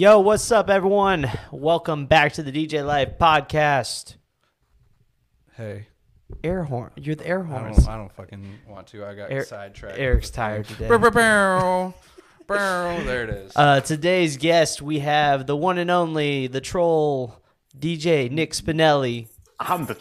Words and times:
Yo, 0.00 0.18
what's 0.18 0.50
up, 0.50 0.70
everyone? 0.70 1.30
Welcome 1.52 2.06
back 2.06 2.32
to 2.32 2.42
the 2.42 2.50
DJ 2.50 2.82
Life 2.82 3.18
podcast. 3.20 4.16
Hey, 5.58 5.88
Air 6.42 6.64
horn. 6.64 6.90
You're 6.96 7.16
the 7.16 7.26
air 7.26 7.42
I 7.44 7.46
horns. 7.46 7.84
don't, 7.84 7.88
I 7.88 7.96
don't 7.98 8.10
fucking 8.10 8.60
want 8.66 8.86
to. 8.86 9.04
I 9.04 9.14
got 9.14 9.30
Erik- 9.30 9.46
sidetracked. 9.48 9.98
Erik's 9.98 10.30
tired 10.30 10.64
today. 10.68 10.88
Bow, 10.88 10.96
bow, 10.96 11.10
bow. 11.10 11.94
Bow. 12.46 13.04
There 13.04 13.24
it 13.24 13.28
is. 13.28 13.52
Uh, 13.54 13.82
today's 13.82 14.38
guest, 14.38 14.80
we 14.80 15.00
have 15.00 15.46
the 15.46 15.54
one 15.54 15.76
and 15.76 15.90
only, 15.90 16.46
the 16.46 16.62
troll, 16.62 17.38
DJ 17.78 18.30
Nick 18.30 18.52
Spinelli. 18.52 19.28
I'm 19.58 19.84
the 19.84 19.98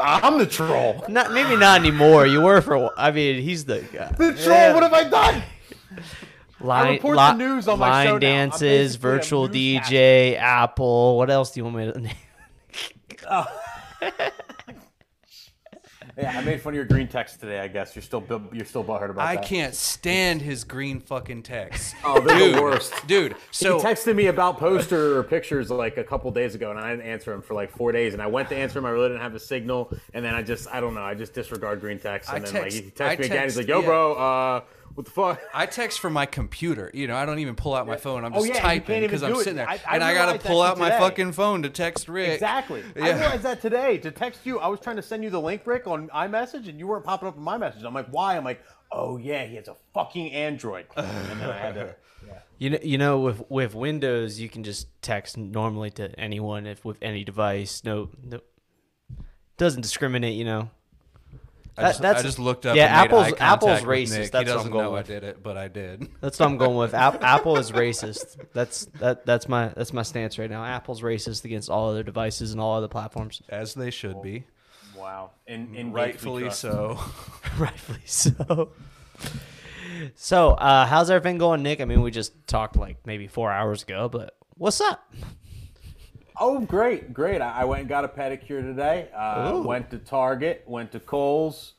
I'm 0.00 0.38
the 0.38 0.46
troll. 0.46 1.04
Not 1.08 1.32
maybe 1.32 1.56
not 1.56 1.80
anymore. 1.80 2.28
You 2.28 2.42
were 2.42 2.60
for. 2.60 2.74
a 2.74 2.86
wh- 2.86 2.94
I 2.96 3.10
mean, 3.10 3.42
he's 3.42 3.64
the 3.64 3.80
guy. 3.92 4.12
The 4.16 4.34
troll. 4.34 4.74
What 4.74 4.84
have 4.84 4.92
I 4.92 5.02
done? 5.02 5.42
Line, 6.60 6.94
report 6.94 7.16
the 7.16 7.32
news 7.34 7.68
on 7.68 7.78
my 7.78 7.90
line 7.90 8.06
show 8.06 8.12
now. 8.14 8.18
Dances, 8.18 8.96
virtual 8.96 9.46
newscaster. 9.48 9.94
DJ, 9.94 10.36
Apple. 10.38 11.16
What 11.18 11.30
else 11.30 11.50
do 11.52 11.60
you 11.60 11.64
want 11.64 11.76
me 11.76 11.92
to 11.92 12.00
name? 12.00 12.14
Yeah, 16.18 16.38
I 16.38 16.42
made 16.42 16.62
fun 16.62 16.72
of 16.72 16.76
your 16.76 16.86
green 16.86 17.08
text 17.08 17.40
today. 17.40 17.60
I 17.60 17.68
guess 17.68 17.94
you're 17.94 18.02
still 18.02 18.24
you're 18.50 18.64
still 18.64 18.82
butthurt 18.82 19.10
about 19.10 19.26
I 19.26 19.34
that. 19.36 19.44
can't 19.44 19.74
stand 19.74 20.40
his 20.40 20.64
green 20.64 20.98
fucking 20.98 21.42
text. 21.42 21.94
Oh, 22.06 22.20
they're 22.20 22.38
dude, 22.38 22.54
the 22.54 22.62
worst. 22.62 23.06
dude. 23.06 23.36
So 23.50 23.74
He 23.74 23.80
So 23.82 23.86
texted 23.86 24.16
me 24.16 24.28
about 24.28 24.56
poster 24.56 25.18
or 25.18 25.22
pictures 25.24 25.70
like 25.70 25.98
a 25.98 26.04
couple 26.04 26.30
days 26.30 26.54
ago, 26.54 26.70
and 26.70 26.80
I 26.80 26.92
didn't 26.92 27.04
answer 27.04 27.34
him 27.34 27.42
for 27.42 27.52
like 27.52 27.70
four 27.70 27.92
days. 27.92 28.14
And 28.14 28.22
I 28.22 28.28
went 28.28 28.48
to 28.48 28.56
answer 28.56 28.78
him, 28.78 28.86
I 28.86 28.90
really 28.90 29.08
didn't 29.08 29.20
have 29.20 29.34
a 29.34 29.38
signal, 29.40 29.92
and 30.14 30.24
then 30.24 30.34
I 30.34 30.40
just 30.40 30.68
I 30.72 30.80
don't 30.80 30.94
know, 30.94 31.02
I 31.02 31.12
just 31.12 31.34
disregard 31.34 31.80
green 31.80 31.98
text. 31.98 32.30
And 32.30 32.38
I 32.38 32.40
then 32.40 32.62
text- 32.62 32.76
like 32.76 32.84
he 32.84 32.90
texts 32.90 33.00
I 33.02 33.16
me 33.20 33.26
again, 33.26 33.42
he's 33.44 33.56
like, 33.58 33.68
"Yo, 33.68 33.80
yeah. 33.80 33.86
bro, 33.86 34.14
uh, 34.14 34.60
what 34.96 35.04
the 35.04 35.12
fuck?" 35.12 35.40
I 35.54 35.66
text 35.66 36.00
from 36.00 36.12
my 36.12 36.26
computer. 36.26 36.90
You 36.92 37.06
know, 37.06 37.14
I 37.16 37.24
don't 37.24 37.38
even 37.38 37.54
pull 37.54 37.74
out 37.74 37.86
my 37.86 37.96
phone. 37.96 38.24
I'm 38.24 38.32
Oh, 38.34 38.38
just 38.40 38.54
yeah, 38.54 38.60
typing 38.60 39.02
because 39.02 39.22
I'm 39.22 39.36
sitting 39.36 39.54
there, 39.56 39.68
I- 39.68 39.80
I 39.86 39.94
and 39.94 40.02
I 40.02 40.12
gotta 40.14 40.38
pull 40.40 40.62
shit 40.62 40.70
out 40.72 40.78
my 40.78 40.90
fucking 40.90 41.30
phone 41.32 41.62
to 41.62 41.70
text 41.70 42.08
Rick. 42.08 42.30
Exactly. 42.34 42.82
I 43.00 43.10
realized 43.12 43.44
that 43.44 43.62
today 43.62 43.98
to 43.98 44.10
text 44.10 44.40
you. 44.44 44.58
I 44.58 44.66
was 44.66 44.80
trying 44.80 44.96
to 44.96 45.02
send 45.02 45.22
you 45.22 45.30
the 45.30 45.40
link, 45.40 45.62
Rick, 45.64 45.86
on 45.86 46.08
iMessage, 46.08 46.68
and 46.68 46.78
you 46.80 46.88
weren't 46.88 47.04
popping 47.04 47.28
up 47.28 47.36
in 47.36 47.42
my 47.42 47.56
message. 47.56 47.84
I'm 47.84 47.94
like, 47.94 48.08
why? 48.08 48.36
I'm 48.36 48.44
like, 48.44 48.60
oh 48.90 49.16
yeah, 49.16 49.44
he 49.44 49.54
has 49.54 49.68
a 49.68 49.76
fucking 49.94 50.32
Android. 50.32 50.86
And 50.96 51.40
then 51.40 51.48
I 51.50 51.58
had 51.58 51.74
to. 51.76 51.94
You 52.58 52.70
know, 52.70 52.78
you 52.82 52.96
know, 52.96 53.20
with 53.20 53.42
with 53.50 53.74
Windows, 53.74 54.40
you 54.40 54.48
can 54.48 54.64
just 54.64 54.88
text 55.02 55.36
normally 55.36 55.90
to 55.90 56.18
anyone 56.18 56.66
if 56.66 56.84
with 56.86 56.96
any 57.02 57.22
device. 57.22 57.84
No, 57.84 58.08
no 58.24 58.40
doesn't 59.58 59.82
discriminate. 59.82 60.34
You 60.36 60.44
know. 60.44 60.70
I 61.78 61.82
That- 61.82 61.88
just, 61.90 62.02
that's- 62.02 62.24
I 62.24 62.26
just 62.26 62.38
looked 62.38 62.64
up. 62.66 62.74
yeah, 62.76 62.84
and 62.86 62.92
made 62.92 63.04
Apple's- 63.16 63.22
eye 63.26 63.30
contact 63.30 63.42
Apple's 63.42 63.80
with 63.82 63.88
racist. 63.90 64.18
Nick. 64.18 64.30
That's 64.32 64.32
what 64.32 64.38
I'm 64.38 64.56
doesn't 64.56 64.72
going 64.72 64.84
know 64.84 64.90
with. 64.92 65.04
I 65.10 65.12
did 65.12 65.24
it, 65.24 65.42
but 65.42 65.56
I 65.58 65.68
did. 65.68 66.08
That's 66.20 66.38
what 66.38 66.46
I'm 66.46 66.56
going 66.56 66.76
with. 66.76 66.94
App, 66.94 67.22
Apple 67.22 67.58
is 67.58 67.70
racist. 67.72 68.38
That's 68.54 68.86
that. 69.00 69.26
That's 69.26 69.48
my 69.48 69.68
that's 69.68 69.92
my 69.92 70.02
stance 70.02 70.38
right 70.38 70.48
now. 70.48 70.64
Apple's 70.64 71.02
racist 71.02 71.44
against 71.44 71.68
all 71.68 71.90
other 71.90 72.02
devices 72.02 72.52
and 72.52 72.60
all 72.60 72.76
other 72.76 72.88
platforms. 72.88 73.42
As 73.50 73.74
they 73.74 73.90
should 73.90 74.22
be, 74.22 74.44
Wow. 74.96 75.32
In, 75.46 75.74
in 75.74 75.92
rightfully 75.92 76.50
so. 76.50 76.98
Rightfully 77.58 78.00
so. 78.06 78.70
So, 80.14 80.50
uh, 80.50 80.86
how's 80.86 81.10
everything 81.10 81.38
going, 81.38 81.62
Nick? 81.62 81.80
I 81.80 81.84
mean, 81.84 82.02
we 82.02 82.10
just 82.10 82.46
talked 82.46 82.76
like 82.76 82.98
maybe 83.06 83.26
four 83.28 83.50
hours 83.52 83.82
ago, 83.82 84.08
but 84.08 84.34
what's 84.56 84.80
up? 84.80 85.00
Oh, 86.38 86.60
great, 86.60 87.14
great. 87.14 87.40
I, 87.40 87.60
I 87.60 87.64
went 87.64 87.80
and 87.80 87.88
got 87.88 88.04
a 88.04 88.08
pedicure 88.08 88.62
today. 88.62 89.08
Uh, 89.16 89.62
went 89.64 89.90
to 89.90 89.98
Target, 89.98 90.64
went 90.66 90.92
to 90.92 91.00
Kohl's, 91.00 91.74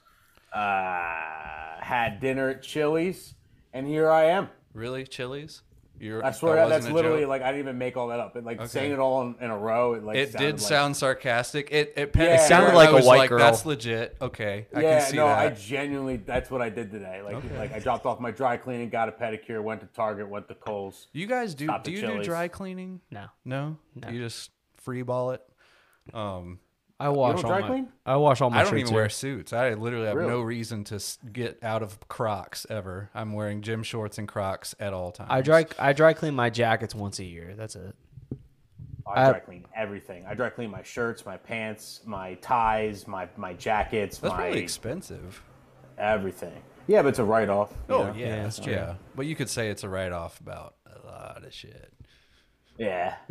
uh, 0.53 1.79
had 1.79 2.19
dinner 2.19 2.49
at 2.49 2.63
Chili's, 2.63 3.35
and 3.73 3.85
here 3.87 4.09
I 4.09 4.25
am. 4.25 4.49
Really, 4.73 5.05
Chili's? 5.05 5.61
You're, 5.99 6.23
I 6.23 6.31
swear 6.31 6.55
that 6.55 6.63
to 6.65 6.69
that's 6.69 6.87
literally 6.87 7.21
joke? 7.21 7.29
like 7.29 7.41
I 7.41 7.47
didn't 7.47 7.61
even 7.61 7.77
make 7.77 7.97
all 7.97 8.09
that 8.09 8.19
up. 8.19 8.35
It, 8.35 8.43
like 8.43 8.59
Okay. 8.59 8.67
saying 8.67 8.91
it 8.91 8.99
all 8.99 9.21
in, 9.23 9.35
in 9.41 9.49
a 9.49 9.57
row. 9.57 9.93
It 9.93 10.03
like 10.03 10.17
It 10.17 10.31
did 10.37 10.53
like, 10.55 10.59
sound 10.59 10.95
sarcastic. 10.95 11.69
It 11.71 11.93
it, 11.95 12.11
Yeah. 12.15 12.35
It 12.35 12.47
sounded 12.47 12.75
like 12.75 12.89
a 12.89 13.05
white 13.05 13.17
like, 13.17 13.29
girl. 13.29 13.39
That's 13.39 13.65
legit. 13.65 14.17
Okay, 14.21 14.67
I 14.75 14.81
yeah, 14.81 14.99
can 14.99 15.09
see 15.09 15.17
no, 15.17 15.27
that. 15.27 15.39
I 15.39 15.49
genuinely 15.49 16.17
that's 16.17 16.51
what 16.51 16.61
I 16.61 16.69
did 16.69 16.91
today. 16.91 17.21
Like, 17.23 17.43
like 17.57 17.73
I 17.73 17.79
dropped 17.79 18.05
off 18.05 18.19
my 18.19 18.31
dry 18.31 18.57
cleaning, 18.57 18.89
got 18.89 19.09
a 19.09 19.11
pedicure, 19.11 19.61
went 19.61 19.81
to 19.81 19.87
Target, 19.87 20.29
went 20.29 20.47
to 20.49 20.55
Kohl's. 20.55 21.07
you 21.13 21.25
guys 21.27 21.55
do? 21.55 21.67
Do 21.67 21.73
at 21.73 21.87
you 21.87 22.01
do 22.01 22.23
dry 22.23 22.47
cleaning? 22.47 23.01
No, 23.11 23.27
No, 23.45 23.77
you 24.09 24.19
just 24.19 24.51
free 24.77 25.01
ball 25.01 25.31
it. 25.31 25.41
Um, 26.13 26.59
I 26.99 27.09
wash 27.09 27.35
don't 27.41 27.45
all 27.45 27.51
dry 27.51 27.61
my. 27.61 27.67
clean? 27.67 27.87
I 28.05 28.15
wash 28.17 28.41
all 28.41 28.49
my 28.49 28.57
I 28.57 28.63
don't 28.63 28.71
shirts 28.71 28.79
even 28.81 28.91
here. 28.93 29.01
wear 29.01 29.09
suits. 29.09 29.53
I 29.53 29.73
literally 29.75 30.07
have 30.07 30.15
Really? 30.15 30.29
no 30.31 30.41
reason 30.41 30.83
to 30.85 30.99
get 31.31 31.59
out 31.63 31.83
of 31.83 31.99
Crocs 32.07 32.65
ever. 32.69 33.09
I'm 33.13 33.33
wearing 33.33 33.61
gym 33.61 33.83
shorts 33.83 34.17
and 34.17 34.27
Crocs 34.27 34.73
at 34.79 34.93
all 34.93 35.11
times. 35.11 35.29
I 35.31 35.41
dry 35.41 35.65
I 35.77 35.93
dry 35.93 36.13
clean 36.13 36.33
my 36.35 36.49
jackets 36.49 36.95
once 36.95 37.19
a 37.19 37.23
year. 37.23 37.53
That's 37.55 37.75
it. 37.75 37.95
I 39.05 39.27
I- 39.27 39.31
dry 39.31 39.39
clean 39.41 39.65
everything. 39.75 40.25
I 40.25 40.33
dry 40.33 40.49
clean 40.49 40.71
my 40.71 40.81
shirts, 40.83 41.25
my 41.25 41.37
pants, 41.37 42.01
my 42.05 42.33
ties, 42.35 43.07
my 43.07 43.29
my 43.37 43.53
jackets, 43.53 44.17
That's 44.17 44.33
my 44.33 44.47
really 44.47 44.59
expensive. 44.59 45.41
everything. 45.97 46.61
Yeah, 46.87 47.01
but 47.03 47.09
it's 47.09 47.19
a 47.19 47.23
write 47.23 47.49
off. 47.49 47.73
Oh 47.89 48.05
Yeah, 48.07 48.13
yeah, 48.15 48.43
that's 48.43 48.59
yeah. 48.59 48.65
true. 48.85 48.95
But 49.15 49.25
you 49.27 49.35
could 49.35 49.49
say 49.49 49.69
it's 49.69 49.83
a 49.83 49.89
write 49.89 50.13
off 50.13 50.39
about 50.39 50.75
a 50.85 51.05
lot 51.05 51.43
of 51.45 51.53
shit. 51.53 51.93
Yeah. 52.77 53.15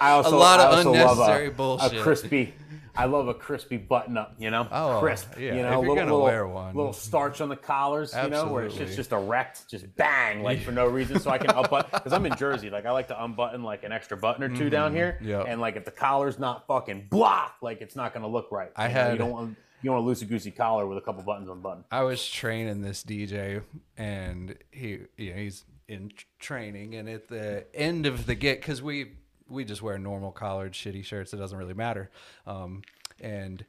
I 0.00 0.10
also, 0.10 0.34
A 0.34 0.38
lot 0.38 0.60
of 0.60 0.78
also 0.78 0.92
love 0.92 1.18
unnecessary 1.18 1.46
a, 1.48 1.50
bullshit. 1.50 1.98
A 1.98 2.02
crispy. 2.02 2.54
I 2.94 3.06
love 3.06 3.26
a 3.26 3.32
crispy 3.34 3.78
button 3.78 4.18
up. 4.18 4.34
You 4.38 4.50
know, 4.50 4.68
Oh, 4.70 4.98
crisp. 5.00 5.32
yeah, 5.38 5.54
You 5.54 5.60
if 5.60 5.62
know, 5.62 5.70
you're 5.70 5.78
little, 5.80 5.94
gonna 5.94 6.04
little, 6.12 6.22
wear 6.24 6.46
one. 6.46 6.76
little 6.76 6.92
starch 6.92 7.40
on 7.40 7.48
the 7.48 7.56
collars. 7.56 8.14
You 8.14 8.28
know, 8.28 8.48
where 8.52 8.64
it's 8.66 8.74
just 8.76 8.96
just 8.96 9.12
erect, 9.12 9.66
just 9.68 9.96
bang, 9.96 10.42
like 10.42 10.60
for 10.60 10.72
no 10.72 10.86
reason, 10.86 11.18
so 11.18 11.30
I 11.30 11.38
can 11.38 11.50
unbutton. 11.56 11.90
Because 11.92 12.12
I'm 12.12 12.26
in 12.26 12.36
Jersey, 12.36 12.68
like 12.68 12.84
I 12.84 12.90
like 12.90 13.08
to 13.08 13.24
unbutton 13.24 13.62
like 13.62 13.82
an 13.84 13.92
extra 13.92 14.16
button 14.18 14.42
or 14.44 14.54
2 14.54 14.68
down 14.68 14.94
here. 14.94 15.16
Mm-hmm. 15.20 15.28
Yep. 15.28 15.44
And 15.48 15.60
like 15.60 15.76
if 15.76 15.84
the 15.86 15.90
collar's 15.90 16.38
not 16.38 16.66
fucking 16.66 17.06
blah, 17.08 17.48
like 17.62 17.80
it's 17.80 17.96
not 17.96 18.12
gonna 18.12 18.28
look 18.28 18.52
right. 18.52 18.70
I 18.76 18.88
You 18.88 18.94
know, 18.94 19.00
had- 19.00 19.12
You 19.12 19.18
don't 19.18 19.30
want 19.32 19.56
you 19.84 19.90
want 19.90 20.06
a 20.06 20.08
loosey 20.08 20.28
goosey 20.28 20.50
collar 20.52 20.86
with 20.86 20.96
a 20.96 21.00
couple 21.00 21.22
buttons 21.24 21.48
unbuttoned. 21.48 21.84
I 21.90 22.02
was 22.02 22.28
training 22.28 22.82
this 22.82 23.02
DJ, 23.02 23.62
and 23.96 24.54
he, 24.70 24.98
you 25.16 25.30
know, 25.30 25.36
he's 25.38 25.64
in 25.88 26.12
training, 26.38 26.94
and 26.94 27.08
at 27.08 27.28
the 27.28 27.66
end 27.74 28.06
of 28.06 28.26
the 28.26 28.34
get, 28.34 28.60
because 28.60 28.82
we 28.82 29.12
we 29.48 29.64
just 29.64 29.82
wear 29.82 29.98
normal 29.98 30.32
collared 30.32 30.72
shitty 30.72 31.04
shirts, 31.04 31.32
it 31.32 31.36
doesn't 31.36 31.58
really 31.58 31.74
matter. 31.74 32.10
Um, 32.46 32.82
and 33.20 33.64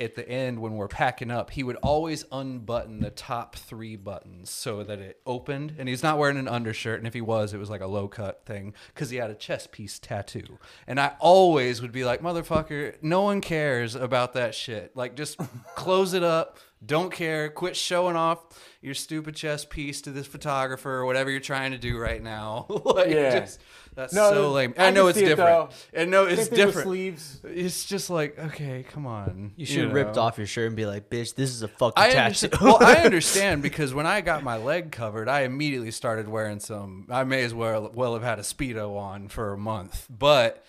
at 0.00 0.14
the 0.14 0.28
end, 0.28 0.60
when 0.60 0.76
we're 0.76 0.86
packing 0.88 1.30
up, 1.30 1.50
he 1.50 1.64
would 1.64 1.76
always 1.76 2.24
unbutton 2.30 3.00
the 3.00 3.10
top 3.10 3.56
three 3.56 3.96
buttons 3.96 4.48
so 4.48 4.84
that 4.84 5.00
it 5.00 5.20
opened. 5.26 5.74
And 5.76 5.88
he's 5.88 6.04
not 6.04 6.18
wearing 6.18 6.36
an 6.36 6.46
undershirt, 6.46 6.98
and 6.98 7.06
if 7.06 7.14
he 7.14 7.20
was, 7.20 7.52
it 7.52 7.58
was 7.58 7.70
like 7.70 7.80
a 7.80 7.86
low 7.86 8.06
cut 8.06 8.44
thing 8.46 8.74
because 8.94 9.10
he 9.10 9.16
had 9.16 9.30
a 9.30 9.34
chest 9.34 9.72
piece 9.72 9.98
tattoo. 9.98 10.58
And 10.86 11.00
I 11.00 11.14
always 11.18 11.82
would 11.82 11.90
be 11.90 12.04
like, 12.04 12.22
motherfucker, 12.22 12.94
no 13.02 13.22
one 13.22 13.40
cares 13.40 13.96
about 13.96 14.34
that 14.34 14.54
shit. 14.54 14.96
Like, 14.96 15.16
just 15.16 15.38
close 15.74 16.14
it 16.14 16.22
up. 16.22 16.58
Don't 16.84 17.12
care. 17.12 17.48
Quit 17.48 17.76
showing 17.76 18.14
off 18.16 18.38
your 18.80 18.94
stupid 18.94 19.34
chess 19.34 19.64
piece 19.64 20.00
to 20.02 20.10
this 20.12 20.26
photographer 20.26 20.90
or 20.90 21.04
whatever 21.06 21.30
you're 21.30 21.40
trying 21.40 21.72
to 21.72 21.78
do 21.78 21.98
right 21.98 22.22
now. 22.22 22.66
like, 22.84 23.08
Yeah. 23.10 23.40
just, 23.40 23.58
that's 23.96 24.14
No, 24.14 24.30
so 24.32 24.52
lame. 24.52 24.74
I 24.78 24.86
I 24.86 24.90
know 24.90 25.08
it's 25.08 25.18
see 25.18 25.24
it, 25.24 25.28
different. 25.30 25.72
I 25.96 26.04
know 26.04 26.26
Same 26.28 26.38
it's 26.38 26.48
thing 26.48 26.50
with 26.58 26.66
different. 26.66 26.86
Sleeves. 26.86 27.40
It's 27.42 27.84
just 27.84 28.10
like, 28.10 28.38
okay, 28.38 28.84
come 28.88 29.06
on. 29.06 29.52
You 29.56 29.66
should 29.66 29.84
have 29.86 29.92
ripped 29.92 30.16
off 30.16 30.38
your 30.38 30.46
shirt 30.46 30.68
and 30.68 30.76
be 30.76 30.86
like, 30.86 31.10
"Bitch, 31.10 31.34
this 31.34 31.50
is 31.50 31.62
a 31.62 31.68
fucking 31.68 31.94
I 32.00 32.10
tattoo." 32.10 32.46
understand. 32.46 32.62
well, 32.62 32.78
I 32.80 32.94
understand 33.04 33.62
because 33.62 33.92
when 33.92 34.06
I 34.06 34.20
got 34.20 34.44
my 34.44 34.56
leg 34.56 34.92
covered, 34.92 35.28
I 35.28 35.40
immediately 35.40 35.90
started 35.90 36.28
wearing 36.28 36.60
some. 36.60 37.06
I 37.10 37.24
may 37.24 37.42
as 37.42 37.52
well 37.54 37.90
well 37.92 38.14
have 38.14 38.22
had 38.22 38.38
a 38.38 38.42
speedo 38.42 38.96
on 38.96 39.26
for 39.28 39.52
a 39.52 39.58
month, 39.58 40.06
but 40.10 40.64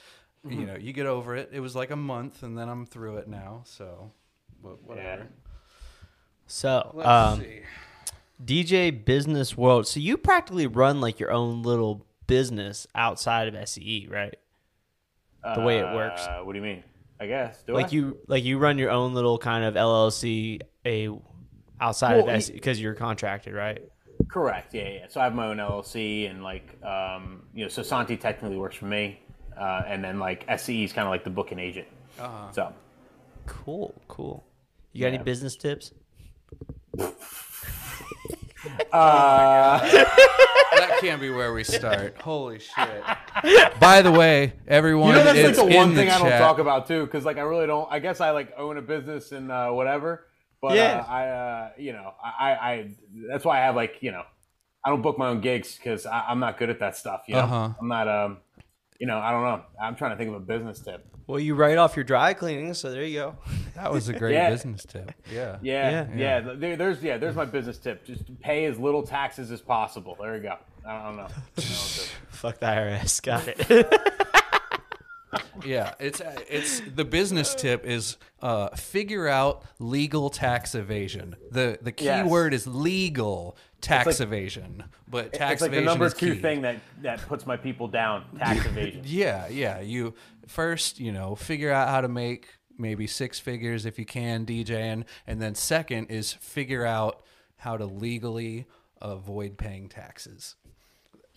Mm-hmm. 0.48 0.60
you 0.62 0.66
know, 0.68 0.78
you 0.78 0.94
get 0.94 1.06
over 1.06 1.36
it. 1.36 1.50
It 1.52 1.60
was 1.60 1.76
like 1.76 1.92
a 1.92 1.98
month, 1.98 2.44
and 2.44 2.58
then 2.58 2.70
I'm 2.70 2.86
through 2.86 3.18
it 3.18 3.28
now. 3.28 3.64
So, 3.66 4.14
but 4.64 4.82
whatever. 4.84 5.28
So, 6.50 7.02
um, 7.04 7.42
see. 7.42 7.62
DJ 8.44 9.06
Business 9.06 9.58
World. 9.58 9.88
So 9.88 10.00
you 10.00 10.18
practically 10.18 10.68
run 10.68 11.02
like 11.02 11.20
your 11.20 11.32
own 11.32 11.64
little 11.64 12.06
business 12.28 12.88
outside 12.96 13.48
of 13.48 13.54
SCE, 13.54 14.10
right? 14.12 14.36
The 15.56 15.62
way 15.62 15.80
it 15.80 15.94
works. 15.96 16.22
Uh, 16.22 16.42
what 16.44 16.54
do 16.54 16.60
you 16.60 16.64
mean? 16.64 16.84
I 17.20 17.28
guess. 17.28 17.64
Do 17.64 17.74
like 17.74 17.88
I? 17.88 17.90
you 17.90 18.18
like 18.28 18.44
you 18.44 18.58
run 18.58 18.78
your 18.78 18.92
own 18.92 19.14
little 19.14 19.38
kind 19.38 19.64
of 19.64 19.76
LLC 19.76 20.62
a 20.86 21.10
outside 21.80 22.18
Well, 22.18 22.30
of 22.30 22.42
SCE 22.42 22.54
because 22.54 22.80
you're 22.80 22.94
contracted, 22.94 23.54
right? 23.54 23.82
Correct. 24.28 24.74
Yeah, 24.74 24.90
yeah. 24.90 25.06
So 25.08 25.22
I 25.22 25.26
have 25.26 25.34
my 25.34 25.48
own 25.48 25.58
LLC, 25.58 26.30
and 26.30 26.44
like, 26.44 26.78
um, 26.84 27.44
you 27.54 27.64
know, 27.64 27.70
so 27.70 27.82
Santi 27.84 28.18
technically 28.18 28.58
works 28.58 28.76
for 28.76 28.86
me, 28.86 29.22
uh, 29.58 29.84
and 29.88 30.04
then 30.04 30.20
like 30.20 30.46
SCE 30.48 30.84
is 30.84 30.94
kind 30.94 31.08
of 31.08 31.12
like 31.12 31.24
the 31.24 31.30
booking 31.30 31.60
agent. 31.60 31.88
Uh-huh. 32.20 32.52
So 32.52 32.74
Cool, 33.46 34.00
cool. 34.08 34.46
You 34.94 35.02
got 35.02 35.08
any 35.14 35.18
business 35.24 35.56
tips? 35.56 35.92
That 38.92 40.98
can't 41.02 41.22
be 41.22 41.30
where 41.30 41.54
we 41.54 41.64
start. 41.64 42.20
Holy 42.22 42.60
shit! 42.60 43.04
By 43.80 44.02
the 44.02 44.12
way, 44.12 44.54
everyone, 44.68 45.10
you 45.10 45.16
know, 45.16 45.24
that's 45.34 45.60
like 45.60 45.70
the 45.70 45.76
one 45.78 45.96
thing 45.96 46.08
the 46.08 46.14
I 46.14 46.18
don't 46.18 46.28
chat. 46.28 46.42
talk 46.42 46.60
about 46.60 46.88
too, 46.88 47.06
because 47.06 47.26
like 47.26 47.38
I 47.38 47.42
really 47.42 47.68
don't. 47.68 47.88
I 47.92 48.00
guess 48.00 48.22
I 48.22 48.32
like 48.32 48.54
own 48.58 48.78
a 48.78 48.82
business 48.82 49.32
and 49.32 49.52
uh, 49.52 49.70
whatever, 49.70 50.28
but 50.62 50.76
Yeah. 50.76 51.06
uh, 51.08 51.12
I, 51.12 51.28
uh, 51.28 51.70
you 51.78 51.94
know, 51.94 52.14
I, 52.24 52.52
I, 52.52 52.72
I, 52.72 52.96
that's 53.30 53.46
why 53.46 53.58
I 53.60 53.62
have 53.62 53.76
like, 53.76 53.98
you 54.02 54.12
know, 54.12 54.24
I 54.84 54.90
don't 54.90 55.02
book 55.02 55.18
my 55.18 55.30
own 55.30 55.42
gigs 55.42 55.78
because 55.78 56.06
I'm 56.06 56.40
not 56.40 56.58
good 56.58 56.70
at 56.70 56.80
that 56.80 56.98
stuff. 56.98 57.24
You 57.28 57.36
know, 57.36 57.42
Uh-huh. 57.42 57.70
I'm 57.80 57.88
not. 57.88 58.08
Um, 58.08 58.38
you 59.00 59.08
know, 59.08 59.18
I 59.18 59.32
don't 59.32 59.44
know. 59.44 59.64
I'm 59.82 59.96
trying 59.96 60.12
to 60.12 60.18
think 60.18 60.30
of 60.30 60.36
a 60.36 60.40
business 60.40 60.80
tip. 60.80 61.06
Well, 61.26 61.40
you 61.40 61.56
write 61.56 61.78
off 61.78 61.96
your 61.96 62.04
dry 62.04 62.34
cleaning, 62.34 62.74
so 62.74 62.92
there 62.92 63.04
you 63.04 63.20
go. 63.20 63.38
That 63.76 63.94
was 63.94 64.10
a 64.10 64.14
great 64.14 64.34
Yeah. 64.34 64.50
business 64.50 64.84
tip. 64.84 65.14
Yeah. 65.32 65.58
Yeah, 65.62 65.90
Yeah. 65.92 66.08
yeah. 66.18 66.54
There, 66.56 66.76
there's 66.76 67.02
yeah. 67.02 67.16
There's 67.18 67.36
my 67.36 67.46
business 67.46 67.78
tip. 67.78 68.04
Just 68.04 68.38
pay 68.42 68.66
as 68.66 68.78
little 68.78 69.04
taxes 69.04 69.52
as 69.52 69.62
possible. 69.62 70.18
There 70.20 70.36
you 70.36 70.42
go. 70.44 70.56
I 70.86 71.04
don't 71.06 71.16
know. 71.16 71.24
I 71.24 71.28
don't 71.56 71.70
know 71.70 72.06
Fuck 72.30 72.60
the 72.60 72.66
IRS. 72.66 73.22
Got 73.24 73.48
it. 73.48 74.34
Yeah, 75.66 75.94
it's 76.00 76.22
it's 76.50 76.82
the 76.82 77.06
business 77.06 77.54
tip 77.54 77.86
is 77.86 78.18
uh, 78.42 78.70
figure 78.76 79.28
out 79.28 79.64
legal 79.78 80.30
tax 80.30 80.74
evasion. 80.76 81.36
the 81.52 81.78
The 81.82 81.92
key 81.92 82.06
Yes. 82.06 82.28
word 82.30 82.54
is 82.54 82.66
legal 82.66 83.56
tax 83.82 84.08
like- 84.08 84.20
evasion, 84.22 84.84
but 85.08 85.34
tax 85.34 85.54
it's 85.54 85.62
like 85.62 85.72
the 85.72 85.78
evasion 85.78 85.86
number 85.86 86.06
is 86.08 86.14
two 86.14 86.34
key. 86.36 86.42
thing 86.42 86.62
that 86.62 86.78
that 87.04 87.20
puts 87.28 87.46
my 87.46 87.58
people 87.58 87.88
down. 87.88 88.26
Tax 88.40 88.66
evasion. 88.72 89.04
Yeah, 89.06 89.48
yeah. 89.50 89.80
You 89.82 90.16
first, 90.48 91.00
you 91.00 91.12
know, 91.12 91.36
figure 91.36 91.72
out 91.72 91.90
how 91.90 92.02
to 92.02 92.08
make 92.08 92.48
maybe 92.78 93.06
six 93.06 93.40
figures 93.40 93.86
if 93.86 94.00
you 94.00 94.06
can 94.06 94.46
DJing, 94.46 95.04
and 95.28 95.42
then 95.42 95.54
second 95.54 96.08
is 96.08 96.34
figure 96.34 96.86
out 96.86 97.22
how 97.58 97.76
to 97.78 97.86
legally 97.86 98.66
avoid 99.02 99.58
paying 99.58 99.90
taxes. 99.90 100.56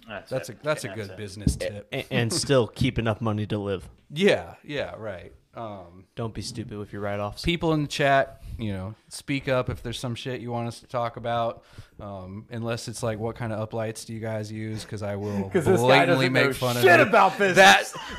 That's 0.08 0.30
a 0.48 0.52
it. 0.52 0.62
that's 0.62 0.84
a 0.84 0.88
That's 0.88 0.96
good 1.00 1.10
it. 1.10 1.16
business 1.16 1.56
tip. 1.56 1.88
and, 1.92 2.04
and 2.10 2.32
still 2.32 2.66
keep 2.66 2.98
enough 2.98 3.20
money 3.20 3.46
to 3.46 3.58
live. 3.58 3.88
Yeah, 4.10 4.54
yeah, 4.64 4.94
right. 4.98 5.32
Um, 5.54 6.04
Don't 6.16 6.32
be 6.34 6.40
stupid 6.42 6.78
with 6.78 6.92
your 6.92 7.02
write-offs. 7.02 7.42
people 7.42 7.72
in 7.74 7.82
the 7.82 7.88
chat, 7.88 8.42
you 8.58 8.72
know, 8.72 8.94
speak 9.08 9.48
up 9.48 9.68
if 9.68 9.82
there's 9.82 9.98
some 9.98 10.14
shit 10.14 10.40
you 10.40 10.50
want 10.50 10.66
us 10.68 10.80
to 10.80 10.86
talk 10.86 11.16
about. 11.16 11.62
Um, 12.00 12.46
unless 12.50 12.88
it's 12.88 13.02
like, 13.02 13.18
what 13.18 13.36
kind 13.36 13.52
of 13.52 13.68
uplights 13.68 14.06
do 14.06 14.14
you 14.14 14.20
guys 14.20 14.50
use? 14.50 14.82
Because 14.82 15.02
I 15.02 15.16
will 15.16 15.50
'Cause 15.52 15.66
this 15.66 15.80
blatantly 15.80 16.28
make 16.30 16.46
know 16.46 16.52
fun 16.54 16.76
of 16.78 16.82
shit 16.82 17.00
it. 17.00 17.06
about 17.08 17.38
business. 17.38 17.92
That, 17.92 17.92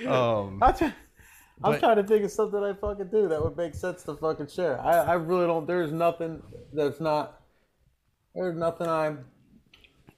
yeah. 0.00 0.10
um, 0.10 0.62
I'm, 0.62 0.74
I'm 0.82 0.92
But- 1.60 1.80
trying 1.80 1.96
to 1.96 2.04
think 2.04 2.24
of 2.24 2.30
something 2.30 2.62
I 2.62 2.72
fucking 2.72 3.08
do 3.08 3.28
that 3.28 3.42
would 3.42 3.56
make 3.56 3.74
sense 3.74 4.02
to 4.04 4.14
fucking 4.16 4.46
share. 4.48 4.80
I, 4.80 4.98
I 4.98 5.12
really 5.14 5.46
don't. 5.46 5.66
There's 5.66 5.92
nothing 5.92 6.42
that's 6.72 7.00
not. 7.00 7.40
There's 8.38 8.56
nothing 8.56 8.86
I'm. 8.86 9.24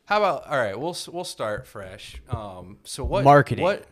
how 0.05 0.19
about 0.19 0.46
all 0.46 0.58
right? 0.58 0.78
We'll 0.78 0.96
we'll 1.12 1.25
start 1.25 1.67
fresh. 1.67 2.20
Um, 2.28 2.78
so 2.84 3.02
what 3.05 3.25
Marketing. 3.25 3.64
What 3.64 3.87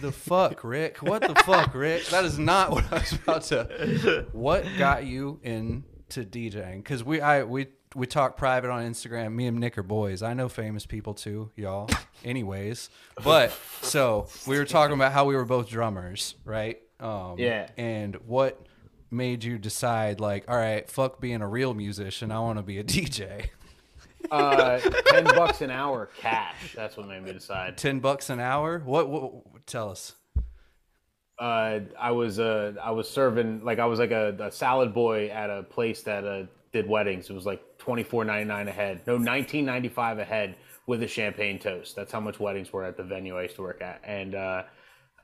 the 0.00 0.12
fuck, 0.12 0.64
Rick? 0.64 0.98
What 0.98 1.22
the 1.22 1.34
fuck, 1.44 1.74
Rick? 1.74 2.06
That 2.06 2.24
is 2.24 2.38
not 2.38 2.70
what 2.70 2.90
I 2.92 2.98
was 2.98 3.12
about 3.12 3.42
to. 3.44 4.26
What 4.32 4.64
got 4.78 5.04
you 5.04 5.40
into 5.42 6.24
DJing? 6.24 6.78
Because 6.78 7.04
we 7.04 7.20
I 7.20 7.44
we 7.44 7.68
we 7.94 8.06
talk 8.06 8.36
private 8.36 8.70
on 8.70 8.82
Instagram. 8.82 9.34
Me 9.34 9.46
and 9.46 9.58
Nick 9.58 9.76
are 9.76 9.82
boys. 9.82 10.22
I 10.22 10.32
know 10.32 10.48
famous 10.48 10.86
people 10.86 11.12
too, 11.14 11.50
y'all. 11.56 11.90
Anyways, 12.24 12.88
but 13.22 13.52
so 13.82 14.26
we 14.46 14.58
were 14.58 14.64
talking 14.64 14.94
about 14.94 15.12
how 15.12 15.24
we 15.26 15.34
were 15.34 15.44
both 15.44 15.68
drummers, 15.68 16.34
right? 16.44 16.80
Um, 16.98 17.36
Yeah. 17.38 17.68
And 17.76 18.16
what 18.26 18.66
made 19.10 19.44
you 19.44 19.58
decide, 19.58 20.20
like, 20.20 20.44
all 20.48 20.56
right, 20.56 20.88
fuck 20.88 21.20
being 21.20 21.42
a 21.42 21.48
real 21.48 21.74
musician, 21.74 22.30
I 22.30 22.40
want 22.40 22.58
to 22.58 22.62
be 22.62 22.78
a 22.78 22.84
DJ. 22.84 23.48
Uh, 24.30 24.78
ten 25.06 25.24
bucks 25.24 25.60
an 25.62 25.70
hour 25.70 26.10
cash. 26.18 26.74
That's 26.76 26.96
what 26.96 27.08
made 27.08 27.22
me 27.24 27.32
decide. 27.32 27.76
Ten 27.78 27.98
bucks 28.00 28.28
an 28.30 28.38
hour? 28.38 28.78
What? 28.78 29.08
what 29.08 29.66
tell 29.66 29.90
us. 29.90 30.14
uh, 31.38 31.80
I 31.98 32.10
was 32.12 32.38
uh, 32.38 32.74
I 32.80 32.90
was 32.90 33.08
serving 33.08 33.64
like 33.64 33.78
I 33.78 33.86
was 33.86 33.98
like 33.98 34.10
a, 34.10 34.36
a 34.38 34.52
salad 34.52 34.92
boy 34.92 35.30
at 35.30 35.48
a 35.50 35.62
place 35.62 36.02
that 36.02 36.24
uh, 36.24 36.44
did 36.70 36.86
weddings. 36.88 37.30
It 37.30 37.32
was 37.32 37.46
like 37.46 37.62
twenty 37.78 38.02
four 38.04 38.24
ninety 38.24 38.44
nine 38.46 38.68
a 38.68 38.72
head. 38.72 39.00
No, 39.06 39.16
nineteen 39.16 39.64
ninety 39.64 39.88
five 39.88 40.18
a 40.18 40.24
head 40.24 40.54
with 40.86 41.02
a 41.02 41.08
champagne 41.08 41.58
toast. 41.58 41.96
That's 41.96 42.12
how 42.12 42.20
much 42.20 42.38
weddings 42.38 42.72
were 42.72 42.84
at 42.84 42.96
the 42.98 43.04
venue 43.04 43.36
I 43.38 43.44
used 43.44 43.56
to 43.56 43.62
work 43.62 43.80
at. 43.80 44.00
And 44.04 44.34
uh, 44.34 44.62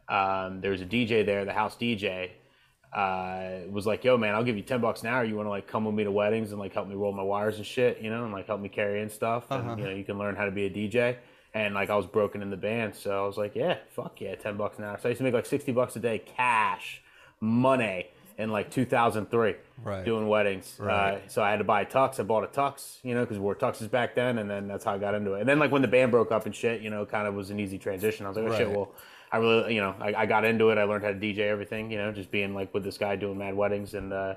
um, 0.08 0.60
there 0.62 0.70
was 0.70 0.80
a 0.80 0.86
DJ 0.86 1.24
there, 1.24 1.44
the 1.44 1.52
house 1.52 1.76
DJ. 1.76 2.30
Uh, 2.92 3.60
was 3.70 3.86
like, 3.86 4.04
yo, 4.04 4.16
man, 4.16 4.34
I'll 4.34 4.44
give 4.44 4.56
you 4.56 4.62
ten 4.62 4.80
bucks 4.80 5.02
an 5.02 5.08
hour. 5.08 5.24
You 5.24 5.36
want 5.36 5.46
to 5.46 5.50
like 5.50 5.66
come 5.66 5.84
with 5.84 5.94
me 5.94 6.04
to 6.04 6.10
weddings 6.10 6.50
and 6.52 6.58
like 6.58 6.72
help 6.72 6.88
me 6.88 6.94
roll 6.94 7.12
my 7.12 7.22
wires 7.22 7.56
and 7.58 7.66
shit, 7.66 8.00
you 8.00 8.10
know, 8.10 8.24
and 8.24 8.32
like 8.32 8.46
help 8.46 8.60
me 8.60 8.68
carry 8.68 9.02
in 9.02 9.10
stuff, 9.10 9.50
and 9.50 9.78
you 9.78 9.84
know, 9.84 9.90
you 9.90 10.04
can 10.04 10.18
learn 10.18 10.34
how 10.36 10.44
to 10.46 10.50
be 10.50 10.64
a 10.66 10.70
DJ. 10.70 11.16
And 11.54 11.74
like 11.74 11.88
I 11.90 11.96
was 11.96 12.06
broken 12.06 12.42
in 12.42 12.50
the 12.50 12.56
band, 12.56 12.94
so 12.94 13.22
I 13.24 13.26
was 13.26 13.36
like, 13.38 13.54
yeah, 13.54 13.78
fuck 13.90 14.20
yeah, 14.20 14.34
ten 14.34 14.56
bucks 14.56 14.78
an 14.78 14.84
hour. 14.84 14.98
So 15.00 15.08
I 15.08 15.10
used 15.10 15.18
to 15.18 15.24
make 15.24 15.34
like 15.34 15.46
sixty 15.46 15.72
bucks 15.72 15.96
a 15.96 16.00
day 16.00 16.18
cash 16.18 17.02
money 17.40 18.06
in 18.38 18.50
like 18.50 18.70
2003 18.70 19.54
Right. 19.82 20.04
doing 20.04 20.28
weddings. 20.28 20.76
Right. 20.78 21.14
Uh, 21.14 21.18
so 21.28 21.42
I 21.42 21.50
had 21.50 21.56
to 21.58 21.64
buy 21.64 21.82
a 21.82 21.86
tux. 21.86 22.20
I 22.20 22.22
bought 22.22 22.44
a 22.44 22.48
tux, 22.48 22.98
you 23.02 23.14
know, 23.14 23.22
because 23.22 23.38
we 23.38 23.42
wore 23.44 23.54
tuxes 23.54 23.90
back 23.90 24.14
then, 24.14 24.36
and 24.38 24.48
then 24.50 24.68
that's 24.68 24.84
how 24.84 24.92
I 24.94 24.98
got 24.98 25.14
into 25.14 25.32
it. 25.34 25.40
And 25.40 25.48
then 25.48 25.58
like 25.58 25.70
when 25.72 25.80
the 25.82 25.88
band 25.88 26.10
broke 26.10 26.30
up 26.32 26.44
and 26.44 26.54
shit, 26.54 26.82
you 26.82 26.90
know, 26.90 27.06
kind 27.06 27.26
of 27.26 27.34
was 27.34 27.48
an 27.50 27.58
easy 27.58 27.78
transition. 27.78 28.26
I 28.26 28.28
was 28.28 28.36
like, 28.36 28.46
oh 28.52 28.56
shit, 28.56 28.70
well, 28.70 28.92
I 29.32 29.38
really, 29.38 29.74
you 29.74 29.80
know, 29.80 29.94
I, 30.00 30.14
I 30.14 30.26
got 30.26 30.44
into 30.44 30.70
it. 30.70 30.78
I 30.78 30.84
learned 30.84 31.04
how 31.04 31.10
to 31.10 31.16
DJ 31.16 31.40
everything, 31.40 31.90
you 31.90 31.98
know, 31.98 32.12
just 32.12 32.30
being 32.30 32.54
like 32.54 32.72
with 32.72 32.84
this 32.84 32.98
guy 32.98 33.16
doing 33.16 33.38
mad 33.38 33.54
weddings 33.54 33.94
and. 33.94 34.12
uh 34.12 34.34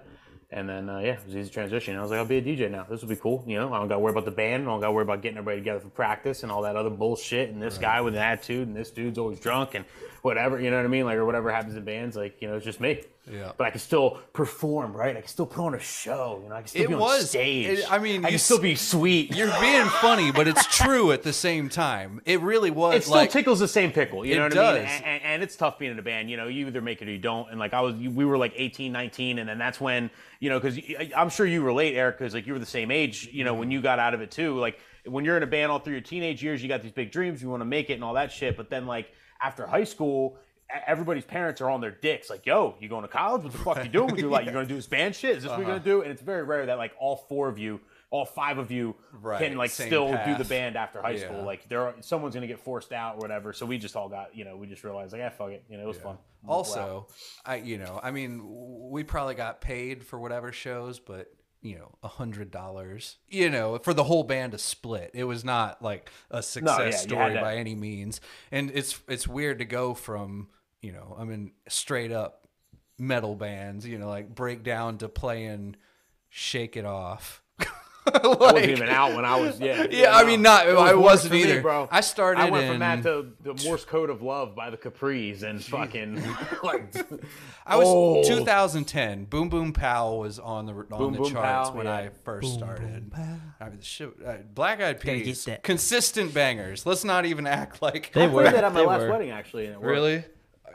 and 0.51 0.67
then, 0.67 0.89
uh, 0.89 0.97
yeah, 0.97 1.11
it 1.11 1.25
was 1.27 1.35
easy 1.35 1.51
transition. 1.51 1.95
I 1.95 2.01
was 2.01 2.09
like, 2.09 2.17
I'll 2.17 2.25
be 2.25 2.37
a 2.37 2.41
DJ 2.41 2.71
now. 2.71 2.83
This 2.89 3.01
will 3.01 3.09
be 3.09 3.15
cool. 3.15 3.43
You 3.45 3.59
know, 3.59 3.71
I 3.71 3.77
don't 3.77 3.87
got 3.87 3.95
to 3.95 3.99
worry 3.99 4.13
about 4.13 4.25
the 4.25 4.31
band. 4.31 4.63
I 4.63 4.65
don't 4.65 4.79
got 4.79 4.87
to 4.87 4.91
worry 4.91 5.03
about 5.03 5.21
getting 5.21 5.37
everybody 5.37 5.57
together 5.61 5.79
for 5.79 5.89
practice 5.89 6.41
and 6.41 6.51
all 6.51 6.63
that 6.63 6.75
other 6.75 6.89
bullshit. 6.89 7.51
And 7.51 7.61
this 7.61 7.77
guy 7.77 8.01
with 8.01 8.15
an 8.15 8.21
attitude 8.21 8.67
and 8.67 8.75
this 8.75 8.89
dude's 8.89 9.19
always 9.19 9.39
drunk 9.39 9.75
and 9.75 9.85
whatever, 10.21 10.59
you 10.59 10.69
know 10.69 10.77
what 10.77 10.85
I 10.85 10.89
mean? 10.89 11.05
Like, 11.05 11.17
or 11.17 11.25
whatever 11.25 11.51
happens 11.51 11.75
in 11.75 11.83
bands, 11.83 12.15
like, 12.15 12.41
you 12.41 12.47
know, 12.47 12.55
it's 12.55 12.65
just 12.65 12.79
me. 12.79 13.03
Yeah. 13.31 13.51
But 13.57 13.67
I 13.67 13.69
can 13.69 13.79
still 13.79 14.19
perform, 14.33 14.93
right? 14.93 15.15
I 15.15 15.19
can 15.19 15.29
still 15.29 15.45
put 15.45 15.61
on 15.61 15.75
a 15.75 15.79
show. 15.79 16.39
You 16.43 16.49
know, 16.49 16.55
I 16.55 16.59
can 16.59 16.67
still 16.67 16.83
It 16.83 16.87
be 16.87 16.93
on 16.95 16.99
was- 16.99 17.29
stage. 17.29 17.79
it- 17.79 17.91
I 17.91 17.99
mean, 17.99 18.25
I 18.25 18.29
you 18.29 18.33
can 18.33 18.39
still 18.39 18.59
be 18.59 18.75
sweet. 18.75 19.35
You're 19.35 19.51
being 19.59 19.85
funny, 19.85 20.31
but 20.31 20.47
it's 20.47 20.65
true 20.65 21.11
at 21.11 21.23
the 21.23 21.33
same 21.33 21.69
time. 21.69 22.21
It 22.25 22.41
really 22.41 22.71
was 22.71 22.95
it 22.95 23.03
still 23.03 23.15
like 23.15 23.29
tickles 23.29 23.59
the 23.59 23.67
same 23.67 23.91
pickle. 23.91 24.25
You 24.25 24.35
know 24.35 24.43
what 24.43 24.57
I 24.57 24.73
mean? 24.73 24.81
And, 24.85 25.05
and, 25.05 25.23
and 25.23 25.43
it's 25.43 25.55
tough 25.55 25.77
being 25.77 25.91
in 25.91 25.99
a 25.99 26.01
band. 26.01 26.31
You 26.31 26.37
know, 26.37 26.47
you 26.47 26.65
either 26.67 26.81
make 26.81 27.01
it 27.01 27.07
or 27.07 27.11
you 27.11 27.19
don't. 27.19 27.49
And 27.51 27.59
like 27.59 27.73
I 27.73 27.81
was, 27.81 27.95
we 27.95 28.25
were 28.25 28.37
like 28.37 28.53
18, 28.55 28.91
19, 28.91 29.39
and 29.39 29.47
then 29.47 29.59
that's 29.59 29.79
when 29.79 30.09
you 30.39 30.49
know, 30.49 30.59
because 30.59 30.79
I'm 31.15 31.29
sure 31.29 31.45
you 31.45 31.61
relate, 31.61 31.95
Erik, 31.95 32.17
because 32.17 32.33
like 32.33 32.47
you 32.47 32.53
were 32.53 32.59
the 32.59 32.65
same 32.65 32.91
age. 32.91 33.29
You 33.31 33.43
know, 33.43 33.53
when 33.53 33.67
mm-hmm. 33.67 33.73
you 33.73 33.81
got 33.81 33.99
out 33.99 34.13
of 34.13 34.21
it 34.21 34.31
too. 34.31 34.57
Like 34.57 34.79
when 35.05 35.25
you're 35.25 35.37
in 35.37 35.43
a 35.43 35.47
band 35.47 35.71
all 35.71 35.79
through 35.79 35.93
your 35.93 36.01
teenage 36.01 36.43
years, 36.43 36.61
you 36.61 36.69
got 36.69 36.81
these 36.81 36.91
big 36.91 37.11
dreams, 37.11 37.41
you 37.41 37.49
want 37.49 37.61
to 37.61 37.65
make 37.65 37.89
it 37.89 37.93
and 37.93 38.03
all 38.03 38.13
that 38.13 38.31
shit. 38.31 38.57
But 38.57 38.69
then 38.69 38.85
like 38.85 39.11
after 39.41 39.65
high 39.67 39.83
school. 39.83 40.37
Everybody's 40.85 41.25
parents 41.25 41.61
are 41.61 41.69
on 41.71 41.81
their 41.81 41.89
dicks, 41.89 42.29
like, 42.29 42.45
"Yo, 42.45 42.75
you 42.79 42.87
going 42.89 43.01
to 43.01 43.07
college? 43.07 43.41
What 43.41 43.51
the 43.51 43.57
fuck 43.57 43.83
you 43.83 43.89
doing 43.89 44.11
with 44.11 44.19
your 44.19 44.29
life? 44.29 44.45
You 44.45 44.51
gonna 44.57 44.67
do 44.67 44.75
this 44.75 44.85
band 44.85 45.15
shit? 45.15 45.37
Is 45.37 45.43
this 45.43 45.49
what 45.49 45.57
you're 45.57 45.65
Uh-huh. 45.67 45.79
gonna 45.79 45.83
do?" 45.83 46.01
And 46.03 46.11
it's 46.11 46.21
very 46.21 46.43
rare 46.43 46.67
that 46.67 46.77
like 46.77 46.91
all 46.99 47.15
four 47.15 47.49
of 47.49 47.57
you, 47.57 47.79
all 48.11 48.23
five 48.23 48.59
of 48.59 48.69
you, 48.69 48.95
Right, 49.11 49.39
can 49.49 49.57
like 49.57 49.71
same 49.71 49.87
still 49.87 50.11
do 50.25 50.35
the 50.35 50.43
band 50.43 50.75
after 50.75 51.01
high 51.01 51.11
Yeah. 51.11 51.25
school. 51.25 51.43
Like 51.43 51.67
there, 51.69 51.81
are, 51.87 51.95
someone's 52.01 52.35
gonna 52.35 52.45
get 52.45 52.59
forced 52.59 52.91
out 52.91 53.15
or 53.15 53.17
whatever. 53.21 53.51
So 53.51 53.65
we 53.65 53.79
just 53.79 53.95
all 53.95 54.09
got, 54.09 54.35
you 54.35 54.45
know, 54.45 54.57
we 54.57 54.67
just 54.67 54.83
realized 54.83 55.11
like, 55.11 55.19
yeah, 55.21 55.29
fuck 55.29 55.49
it, 55.49 55.63
you 55.69 55.77
know, 55.77 55.85
it 55.85 55.87
was 55.87 55.97
fun. 55.97 56.17
Wow. 56.43 56.53
Also, 56.55 57.07
I 57.47 57.55
you 57.55 57.79
know, 57.79 57.99
I 58.03 58.11
mean, 58.11 58.43
we 58.91 59.03
probably 59.03 59.33
got 59.35 59.61
paid 59.61 60.05
for 60.05 60.19
whatever 60.19 60.51
shows, 60.51 60.99
but 60.99 61.33
you 61.61 61.75
know, 61.75 61.95
a 62.03 62.07
hundred 62.07 62.51
dollars, 62.51 63.17
you 63.27 63.49
know, 63.49 63.77
for 63.79 63.93
the 63.93 64.05
whole 64.05 64.23
band 64.23 64.53
to 64.53 64.57
split. 64.57 65.11
It 65.13 65.25
was 65.25 65.43
not 65.43 65.81
like 65.81 66.09
a 66.31 66.41
success 66.41 66.93
yeah, 66.93 66.97
story 66.99 67.33
by 67.35 67.57
any 67.57 67.75
means. 67.75 68.21
And 68.51 68.71
it's 68.73 68.99
it's 69.07 69.27
weird 69.27 69.59
to 69.59 69.65
go 69.65 69.93
from 69.93 70.47
you 70.81 70.91
know, 70.91 71.15
I 71.19 71.25
mean, 71.25 71.51
straight 71.67 72.11
up 72.11 72.47
metal 72.97 73.35
bands, 73.35 73.85
you 73.85 73.97
know, 73.97 74.09
like 74.09 74.33
break 74.33 74.63
down 74.63 74.97
to 74.99 75.09
playing 75.09 75.75
"Shake 76.29 76.77
It 76.77 76.85
Off." 76.85 77.43
I 78.13 78.27
wasn't 78.27 78.65
even 78.69 78.89
out 78.89 79.13
when 79.15 79.25
I 79.25 79.39
was, 79.39 79.59
yeah. 79.59 79.85
Yeah, 79.91 80.15
I 80.15 80.23
mean, 80.23 80.41
not- 80.41 80.67
It 80.67 80.73
was 80.75 80.91
I 80.91 80.93
worse 80.95 81.03
wasn't 81.03 81.29
for 81.29 81.33
me, 81.35 81.43
either. 81.43 81.61
bro. 81.61 81.87
I 81.91 82.01
started 82.01 82.41
I 82.41 82.49
went 82.49 82.67
from 82.69 82.79
that 82.79 83.03
to 83.03 83.27
the 83.41 83.53
Morse 83.65 83.85
Code 83.85 84.09
of 84.09 84.21
Love 84.21 84.55
by 84.55 84.69
the 84.69 84.77
Capris 84.77 85.43
and 85.43 85.63
fucking 85.63 86.15
like. 86.63 86.95
I 87.65 87.75
was 87.75 87.87
Oh. 87.87 88.23
2010. 88.23 89.25
Boom 89.25 89.49
Boom 89.49 89.73
Pow 89.73 90.15
was 90.15 90.39
on 90.39 90.65
the 90.65 90.73
on 90.73 90.85
Boom 90.87 91.13
the 91.13 91.19
Boom 91.19 91.31
charts 91.31 91.69
Pow, 91.69 91.75
when 91.75 91.85
yeah. 91.85 91.95
I 91.95 92.09
first 92.23 92.53
started. 92.53 93.11
I 93.59 93.65
mean, 93.69 93.77
the 93.77 93.83
shit, 93.85 94.09
uh, 94.25 94.37
Black 94.55 94.81
Eyed 94.81 94.99
Gotta 95.01 95.19
Peas, 95.23 95.47
consistent 95.61 96.33
bangers. 96.33 96.85
Let's 96.85 97.03
not 97.03 97.25
even 97.25 97.45
act 97.45 97.81
like 97.81 98.11
They 98.13 98.23
I 98.23 98.27
were. 98.27 98.41
played 98.43 98.55
that 98.55 98.63
at 98.63 98.73
my 98.73 98.79
They 98.81 98.85
last 98.87 99.01
were. 99.01 99.09
wedding 99.11 99.31
actually. 99.31 99.65
And 99.65 99.75
it 99.75 99.81
worked. 99.81 99.91
really. 99.91 100.23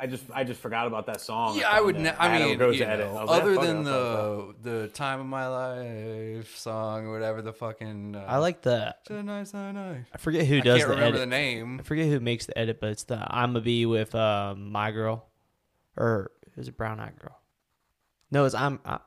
I 0.01 0.07
just 0.07 0.25
I 0.33 0.45
just 0.45 0.61
forgot 0.61 0.87
about 0.87 1.07
that 1.07 1.21
song. 1.21 1.57
Yeah, 1.59 1.69
I 1.71 1.81
would. 1.81 1.95
found 1.95 2.05
Ne- 2.05 2.11
I 2.19 2.29
had 2.29 2.39
to 2.39 2.45
mean, 2.47 2.59
go 2.59 2.71
you 2.71 2.79
to 2.79 2.89
edit. 2.89 3.07
I 3.07 3.09
know, 3.13 3.25
like, 3.25 3.43
other 3.43 3.55
than 3.57 3.85
the 3.85 4.55
the 4.63 4.89
time 4.89 5.21
of 5.21 5.27
my 5.27 5.47
life 5.49 6.57
song 6.57 7.07
or 7.07 7.13
whatever 7.13 7.43
the 7.43 7.53
fucking. 7.53 8.17
Uh, 8.17 8.25
I 8.27 8.39
like 8.39 8.63
the. 8.63 8.95
Tonight, 9.05 9.47
tonight. 9.47 10.05
I 10.13 10.19
forget 10.19 10.47
who 10.47 10.61
does. 10.61 10.75
I 10.77 10.79
does 10.79 10.79
can't 10.79 10.89
the 10.89 10.95
remember 10.97 11.19
edit. 11.19 11.21
the 11.21 11.37
name. 11.37 11.81
I 11.81 11.83
forget 11.83 12.07
who 12.09 12.21
makes 12.21 12.47
the 12.47 12.59
edit, 12.59 12.81
but 12.81 12.91
it's 12.91 13.05
the 13.05 13.25
I'm 13.29 13.57
a 13.57 13.61
Bee 13.61 13.87
with 13.87 14.15
um, 14.15 14.71
my 14.73 14.91
girl, 14.91 15.27
or 15.97 16.31
is 16.57 16.69
it 16.69 16.77
Brown 16.77 17.01
Eyed 17.01 17.19
Girl? 17.19 17.39
No, 18.31 18.45
it's 18.45 18.55
I'm. 18.55 18.81
I, 18.85 18.93
yeah, 18.95 18.99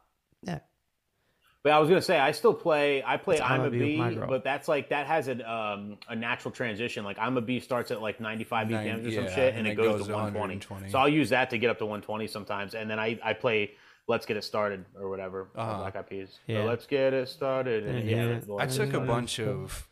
But 1.67 1.73
I 1.73 1.79
was 1.79 1.89
gonna 1.89 2.01
say 2.01 2.17
I 2.17 2.31
still 2.31 2.53
play. 2.53 3.03
I 3.05 3.17
play 3.17 3.41
I'm 3.41 3.59
I'm 3.59 3.61
a 3.63 3.67
a 3.67 3.69
Bee 3.69 3.97
Bee, 3.97 4.15
but 4.15 4.41
that's 4.41 4.69
like 4.69 4.87
that 4.87 5.05
has 5.05 5.27
a 5.27 5.51
um 5.51 5.97
a 6.07 6.15
natural 6.15 6.53
transition. 6.53 7.03
Like 7.03 7.19
I'm 7.19 7.35
a 7.35 7.41
Bee 7.41 7.59
starts 7.59 7.91
at 7.91 8.01
like 8.01 8.21
95 8.21 8.69
Nine- 8.69 8.87
BPMs 8.87 9.05
or 9.05 9.11
some 9.11 9.23
yeah, 9.25 9.35
shit, 9.35 9.49
and 9.49 9.57
and, 9.57 9.67
it 9.67 9.71
it 9.71 9.75
goes, 9.75 9.85
goes 9.97 10.01
to 10.03 10.07
to 10.07 10.13
120. 10.13 10.53
120. 10.55 10.89
So 10.89 10.97
I'll 10.97 11.09
use 11.09 11.27
that 11.31 11.49
to 11.49 11.57
get 11.57 11.69
up 11.69 11.77
to 11.79 11.85
120 11.85 12.25
sometimes, 12.27 12.73
and 12.73 12.89
then 12.89 12.99
I 12.99 13.19
I 13.21 13.33
play 13.33 13.71
"Let's 14.07 14.25
Get 14.25 14.37
It 14.37 14.45
Started" 14.45 14.85
or 14.97 15.09
whatever. 15.09 15.49
uh 15.57 15.59
Uh-huh. 15.59 15.77
Black 15.79 15.95
Eyed 15.97 16.09
Peas. 16.09 16.39
Yeah. 16.47 16.61
So, 16.61 16.67
Let's 16.67 16.87
get 16.87 17.13
it 17.13 17.27
started. 17.27 17.85
And, 17.85 18.09
Yeah. 18.09 18.39
yeah, 18.47 18.55
I 18.59 18.65
took 18.67 18.93
a 18.93 19.01
bunch 19.01 19.41
of. 19.41 19.89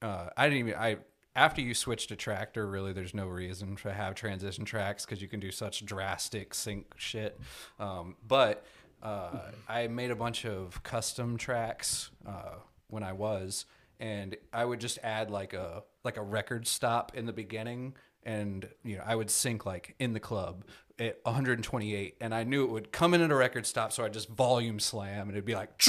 Uh, 0.00 0.30
I 0.34 0.48
didn't 0.48 0.60
even. 0.60 0.80
I 0.80 0.96
after 1.36 1.60
you 1.60 1.74
switch 1.74 2.06
to 2.06 2.16
Traktor, 2.16 2.70
really, 2.72 2.94
there's 2.94 3.12
no 3.12 3.26
reason 3.26 3.76
to 3.76 3.92
have 3.92 4.14
transition 4.14 4.64
tracks 4.64 5.04
because 5.04 5.20
you 5.20 5.28
can 5.28 5.40
do 5.40 5.50
such 5.50 5.84
drastic 5.84 6.54
sync 6.54 6.86
shit. 6.96 7.38
Um, 7.78 8.16
but 8.26 8.64
uh, 9.02 9.50
I 9.68 9.88
made 9.88 10.10
a 10.10 10.16
bunch 10.16 10.44
of 10.44 10.82
custom 10.82 11.36
tracks 11.36 12.10
uh, 12.26 12.56
when 12.88 13.02
I 13.02 13.12
was, 13.12 13.64
and 13.98 14.36
I 14.52 14.64
would 14.64 14.80
just 14.80 14.98
add 15.02 15.30
like 15.30 15.52
a 15.54 15.82
like 16.04 16.16
a 16.16 16.22
record 16.22 16.66
stop 16.66 17.12
in 17.14 17.26
the 17.26 17.32
beginning, 17.32 17.94
and 18.22 18.68
you 18.84 18.96
know 18.96 19.02
I 19.04 19.16
would 19.16 19.30
sync 19.30 19.66
like 19.66 19.94
in 19.98 20.12
the 20.12 20.20
club 20.20 20.64
at 20.98 21.18
128, 21.24 22.16
and 22.20 22.34
I 22.34 22.44
knew 22.44 22.64
it 22.64 22.70
would 22.70 22.92
come 22.92 23.14
in 23.14 23.22
at 23.22 23.30
a 23.30 23.34
record 23.34 23.66
stop, 23.66 23.92
so 23.92 24.04
I 24.04 24.08
just 24.08 24.28
volume 24.28 24.78
slam, 24.78 25.22
and 25.22 25.32
it'd 25.32 25.44
be 25.44 25.54
like 25.54 25.80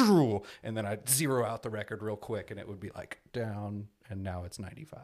and 0.63 0.75
then 0.75 0.85
I'd 0.85 1.07
zero 1.07 1.45
out 1.45 1.61
the 1.61 1.69
record 1.69 2.01
real 2.01 2.15
quick, 2.15 2.51
and 2.51 2.59
it 2.59 2.67
would 2.67 2.79
be 2.79 2.89
like 2.95 3.19
down, 3.31 3.89
and 4.09 4.23
now 4.23 4.43
it's 4.45 4.57
95, 4.59 4.99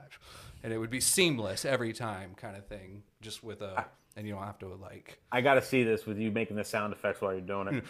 and 0.63 0.73
it 0.73 0.77
would 0.77 0.89
be 0.89 0.99
seamless 1.01 1.63
every 1.65 1.93
time, 1.93 2.33
kind 2.35 2.55
of 2.55 2.65
thing, 2.65 3.03
just 3.21 3.43
with 3.43 3.61
a, 3.61 3.85
and 4.19 4.27
you 4.27 4.33
don't 4.33 4.43
have 4.43 4.59
to 4.59 4.67
like, 4.67 5.17
I 5.31 5.39
got 5.39 5.53
to 5.53 5.61
see 5.61 5.83
this 5.83 6.05
with 6.05 6.17
you 6.17 6.29
making 6.29 6.57
the 6.57 6.63
sound 6.65 6.91
effects 6.91 7.21
while 7.21 7.31
you're 7.31 7.39
doing 7.39 7.67
it. 7.69 7.83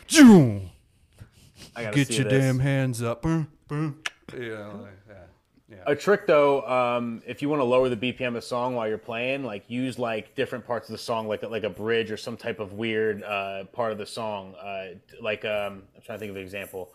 I 1.75 1.83
got 1.83 1.93
to 1.93 1.95
get 1.97 2.07
see 2.07 2.17
your 2.17 2.25
this. 2.25 2.43
damn 2.43 2.59
hands 2.59 3.01
up, 3.01 3.23
boom, 3.23 3.51
boom. 3.67 3.99
you 4.33 4.49
know, 4.49 4.79
like 4.83 5.07
that. 5.07 5.29
Yeah. 5.67 5.77
A 5.87 5.95
trick 5.95 6.27
though, 6.27 6.61
um, 6.67 7.23
if 7.25 7.41
you 7.41 7.49
want 7.49 7.61
to 7.61 7.63
lower 7.63 7.89
the 7.89 7.97
BPM 7.97 8.27
of 8.29 8.33
the 8.35 8.41
song 8.43 8.75
while 8.75 8.87
you're 8.87 8.99
playing, 8.99 9.43
like 9.43 9.63
use 9.69 9.97
like 9.97 10.35
different 10.35 10.65
parts 10.67 10.87
of 10.87 10.93
the 10.93 10.99
song, 10.99 11.27
like 11.27 11.41
like 11.43 11.63
a 11.63 11.69
bridge 11.69 12.11
or 12.11 12.17
some 12.17 12.37
type 12.37 12.59
of 12.59 12.73
weird 12.73 13.23
uh, 13.23 13.65
part 13.65 13.91
of 13.91 13.97
the 13.97 14.05
song. 14.05 14.53
Uh, 14.55 14.95
like 15.21 15.45
um, 15.45 15.83
I'm 15.95 16.01
trying 16.03 16.17
to 16.17 16.19
think 16.19 16.29
of 16.29 16.35
an 16.37 16.43
example. 16.43 16.93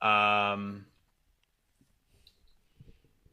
Um, 0.00 0.86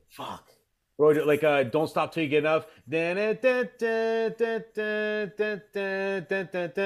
fuck. 0.10 0.50
Roger, 0.98 1.26
like 1.26 1.44
uh, 1.44 1.64
don't 1.64 1.88
stop 1.90 2.14
till 2.14 2.24
you 2.24 2.30
get 2.30 2.40
enough. 2.40 2.68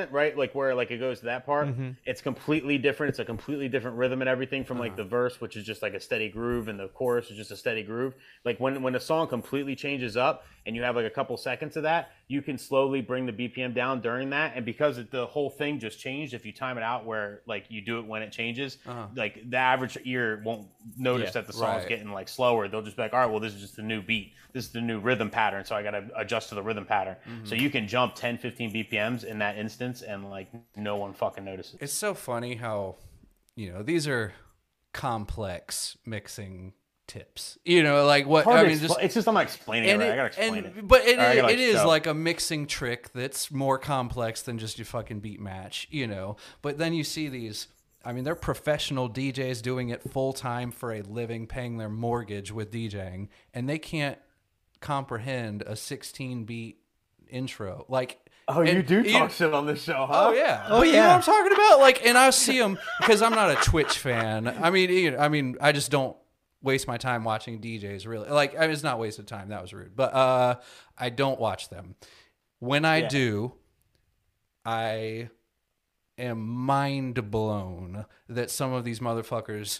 Right, 0.12 0.38
like 0.38 0.54
where 0.54 0.76
like 0.76 0.92
it 0.92 1.00
goes 1.00 1.20
to 1.20 1.26
that 1.26 1.46
part. 1.46 1.68
Mm-hmm. 1.68 1.92
It's 2.06 2.22
completely 2.22 2.78
different. 2.78 3.10
It's 3.12 3.20
a 3.20 3.26
completely 3.26 3.68
different 3.68 3.98
rhythm 3.98 4.22
and 4.22 4.30
everything 4.30 4.64
from 4.64 4.78
like 4.78 4.92
uh-huh. 4.92 5.04
the 5.04 5.10
verse, 5.10 5.42
which 5.42 5.56
is 5.56 5.66
just 5.66 5.82
like 5.82 5.94
a 5.94 6.00
steady 6.00 6.30
groove, 6.30 6.68
and 6.68 6.80
the 6.80 6.90
chorus 6.90 7.32
is 7.32 7.38
just 7.38 7.52
a 7.52 7.58
steady 7.58 7.84
groove. 7.84 8.14
Like 8.46 8.60
when 8.60 8.84
when 8.84 8.96
a 8.96 9.00
song 9.00 9.28
completely 9.28 9.76
changes 9.76 10.16
up, 10.16 10.46
and 10.68 10.76
you 10.76 10.84
have 10.84 10.98
like 10.98 11.06
a 11.06 11.10
couple 11.10 11.36
seconds 11.38 11.78
of 11.78 11.84
that, 11.84 12.12
you 12.28 12.42
can 12.42 12.58
slowly 12.58 13.02
bring 13.02 13.26
the 13.26 13.32
BPM 13.32 13.74
down 13.74 14.02
during 14.02 14.30
that. 14.32 14.52
And 14.54 14.66
because 14.66 14.98
it, 14.98 15.10
the 15.12 15.26
whole 15.26 15.50
thing 15.50 15.80
just 15.80 15.98
changed, 15.98 16.34
if 16.34 16.46
you 16.46 16.52
time 16.52 16.78
it 16.78 16.84
out 16.84 17.06
where 17.06 17.42
like 17.48 17.66
you 17.70 17.80
do 17.80 18.00
it 18.00 18.06
when 18.06 18.22
it 18.22 18.34
changes, 18.34 18.78
uh-huh. 18.86 19.08
like 19.16 19.50
the 19.50 19.58
average 19.58 19.98
ear 20.04 20.42
won't 20.44 20.68
notice 20.98 21.28
Yeah, 21.28 21.42
that 21.42 21.48
the 21.48 21.54
song's 21.54 21.84
right. 21.84 21.88
getting 21.88 22.12
like 22.12 22.28
slower. 22.28 22.68
They'll 22.68 22.82
just 22.82 22.98
be 22.98 23.02
like, 23.02 23.14
all 23.14 23.20
right, 23.20 23.32
well, 23.32 23.40
this 23.40 23.54
is 23.54 23.62
just 23.62 23.80
a 23.80 23.82
new 23.82 24.02
beat. 24.02 24.34
This 24.52 24.66
is 24.66 24.72
the 24.72 24.82
new 24.82 25.00
rhythm 25.00 25.30
pattern. 25.30 25.64
So 25.64 25.74
I 25.74 25.84
got 25.92 26.00
to 26.00 26.20
adjust 26.20 26.50
to 26.50 26.56
the 26.56 26.64
rhythm 26.64 26.86
pattern. 26.86 27.16
So 27.44 27.54
mm-hmm. 27.56 27.64
you 27.64 27.70
can 27.70 27.88
jump 27.88 28.16
10, 28.16 28.38
15 28.38 28.74
BPMs 28.74 29.24
in 29.24 29.40
that 29.40 29.58
instance 29.58 30.02
and 30.02 30.30
like 30.30 30.50
no 30.76 30.98
one 30.98 31.14
fucking 31.14 31.46
notices. 31.46 31.78
It's 31.80 31.94
so 31.94 32.14
funny 32.14 32.56
how, 32.56 32.96
you 33.56 33.72
know, 33.72 33.84
these 33.84 34.08
are 34.08 34.34
complex 34.94 35.98
mixing 36.06 36.74
tips. 37.08 37.58
You 37.66 37.84
know, 37.84 38.06
like 38.06 38.28
what 38.28 38.44
Hard 38.44 38.60
I 38.60 38.64
mean, 38.70 38.78
expl- 38.78 38.88
just 38.88 39.00
it's 39.02 39.14
just 39.14 39.28
I'm 39.28 39.34
not 39.34 39.44
explaining 39.44 39.90
it 39.90 39.98
right. 39.98 40.08
it- 40.08 40.14
I 40.14 40.16
gotta 40.16 40.28
explain 40.28 40.66
and- 40.66 40.78
it. 40.78 40.88
But 40.88 41.06
it, 41.06 41.18
Or 41.18 41.22
I 41.22 41.36
gotta, 41.36 41.54
it 41.54 41.60
is 41.60 41.78
show. 41.78 41.88
like 41.88 42.06
a 42.08 42.14
mixing 42.14 42.68
trick 42.68 43.12
that's 43.14 43.52
more 43.52 43.78
complex 43.78 44.42
than 44.42 44.58
just 44.58 44.78
your 44.78 44.86
fucking 44.86 45.22
beat 45.22 45.40
match, 45.40 45.88
you 45.90 46.08
know. 46.08 46.36
But 46.62 46.78
then 46.78 46.94
you 46.94 47.04
see 47.04 47.30
these. 47.30 47.68
I 48.06 48.14
mean, 48.14 48.24
they're 48.24 48.36
professional 48.36 49.10
DJs 49.10 49.62
doing 49.62 49.90
it 49.90 50.10
full 50.12 50.32
time 50.32 50.72
for 50.72 50.94
a 50.94 51.02
living, 51.02 51.46
paying 51.46 51.78
their 51.78 51.90
mortgage 51.90 52.52
with 52.52 52.72
DJing, 52.72 53.28
and 53.54 53.68
they 53.68 53.80
can't 53.80 54.18
comprehend 54.80 55.62
a 55.64 55.76
16 55.76 56.46
beat 56.46 56.80
intro. 57.30 57.86
Like, 57.90 58.20
Oh, 58.50 58.62
you 58.62 58.82
do 58.82 59.04
talk 59.12 59.32
shit 59.32 59.54
on 59.54 59.66
this 59.66 59.84
show, 59.84 60.06
huh? 60.10 60.28
Oh 60.30 60.32
yeah. 60.32 60.66
Oh, 60.70 60.80
But 60.80 60.88
You 60.88 60.94
know 60.94 60.98
yeah. 61.00 61.08
what 61.08 61.16
I'm 61.18 61.22
talking 61.24 61.52
about? 61.52 61.80
Like, 61.80 62.06
and 62.06 62.18
I 62.18 62.30
see 62.30 62.58
them 62.58 62.80
because 63.00 63.22
I'm 63.22 63.34
not 63.34 63.52
a 63.52 63.56
Twitch 63.56 63.98
fan. 63.98 64.48
I 64.48 64.70
mean, 64.70 64.90
you 64.90 65.12
know, 65.12 65.18
I 65.18 65.28
mean, 65.28 65.58
I 65.60 65.74
just 65.74 65.92
don't 65.92 66.16
waste 66.62 66.88
my 66.88 66.96
time 66.98 67.26
watching 67.26 67.60
DJs. 67.60 68.08
Really, 68.08 68.30
like, 68.30 68.56
I 68.58 68.62
mean, 68.62 68.72
it's 68.72 68.84
not 68.84 69.00
wasted 69.00 69.28
time. 69.28 69.50
That 69.50 69.62
was 69.62 69.74
rude. 69.74 69.98
But 69.98 70.14
uh, 70.14 70.56
I 70.98 71.10
don't 71.10 71.40
watch 71.42 71.68
them. 71.70 71.96
When 72.60 72.86
I 72.86 73.00
Yeah. 73.00 73.08
do, 73.10 73.54
I 74.66 75.30
am 76.18 76.40
mind 76.40 77.30
blown 77.30 78.06
that 78.30 78.50
some 78.50 78.74
of 78.74 78.84
these 78.84 79.00
motherfuckers 79.00 79.80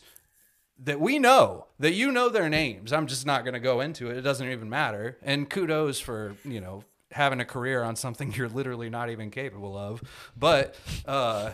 that 0.84 1.00
we 1.00 1.20
know 1.20 1.68
that 1.80 1.94
you 1.94 2.12
know 2.12 2.30
their 2.30 2.50
names. 2.50 2.94
I'm 2.94 3.08
just 3.08 3.26
not 3.26 3.44
going 3.44 3.54
to 3.54 3.60
go 3.60 3.82
into 3.82 4.10
it. 4.10 4.18
It 4.18 4.22
doesn't 4.22 4.48
even 4.48 4.70
matter. 4.70 5.18
And 5.24 5.50
kudos 5.50 6.00
for 6.00 6.36
you 6.44 6.62
know 6.62 6.84
having 7.12 7.40
a 7.40 7.46
career 7.46 7.84
on 7.84 7.96
something 7.96 8.34
you're 8.36 8.50
literally 8.50 8.90
not 8.90 9.10
even 9.10 9.32
capable 9.32 9.78
of. 9.78 10.02
But 10.38 10.76
uh, 11.06 11.54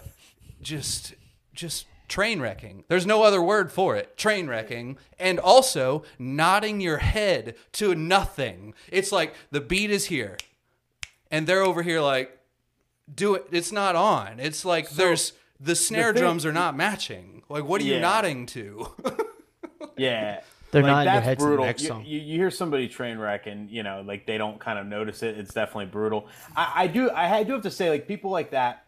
just 0.61 1.13
just 1.53 1.85
train 2.07 2.41
wrecking. 2.41 2.83
There's 2.89 3.05
no 3.05 3.23
other 3.23 3.41
word 3.41 3.71
for 3.71 3.95
it. 3.95 4.17
Train 4.17 4.47
wrecking, 4.47 4.97
and 5.17 5.39
also 5.39 6.03
nodding 6.19 6.81
your 6.81 6.97
head 6.97 7.55
to 7.73 7.95
nothing. 7.95 8.73
It's 8.91 9.11
like 9.11 9.33
the 9.51 9.61
beat 9.61 9.89
is 9.89 10.05
here, 10.05 10.37
and 11.31 11.47
they're 11.47 11.63
over 11.63 11.81
here 11.81 12.01
like 12.01 12.37
do 13.13 13.35
it. 13.35 13.47
It's 13.51 13.71
not 13.71 13.95
on. 13.95 14.39
It's 14.39 14.65
like 14.65 14.89
there's 14.91 15.33
the 15.63 15.75
snare 15.75 16.13
thing- 16.13 16.21
drums 16.21 16.45
are 16.45 16.53
not 16.53 16.75
matching. 16.75 17.43
Like 17.49 17.65
what 17.65 17.81
are 17.81 17.85
you 17.85 17.99
nodding 17.99 18.45
to? 18.47 18.87
Yeah. 19.97 20.41
They're 20.71 20.81
like, 20.81 20.89
not 20.89 20.99
in 21.01 21.05
your 21.05 21.13
that's 21.13 21.25
head 21.25 21.37
to 21.39 21.43
the 21.43 21.47
brutal. 21.49 21.65
next 21.65 21.81
you, 21.83 21.87
song. 21.87 22.03
You, 22.05 22.19
you 22.19 22.37
hear 22.39 22.49
somebody 22.49 22.87
train 22.87 23.19
wreck 23.19 23.45
and 23.45 23.69
you 23.69 23.83
know 23.83 24.01
like 24.05 24.25
they 24.25 24.39
don't 24.39 24.59
kind 24.59 24.79
of 24.79 24.87
notice 24.87 25.21
it. 25.21 25.37
It's 25.37 25.53
definitely 25.53 25.85
brutal. 25.85 26.27
I, 26.55 26.71
I 26.75 26.87
do 26.87 27.09
I, 27.11 27.37
I 27.37 27.43
do 27.43 27.53
have 27.53 27.61
to 27.63 27.71
say 27.71 27.89
like 27.91 28.07
people 28.07 28.31
like 28.31 28.51
that 28.51 28.82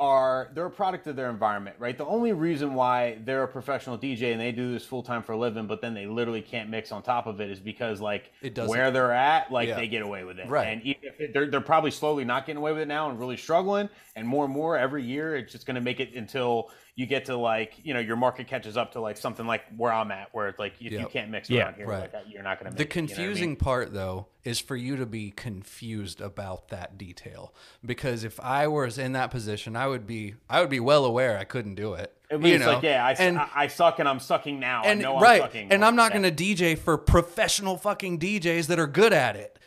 are 0.00 0.48
they're 0.54 0.64
a 0.66 0.70
product 0.70 1.06
of 1.06 1.14
their 1.14 1.28
environment, 1.28 1.76
right? 1.78 1.96
The 1.96 2.06
only 2.06 2.32
reason 2.32 2.72
why 2.74 3.18
they're 3.26 3.42
a 3.42 3.48
professional 3.48 3.98
DJ 3.98 4.32
and 4.32 4.40
they 4.40 4.50
do 4.50 4.72
this 4.72 4.84
full 4.84 5.02
time 5.02 5.22
for 5.22 5.32
a 5.32 5.36
living, 5.36 5.66
but 5.66 5.82
then 5.82 5.92
they 5.92 6.06
literally 6.06 6.40
can't 6.40 6.70
mix 6.70 6.90
on 6.90 7.02
top 7.02 7.26
of 7.26 7.38
it 7.42 7.50
is 7.50 7.60
because 7.60 8.00
like 8.00 8.32
It 8.40 8.54
doesn't- 8.54 8.70
where 8.70 8.90
they're 8.90 9.12
at, 9.12 9.52
like 9.52 9.68
Yeah. 9.68 9.76
they 9.76 9.88
get 9.88 10.00
away 10.02 10.24
with 10.24 10.38
it, 10.38 10.48
Right. 10.48 10.68
And 10.68 10.82
even 10.82 11.02
if 11.04 11.20
it, 11.20 11.32
they're 11.34 11.50
they're 11.50 11.60
probably 11.60 11.90
slowly 11.90 12.24
not 12.24 12.46
getting 12.46 12.56
away 12.58 12.72
with 12.72 12.80
it 12.80 12.88
now 12.88 13.10
and 13.10 13.20
really 13.20 13.36
struggling, 13.36 13.90
and 14.16 14.26
more 14.26 14.46
and 14.46 14.54
more 14.54 14.78
every 14.78 15.04
year, 15.04 15.36
it's 15.36 15.52
just 15.52 15.66
going 15.66 15.74
to 15.76 15.80
make 15.82 16.00
it 16.00 16.14
until 16.14 16.70
you 16.96 17.06
get 17.06 17.26
to 17.26 17.36
like 17.36 17.74
you 17.82 17.94
know 17.94 18.00
your 18.00 18.16
market 18.16 18.46
catches 18.46 18.76
up 18.76 18.92
to 18.92 19.00
like 19.00 19.16
something 19.16 19.46
like 19.46 19.62
where 19.76 19.92
I'm 19.92 20.10
at, 20.10 20.28
where 20.34 20.48
it's 20.48 20.58
like 20.58 20.74
if 20.80 20.92
you 20.92 21.06
can't 21.10 21.30
mix 21.30 21.48
Yeah, 21.48 21.64
around 21.64 21.74
here, 21.74 21.86
right. 21.86 22.00
like 22.00 22.12
that, 22.12 22.28
you're 22.28 22.42
not 22.42 22.58
going 22.60 22.70
to. 22.70 22.76
The 22.76 22.84
make 22.84 22.90
it, 22.90 22.96
you 22.96 23.02
know 23.02 23.04
I 23.04 23.08
confusing 23.16 23.48
mean? 23.50 23.56
part, 23.56 23.92
though, 23.92 24.26
is 24.44 24.60
for 24.60 24.76
you 24.76 24.96
to 24.96 25.06
be 25.06 25.30
confused 25.30 26.20
about 26.20 26.68
that 26.68 26.98
detail. 26.98 27.54
Because 27.84 28.24
if 28.24 28.38
I 28.40 28.66
was 28.66 28.98
in 28.98 29.12
that 29.12 29.30
position, 29.30 29.76
I 29.76 29.86
would 29.86 30.06
be, 30.06 30.34
I 30.48 30.60
would 30.60 30.70
be 30.70 30.80
well 30.80 31.04
aware 31.04 31.38
I 31.38 31.44
couldn't 31.44 31.74
do 31.76 31.94
it. 31.94 32.12
It 32.30 32.34
you 32.34 32.38
means 32.40 32.60
know? 32.60 32.74
like 32.74 32.82
yeah, 32.82 33.04
I, 33.04 33.12
and 33.12 33.38
I, 33.38 33.48
I 33.54 33.66
suck 33.66 33.98
and 33.98 34.08
I'm 34.08 34.20
sucking 34.20 34.60
now. 34.60 34.82
and 34.84 35.00
I 35.00 35.02
know 35.02 35.20
right, 35.20 35.40
I'm 35.42 35.48
sucking. 35.48 35.72
and 35.72 35.84
I'm 35.84 35.96
not 35.96 36.12
going 36.12 36.22
to 36.22 36.30
DJ 36.32 36.78
for 36.78 36.96
professional 36.96 37.76
fucking 37.76 38.18
DJs 38.18 38.66
that 38.68 38.78
are 38.78 38.86
good 38.86 39.12
at 39.12 39.36
it. 39.36 39.58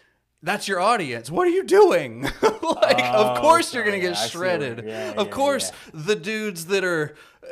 That's 0.44 0.68
your 0.68 0.80
audience. 0.82 1.32
What 1.32 1.48
are 1.48 1.52
you 1.52 1.64
doing? 1.64 2.24
like, 2.42 3.00
of 3.02 3.38
Oh, 3.38 3.42
course 3.42 3.74
you're 3.74 3.84
going 3.86 3.96
to 3.96 4.02
get 4.06 4.16
yeah, 4.18 4.22
I 4.24 4.28
shredded. 4.28 4.84
yeah, 4.86 5.12
of 5.12 5.28
yeah, 5.28 5.34
course, 5.34 5.72
yeah. 5.72 6.02
the 6.04 6.16
dudes 6.18 6.66
that 6.66 6.84
are, 6.84 7.16
uh, 7.42 7.48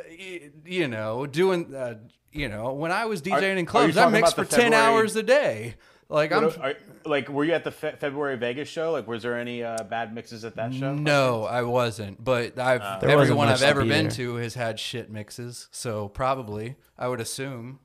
you 0.66 0.88
know, 0.88 1.24
doing, 1.26 1.74
uh, 1.74 1.94
you 2.32 2.48
know, 2.50 2.74
when 2.74 2.92
I 2.92 3.06
was 3.06 3.22
DJing 3.22 3.56
in 3.56 3.64
clubs, 3.66 3.96
I 3.96 4.02
talking 4.02 4.20
mixed 4.20 4.34
for 4.34 4.42
about 4.42 4.50
the 4.50 4.56
10 4.56 4.74
hours 4.74 5.16
a 5.16 5.22
day. 5.22 5.74
Like, 6.10 6.32
I'm, 6.32 6.44
are- 6.60 6.74
like, 7.06 7.30
were 7.30 7.44
you 7.44 7.52
at 7.54 7.64
the 7.64 7.70
Fe- 7.70 7.94
February 7.98 8.36
Vegas 8.36 8.68
show? 8.68 8.92
Like, 8.92 9.08
was 9.08 9.22
there 9.22 9.38
any 9.38 9.64
uh, 9.64 9.82
bad 9.84 10.14
mixes 10.14 10.44
at 10.44 10.56
that 10.56 10.74
show? 10.74 10.94
No, 10.94 11.44
I 11.44 11.62
wasn't. 11.62 12.22
But 12.22 12.58
I've 12.58 12.80
There 13.00 13.16
wasn't 13.16 13.22
everyone 13.22 13.48
I've 13.48 13.62
ever 13.62 13.86
been 13.86 14.10
to 14.10 14.34
has 14.36 14.52
had 14.54 14.78
shit 14.78 15.10
mixes, 15.10 15.68
so 15.70 16.08
probably 16.08 16.76
I 16.98 17.08
would 17.08 17.20
assume. 17.20 17.78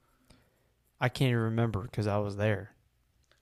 I 0.99 1.07
can't 1.07 1.29
even 1.29 1.41
remember 1.43 1.83
because 1.83 2.07
I 2.07 2.17
was 2.17 2.35
there. 2.35 2.71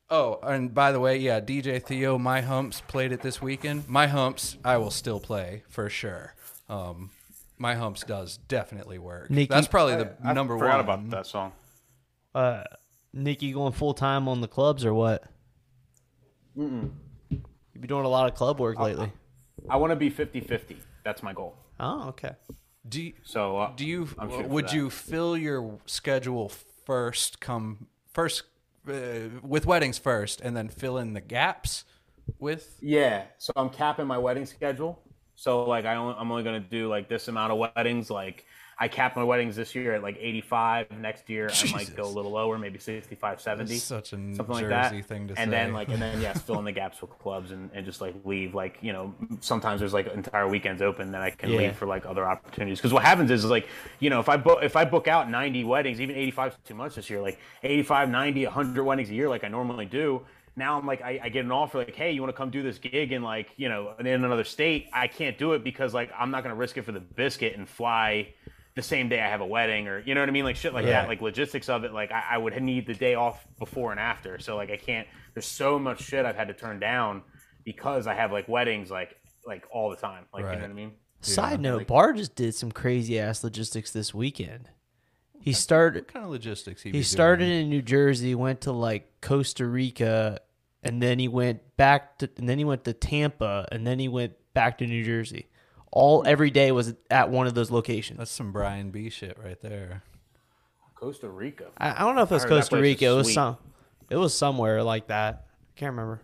Oh, 0.09 0.39
and 0.43 0.73
by 0.73 0.91
the 0.91 0.99
way, 0.99 1.17
yeah, 1.17 1.39
DJ 1.39 1.81
Theo, 1.81 2.17
My 2.17 2.41
Humps 2.41 2.81
played 2.87 3.11
it 3.11 3.21
this 3.21 3.41
weekend. 3.41 3.89
My 3.89 4.07
Humps, 4.07 4.57
I 4.63 4.77
will 4.77 4.91
still 4.91 5.19
play 5.19 5.63
for 5.69 5.89
sure. 5.89 6.35
Um, 6.69 7.09
My 7.57 7.73
Humps 7.75 8.03
does 8.03 8.37
definitely 8.37 8.99
work. 8.99 9.29
Nikki- 9.31 9.49
That's 9.53 9.67
probably 9.67 9.95
the 9.95 10.13
I 10.23 10.33
number 10.33 10.57
forgot 10.57 10.85
one. 10.85 10.99
about 10.99 11.09
that 11.09 11.25
song. 11.25 11.53
Uh, 12.35 12.63
Nikki 13.13 13.51
going 13.51 13.71
full 13.73 13.93
time 13.93 14.27
on 14.27 14.41
the 14.41 14.47
clubs 14.47 14.85
or 14.85 14.93
what? 14.93 15.23
Mm-mm. 16.57 16.91
You 17.29 17.41
be 17.79 17.87
doing 17.87 18.05
a 18.05 18.09
lot 18.09 18.29
of 18.29 18.35
club 18.35 18.59
work 18.59 18.79
lately. 18.79 19.11
I 19.69 19.77
want 19.77 19.91
to 19.91 19.95
be 19.95 20.11
50-50. 20.11 20.77
That's 21.03 21.23
my 21.23 21.33
goal. 21.33 21.55
Oh, 21.79 22.09
okay. 22.09 22.31
Do 22.87 23.01
you, 23.01 23.13
So 23.23 23.57
uh, 23.57 23.71
do 23.75 23.85
you 23.85 24.07
I'm 24.19 24.29
shooting 24.29 24.45
for 24.45 24.49
would 24.51 24.71
you 24.71 24.89
fill 24.91 25.35
your 25.35 25.79
schedule 25.87 26.51
first? 26.85 27.39
Come 27.39 27.87
first 28.13 28.43
uh, 28.89 29.39
with 29.41 29.65
weddings 29.65 29.97
first, 29.97 30.41
and 30.41 30.55
then 30.55 30.69
fill 30.69 30.97
in 30.97 31.13
the 31.13 31.21
gaps 31.21 31.83
with 32.39 32.77
Yeah, 32.81 33.23
so 33.37 33.53
I'm 33.55 33.69
capping 33.69 34.07
my 34.07 34.17
wedding 34.17 34.45
schedule, 34.45 35.01
So 35.35 35.63
like 35.63 35.85
I 35.85 35.95
only, 35.95 36.15
I'm 36.17 36.31
only 36.31 36.43
gonna 36.43 36.59
do 36.59 36.87
like 36.87 37.09
this 37.09 37.27
amount 37.27 37.51
of 37.51 37.57
weddings. 37.75 38.09
Like 38.09 38.45
I 38.77 38.89
capped 38.89 39.15
my 39.15 39.23
weddings 39.23 39.55
this 39.55 39.73
year 39.73 39.93
at 39.93 40.03
like 40.03 40.17
85. 40.19 40.91
Next 40.99 41.29
year 41.29 41.49
I 41.49 41.71
might 41.71 41.95
go 41.95 42.03
a 42.03 42.07
little 42.07 42.31
lower, 42.31 42.57
maybe 42.57 42.77
65, 42.77 43.39
70. 43.39 43.69
That's 43.73 43.83
such 43.83 44.07
a 44.13 44.15
something 44.35 44.47
like 44.47 44.67
that. 44.67 44.91
thing 45.05 45.27
to 45.29 45.33
and 45.39 45.49
say. 45.49 45.51
then 45.51 45.71
like 45.73 45.87
and 45.87 46.01
then 46.01 46.19
yeah, 46.19 46.33
fill 46.45 46.59
in 46.59 46.65
the 46.65 46.71
gaps 46.73 47.01
with 47.01 47.11
clubs 47.19 47.51
and, 47.51 47.69
and 47.73 47.85
just 47.85 48.01
like 48.01 48.13
leave 48.25 48.53
like 48.53 48.77
you 48.81 48.91
know 48.91 49.13
sometimes 49.39 49.79
there's 49.79 49.93
like 49.93 50.07
entire 50.13 50.47
weekends 50.47 50.81
open 50.81 51.11
that 51.13 51.21
I 51.21 51.29
can 51.29 51.51
Yeah. 51.51 51.59
leave 51.59 51.75
for 51.77 51.85
like 51.85 52.05
other 52.05 52.25
opportunities. 52.25 52.79
Because 52.79 52.91
what 52.91 53.03
happens 53.03 53.31
is 53.31 53.45
like 53.45 53.67
you 53.99 54.09
know 54.09 54.19
if 54.19 54.27
I 54.27 54.35
book 54.37 54.59
if 54.61 54.75
I 54.75 54.83
book 54.83 55.07
out 55.07 55.29
90 55.29 55.63
weddings, 55.63 56.01
even 56.01 56.15
85 56.15 56.51
is 56.51 56.57
too 56.65 56.75
much 56.75 56.95
this 56.95 57.09
year. 57.09 57.21
Like 57.21 57.39
85, 57.63 58.09
90, 58.09 58.43
100 58.45 58.83
weddings 58.83 59.09
a 59.09 59.13
year, 59.13 59.29
like 59.29 59.43
I 59.45 59.47
normally 59.47 59.85
do. 59.85 60.21
Now 60.57 60.77
I'm 60.77 60.85
like 60.85 61.01
I, 61.01 61.19
I 61.23 61.29
get 61.29 61.43
an 61.45 61.51
offer 61.51 61.79
like, 61.79 61.95
hey, 61.95 62.11
you 62.11 62.21
want 62.21 62.33
to 62.33 62.37
come 62.37 62.49
do 62.49 62.63
this 62.63 62.77
gig 62.77 63.11
in 63.11 63.21
like 63.23 63.49
you 63.57 63.67
know 63.69 63.93
in 63.99 64.07
another 64.07 64.43
state? 64.45 64.87
I 64.93 65.07
can't 65.07 65.37
do 65.37 65.53
it 65.53 65.63
because 65.63 65.93
like 65.93 66.11
I'm 66.17 66.31
not 66.31 66.43
gonna 66.43 66.55
risk 66.55 66.77
it 66.77 66.83
for 66.83 66.91
the 66.93 66.99
biscuit 67.01 67.55
and 67.57 67.67
fly 67.67 68.33
the 68.75 68.81
same 68.81 69.07
day 69.09 69.21
I 69.21 69.27
have 69.29 69.41
a 69.41 69.45
wedding 69.45 69.87
or 69.87 69.99
you 69.99 70.13
know 70.15 70.21
what 70.21 70.29
I 70.29 70.31
mean, 70.33 70.43
like 70.43 70.55
shit 70.57 70.73
like 70.73 70.85
Yeah. 70.85 71.01
that, 71.01 71.07
like 71.07 71.21
logistics 71.21 71.69
of 71.69 71.83
it. 71.85 71.93
Like 71.93 72.11
I, 72.11 72.23
I 72.31 72.37
would 72.37 72.61
need 72.61 72.85
the 72.87 72.93
day 72.93 73.15
off 73.15 73.45
before 73.57 73.91
and 73.91 73.99
after, 73.99 74.37
so 74.39 74.55
like 74.55 74.69
I 74.69 74.77
can't. 74.77 75.07
There's 75.33 75.45
so 75.47 75.79
much 75.79 76.01
shit 76.01 76.25
I've 76.25 76.35
had 76.35 76.47
to 76.49 76.53
turn 76.53 76.79
down 76.79 77.23
because 77.63 78.05
I 78.07 78.13
have 78.13 78.31
like 78.31 78.47
weddings 78.47 78.91
like 78.91 79.15
like 79.45 79.63
all 79.71 79.89
the 79.89 79.95
time. 79.95 80.25
Like 80.33 80.43
you 80.43 80.51
know 80.51 80.61
what 80.61 80.69
I 80.69 80.73
mean? 80.73 80.91
Side 81.21 81.59
note, 81.61 81.77
like- 81.79 81.87
Bar 81.87 82.13
just 82.13 82.35
did 82.35 82.53
some 82.53 82.71
crazy 82.71 83.17
ass 83.19 83.43
logistics 83.43 83.91
this 83.91 84.13
weekend. 84.13 84.69
He 85.39 85.53
started 85.53 86.01
what 86.03 86.07
kind 86.13 86.25
of 86.25 86.31
logistics 86.31 86.81
he, 86.81 86.91
he 86.91 87.03
started 87.03 87.47
in 87.47 87.69
New 87.69 87.81
Jersey, 87.83 88.33
went 88.35 88.61
to 88.61 88.71
like 88.71 89.21
Costa 89.21 89.65
Rica, 89.65 90.39
and 90.83 91.01
then 91.01 91.19
he 91.19 91.27
went 91.27 91.61
back 91.77 92.17
to 92.19 92.29
and 92.37 92.49
then 92.49 92.57
he 92.57 92.65
went 92.65 92.83
to 92.85 92.93
Tampa, 92.93 93.67
and 93.71 93.85
then 93.87 93.99
he 93.99 94.07
went 94.07 94.33
back 94.53 94.79
to 94.79 94.87
New 94.87 95.03
Jersey. 95.05 95.47
All 95.95 96.23
every 96.27 96.51
day 96.51 96.71
was 96.71 96.93
at 97.09 97.31
one 97.31 97.47
of 97.47 97.55
those 97.55 97.71
locations. 97.71 98.19
That's 98.19 98.29
some 98.29 98.51
Brian 98.51 98.91
B 98.91 99.09
shit 99.09 99.37
right 99.43 99.59
there. 99.61 100.03
Costa 100.93 101.27
Rica. 101.27 101.65
I, 101.77 101.91
I 101.91 102.05
don't 102.05 102.15
know 102.15 102.21
if 102.21 102.31
it 102.31 102.35
was 102.35 102.43
heard 102.43 102.51
that 102.51 102.55
Costa 102.57 102.75
place 102.75 102.79
is 102.79 102.83
Rica. 102.83 103.05
It 103.05 103.15
was 103.15 103.27
sweet. 103.27 103.33
some 103.33 103.57
it 104.09 104.17
was 104.17 104.37
somewhere 104.37 104.83
like 104.83 105.07
that. 105.07 105.47
I 105.75 105.79
can't 105.79 105.91
remember. 105.91 106.21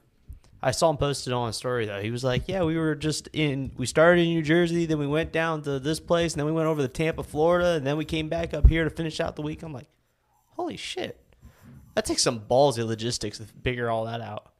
I 0.63 0.71
saw 0.71 0.91
him 0.91 0.97
posted 0.97 1.33
on 1.33 1.49
a 1.49 1.53
story 1.53 1.87
though. 1.87 2.01
He 2.01 2.11
was 2.11 2.23
like, 2.23 2.43
"Yeah, 2.47 2.63
we 2.63 2.77
were 2.77 2.93
just 2.93 3.27
in. 3.33 3.71
We 3.77 3.87
started 3.87 4.21
in 4.21 4.27
New 4.27 4.43
Jersey, 4.43 4.85
then 4.85 4.99
we 4.99 5.07
went 5.07 5.31
down 5.31 5.63
to 5.63 5.79
this 5.79 5.99
place, 5.99 6.33
and 6.33 6.39
then 6.39 6.45
we 6.45 6.51
went 6.51 6.67
over 6.67 6.81
to 6.81 6.87
Tampa, 6.87 7.23
Florida, 7.23 7.71
and 7.71 7.87
then 7.87 7.97
we 7.97 8.05
came 8.05 8.29
back 8.29 8.53
up 8.53 8.67
here 8.67 8.83
to 8.83 8.89
finish 8.89 9.19
out 9.19 9.35
the 9.35 9.41
week." 9.41 9.63
I'm 9.63 9.73
like, 9.73 9.89
"Holy 10.51 10.77
shit, 10.77 11.19
that 11.95 12.05
takes 12.05 12.21
some 12.21 12.41
ballsy 12.41 12.85
logistics 12.85 13.39
to 13.39 13.45
figure 13.63 13.89
all 13.89 14.05
that 14.05 14.21
out." 14.21 14.50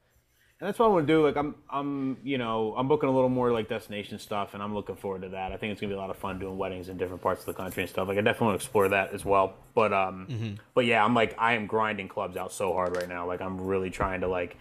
And 0.61 0.67
that's 0.67 0.77
what 0.77 0.85
I 0.85 0.89
want 0.89 1.07
to 1.07 1.13
do. 1.13 1.25
Like 1.25 1.37
I'm, 1.37 1.55
I'm, 1.71 2.17
you 2.23 2.37
know, 2.37 2.75
I'm 2.77 2.87
booking 2.87 3.09
a 3.09 3.11
little 3.11 3.29
more 3.29 3.51
like 3.51 3.67
destination 3.67 4.19
stuff, 4.19 4.53
and 4.53 4.61
I'm 4.61 4.75
looking 4.75 4.95
forward 4.95 5.23
to 5.23 5.29
that. 5.29 5.51
I 5.51 5.57
think 5.57 5.71
it's 5.71 5.81
gonna 5.81 5.89
be 5.89 5.95
a 5.95 5.99
lot 5.99 6.11
of 6.11 6.17
fun 6.17 6.37
doing 6.37 6.55
weddings 6.55 6.87
in 6.87 6.97
different 6.97 7.23
parts 7.23 7.41
of 7.41 7.47
the 7.47 7.55
country 7.55 7.81
and 7.81 7.89
stuff. 7.89 8.07
Like 8.07 8.19
I 8.19 8.21
definitely 8.21 8.49
want 8.49 8.59
to 8.59 8.63
explore 8.63 8.87
that 8.89 9.11
as 9.11 9.25
well. 9.25 9.55
But 9.73 9.91
um, 9.91 10.59
but 10.75 10.85
yeah, 10.85 11.03
I'm 11.03 11.15
like 11.15 11.35
I 11.39 11.53
am 11.53 11.65
grinding 11.65 12.09
clubs 12.09 12.37
out 12.37 12.53
so 12.53 12.73
hard 12.73 12.95
right 12.95 13.09
now. 13.09 13.25
Like 13.25 13.41
I'm 13.41 13.59
really 13.59 13.89
trying 13.89 14.21
to 14.21 14.27
like, 14.27 14.55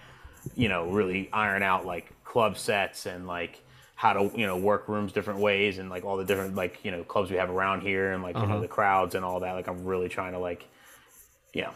you 0.57 0.71
know, 0.71 0.89
really 0.89 1.29
iron 1.35 1.63
out 1.63 1.85
like 1.85 2.11
club 2.25 2.57
sets 2.57 3.05
and 3.05 3.27
like 3.27 3.63
how 3.95 4.15
to 4.15 4.31
you 4.35 4.47
know 4.47 4.57
work 4.57 4.89
rooms 4.89 5.13
different 5.13 5.41
ways 5.41 5.77
and 5.77 5.91
like 5.91 6.07
all 6.07 6.17
the 6.17 6.25
different 6.25 6.55
like 6.55 6.79
you 6.83 6.91
know 6.91 7.05
clubs 7.05 7.31
we 7.31 7.37
have 7.37 7.51
around 7.51 7.83
here 7.83 8.13
and 8.13 8.23
like 8.23 8.37
you 8.37 8.47
know 8.47 8.61
the 8.63 8.69
crowds 8.69 9.15
and 9.15 9.23
all 9.23 9.41
that. 9.41 9.53
Like 9.53 9.69
I'm 9.69 9.85
really 9.85 10.09
trying 10.09 10.33
to 10.33 10.39
like, 10.39 10.65
you 11.53 11.61
know, 11.61 11.75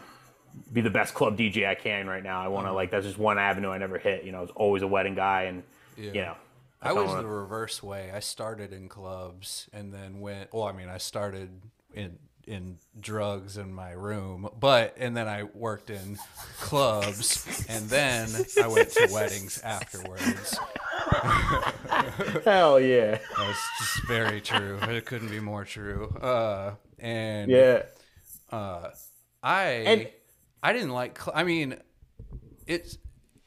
be 0.71 0.81
the 0.81 0.89
best 0.89 1.13
club 1.13 1.37
DJ 1.37 1.67
I 1.67 1.75
can 1.75 2.07
right 2.07 2.23
now. 2.23 2.41
I 2.41 2.47
want 2.47 2.67
to 2.67 2.73
like 2.73 2.91
that's 2.91 3.05
just 3.05 3.17
one 3.17 3.37
avenue 3.37 3.69
I 3.69 3.77
never 3.77 3.97
hit. 3.97 4.23
You 4.23 4.31
know, 4.31 4.39
I 4.39 4.41
was 4.41 4.51
always 4.55 4.81
a 4.81 4.87
wedding 4.87 5.15
guy, 5.15 5.43
and 5.43 5.63
you 5.97 6.13
know, 6.13 6.35
I 6.81 6.89
that's 6.93 6.95
was 6.97 7.11
how 7.11 7.21
the 7.21 7.27
reverse 7.27 7.81
way. 7.83 8.11
I 8.13 8.19
started 8.19 8.73
in 8.73 8.89
clubs 8.89 9.69
and 9.73 9.93
then 9.93 10.19
went. 10.19 10.53
Well, 10.53 10.63
I 10.65 10.71
mean, 10.71 10.89
I 10.89 10.97
started 10.97 11.49
in 11.93 12.17
in 12.47 12.77
drugs 12.99 13.57
in 13.57 13.73
my 13.73 13.91
room, 13.91 14.47
but 14.59 14.95
and 14.99 15.17
then 15.17 15.27
I 15.27 15.43
worked 15.43 15.89
in 15.89 16.17
clubs, 16.59 17.65
and 17.69 17.89
then 17.89 18.29
I 18.61 18.67
went 18.67 18.91
to 18.91 19.09
weddings 19.11 19.59
afterwards. 19.63 20.57
hell 22.43 22.79
yeah, 22.79 23.19
That's 23.37 23.59
just 23.79 24.07
very 24.07 24.41
true. 24.41 24.77
It 24.81 25.05
couldn't 25.05 25.29
be 25.29 25.39
more 25.39 25.65
true. 25.65 26.07
Uh, 26.21 26.75
and 26.99 27.49
yeah. 27.51 27.83
uh, 28.51 28.89
I 29.43 29.63
And- 29.63 30.07
I 30.65 30.73
didn't 30.73 30.89
like. 30.89 31.19
I 31.33 31.43
mean, 31.43 31.77
it's 32.65 32.97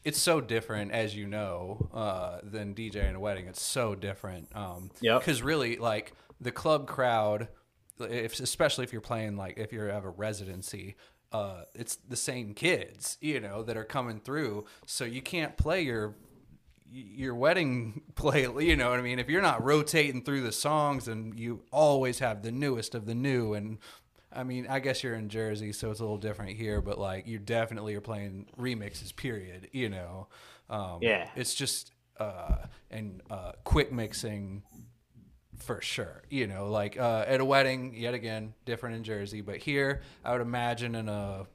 it's 0.04 0.20
so 0.20 0.40
different, 0.40 0.92
as 0.92 1.16
you 1.16 1.26
know, 1.26 1.90
uh, 1.92 2.38
than 2.44 2.76
DJing 2.76 3.14
a 3.14 3.18
wedding. 3.18 3.48
It's 3.48 3.60
so 3.60 3.96
different. 3.96 4.54
Um, 4.54 4.92
Yep. 5.00 5.20
Because 5.20 5.42
really, 5.42 5.76
like 5.78 6.12
the 6.40 6.52
club 6.52 6.86
crowd, 6.86 7.48
if 7.98 8.38
especially 8.38 8.84
if 8.84 8.92
you're 8.92 9.00
playing 9.02 9.36
like 9.36 9.58
if 9.58 9.72
you 9.72 9.80
have 9.80 10.04
a 10.04 10.10
residency. 10.10 10.94
Uh, 11.30 11.64
it's 11.74 11.96
the 11.96 12.16
same 12.16 12.54
kids, 12.54 13.18
you 13.20 13.38
know, 13.38 13.62
that 13.62 13.76
are 13.76 13.84
coming 13.84 14.18
through. 14.18 14.64
So 14.86 15.04
you 15.04 15.20
can't 15.20 15.58
play 15.58 15.82
your 15.82 16.14
your 16.90 17.34
wedding 17.34 18.00
play 18.14 18.48
you 18.60 18.74
know 18.74 18.88
what 18.88 18.98
i 18.98 19.02
mean 19.02 19.18
if 19.18 19.28
you're 19.28 19.42
not 19.42 19.62
rotating 19.62 20.24
through 20.24 20.40
the 20.40 20.50
songs 20.50 21.06
and 21.06 21.38
you 21.38 21.60
always 21.70 22.20
have 22.20 22.40
the 22.40 22.50
newest 22.50 22.94
of 22.94 23.04
the 23.04 23.14
new 23.14 23.52
and 23.52 23.76
i 24.38 24.42
mean 24.44 24.66
i 24.70 24.78
guess 24.78 25.02
you're 25.02 25.14
in 25.14 25.28
jersey 25.28 25.72
so 25.72 25.90
it's 25.90 26.00
a 26.00 26.02
little 26.02 26.16
different 26.16 26.52
here 26.52 26.80
but 26.80 26.98
like 26.98 27.26
you 27.26 27.38
definitely 27.38 27.94
are 27.94 28.00
playing 28.00 28.46
remixes 28.58 29.14
period 29.14 29.68
you 29.72 29.88
know 29.90 30.28
um, 30.70 30.98
Yeah. 31.02 31.28
it's 31.36 31.54
just 31.54 31.92
uh, 32.18 32.66
and 32.90 33.20
uh, 33.30 33.52
quick 33.64 33.92
mixing 33.92 34.62
for 35.56 35.80
sure. 35.80 36.22
You 36.30 36.46
know, 36.46 36.68
like 36.68 36.98
uh, 36.98 37.24
at 37.26 37.40
a 37.40 37.44
wedding, 37.44 37.94
yet 37.96 38.12
again, 38.14 38.54
different 38.64 38.96
in 38.96 39.02
Jersey, 39.04 39.40
but 39.40 39.56
here 39.58 40.02
I 40.24 40.32
would 40.32 40.40
imagine 40.40 40.94
in 40.94 41.08
a 41.08 41.46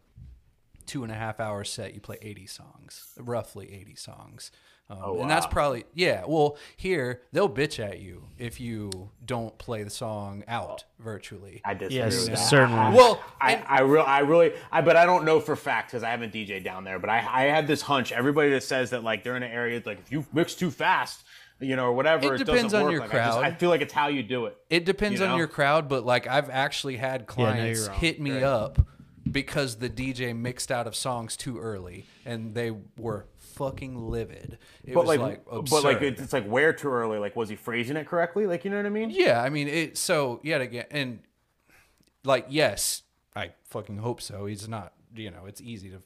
two 0.85 1.03
and 1.03 1.11
a 1.11 1.15
half 1.15 1.39
hour 1.39 1.63
set, 1.63 1.93
you 1.93 1.99
play 2.01 2.17
80 2.21 2.47
songs, 2.47 3.07
roughly 3.17 3.73
80 3.73 3.95
songs. 3.95 4.51
Um, 4.89 4.97
Oh, 5.01 5.21
And 5.21 5.29
that's 5.31 5.45
wow. 5.45 5.51
probably, 5.51 5.85
yeah. 5.93 6.23
Well, 6.27 6.57
here 6.77 7.21
they'll 7.31 7.49
bitch 7.49 7.79
at 7.83 7.99
you 7.99 8.27
if 8.37 8.59
you 8.59 9.09
don't 9.25 9.57
play 9.57 9.83
the 9.83 9.89
song 9.89 10.43
out 10.47 10.83
virtually. 10.99 11.61
I 11.65 11.73
disagree 11.73 11.97
Yes, 11.97 12.19
with 12.19 12.27
that. 12.31 12.37
certainly. 12.37 12.95
Well, 12.95 13.21
I, 13.39 13.55
I 13.67 13.81
real 13.81 14.03
I 14.05 14.19
really 14.19 14.53
I 14.71 14.81
but 14.81 14.95
I 14.97 15.05
don't 15.05 15.23
know 15.25 15.39
for 15.39 15.55
fact 15.55 15.91
because 15.91 16.03
I 16.03 16.09
haven't 16.09 16.33
DJ 16.33 16.63
down 16.63 16.83
there. 16.83 16.99
But 16.99 17.09
I 17.09 17.17
I 17.27 17.43
had 17.43 17.65
this 17.65 17.81
hunch. 17.81 18.11
Everybody 18.11 18.49
that 18.51 18.63
says 18.63 18.89
that 18.91 19.03
like 19.03 19.23
they're 19.23 19.37
in 19.37 19.43
an 19.43 19.51
area 19.51 19.81
like 19.85 19.99
if 19.99 20.11
you 20.11 20.25
mix 20.33 20.53
too 20.53 20.69
fast, 20.69 21.23
you 21.61 21.75
know, 21.77 21.85
or 21.85 21.93
whatever, 21.93 22.35
It 22.35 22.41
it, 22.41 22.45
depends 22.45 22.73
doesn't 22.73 22.79
on 22.79 22.83
work. 22.85 22.91
your 22.91 23.01
Like, 23.01 23.13
I, 23.13 23.17
just- 23.25 23.37
crowd. 23.37 23.43
I 23.45 23.51
feel 23.55 23.69
like 23.69 23.81
it's 23.81 23.93
how 23.93 24.07
you 24.07 24.21
do 24.21 24.45
it. 24.47 24.57
It 24.69 24.83
depends 24.85 25.21
You 25.21 25.25
on 25.27 25.37
your 25.37 25.47
crowd, 25.47 25.87
but 25.87 26.05
like 26.05 26.27
I've 26.27 26.49
actually 26.49 26.97
had 26.97 27.25
clients 27.25 27.85
you're 27.85 27.93
hit 27.95 28.19
me 28.19 28.43
up 28.43 28.79
because 29.31 29.77
the 29.77 29.89
DJ 29.89 30.35
mixed 30.35 30.69
out 30.71 30.85
of 30.87 30.95
songs 30.95 31.37
too 31.37 31.57
early 31.57 32.05
and 32.25 32.53
they 32.53 32.71
were 32.97 33.25
fucking 33.53 33.97
livid. 34.09 34.57
It 34.83 34.93
But 34.93 35.05
was 35.05 35.17
like, 35.17 35.19
like, 35.19 35.69
but 35.69 35.83
like 35.83 36.01
it's, 36.01 36.21
it's 36.21 36.33
like 36.33 36.45
where 36.45 36.73
too 36.73 36.89
early. 36.89 37.17
Like 37.17 37.35
was 37.35 37.49
he 37.49 37.55
phrasing 37.55 37.97
it 37.97 38.07
correctly? 38.07 38.45
Like 38.47 38.65
you 38.65 38.71
know 38.71 38.77
what 38.77 38.85
I 38.85 38.89
mean? 38.89 39.09
Yeah, 39.09 39.41
I 39.41 39.49
mean 39.49 39.67
it. 39.67 39.97
So 39.97 40.39
yet 40.43 40.61
again, 40.61 40.85
and 40.91 41.19
like 42.23 42.45
yes, 42.49 43.03
I 43.35 43.51
fucking 43.65 43.97
hope 43.97 44.21
so. 44.21 44.45
He's 44.45 44.67
not. 44.67 44.93
You 45.15 45.29
know, 45.31 45.45
it's 45.45 45.61
easy 45.61 45.89
to 45.91 46.01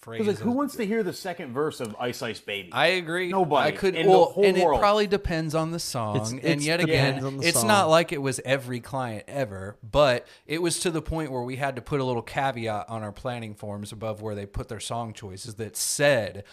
phrase. 0.00 0.18
Because 0.20 0.36
like 0.36 0.44
who 0.44 0.52
wants 0.52 0.76
to 0.76 0.84
hear 0.84 1.02
the 1.02 1.12
second 1.12 1.52
verse 1.52 1.80
of 1.80 1.94
Ice 1.98 2.20
Ice 2.22 2.40
Baby? 2.40 2.70
I 2.72 2.86
agree. 2.88 3.28
Nobody 3.28 3.68
I 3.68 3.76
could. 3.76 3.94
in 3.94 4.06
the 4.06 4.10
well, 4.12 4.24
whole 4.26 4.44
and 4.44 4.58
world. 4.58 4.78
it 4.78 4.80
probably 4.80 5.06
depends 5.06 5.54
on 5.54 5.70
the 5.70 5.78
song. 5.78 6.16
It's- 6.16 6.32
and 6.42 6.62
yet 6.62 6.80
again, 6.80 7.14
depends 7.16 7.24
on 7.24 7.36
the 7.38 7.46
it's 7.46 7.58
song. 7.60 7.68
not 7.68 7.88
like 7.88 8.12
it 8.12 8.20
was 8.20 8.40
every 8.44 8.80
client 8.80 9.24
ever, 9.28 9.76
but 9.88 10.26
it 10.46 10.60
was 10.60 10.80
to 10.80 10.90
the 10.90 11.02
point 11.02 11.30
where 11.32 11.42
we 11.42 11.56
had 11.56 11.76
to 11.76 11.82
put 11.82 12.00
a 12.00 12.04
little 12.04 12.22
caveat 12.22 12.86
on 12.88 13.02
our 13.02 13.12
planning 13.12 13.54
forms 13.54 13.92
above 13.92 14.20
where 14.22 14.34
they 14.34 14.46
put 14.46 14.68
their 14.68 14.80
song 14.80 15.12
choices 15.12 15.54
that 15.54 15.76
said. 15.76 16.44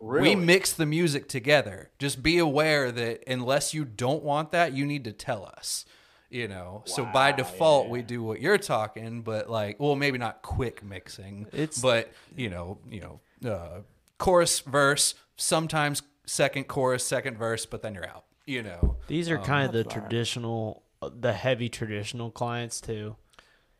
Really? 0.00 0.34
We 0.34 0.36
mix 0.36 0.72
the 0.72 0.86
music 0.86 1.28
together. 1.28 1.90
Just 1.98 2.22
be 2.22 2.38
aware 2.38 2.92
that 2.92 3.24
unless 3.26 3.72
you 3.74 3.84
don't 3.84 4.22
want 4.22 4.52
that, 4.52 4.72
you 4.72 4.84
need 4.86 5.04
to 5.04 5.12
tell 5.12 5.44
us. 5.46 5.84
You 6.28 6.48
know, 6.48 6.82
so 6.86 7.04
by 7.04 7.30
default, 7.30 7.86
yeah. 7.86 7.92
we 7.92 8.02
do 8.02 8.20
what 8.22 8.40
you're 8.40 8.58
talking, 8.58 9.22
but 9.22 9.48
like, 9.48 9.78
well, 9.78 9.94
maybe 9.94 10.18
not 10.18 10.42
quick 10.42 10.82
mixing. 10.82 11.46
It's- 11.52 11.80
but 11.80 12.12
you 12.36 12.50
know, 12.50 12.78
you 12.90 13.00
know, 13.00 13.20
uh, 13.50 13.80
chorus 14.18 14.58
verse, 14.60 15.14
sometimes 15.36 16.02
second 16.26 16.64
chorus, 16.66 17.04
second 17.04 17.38
verse, 17.38 17.64
but 17.64 17.80
then 17.82 17.94
you're 17.94 18.08
out. 18.08 18.24
You 18.44 18.64
know, 18.64 18.96
These 19.06 19.28
Um, 19.30 19.34
are 19.38 19.44
kind 19.44 19.66
of 19.66 19.72
the 19.72 19.84
traditional, 19.84 20.82
uh, 21.00 21.10
the 21.16 21.32
heavy 21.32 21.68
traditional 21.68 22.30
clients 22.32 22.80
too. 22.80 23.16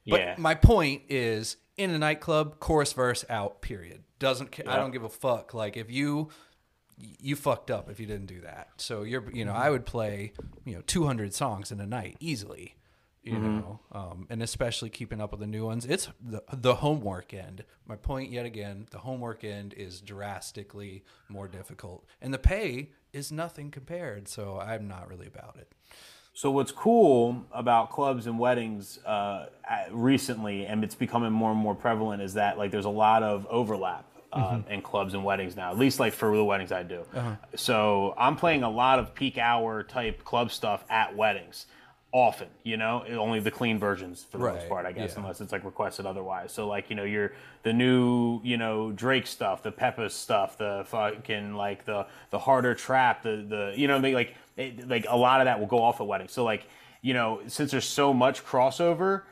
But 0.06 0.20
yeah. 0.20 0.34
my 0.38 0.54
point 0.54 1.02
is, 1.08 1.56
in 1.76 1.90
a 1.90 1.98
nightclub, 1.98 2.58
chorus 2.60 2.92
verse 2.92 3.24
out. 3.28 3.60
Period. 3.62 4.02
Doesn't 4.18 4.52
ca- 4.52 4.64
I 4.66 4.76
don't 4.76 4.92
give 4.92 5.04
a 5.04 5.08
fuck. 5.10 5.52
Like 5.54 5.76
if 5.76 5.90
you 5.90 6.30
you 6.98 7.36
fucked 7.36 7.70
up 7.70 7.90
if 7.90 8.00
you 8.00 8.06
didn't 8.06 8.26
do 8.26 8.40
that. 8.40 8.68
So 8.78 9.02
you're 9.02 9.30
you 9.32 9.44
know 9.44 9.52
Mm-hmm. 9.52 9.62
I 9.62 9.70
would 9.70 9.84
play 9.86 10.32
you 10.64 10.74
know 10.74 10.82
200 10.86 11.34
songs 11.34 11.70
in 11.70 11.80
a 11.80 11.86
night 11.86 12.16
easily. 12.20 12.76
you 13.22 13.36
know, 13.38 13.80
um, 13.90 14.26
and 14.30 14.40
especially 14.42 14.88
keeping 14.88 15.20
up 15.20 15.32
with 15.32 15.40
the 15.40 15.46
new 15.48 15.66
ones. 15.66 15.84
It's 15.84 16.08
the 16.24 16.42
the 16.52 16.76
homework 16.76 17.34
end. 17.34 17.64
My 17.86 17.96
point 17.96 18.30
yet 18.30 18.46
again, 18.46 18.86
the 18.92 18.98
homework 19.00 19.42
end 19.44 19.74
is 19.76 20.00
drastically 20.00 21.02
more 21.28 21.48
difficult, 21.48 22.06
and 22.22 22.32
the 22.32 22.38
pay 22.38 22.92
is 23.12 23.32
nothing 23.32 23.70
compared. 23.72 24.28
So 24.28 24.58
I'm 24.60 24.86
not 24.86 25.08
really 25.08 25.26
about 25.26 25.56
it. 25.58 25.72
So 26.36 26.50
what's 26.50 26.70
cool 26.70 27.46
about 27.50 27.88
clubs 27.88 28.26
and 28.26 28.38
weddings 28.38 29.02
uh, 29.06 29.46
recently, 29.90 30.66
and 30.66 30.84
it's 30.84 30.94
becoming 30.94 31.32
more 31.32 31.50
and 31.50 31.58
more 31.58 31.74
prevalent, 31.74 32.20
is 32.20 32.34
that 32.34 32.58
like 32.58 32.70
there's 32.70 32.84
a 32.84 32.90
lot 32.90 33.22
of 33.22 33.46
overlap 33.46 34.04
uh, 34.34 34.60
in 34.68 34.82
clubs 34.82 35.14
and 35.14 35.24
weddings 35.24 35.56
now. 35.56 35.70
At 35.70 35.78
least 35.78 35.98
like 35.98 36.12
for 36.12 36.36
the 36.36 36.44
weddings 36.44 36.72
I 36.72 36.82
do. 36.82 37.06
So 37.54 38.14
I'm 38.18 38.36
playing 38.36 38.64
a 38.64 38.68
lot 38.68 38.98
of 38.98 39.14
peak 39.14 39.38
hour 39.38 39.82
type 39.82 40.24
club 40.24 40.50
stuff 40.50 40.84
at 40.90 41.16
weddings. 41.16 41.68
Often, 42.12 42.48
you 42.62 42.76
know, 42.76 43.02
only 43.08 43.40
the 43.40 43.50
clean 43.50 43.78
versions 43.78 44.26
for 44.30 44.36
the 44.36 44.44
most 44.44 44.68
part, 44.68 44.84
I 44.84 44.92
guess, 44.92 45.12
yeah. 45.12 45.20
unless 45.20 45.40
it's 45.40 45.52
like 45.52 45.64
requested 45.64 46.04
otherwise. 46.04 46.52
So 46.52 46.66
like, 46.66 46.88
you 46.88 46.96
know, 46.96 47.04
you're 47.04 47.32
the 47.62 47.72
new, 47.72 48.40
you 48.44 48.56
know, 48.58 48.92
Drake 48.92 49.26
stuff, 49.26 49.62
the 49.62 49.72
Peppa 49.72 50.08
stuff, 50.10 50.56
the 50.56 50.84
fucking 50.86 51.54
like 51.54 51.84
the 51.86 52.06
the 52.30 52.38
harder 52.38 52.74
trap, 52.74 53.22
the 53.22 53.44
the 53.46 53.74
you 53.76 53.86
know, 53.88 53.94
what 53.94 54.00
I 54.00 54.02
mean? 54.02 54.14
like 54.14 54.34
it, 54.56 54.88
like 54.88 55.06
a 55.08 55.16
lot 55.16 55.40
of 55.40 55.46
that 55.46 55.60
will 55.60 55.66
go 55.66 55.82
off 55.82 56.00
at 56.00 56.06
weddings. 56.06 56.32
So 56.32 56.44
like, 56.44 56.66
you 57.02 57.14
know, 57.14 57.40
since 57.46 57.70
there's 57.70 57.84
so 57.84 58.12
much 58.12 58.44
crossover, 58.44 59.22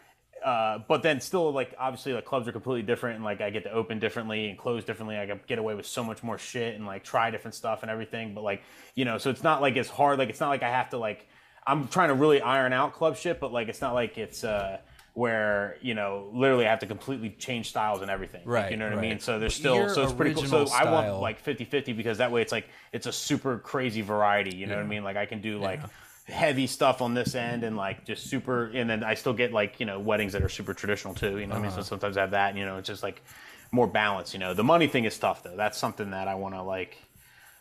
uh, 0.45 0.79
but 0.89 1.03
then 1.03 1.21
still 1.21 1.51
like 1.53 1.75
obviously 1.79 2.13
like 2.13 2.27
clubs 2.27 2.47
are 2.47 2.53
completely 2.53 2.83
different 2.83 3.17
and 3.17 3.25
like 3.25 3.41
I 3.41 3.49
get 3.49 3.63
to 3.65 3.73
open 3.73 3.99
differently 3.99 4.49
and 4.51 4.59
close 4.59 4.85
differently. 4.85 5.17
I 5.17 5.27
get 5.47 5.59
away 5.59 5.75
with 5.75 5.87
so 5.87 6.05
much 6.05 6.23
more 6.23 6.37
shit 6.37 6.75
and 6.75 6.87
like 6.87 7.03
try 7.03 7.31
different 7.31 7.55
stuff 7.55 7.83
and 7.83 7.91
everything. 7.91 8.35
But 8.35 8.45
like, 8.45 8.63
you 8.95 9.07
know, 9.07 9.17
so 9.17 9.31
it's 9.31 9.43
not 9.43 9.63
like 9.63 9.77
it's 9.77 9.89
hard. 9.89 10.19
Like 10.19 10.29
it's 10.29 10.41
not 10.41 10.51
like 10.51 10.63
I 10.63 10.71
have 10.71 10.91
to 10.91 10.99
like 10.99 11.27
I'm 11.67 11.89
trying 11.89 12.09
to 12.09 12.15
really 12.15 12.43
iron 12.43 12.75
out 12.75 12.93
club 12.93 13.17
shit, 13.17 13.41
but 13.41 13.53
like 13.53 13.69
it's 13.69 13.81
not 13.81 13.95
like 13.95 14.19
it's 14.19 14.45
uh 14.45 14.79
where 15.15 15.77
you 15.81 15.95
know 15.95 16.29
literally 16.33 16.67
I 16.67 16.71
have 16.71 16.81
to 16.81 16.87
completely 16.87 17.31
change 17.31 17.69
styles 17.71 18.03
and 18.03 18.11
everything. 18.11 18.43
Right, 18.45 18.71
you 18.71 18.77
know 18.77 18.89
what 18.91 18.99
I 18.99 19.01
mean? 19.01 19.21
So 19.21 19.39
there's 19.39 19.55
still 19.55 19.77
your 19.77 19.89
so 19.89 20.03
it's 20.03 20.13
pretty 20.13 20.35
cool. 20.35 20.45
So 20.45 20.59
original 20.59 20.73
I 20.75 20.93
want 20.93 21.21
like 21.21 21.43
50-50 21.43 21.97
because 21.97 22.19
that 22.19 22.31
way 22.33 22.43
it's 22.43 22.53
like 22.53 22.67
it's 22.93 23.07
a 23.07 23.13
super 23.13 23.59
crazy 23.59 24.03
variety. 24.03 24.57
You 24.57 24.67
know 24.67 24.75
what 24.77 24.85
I 24.85 24.89
mean? 24.89 25.05
Like 25.05 25.17
I 25.17 25.27
can 25.27 25.41
do 25.41 25.59
like 25.59 25.81
heavy 26.27 26.67
stuff 26.67 27.03
on 27.03 27.15
this 27.15 27.35
end 27.35 27.65
and 27.65 27.77
like 27.77 28.05
just 28.05 28.27
super 28.29 28.67
and 28.75 28.89
then 28.91 29.05
I 29.05 29.15
still 29.15 29.35
get 29.35 29.53
like, 29.53 29.79
you 29.79 29.87
know, 29.87 30.01
weddings 30.01 30.33
that 30.33 30.43
are 30.43 30.49
super 30.49 30.75
traditional 30.75 31.15
too. 31.15 31.39
You 31.39 31.47
know 31.47 31.55
what 31.55 31.59
I 31.59 31.63
mean? 31.63 31.71
So 31.71 31.81
Uh-huh. 31.81 31.89
sometimes 31.89 32.17
I 32.17 32.23
have 32.23 32.31
that, 32.33 32.57
you 32.57 32.65
know, 32.65 32.79
it's 32.79 32.89
just 32.89 33.03
like 33.03 33.23
more 33.71 33.87
balance, 33.87 34.33
you 34.33 34.41
know. 34.41 34.53
The 34.55 34.65
money 34.65 34.89
thing 34.89 35.05
is 35.05 35.17
tough 35.19 35.43
though. 35.43 35.57
That's 35.57 35.79
something 35.79 36.11
that 36.11 36.27
I 36.29 36.35
wanna 36.35 36.65
like 36.65 36.97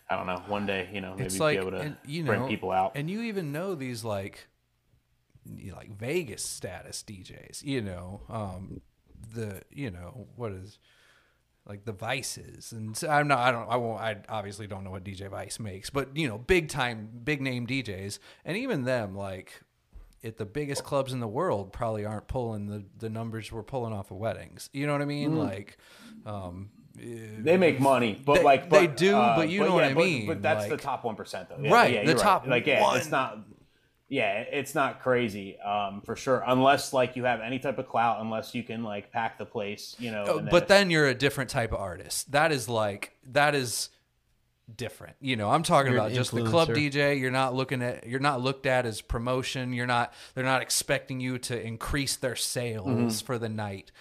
I 0.09 0.15
don't 0.17 0.27
know, 0.27 0.41
one 0.47 0.65
day, 0.65 0.89
you 0.93 1.01
know, 1.01 1.15
maybe 1.15 1.39
like 1.39 1.51
be 1.51 1.57
able 1.57 1.71
to 1.71 1.77
and, 1.77 1.97
you 2.05 2.23
know, 2.23 2.29
bring 2.29 2.47
people 2.47 2.71
out. 2.71 2.91
and 2.95 3.09
you 3.09 3.21
even 3.21 3.51
know 3.51 3.73
these 3.75 4.03
like 4.03 4.47
like 5.75 5.97
Vegas 5.97 6.43
status 6.43 7.03
DJs. 7.07 7.63
You 7.63 7.81
know, 7.81 8.21
um, 8.29 8.81
the 9.33 9.61
you 9.71 9.91
know 9.91 10.27
what 10.35 10.51
is 10.51 10.79
like 11.65 11.85
the 11.85 11.93
Vices, 11.93 12.71
and 12.71 12.95
so 12.95 13.07
I'm 13.09 13.27
not. 13.27 13.39
I 13.39 13.51
don't. 13.51 13.69
I 13.69 13.75
won't. 13.77 14.01
I 14.01 14.17
obviously 14.29 14.67
don't 14.67 14.83
know 14.83 14.91
what 14.91 15.03
DJ 15.03 15.29
Vice 15.29 15.59
makes, 15.59 15.89
but 15.89 16.15
you 16.15 16.27
know, 16.27 16.37
big 16.37 16.69
time, 16.69 17.09
big 17.23 17.41
name 17.41 17.67
DJs, 17.67 18.19
and 18.45 18.57
even 18.57 18.83
them 18.83 19.15
like. 19.15 19.61
At 20.25 20.37
the 20.37 20.45
biggest 20.45 20.85
clubs 20.85 21.11
in 21.11 21.19
the 21.19 21.27
world, 21.27 21.73
probably 21.73 22.05
aren't 22.05 22.29
pulling 22.29 22.67
the, 22.67 22.85
the 22.97 23.09
numbers 23.09 23.51
we're 23.51 23.61
pulling 23.61 23.91
off 23.91 24.09
of 24.09 24.15
weddings. 24.15 24.69
You 24.71 24.87
know 24.87 24.93
what 24.93 25.01
I 25.01 25.05
mean? 25.05 25.31
Mm. 25.31 25.37
Like, 25.37 25.77
um, 26.25 26.69
They 26.95 27.57
make 27.57 27.81
money, 27.81 28.21
but 28.25 28.35
They- 28.35 28.43
like 28.43 28.69
they 28.69 28.87
do, 28.87 29.17
uh, 29.17 29.35
but 29.35 29.49
you 29.49 29.59
know 29.65 29.73
what 29.73 29.83
I 29.83 29.93
but- 29.93 30.05
mean, 30.05 30.27
But 30.27 30.41
that's 30.41 30.69
the 30.69 30.77
top 30.77 31.03
one 31.03 31.17
percent, 31.17 31.49
though. 31.49 31.57
Yeah, 31.59 31.73
Right, 31.73 31.93
Yeah, 31.95 32.05
the 32.05 32.13
top 32.15 32.47
Like, 32.47 32.65
yeah, 32.65 32.81
one. 32.81 32.97
it's 32.99 33.11
not. 33.11 33.37
Yeah, 34.13 34.41
it's 34.41 34.75
not 34.75 35.01
crazy 35.01 35.57
um, 35.59 36.01
for 36.01 36.15
sure, 36.15 36.43
unless 36.45 36.93
like 36.93 37.15
you 37.15 37.23
have 37.23 37.41
any 37.41 37.57
type 37.57 37.79
of 37.79 37.87
clout, 37.89 38.21
unless 38.21 38.53
you 38.53 38.61
can 38.61 38.83
like 38.83 39.11
pack 39.11 39.39
the 39.39 39.45
place, 39.45 39.95
you 39.97 40.11
know. 40.11 40.23
Oh, 40.27 40.37
and 40.37 40.49
but 40.51 40.67
then 40.67 40.91
you're 40.91 41.07
a 41.07 41.15
different 41.15 41.49
type 41.49 41.71
of 41.73 41.79
artist. 41.79 42.31
That 42.31 42.51
is 42.51 42.69
like 42.69 43.17
that 43.31 43.55
is 43.55 43.89
different. 44.75 45.15
You 45.19 45.35
know, 45.35 45.49
I'm 45.49 45.63
talking 45.63 45.91
You're 45.91 45.99
about 45.99 46.11
an 46.11 46.15
just 46.15 46.31
the 46.31 46.43
club. 46.43 46.69
DJ. 46.69 47.19
You're 47.19 47.31
not 47.31 47.55
looking 47.55 47.81
at 47.81 48.07
you're 48.07 48.19
not 48.19 48.39
looked 48.39 48.67
at 48.67 48.85
as 48.85 49.01
promotion. 49.01 49.73
You're 49.73 49.87
not 49.87 50.13
they're 50.35 50.43
not 50.43 50.61
expecting 50.61 51.19
you 51.19 51.37
to 51.39 51.59
increase 51.59 52.15
their 52.15 52.35
sales 52.35 52.87
Mm-hmm. 52.87 53.25
for 53.25 53.39
the 53.39 53.49
night 53.49 53.91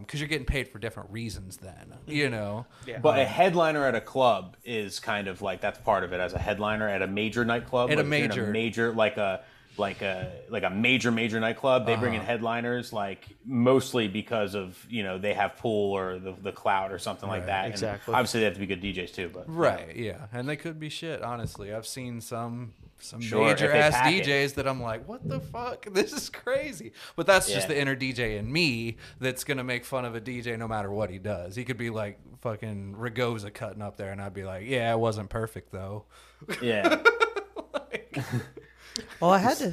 because 0.00 0.20
you're 0.20 0.28
getting 0.28 0.46
paid 0.46 0.68
for 0.68 0.78
different 0.78 1.10
reasons. 1.10 1.56
Then 1.56 1.94
you 2.06 2.28
know, 2.28 2.66
But 3.00 3.18
a 3.18 3.24
headliner 3.24 3.86
at 3.86 3.94
a 3.94 4.00
club 4.00 4.56
is 4.64 5.00
kind 5.00 5.28
of 5.28 5.40
like 5.42 5.60
that's 5.60 5.78
part 5.78 6.04
of 6.04 6.12
it. 6.12 6.20
As 6.20 6.34
a 6.34 6.38
headliner 6.38 6.88
at 6.88 7.02
a 7.02 7.06
major 7.06 7.44
nightclub, 7.44 7.90
At 7.90 7.98
a 7.98 8.02
like 8.02 8.12
if 8.24 8.36
you're 8.36 8.46
in 8.46 8.52
major. 8.52 8.90
major 8.90 8.92
like 8.92 9.16
a 9.16 9.42
like 9.78 10.02
a 10.02 10.30
like 10.50 10.62
a 10.64 10.70
major 10.70 11.10
major 11.10 11.40
nightclub, 11.40 11.86
they 11.86 11.92
Uh-huh. 11.94 12.02
bring 12.02 12.14
in 12.14 12.20
headliners 12.20 12.92
like 12.92 13.24
mostly 13.44 14.06
because 14.08 14.54
of 14.54 14.84
you 14.90 15.02
know 15.02 15.18
they 15.18 15.32
have 15.34 15.56
pool 15.56 15.92
or 15.96 16.18
the 16.18 16.34
the 16.42 16.52
clout 16.52 16.92
or 16.92 16.98
something 16.98 17.28
like 17.28 17.46
that. 17.46 17.64
And 17.64 17.72
exactly. 17.72 18.14
obviously, 18.14 18.40
they 18.40 18.44
have 18.46 18.54
to 18.54 18.60
be 18.60 18.66
good 18.66 18.82
DJs 18.82 19.14
too. 19.14 19.30
But 19.32 19.44
right? 19.48 19.96
Yeah, 19.96 20.26
and 20.32 20.48
they 20.48 20.56
could 20.56 20.78
be 20.78 20.88
shit. 20.90 21.22
Honestly, 21.22 21.72
I've 21.72 21.86
seen 21.86 22.20
some. 22.20 22.74
Some 23.04 23.20
Sure, 23.20 23.48
major 23.48 23.72
ass 23.72 23.94
pack 23.94 24.12
it. 24.14 24.24
DJs 24.24 24.54
that 24.54 24.68
I'm 24.68 24.80
like, 24.80 25.08
what 25.08 25.28
the 25.28 25.40
fuck? 25.40 25.86
This 25.92 26.12
is 26.12 26.30
crazy. 26.30 26.92
But 27.16 27.26
that's 27.26 27.50
just 27.52 27.66
the 27.66 27.76
inner 27.76 27.96
DJ 27.96 28.38
in 28.38 28.52
me 28.52 28.96
that's 29.18 29.42
gonna 29.42 29.64
make 29.64 29.84
fun 29.84 30.04
of 30.04 30.14
a 30.14 30.20
DJ 30.20 30.56
no 30.56 30.68
matter 30.68 30.88
what 30.88 31.10
he 31.10 31.18
does. 31.18 31.56
He 31.56 31.64
could 31.64 31.76
be 31.78 31.90
like 31.90 32.20
fucking 32.42 32.94
Ragoza 32.96 33.52
cutting 33.52 33.82
up 33.82 33.96
there, 33.96 34.12
and 34.12 34.22
I'd 34.22 34.34
be 34.34 34.44
like, 34.44 34.66
yeah, 34.68 34.92
it 34.92 34.98
wasn't 35.00 35.30
perfect 35.30 35.72
though. 35.72 36.04
yeah. 36.60 37.02
Well, 39.20 39.30
I 39.30 39.38
had 39.38 39.56
to. 39.58 39.72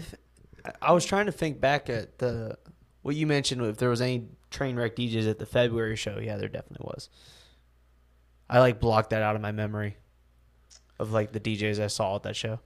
I 0.81 0.91
was 0.91 1.05
trying 1.05 1.25
to 1.27 1.31
think 1.31 1.59
back 1.59 1.89
at 1.89 2.19
the 2.19 2.57
what 3.01 3.15
you 3.15 3.27
mentioned. 3.27 3.61
If 3.61 3.77
there 3.77 3.89
was 3.89 4.01
any 4.01 4.27
train 4.49 4.75
wreck 4.75 4.95
DJs 4.95 5.29
at 5.29 5.39
the 5.39 5.45
February 5.45 5.95
show, 5.95 6.19
yeah, 6.19 6.37
there 6.37 6.49
definitely 6.49 6.85
was. 6.85 7.09
I 8.49 8.59
like 8.59 8.79
blocked 8.79 9.11
that 9.11 9.21
out 9.21 9.35
of 9.35 9.41
my 9.41 9.51
memory 9.51 9.97
of 10.97 11.11
like 11.11 11.31
the 11.31 11.39
DJs 11.39 11.79
I 11.79 11.87
saw 11.87 12.15
at 12.15 12.23
that 12.23 12.35
show 12.35 12.59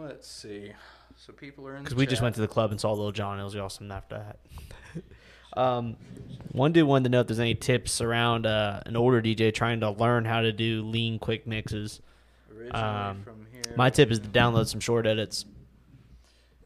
Let's 0.00 0.28
see. 0.28 0.72
So 1.16 1.32
people 1.32 1.66
are 1.68 1.76
in 1.76 1.82
because 1.82 1.94
we 1.94 2.06
just 2.06 2.22
went 2.22 2.34
to 2.36 2.40
the 2.40 2.48
club 2.48 2.70
and 2.70 2.80
saw 2.80 2.92
Lil 2.92 3.12
Jon. 3.12 3.38
It 3.38 3.44
was 3.44 3.54
awesome 3.56 3.90
after 3.92 4.34
that. 4.94 5.02
um, 5.60 5.96
one 6.52 6.72
dude 6.72 6.86
wanted 6.86 7.04
to 7.04 7.10
know 7.10 7.20
if 7.20 7.26
there's 7.26 7.40
any 7.40 7.54
tips 7.54 8.00
around 8.00 8.46
uh, 8.46 8.80
an 8.86 8.96
older 8.96 9.20
DJ 9.20 9.52
trying 9.52 9.80
to 9.80 9.90
learn 9.90 10.24
how 10.24 10.40
to 10.40 10.52
do 10.52 10.82
lean 10.82 11.18
quick 11.18 11.46
mixes. 11.46 12.00
originally 12.50 12.82
um, 12.82 13.22
from 13.22 13.46
here. 13.52 13.74
My 13.76 13.90
tip 13.90 14.10
is 14.10 14.20
to 14.20 14.28
download 14.28 14.68
some 14.68 14.80
short 14.80 15.06
edits. 15.06 15.44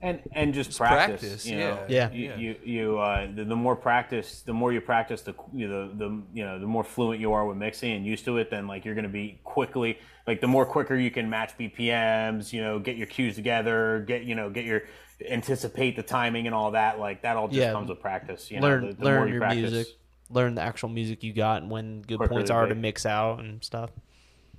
And 0.04 0.20
and 0.32 0.54
just, 0.54 0.76
practice, 0.76 1.20
practice, 1.20 1.46
you 1.46 1.56
know 1.56 1.78
yeah. 1.88 2.10
Yeah. 2.12 2.12
you 2.12 2.34
you, 2.36 2.56
you 2.64 2.98
uh 2.98 3.26
the, 3.34 3.44
the 3.44 3.56
more 3.56 3.74
practice 3.74 4.42
the 4.42 4.52
more 4.52 4.72
you 4.72 4.80
practice 4.80 5.22
the 5.22 5.34
you 5.52 5.66
know, 5.66 5.88
the, 5.88 5.94
the 5.94 6.22
you 6.32 6.44
know 6.44 6.58
the 6.60 6.66
more 6.66 6.84
fluent 6.84 7.20
you 7.20 7.32
are 7.32 7.46
with 7.46 7.56
mixing 7.56 7.92
and 7.92 8.04
used 8.06 8.24
to 8.26 8.36
it 8.36 8.50
then 8.50 8.66
like 8.66 8.84
you're 8.84 8.94
going 8.94 9.06
to 9.06 9.08
be 9.24 9.40
quickly 9.44 9.98
like 10.26 10.40
the 10.40 10.46
more 10.46 10.66
quicker 10.66 10.94
you 10.94 11.10
can 11.10 11.28
match 11.30 11.56
bpms 11.58 12.52
you 12.52 12.60
know 12.60 12.78
get 12.78 12.96
your 12.96 13.06
cues 13.06 13.34
together 13.34 14.04
get 14.06 14.24
you 14.24 14.34
know 14.34 14.50
get 14.50 14.64
your 14.64 14.82
anticipate 15.30 15.96
the 15.96 16.02
timing 16.02 16.46
and 16.46 16.54
all 16.54 16.72
that 16.72 16.98
like 16.98 17.22
that 17.22 17.36
all 17.36 17.48
just 17.48 17.58
Yeah. 17.58 17.72
comes 17.72 17.88
with 17.88 18.00
practice 18.00 18.50
you 18.50 18.60
know 18.60 18.68
learn 18.68 18.86
the, 18.88 18.92
the 18.94 19.02
more 19.02 19.12
learn 19.12 19.28
you 19.28 19.34
your 19.34 19.40
practice 19.40 19.70
music, 19.72 19.86
learn 20.30 20.54
the 20.54 20.62
actual 20.62 20.88
music 20.88 21.22
you 21.22 21.32
got, 21.32 21.62
and 21.62 21.70
when 21.70 22.02
good 22.02 22.18
points 22.18 22.50
are 22.50 22.66
to 22.66 22.74
mix 22.74 23.06
out 23.06 23.40
and 23.40 23.62
stuff. 23.62 23.90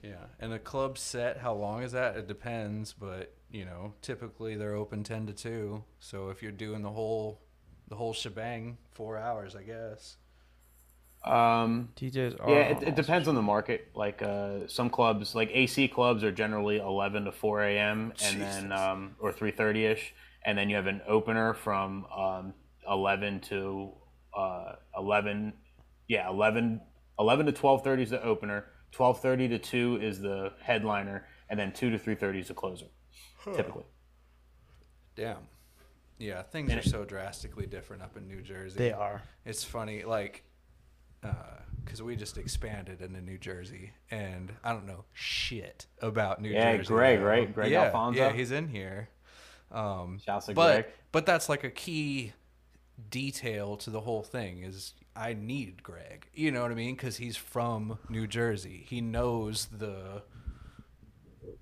Yeah, 0.03 0.25
and 0.39 0.53
a 0.53 0.59
club 0.59 0.97
set, 0.99 1.37
how 1.39 1.53
long 1.55 1.81
is 1.81 1.91
that? 1.93 2.15
It 2.15 2.27
depends, 2.27 2.93
but 2.93 3.33
you 3.51 3.65
know, 3.65 3.93
typically 4.01 4.55
they're 4.55 4.75
open 4.75 5.03
ten 5.03 5.25
to 5.27 5.33
two. 5.33 5.83
So 5.99 6.29
if 6.29 6.41
you're 6.43 6.51
doing 6.51 6.81
the 6.81 6.89
whole, 6.91 7.41
the 7.87 7.95
whole 7.95 8.13
shebang, 8.13 8.77
four 8.93 9.17
hours, 9.17 9.55
I 9.55 9.63
guess. 9.63 10.17
um 11.23 11.89
DJs 11.95 12.39
are 12.39 12.49
Yeah, 12.51 12.61
it, 12.77 12.83
it 12.83 12.95
depends 12.95 13.27
on 13.27 13.35
the 13.35 13.41
market. 13.41 13.89
Like 13.95 14.21
uh, 14.21 14.67
some 14.67 14.89
clubs, 14.89 15.33
like 15.35 15.49
AC 15.53 15.87
clubs, 15.87 16.23
are 16.23 16.31
generally 16.31 16.77
11 16.77 17.25
to 17.25 17.31
4 17.31 17.63
a.m. 17.63 18.13
and 18.23 18.41
then 18.41 18.71
um, 18.71 19.15
or 19.19 19.31
3:30 19.31 19.91
ish, 19.91 20.13
and 20.45 20.57
then 20.57 20.69
you 20.69 20.75
have 20.75 20.87
an 20.87 21.01
opener 21.07 21.53
from 21.53 22.05
um, 22.15 22.53
11 22.89 23.39
to 23.41 23.91
uh, 24.37 24.73
11. 24.97 25.53
Yeah, 26.07 26.29
11 26.29 26.81
11 27.19 27.45
to 27.47 27.51
12:30 27.53 28.01
is 28.01 28.09
the 28.11 28.21
opener. 28.23 28.65
12:30 28.91 29.49
to 29.49 29.59
2 29.59 29.99
is 30.01 30.19
the 30.21 30.51
headliner, 30.61 31.27
and 31.49 31.59
then 31.59 31.71
2 31.73 31.89
to 31.89 31.97
3:30 31.97 32.39
is 32.41 32.47
the 32.49 32.53
closer. 32.53 32.85
Typically, 33.53 33.83
Damn. 35.15 35.37
Yeah, 36.17 36.43
things 36.43 36.71
are 36.73 36.81
so 36.81 37.03
drastically 37.05 37.65
different 37.65 38.01
up 38.01 38.15
in 38.17 38.27
New 38.27 38.41
Jersey. 38.41 38.77
They 38.77 38.91
are. 38.93 39.21
It's 39.45 39.63
funny, 39.63 40.03
like, 40.03 40.43
because 41.83 42.01
we 42.01 42.15
just 42.15 42.37
expanded 42.37 43.01
into 43.01 43.19
New 43.21 43.37
Jersey, 43.37 43.91
and 44.11 44.51
I 44.63 44.71
don't 44.71 44.85
know 44.87 45.03
shit 45.13 45.87
about 46.01 46.41
New 46.41 46.49
Yeah, 46.49 46.77
Jersey. 46.77 46.87
Greg, 46.87 47.19
though. 47.19 47.25
right? 47.25 47.53
Greg 47.53 47.71
yeah, 47.71 47.83
Alfonso? 47.83 48.19
Yeah, 48.19 48.31
he's 48.31 48.51
in 48.51 48.69
here. 48.69 49.09
Um, 49.71 50.19
Shouts 50.25 50.45
to 50.45 50.53
but 50.53 50.73
Greg. 50.83 50.85
but 51.11 51.25
that's 51.25 51.49
like 51.49 51.63
a 51.65 51.69
key 51.69 52.31
detail 53.09 53.75
to 53.77 53.89
the 53.89 53.99
whole 53.99 54.23
thing 54.23 54.63
is 54.63 54.93
I 55.15 55.33
need 55.33 55.83
Greg. 55.83 56.27
You 56.33 56.51
know 56.51 56.61
what 56.61 56.71
I 56.71 56.75
mean? 56.75 56.95
Because 56.95 57.17
he's 57.17 57.35
from 57.35 57.99
New 58.09 58.25
Jersey. 58.27 58.85
He 58.87 59.01
knows 59.01 59.65
the 59.65 60.21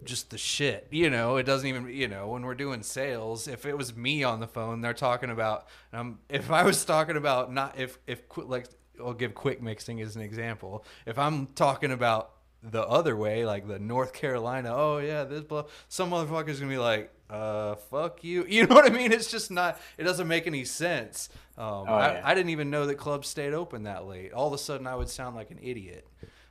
just 0.06 0.30
the 0.30 0.38
shit. 0.38 0.88
You 0.92 1.10
know, 1.10 1.38
it 1.38 1.44
doesn't 1.44 1.68
even 1.68 1.90
you 1.90 2.08
know 2.08 2.28
when 2.30 2.44
we're 2.44 2.56
doing 2.56 2.84
sales. 2.84 3.48
If 3.48 3.66
it 3.66 3.78
was 3.78 3.96
me 3.96 4.24
on 4.24 4.40
the 4.40 4.48
phone, 4.48 4.82
they're 4.82 4.94
talking 4.94 5.30
about. 5.30 5.68
Um, 5.92 6.20
if 6.30 6.52
I 6.52 6.64
was 6.64 6.84
talking 6.86 7.18
about 7.18 7.52
not 7.54 7.80
if 7.80 7.98
if 8.08 8.22
like 8.38 8.68
I'll 9.00 9.14
give 9.14 9.34
quick 9.34 9.62
mixing 9.62 10.02
as 10.02 10.16
an 10.16 10.22
example. 10.22 10.86
If 11.06 11.18
I'm 11.18 11.48
talking 11.48 11.92
about 11.92 12.32
the 12.62 12.82
other 12.82 13.16
way, 13.16 13.46
like 13.46 13.68
the 13.68 13.80
North 13.80 14.14
Carolina, 14.14 14.72
oh 14.74 15.00
yeah, 15.00 15.24
this 15.26 15.42
blah, 15.42 15.66
some 15.90 16.12
motherfucker's 16.12 16.60
gonna 16.60 16.72
be 16.72 16.78
like, 16.78 17.12
uh, 17.30 17.76
fuck 17.76 18.24
you. 18.24 18.46
You 18.50 18.68
know 18.68 18.76
what 18.76 18.90
I 18.90 18.94
mean? 18.94 19.12
It's 19.12 19.32
just 19.32 19.52
not. 19.52 19.80
It 19.98 20.04
doesn't 20.04 20.28
make 20.28 20.48
any 20.48 20.64
sense. 20.66 21.30
Um, 21.58 21.86
Oh, 21.88 21.94
I, 21.96 22.14
yeah. 22.14 22.22
I 22.24 22.34
didn't 22.36 22.52
even 22.52 22.70
know 22.70 22.86
that 22.86 22.96
clubs 22.96 23.28
stayed 23.28 23.54
open 23.54 23.84
that 23.84 24.06
late. 24.06 24.32
All 24.34 24.48
of 24.48 24.54
a 24.54 24.58
sudden, 24.58 24.88
I 24.88 24.96
would 24.96 25.10
sound 25.10 25.36
like 25.36 25.52
an 25.52 25.60
idiot. 25.62 26.08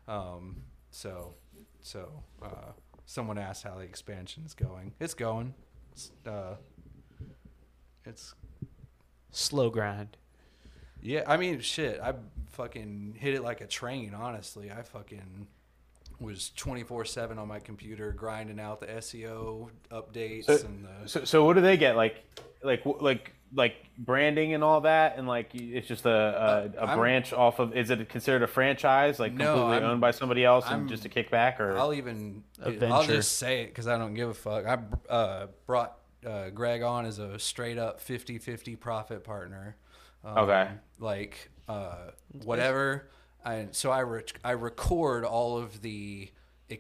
Um, 0.09 0.63
so, 0.91 1.35
so 1.81 2.11
uh, 2.43 2.73
someone 3.07 3.39
asked 3.39 3.65
how 3.65 3.75
the 3.75 3.83
expansion 3.83 4.45
is 4.47 4.55
going. 4.55 4.93
It's 5.01 5.15
going. 5.15 5.55
It's, 5.93 6.11
uh, 6.27 6.55
it's 8.05 8.35
Slow 9.31 9.71
grind. 9.71 10.17
yeah. 11.01 11.23
I 11.27 11.37
mean, 11.39 11.61
shit. 11.61 11.99
I 12.03 12.15
fucking 12.51 13.17
hit 13.19 13.35
it 13.35 13.43
like 13.43 13.61
a 13.63 13.67
train. 13.67 14.13
Honestly, 14.15 14.71
I 14.71 14.83
fucking 14.83 15.47
was 16.23 16.51
twenty 16.57 16.83
four 16.85 17.05
seven 17.05 17.39
on 17.39 17.49
my 17.49 17.59
computer 17.59 18.13
grinding 18.13 18.61
out 18.61 18.81
the 18.81 18.87
SEO 18.87 19.69
updates 19.91 20.45
So, 20.45 20.55
and 20.67 20.87
the. 21.03 21.09
so, 21.09 21.25
so 21.25 21.45
what 21.45 21.55
do 21.55 21.61
they 21.63 21.77
get? 21.77 21.97
Like, 21.97 22.25
like, 22.63 22.83
like, 23.01 23.33
like 23.55 23.75
branding 23.99 24.55
and 24.55 24.65
all 24.65 24.81
that, 24.83 25.19
and 25.19 25.27
like 25.29 25.55
it's 25.55 25.87
just 25.87 26.07
a 26.07 26.11
a, 26.11 26.79
a 26.79 26.87
I'm- 26.87 26.99
branch 26.99 27.33
off 27.33 27.59
of. 27.59 27.77
Is 27.77 27.91
it 27.91 28.09
considered 28.09 28.43
a 28.43 28.47
franchise, 28.47 29.19
like 29.19 29.33
No, 29.33 29.55
completely 29.55 29.75
I'm- 29.77 29.85
owned 29.91 30.01
by 30.01 30.11
somebody 30.13 30.45
else 30.45 30.65
and 30.67 30.75
I'm- 30.75 30.89
just 30.89 31.05
a 31.05 31.09
kickback, 31.09 31.61
or 31.61 31.77
I'll 31.77 31.93
even 31.95 32.45
I'll 32.65 33.05
just 33.05 33.39
say 33.39 33.63
it 33.63 33.67
because 33.67 33.87
I 33.87 33.99
don't 33.99 34.15
give 34.15 34.29
a 34.31 34.35
fuck. 34.35 34.65
I 34.67 34.79
uh, 35.13 35.47
brought 35.67 35.99
uh, 36.27 36.51
Greg 36.51 36.83
on 36.83 37.05
as 37.05 37.19
a 37.19 37.37
straight 37.39 37.79
up 37.79 38.01
50-50 38.01 38.79
profit 38.79 39.25
partner. 39.25 39.77
Um, 40.25 40.39
Okay. 40.39 40.69
Like 41.01 41.51
uh, 41.69 42.13
whatever. 42.45 43.09
I, 43.45 43.69
so 43.73 43.91
I 43.91 44.03
rec- 44.03 44.39
I 44.45 44.53
record 44.53 45.25
all 45.25 45.59
of 45.59 45.83
the 45.83 46.31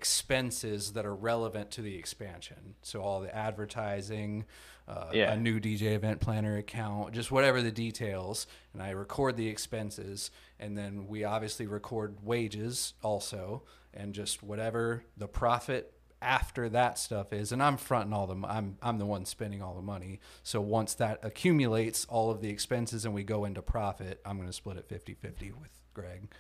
expenses 0.07 0.93
that 0.95 1.05
are 1.07 1.15
relevant 1.15 1.71
to 1.73 1.83
the 1.83 1.97
expansion. 1.97 2.75
So 2.83 3.01
all 3.03 3.21
the 3.21 3.35
advertising, 3.35 4.45
uh, 4.89 5.11
Yeah. 5.13 5.33
a 5.33 5.37
new 5.37 5.61
DJ 5.61 5.95
event 5.95 6.21
planner 6.21 6.57
account, 6.57 7.13
just 7.15 7.31
whatever 7.31 7.63
the 7.63 7.71
details, 7.73 8.47
and 8.73 8.83
I 8.83 8.91
record 8.91 9.37
the 9.37 9.49
expenses, 9.49 10.31
and 10.59 10.77
then 10.77 11.07
we 11.07 11.25
obviously 11.25 11.67
record 11.67 12.17
wages 12.25 12.95
also, 13.03 13.63
and 13.95 14.15
just 14.15 14.43
whatever 14.43 15.05
the 15.17 15.29
profit 15.29 15.93
after 16.21 16.69
that 16.69 16.99
stuff 16.99 17.33
is, 17.33 17.53
and 17.53 17.63
I'm 17.63 17.77
fronting 17.77 18.13
all 18.13 18.27
the, 18.27 18.37
I'm 18.47 18.79
I'm 18.81 18.99
the 18.99 19.07
one 19.07 19.25
spending 19.25 19.61
all 19.63 19.75
the 19.75 19.83
money. 19.83 20.21
So 20.43 20.61
once 20.61 20.95
that 20.95 21.19
accumulates 21.23 22.05
all 22.07 22.31
of 22.31 22.41
the 22.41 22.49
expenses 22.49 23.05
and 23.05 23.13
we 23.13 23.25
go 23.25 23.45
into 23.45 23.61
profit, 23.63 24.21
I'm 24.25 24.37
going 24.37 24.49
to 24.49 24.53
split 24.53 24.77
it 24.77 24.89
50-50 24.89 25.53
with 25.61 25.71
Greg. 25.95 26.33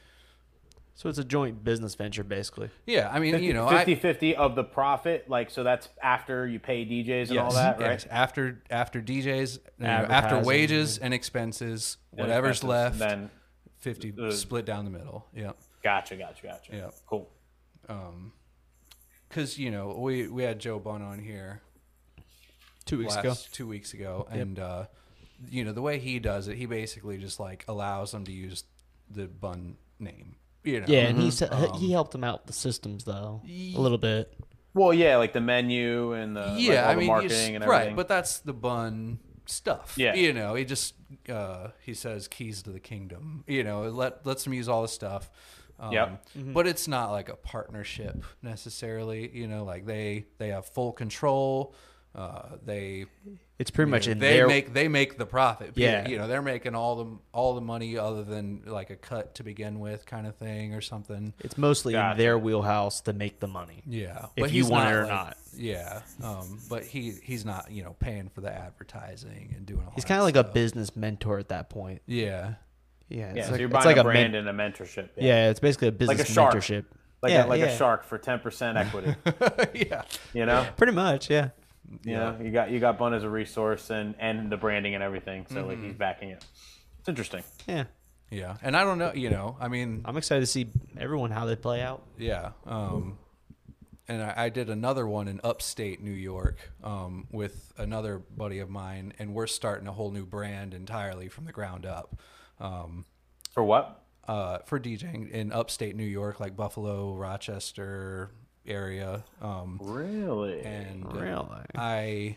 So 0.94 1.09
it's 1.09 1.18
a 1.18 1.24
joint 1.24 1.64
business 1.64 1.94
venture, 1.94 2.22
basically. 2.22 2.68
Yeah, 2.87 3.09
I 3.11 3.18
mean, 3.18 3.33
50, 3.33 3.46
you 3.46 3.55
know, 3.55 3.66
I- 3.66 3.94
50 3.94 4.37
of 4.37 4.55
the 4.55 4.62
profit, 4.64 5.28
like 5.28 5.50
so 5.50 5.62
that's 5.64 5.88
after 6.02 6.46
you 6.46 6.61
pay 6.61 6.85
DJs 6.85 7.31
and 7.31 7.38
all 7.38 7.52
that, 7.55 7.81
right? 7.81 7.90
yes. 7.92 8.07
After 8.11 8.62
after 8.70 9.00
DJs, 9.00 9.59
you 9.78 9.85
know, 9.87 9.88
after 9.88 10.38
wages 10.40 10.98
and 10.98 11.14
expenses, 11.14 11.96
And 12.12 12.20
whatever's 12.20 12.59
expenses, 12.59 12.68
left, 12.68 12.98
Then 12.98 13.31
fifty 13.78 14.12
uh, 14.20 14.31
split 14.31 14.64
down 14.66 14.85
the 14.85 14.90
middle. 14.90 15.26
Yeah, 15.35 15.52
gotcha, 15.83 16.14
gotcha, 16.16 16.46
gotcha. 16.46 16.76
Yeah. 16.76 16.90
cool. 17.07 17.31
Um, 17.88 18.33
because 19.28 19.59
you 19.59 19.70
know 19.70 19.96
we 19.98 20.28
we 20.28 20.42
had 20.42 20.59
Joe 20.59 20.78
Bunn 20.78 21.00
on 21.02 21.18
here 21.18 21.62
Two 22.85 22.98
weeks 22.98 23.14
last, 23.16 23.24
ago. 23.24 23.35
two 23.52 23.66
weeks 23.66 23.94
ago, 23.94 24.26
and 24.31 24.59
uh, 24.59 24.87
you 25.48 25.64
know 25.64 25.72
the 25.72 25.83
way 25.83 25.98
he 25.98 26.18
does 26.18 26.48
it, 26.48 26.57
he 26.59 26.66
basically 26.66 27.16
just 27.16 27.40
like 27.40 27.64
allows 27.66 28.12
them 28.12 28.24
to 28.24 28.33
use 28.33 28.64
the 29.11 29.26
Bunn 29.26 29.76
name. 29.98 30.37
You 30.64 30.81
know, 30.81 30.87
Yeah, 30.88 31.01
and 31.09 31.18
he 31.18 31.31
said 31.31 31.53
Um, 31.53 31.72
he 31.79 31.90
helped 31.92 32.14
him 32.14 32.22
out 32.25 32.40
with 32.42 32.46
the 32.46 32.53
systems 32.53 33.05
though 33.05 33.42
a 33.46 33.79
little 33.79 33.98
bit. 33.98 34.33
Well, 34.75 34.94
yeah, 34.94 35.16
like 35.16 35.33
the 35.35 35.40
menu 35.40 36.12
and 36.12 36.35
the 36.37 36.55
yeah, 36.57 36.75
like, 36.75 36.79
all 36.85 36.88
I 36.90 36.94
the 36.94 36.98
mean, 37.01 37.07
marketing 37.09 37.55
and 37.57 37.64
everything. 37.64 37.87
right, 37.88 37.96
but 37.96 38.09
that's 38.09 38.38
the 38.38 38.55
Bunn 38.55 39.18
stuff. 39.44 39.94
Yeah. 39.98 40.14
you 40.14 40.33
know, 40.33 40.55
he 40.55 40.64
just 40.64 40.94
uh, 41.29 41.68
he 41.81 41.92
says 41.94 42.27
keys 42.29 42.62
to 42.62 42.70
the 42.70 42.81
kingdom. 42.81 43.44
You 43.46 43.64
know, 43.64 43.83
let 43.90 44.25
lets 44.25 44.44
them 44.44 44.55
use 44.55 44.68
all 44.68 44.83
the 44.83 44.88
stuff. 44.88 45.31
Um, 45.81 45.92
Yep. 45.92 46.27
But 46.55 46.66
it's 46.68 46.87
not 46.87 47.11
like 47.11 47.29
a 47.29 47.37
partnership 47.37 48.22
necessarily. 48.40 49.31
You 49.37 49.46
know, 49.48 49.64
like 49.64 49.85
they 49.85 50.27
they 50.38 50.48
have 50.48 50.66
full 50.66 50.92
control. 50.92 51.75
Uh, 52.14 52.57
they 52.66 53.07
It's 53.59 53.70
pretty 53.70 53.90
much 53.90 54.07
in 54.07 54.18
they 54.18 54.37
their 54.37 54.46
make 54.46 54.75
they 54.75 54.87
make 54.87 55.16
the 55.16 55.25
profit. 55.25 55.72
Yeah. 55.77 56.07
you 56.07 56.18
know, 56.18 56.29
they're 56.29 56.42
making 56.42 56.75
all 56.75 56.96
the 56.96 57.18
all 57.33 57.55
the 57.55 57.62
money 57.62 57.96
other 57.96 58.22
than 58.22 58.62
like 58.66 58.90
a 58.90 58.96
cut 58.96 59.35
to 59.37 59.42
begin 59.44 59.81
with, 59.81 60.05
kind 60.05 60.27
of 60.27 60.37
thing, 60.37 60.75
or 60.75 60.83
something. 60.83 61.33
It's 61.40 61.57
mostly 61.57 61.94
in 61.94 62.16
their 62.18 62.38
wheelhouse 62.38 63.01
to 63.03 63.14
make 63.14 63.40
the 63.40 63.46
money. 63.48 63.83
Yeah, 63.87 64.27
If 64.37 64.53
you 64.53 64.66
want 64.66 64.90
it 64.90 64.94
or 64.94 65.01
like- 65.03 65.09
not. 65.11 65.37
Yeah, 65.57 66.01
um, 66.22 66.59
but 66.68 66.85
he 66.85 67.12
he's 67.22 67.44
not 67.46 67.70
you 67.70 67.83
know 67.83 67.94
paying 67.98 68.29
for 68.29 68.40
the 68.42 68.51
advertising 68.53 69.55
and 69.57 69.64
doing 69.66 69.83
all. 69.87 69.92
He's 69.94 70.05
kind 70.05 70.18
of 70.18 70.25
like 70.25 70.37
a 70.37 70.44
business 70.44 70.94
mentor 70.96 71.38
at 71.38 71.48
that 71.48 71.68
point. 71.70 72.03
Yeah, 72.07 72.55
Yeah, 73.09 73.29
it's 73.29 73.37
yeah, 73.37 73.44
so 73.44 73.51
like, 73.53 73.61
you're 73.61 73.68
it's 73.68 73.72
buying 73.85 73.87
like 73.87 73.96
a 73.96 74.01
a 74.01 74.05
men- 74.05 74.31
brand 74.33 74.35
and 74.35 74.48
a 74.48 74.53
mentorship. 74.53 75.09
yeah. 75.16 75.51
it's 75.51 75.61
basically 75.61 75.88
a 75.88 75.92
business 75.92 76.31
shark. 76.31 76.55
mentorship. 76.55 76.85
like 77.22 77.33
yeah, 77.33 77.44
a, 77.44 77.46
like 77.46 77.61
yeah. 77.61 77.66
a 77.66 77.77
shark 77.77 78.05
for 78.05 78.16
ten 78.18 78.38
percent 78.40 78.77
equity. 78.79 79.14
yeah, 79.90 80.03
you 80.35 80.44
know, 80.46 80.66
Pretty 80.77 80.92
much, 80.94 81.29
yeah. 81.31 81.51
You 82.05 82.16
know, 82.16 82.38
you 82.42 82.51
got 82.51 82.71
you 82.71 82.81
got 82.81 82.99
Bunn 82.99 83.12
as 83.14 83.23
a 83.25 83.29
resource 83.31 83.90
and 83.90 84.14
and 84.18 84.51
the 84.51 84.57
branding 84.57 84.95
and 84.95 85.03
everything. 85.03 85.47
So 85.51 85.66
like 85.66 85.77
Mm-hmm. 85.79 85.87
he's 85.88 85.95
backing 85.97 86.31
it. 86.31 86.45
It's 87.01 87.09
interesting. 87.09 87.42
Yeah. 87.66 87.85
yeah. 88.31 88.57
And 88.62 88.77
I 88.77 88.85
don't 88.85 88.99
know, 88.99 89.12
you 89.14 89.29
know, 89.31 89.57
I 89.61 89.68
mean, 89.68 90.03
I'm 90.05 90.16
excited 90.16 90.40
to 90.40 90.47
see 90.47 90.68
everyone 90.97 91.31
how 91.33 91.45
they 91.47 91.57
play 91.57 91.81
out. 91.83 92.03
yeah. 92.16 92.53
Um, 92.64 93.18
and 94.09 94.23
I, 94.23 94.35
I 94.37 94.49
did 94.49 94.68
another 94.71 95.07
one 95.07 95.29
in 95.29 95.40
upstate 95.45 96.03
New 96.03 96.11
York 96.12 96.59
um, 96.83 97.27
with 97.31 97.73
another 97.79 98.18
buddy 98.18 98.59
of 98.61 98.68
mine, 98.71 99.12
and 99.18 99.33
we're 99.35 99.47
starting 99.47 99.87
a 99.87 99.92
whole 99.92 100.11
new 100.11 100.27
brand 100.27 100.75
entirely 100.75 101.29
from 101.29 101.45
the 101.45 101.53
ground 101.53 101.87
up. 101.87 102.21
Um, 102.59 103.05
For 103.53 103.62
what? 103.64 104.03
uh, 104.27 104.59
for 104.66 104.79
DJing 104.81 105.31
in 105.31 105.53
upstate 105.53 105.95
New 105.97 106.05
York, 106.05 106.40
like 106.40 106.57
Buffalo, 106.57 107.14
Rochester 107.14 108.31
area. 108.66 109.25
Um, 109.40 109.79
Really? 109.83 110.61
and 110.62 111.05
uh, 111.05 111.09
Really? 111.11 111.64
I 111.75 112.37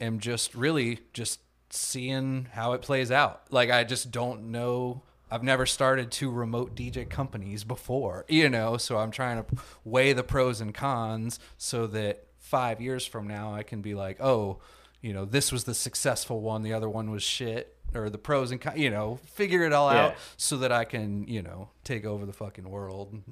am 0.00 0.18
just 0.20 0.54
really 0.54 1.00
just 1.12 1.40
seeing 1.70 2.48
how 2.52 2.72
it 2.72 2.82
plays 2.82 3.10
out. 3.10 3.42
Like 3.50 3.70
I 3.70 3.84
just 3.84 4.10
don't 4.10 4.50
know. 4.50 5.02
I've 5.30 5.42
never 5.42 5.66
started 5.66 6.10
two 6.12 6.30
remote 6.30 6.76
DJ 6.76 7.08
companies 7.08 7.64
before, 7.64 8.24
you 8.28 8.48
know, 8.48 8.76
so 8.76 8.96
I'm 8.98 9.10
trying 9.10 9.42
to 9.44 9.56
weigh 9.84 10.12
the 10.12 10.22
pros 10.22 10.60
and 10.60 10.72
cons 10.72 11.40
so 11.58 11.88
that 11.88 12.26
5 12.38 12.80
years 12.80 13.04
from 13.04 13.26
now 13.26 13.52
I 13.52 13.64
can 13.64 13.82
be 13.82 13.94
like, 13.94 14.20
"Oh, 14.20 14.58
you 15.02 15.12
know, 15.12 15.24
this 15.24 15.50
was 15.50 15.64
the 15.64 15.74
successful 15.74 16.40
one, 16.40 16.62
the 16.62 16.72
other 16.72 16.88
one 16.88 17.10
was 17.10 17.22
shit." 17.22 17.72
Or 17.94 18.10
the 18.10 18.18
pros 18.18 18.50
and 18.50 18.60
cons, 18.60 18.78
you 18.78 18.90
know, 18.90 19.18
figure 19.26 19.62
it 19.64 19.72
all 19.72 19.88
out 19.88 20.14
so 20.36 20.58
that 20.58 20.70
I 20.72 20.84
can, 20.84 21.26
you 21.28 21.40
know, 21.42 21.70
take 21.82 22.04
over 22.04 22.26
the 22.26 22.32
fucking 22.32 22.68
world 22.68 23.12
and 23.12 23.22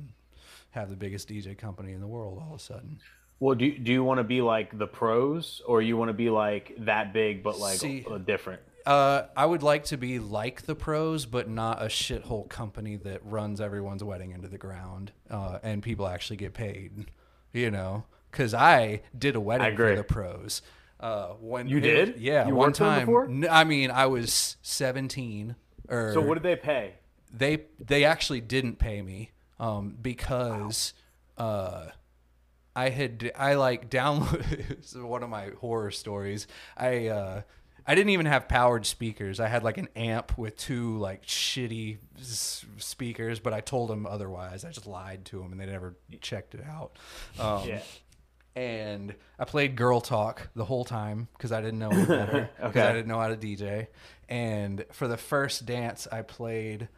have 0.75 0.91
the 0.91 0.97
biggest 0.97 1.29
DJ 1.29 1.57
company 1.57 1.93
in 1.93 2.01
the 2.01 2.07
world 2.07 2.39
all 2.43 2.55
of 2.55 2.61
a 2.61 2.63
sudden. 2.63 2.99
Well, 3.41 3.55
do 3.57 3.77
do 3.79 3.91
you 3.93 4.05
want 4.05 4.19
to 4.19 4.25
be 4.25 4.41
like 4.41 4.77
the 4.79 4.87
pros, 4.87 5.61
or 5.67 5.83
you 5.83 5.97
want 5.97 6.09
to 6.09 6.13
be 6.15 6.31
like 6.31 6.75
that 6.79 7.13
big 7.13 7.43
but 7.43 7.59
like 7.59 7.79
See- 7.79 8.07
different? 8.25 8.61
Uh, 8.87 9.29
I 9.35 9.47
would 9.47 9.63
like 9.63 9.85
to 9.87 9.97
be 9.97 10.19
like 10.19 10.63
the 10.67 10.75
pros, 10.75 11.25
but 11.25 11.49
not 11.49 11.81
a 11.83 11.87
shithole 11.87 12.47
company 12.51 12.97
that 12.97 13.25
runs 13.25 13.59
everyone's 13.61 14.05
wedding 14.05 14.33
into 14.33 14.47
the 14.49 14.59
ground, 14.59 15.11
uh, 15.31 15.59
and 15.63 15.83
people 15.83 16.07
actually 16.07 16.37
get 16.37 16.53
paid. 16.55 17.11
You 17.53 17.71
know, 17.71 18.05
because 18.31 18.53
I 18.53 19.03
did 19.17 19.37
a 19.37 19.41
wedding 19.41 19.77
for 19.77 19.95
the 19.97 20.05
pros. 20.05 20.61
Uh, 21.01 21.29
when 21.41 21.69
You 21.69 21.79
it- 21.79 21.81
did? 21.83 22.17
Yeah, 22.21 22.47
You 22.47 22.55
one 22.55 22.69
worked 22.69 22.79
for 22.79 22.85
them 22.85 23.07
time. 23.07 23.45
N- 23.45 23.51
I 23.51 23.65
mean, 23.65 23.91
I 23.91 24.07
was 24.07 24.57
seventeen. 24.63 25.57
Or 25.89 26.13
So 26.15 26.21
what 26.21 26.35
did 26.35 26.43
they 26.43 26.57
pay? 26.57 26.95
they 27.33 27.65
they 27.81 28.05
actually 28.05 28.41
didn't 28.41 28.79
pay 28.79 29.03
me 29.03 29.31
um, 29.61 29.97
because 30.01 30.93
uh, 31.39 31.87
I 32.77 32.89
had 32.91 33.31
I 33.37 33.55
like 33.55 33.91
downloaded 33.91 34.79
this 34.81 34.95
is 34.95 35.03
one 35.03 35.23
of 35.23 35.31
my 35.31 35.51
horror 35.61 35.91
stories. 35.91 36.47
I 36.77 37.09
uh, 37.09 37.43
I 37.87 37.95
didn't 37.95 38.11
even 38.11 38.27
have 38.27 38.49
powered 38.49 38.87
speakers. 38.87 39.41
I 39.41 39.49
had 39.49 39.63
like 39.63 39.77
an 39.79 39.89
amp 39.95 40.39
with 40.39 40.57
two 40.57 40.97
like 40.99 41.27
shitty 41.27 41.99
s- 42.19 42.65
speakers, 42.79 43.41
but 43.41 43.53
I 43.53 43.61
told 43.61 43.91
them 43.91 44.07
otherwise. 44.07 44.65
I 44.65 44.71
just 44.71 44.87
lied 44.87 45.25
to 45.27 45.41
them, 45.41 45.53
and 45.53 45.61
they 45.61 45.67
never 45.67 45.95
checked 46.21 46.55
it 46.55 46.65
out. 46.65 46.99
Um, 47.39 47.69
Yeah. 47.69 47.81
and 48.57 49.15
I 49.39 49.45
played 49.45 49.77
Girl 49.77 50.01
Talk 50.01 50.49
the 50.55 50.65
whole 50.65 50.85
time 50.85 51.29
because 51.37 51.53
I 51.53 51.61
didn't 51.61 51.79
know 51.79 51.91
any 51.91 52.07
better. 52.07 52.49
Because 52.57 52.71
Okay. 52.77 52.89
I 52.89 52.93
didn't 52.93 53.09
know 53.09 53.19
how 53.21 53.29
to 53.29 53.37
DJ. 53.37 53.89
And 54.29 54.85
for 54.93 55.07
the 55.07 55.17
first 55.19 55.67
dance, 55.67 56.07
I 56.11 56.23
played 56.23 56.89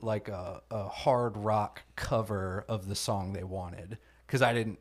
like 0.00 0.28
a, 0.28 0.62
a 0.70 0.88
hard 0.88 1.36
rock 1.36 1.82
cover 1.96 2.64
of 2.68 2.88
the 2.88 2.94
song 2.94 3.32
they 3.32 3.44
wanted 3.44 3.98
because 4.26 4.42
I 4.42 4.52
didn't 4.52 4.78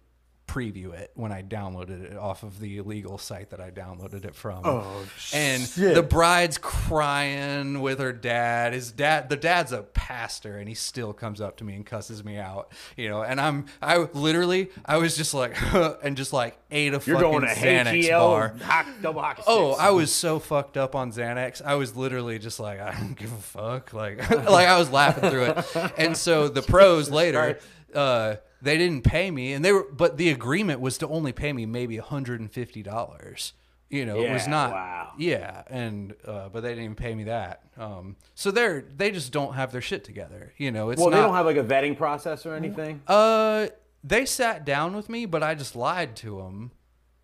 preview 0.54 0.94
it 0.94 1.10
when 1.16 1.32
I 1.32 1.42
downloaded 1.42 2.12
it 2.12 2.16
off 2.18 2.44
of 2.44 2.60
the 2.60 2.78
illegal 2.78 3.18
site 3.18 3.50
that 3.50 3.60
I 3.60 3.72
downloaded 3.72 4.24
it 4.24 4.36
from. 4.36 4.62
Oh, 4.64 5.04
and 5.34 5.64
shit. 5.64 5.96
the 5.96 6.04
bride's 6.04 6.60
crying 6.60 7.82
with 7.82 7.98
her 8.00 8.14
dad. 8.14 8.74
His 8.74 8.92
dad, 8.92 9.30
the 9.30 9.36
dad's 9.36 9.72
a 9.72 9.82
pastor, 9.82 10.58
and 10.60 10.70
he 10.70 10.76
still 10.76 11.12
comes 11.12 11.42
up 11.42 11.58
to 11.58 11.64
me 11.64 11.74
and 11.74 11.84
cusses 11.86 12.24
me 12.24 12.38
out. 12.38 12.72
You 12.96 13.10
know, 13.10 13.24
and 13.24 13.42
I'm, 13.42 13.66
I 13.82 13.98
literally, 14.14 14.70
I 14.86 14.98
was 14.98 15.18
just 15.18 15.34
like, 15.34 15.58
and 16.04 16.16
just 16.16 16.34
like 16.34 16.56
ate 16.70 16.90
a 16.94 17.02
You're 17.04 17.18
fucking 17.18 17.20
going 17.32 17.42
to 17.42 17.48
Xanax 17.48 18.06
HEL 18.08 18.20
bar. 18.30 18.56
hock, 18.62 19.44
Oh. 19.48 19.74
I 19.74 19.90
was 19.90 20.12
so 20.14 20.38
fucked 20.38 20.78
up 20.78 20.94
on 20.96 21.12
Xanax. 21.12 21.64
I 21.64 21.76
was 21.76 21.96
literally 21.96 22.38
just 22.38 22.60
like, 22.60 22.80
I 22.80 22.92
don't 22.92 23.16
give 23.18 23.32
a 23.34 23.38
fuck. 23.38 23.92
Like, 23.94 24.30
like 24.30 24.68
I 24.68 24.78
was 24.78 24.92
laughing 24.92 25.30
through 25.32 25.46
it. 25.46 25.94
And 25.98 26.16
so 26.16 26.48
the 26.48 26.62
pros 26.62 27.10
later, 27.12 27.58
uh, 27.96 28.36
they 28.64 28.78
didn't 28.78 29.04
pay 29.04 29.30
me, 29.30 29.54
and 29.54 29.64
they 29.64 29.72
were, 29.72 29.86
but 29.92 30.18
the 30.18 30.30
agreement 30.30 30.80
was 30.80 30.98
to 31.00 31.08
only 31.08 31.32
pay 31.34 31.54
me 31.54 31.66
maybe 31.66 31.98
hundred 31.98 32.40
and 32.40 32.52
fifty 32.52 32.82
dollars. 32.82 33.54
You 33.90 34.08
know, 34.08 34.22
it 34.22 34.32
was 34.32 34.48
not. 34.48 34.72
wow. 34.72 35.12
Yeah, 35.20 35.62
and 35.68 36.16
uh, 36.26 36.50
but 36.50 36.62
they 36.62 36.70
didn't 36.70 36.86
even 36.86 36.96
pay 36.96 37.14
me 37.14 37.26
that. 37.26 37.62
Um, 37.78 38.16
so 38.34 38.50
they're 38.50 38.84
they 38.96 39.12
just 39.12 39.32
don't 39.32 39.54
have 39.54 39.72
their 39.72 39.82
shit 39.82 40.04
together. 40.04 40.54
You 40.58 40.72
know, 40.72 40.90
it's 40.90 41.00
Well, 41.00 41.12
not. 41.12 41.18
they 41.18 41.22
don't 41.22 41.36
have 41.36 41.46
like 41.46 41.58
a 41.58 41.64
vetting 41.64 41.96
process 41.96 42.46
or 42.48 42.56
anything. 42.56 43.02
uh, 43.08 43.68
they 44.04 44.26
sat 44.26 44.66
down 44.66 44.96
with 44.96 45.10
me, 45.10 45.26
but 45.28 45.44
I 45.44 45.54
just 45.56 45.76
lied 45.76 46.16
to 46.18 46.38
them 46.38 46.72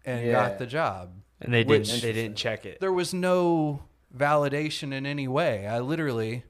and 0.05 0.25
Yeah. 0.27 0.31
got 0.33 0.59
the 0.59 0.67
job. 0.67 1.13
And 1.41 1.51
they 1.53 1.63
didn't. 1.63 2.01
They 2.01 2.13
didn't 2.13 2.35
check 2.37 2.65
it. 2.65 2.79
there 2.81 2.93
was 2.93 3.13
no 3.15 3.81
validation 4.15 4.93
in 4.93 5.05
any 5.05 5.27
way. 5.27 5.65
I 5.65 5.79
literally, 5.79 6.43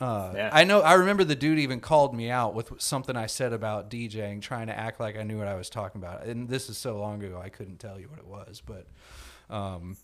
uh, 0.00 0.32
Yeah. 0.34 0.50
I 0.52 0.64
know. 0.64 0.80
I 0.82 0.94
remember 0.94 1.24
the 1.24 1.34
dude 1.36 1.58
even 1.58 1.80
called 1.80 2.14
me 2.14 2.30
out 2.30 2.54
with 2.54 2.72
something 2.80 3.16
I 3.16 3.26
said 3.26 3.52
about 3.52 3.90
DJing, 3.90 4.40
trying 4.42 4.66
to 4.66 4.78
act 4.78 5.00
like 5.00 5.16
I 5.16 5.22
knew 5.22 5.38
what 5.38 5.48
I 5.48 5.54
was 5.54 5.70
talking 5.70 6.00
about. 6.00 6.24
And 6.24 6.48
this 6.48 6.68
is 6.68 6.76
so 6.78 6.98
long 6.98 7.22
ago, 7.22 7.40
I 7.42 7.48
couldn't 7.48 7.78
tell 7.78 7.98
you 7.98 8.08
what 8.08 8.18
it 8.18 8.26
was. 8.26 8.62
But, 8.64 8.86
um, 9.48 9.96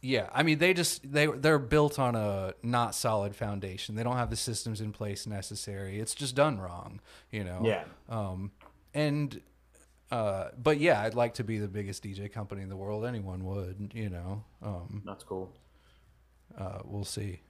yeah, 0.00 0.28
I 0.32 0.42
mean, 0.44 0.58
they 0.58 0.74
just 0.74 1.10
they 1.12 1.26
they're 1.26 1.58
built 1.58 1.98
on 1.98 2.14
a 2.14 2.54
not 2.62 2.94
solid 2.94 3.34
foundation. 3.34 3.96
They 3.96 4.02
don't 4.04 4.16
have 4.16 4.30
the 4.30 4.36
systems 4.36 4.80
in 4.80 4.92
place 4.92 5.26
necessary. 5.26 5.98
It's 5.98 6.14
just 6.14 6.34
done 6.36 6.58
wrong, 6.60 7.00
you 7.32 7.42
know. 7.42 7.62
Yeah. 7.64 7.84
Um, 8.08 8.52
and 8.94 9.40
uh, 10.12 10.50
but 10.56 10.78
yeah, 10.78 11.02
I'd 11.02 11.14
like 11.14 11.34
to 11.34 11.44
be 11.44 11.58
the 11.58 11.66
biggest 11.68 12.04
DJ 12.04 12.32
company 12.32 12.62
in 12.62 12.68
the 12.68 12.76
world. 12.76 13.04
Anyone 13.04 13.44
would, 13.44 13.90
you 13.92 14.08
know. 14.08 14.44
Um, 14.62 15.02
That's 15.04 15.24
cool. 15.24 15.52
uh, 16.56 16.78
we'll 16.84 17.04
see. 17.04 17.40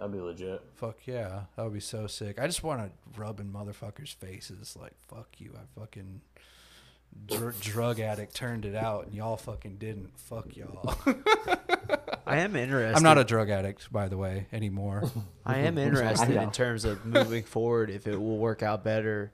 That'd 0.00 0.12
be 0.14 0.18
legit. 0.20 0.62
Fuck 0.76 1.06
yeah, 1.06 1.42
that 1.54 1.62
would 1.62 1.74
be 1.74 1.78
so 1.80 2.06
sick. 2.08 2.40
I 2.40 2.46
just 2.46 2.64
want 2.64 2.80
to 2.80 3.20
rub 3.20 3.38
in 3.38 3.52
motherfuckers' 3.52 4.14
faces 4.14 4.74
like, 4.80 4.94
fuck 5.08 5.28
you. 5.38 5.52
I 5.54 5.78
fucking 5.78 6.22
dr- 7.26 7.60
drug 7.60 8.00
addict 8.00 8.34
turned 8.34 8.64
it 8.64 8.74
out, 8.74 9.04
and 9.06 9.14
y'all 9.14 9.36
fucking 9.36 9.76
didn't. 9.76 10.18
Fuck 10.18 10.56
y'all. 10.56 10.94
I 12.26 12.38
am 12.38 12.56
interested. 12.56 12.96
I'm 12.96 13.02
not 13.02 13.18
a 13.18 13.24
drug 13.24 13.50
addict, 13.50 13.92
by 13.92 14.08
the 14.08 14.16
way, 14.16 14.46
anymore. 14.52 15.10
I 15.44 15.58
am 15.60 15.76
interested 15.78 16.30
know. 16.30 16.42
in 16.42 16.50
terms 16.50 16.84
of 16.86 17.04
moving 17.04 17.44
forward 17.44 17.90
if 17.90 18.06
it 18.06 18.16
will 18.16 18.38
work 18.38 18.62
out 18.62 18.82
better 18.82 19.32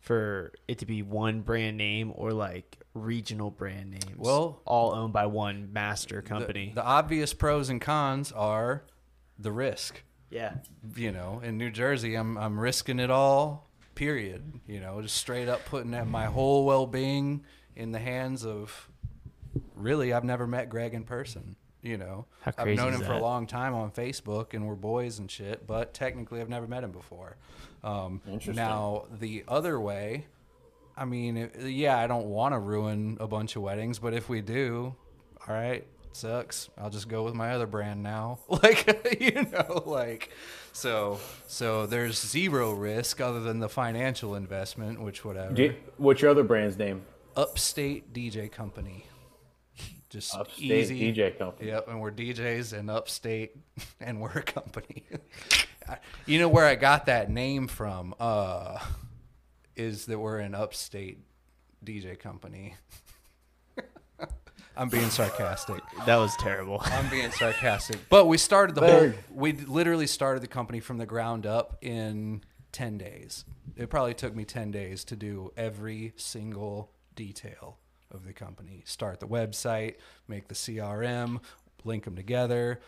for 0.00 0.52
it 0.68 0.78
to 0.78 0.86
be 0.86 1.02
one 1.02 1.40
brand 1.40 1.76
name 1.76 2.12
or 2.14 2.32
like 2.32 2.78
regional 2.94 3.50
brand 3.50 3.90
names. 3.90 4.16
Well- 4.16 4.60
all 4.64 4.94
owned 4.94 5.12
by 5.12 5.26
one 5.26 5.72
master 5.72 6.16
The- 6.22 6.28
company. 6.28 6.70
the 6.74 6.84
obvious 6.84 7.34
pros 7.34 7.68
and 7.68 7.80
cons 7.80 8.30
are 8.30 8.84
the 9.38 9.52
risk. 9.52 10.02
yeah. 10.30 10.54
you 10.96 11.12
know, 11.12 11.40
in 11.42 11.58
New 11.58 11.70
Jersey, 11.70 12.14
I'm 12.14 12.36
I'm 12.36 12.58
risking 12.58 12.98
it 13.00 13.10
all. 13.10 13.68
Period. 13.94 14.60
You 14.66 14.80
know, 14.80 15.00
just 15.02 15.16
straight 15.16 15.48
up 15.48 15.64
putting 15.64 15.90
that 15.92 16.06
my 16.06 16.26
whole 16.26 16.64
well 16.64 16.86
being 16.86 17.44
in 17.76 17.92
the 17.92 17.98
hands 17.98 18.44
of. 18.44 18.88
Really, 19.74 20.12
I've 20.12 20.24
never 20.24 20.46
met 20.46 20.68
Greg 20.68 20.94
in 20.94 21.04
person. 21.04 21.56
You 21.82 21.96
know, 21.96 22.26
How 22.42 22.52
I've 22.58 22.76
known 22.76 22.92
is 22.92 23.00
him 23.00 23.06
for 23.06 23.12
a 23.12 23.20
long 23.20 23.46
time 23.46 23.74
on 23.74 23.92
Facebook, 23.92 24.52
and 24.52 24.66
we're 24.66 24.74
boys 24.74 25.20
and 25.20 25.30
shit. 25.30 25.66
But 25.66 25.94
technically, 25.94 26.40
I've 26.40 26.48
never 26.48 26.66
met 26.66 26.82
him 26.84 26.90
before. 26.90 27.36
Um, 27.84 28.20
Interesting. 28.26 28.56
now, 28.56 29.06
the 29.20 29.44
other 29.46 29.80
way, 29.80 30.26
I 30.96 31.04
mean, 31.04 31.50
yeah, 31.60 31.96
I 31.96 32.08
don't 32.08 32.26
want 32.26 32.52
to 32.52 32.58
ruin 32.58 33.16
a 33.20 33.28
bunch 33.28 33.54
of 33.54 33.62
weddings, 33.62 34.00
but 34.00 34.12
if 34.12 34.28
we 34.28 34.40
do, 34.40 34.94
all 35.46 35.54
right, 35.54 35.86
sucks. 36.18 36.68
I'll 36.76 36.90
just 36.90 37.08
go 37.08 37.22
with 37.22 37.34
my 37.34 37.52
other 37.52 37.66
brand 37.66 38.02
now. 38.02 38.40
Like, 38.48 39.20
you 39.20 39.46
know, 39.52 39.84
like, 39.86 40.30
so, 40.72 41.20
so 41.46 41.86
there's 41.86 42.20
zero 42.20 42.72
risk 42.72 43.20
other 43.20 43.40
than 43.40 43.60
the 43.60 43.68
financial 43.68 44.34
investment, 44.34 45.00
which 45.00 45.24
whatever. 45.24 45.74
What's 45.96 46.22
your 46.22 46.32
other 46.32 46.42
brand's 46.42 46.76
name? 46.76 47.02
Upstate 47.36 48.12
DJ 48.12 48.50
Company. 48.50 49.06
Just 50.10 50.34
Upstate 50.34 50.70
easy. 50.70 51.12
DJ 51.12 51.38
company. 51.38 51.68
Yep, 51.68 51.88
and 51.88 52.00
we're 52.00 52.10
DJs 52.10 52.76
in 52.76 52.90
upstate, 52.90 53.56
and 54.00 54.20
we're 54.20 54.30
a 54.30 54.42
company. 54.42 55.04
you 56.26 56.38
know 56.38 56.48
where 56.48 56.64
I 56.64 56.74
got 56.74 57.06
that 57.06 57.30
name 57.30 57.68
from? 57.68 58.14
Uh, 58.18 58.78
is 59.76 60.06
that 60.06 60.18
we're 60.18 60.38
an 60.38 60.54
upstate 60.54 61.18
DJ 61.84 62.18
company. 62.18 62.74
I'm 64.78 64.88
being 64.88 65.10
sarcastic. 65.10 65.82
That 66.06 66.16
was 66.16 66.34
terrible. 66.36 66.80
I'm 66.84 67.08
being 67.10 67.30
sarcastic, 67.32 67.98
but 68.08 68.26
we 68.26 68.38
started 68.38 68.76
the 68.76 68.80
Very. 68.82 69.08
whole. 69.10 69.18
We 69.30 69.52
literally 69.52 70.06
started 70.06 70.40
the 70.40 70.46
company 70.48 70.78
from 70.78 70.98
the 70.98 71.06
ground 71.06 71.46
up 71.46 71.78
in 71.82 72.42
ten 72.70 72.96
days. 72.96 73.44
It 73.76 73.90
probably 73.90 74.14
took 74.14 74.36
me 74.36 74.44
ten 74.44 74.70
days 74.70 75.02
to 75.04 75.16
do 75.16 75.52
every 75.56 76.12
single 76.16 76.92
detail 77.16 77.78
of 78.12 78.24
the 78.24 78.32
company. 78.32 78.82
Start 78.86 79.18
the 79.18 79.26
website, 79.26 79.96
make 80.28 80.46
the 80.46 80.54
CRM, 80.54 81.40
link 81.84 82.04
them 82.04 82.14
together, 82.14 82.80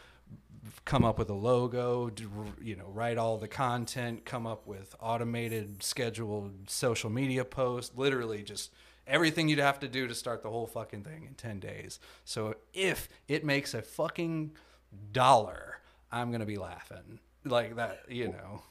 come 0.85 1.05
up 1.05 1.18
with 1.18 1.29
a 1.29 1.35
logo, 1.35 2.09
do, 2.09 2.31
you 2.62 2.76
know, 2.76 2.87
write 2.87 3.18
all 3.18 3.37
the 3.37 3.48
content, 3.48 4.24
come 4.24 4.46
up 4.46 4.66
with 4.66 4.94
automated 5.00 5.83
scheduled 5.83 6.70
social 6.70 7.11
media 7.11 7.44
posts, 7.44 7.96
literally 7.96 8.42
just 8.42 8.70
everything 9.11 9.49
you'd 9.49 9.59
have 9.59 9.81
to 9.81 9.88
do 9.88 10.07
to 10.07 10.14
start 10.14 10.42
the 10.42 10.51
whole 10.51 10.66
fucking 10.66 11.03
thing 11.03 11.25
in 11.27 11.35
10 11.35 11.61
days. 11.61 11.99
So 12.25 12.55
if 12.73 13.09
it 13.29 13.44
makes 13.44 13.75
a 13.75 13.83
fucking 13.83 14.53
dollar, 15.12 15.81
I'm 16.11 16.31
going 16.31 16.40
to 16.40 16.46
be 16.46 16.57
laughing. 16.57 17.18
Like 17.44 17.77
that, 17.77 18.03
you 18.09 18.29
know. 18.29 18.62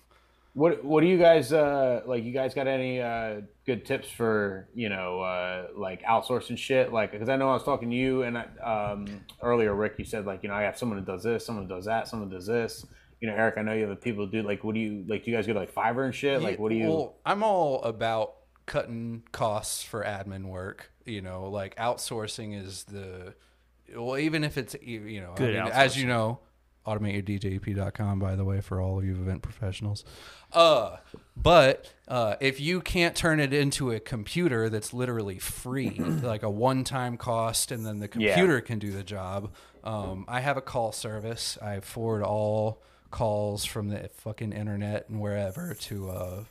What 0.54 0.84
What 0.84 1.02
do 1.02 1.08
you 1.08 1.18
guys 1.18 1.54
uh 1.54 2.02
like? 2.06 2.24
You 2.24 2.32
guys 2.34 2.54
got 2.54 2.68
any 2.68 3.00
uh 3.00 3.42
good 3.66 3.86
tips 3.86 4.10
for 4.10 4.68
you 4.74 4.90
know 4.90 5.22
uh 5.22 5.68
like 5.76 6.02
outsourcing 6.04 6.58
shit? 6.58 6.92
Like, 6.92 7.12
because 7.12 7.30
I 7.30 7.36
know 7.36 7.50
I 7.50 7.54
was 7.54 7.64
talking 7.64 7.90
to 7.92 7.96
you 7.96 8.24
and 8.24 8.38
I, 8.38 8.46
um 8.64 9.06
earlier, 9.42 9.74
Rick. 9.76 9.96
You 9.98 10.06
said 10.06 10.26
like 10.26 10.42
you 10.44 10.50
know 10.50 10.56
I 10.56 10.64
have 10.64 10.78
someone 10.78 10.98
who 11.00 11.06
does 11.06 11.24
this, 11.24 11.46
someone 11.46 11.66
who 11.68 11.76
does 11.76 11.86
that, 11.86 12.08
someone 12.08 12.30
does 12.30 12.48
this. 12.48 12.86
You 13.22 13.28
know, 13.28 13.36
Erik, 13.36 13.58
I 13.58 13.62
know 13.62 13.74
you 13.74 13.88
have 13.88 14.02
people 14.02 14.26
who 14.26 14.32
do 14.32 14.42
like. 14.42 14.64
What 14.64 14.74
do 14.74 14.82
you 14.82 15.06
like? 15.08 15.24
Do 15.24 15.32
you 15.32 15.38
guys 15.38 15.46
go 15.46 15.54
to 15.54 15.60
like 15.60 15.74
Fiverr 15.74 16.06
and 16.06 16.16
shit? 16.16 16.42
Like, 16.42 16.58
what 16.58 16.70
do 16.70 16.76
you? 16.76 16.90
Well, 16.90 17.16
I'm 17.26 17.44
all 17.44 17.84
about 17.84 18.36
cutting 18.70 19.24
costs 19.34 19.84
for 19.84 20.04
admin 20.06 20.46
work. 20.46 20.92
You 21.06 21.22
know, 21.22 21.50
like 21.50 21.76
outsourcing 21.76 22.58
is 22.58 22.86
the 22.86 23.34
well, 23.94 24.18
even 24.18 24.44
if 24.46 24.58
it's 24.58 24.76
you 24.82 25.20
know, 25.20 25.34
I 25.38 25.42
mean, 25.42 25.56
as 25.74 25.98
you 25.98 26.08
know, 26.08 26.40
automateyourdjep.com 26.88 28.20
by 28.20 28.36
the 28.36 28.46
way 28.46 28.62
for 28.62 28.80
all 28.82 28.98
of 29.00 29.06
you 29.06 29.12
event 29.14 29.42
professionals. 29.42 30.04
Uh, 30.54 30.98
but 31.36 31.92
uh, 32.08 32.36
if 32.40 32.60
you 32.60 32.82
can't 32.82 33.16
turn 33.16 33.40
it 33.40 33.54
into 33.54 33.92
a 33.92 34.00
computer 34.00 34.70
that's 34.70 34.94
literally 34.94 35.40
free, 35.40 36.00
like 36.22 36.44
a 36.44 36.50
one-time 36.50 37.18
cost, 37.18 37.72
and 37.72 37.86
then 37.86 38.00
the 38.00 38.06
Yeah. 38.16 38.34
computer 38.34 38.62
can 38.62 38.80
do 38.80 38.92
the 38.92 39.04
job, 39.04 39.52
um, 39.84 40.26
I 40.28 40.40
have 40.42 40.58
a 40.58 40.62
call 40.62 40.92
service. 40.92 41.58
I 41.62 41.80
forward 41.80 42.24
all 42.24 42.82
calls 43.12 43.66
from 43.66 43.90
the 43.90 44.10
fucking 44.16 44.54
internet 44.54 45.10
and 45.10 45.20
wherever 45.20 45.74
to 45.74 46.10
uh, 46.10 46.44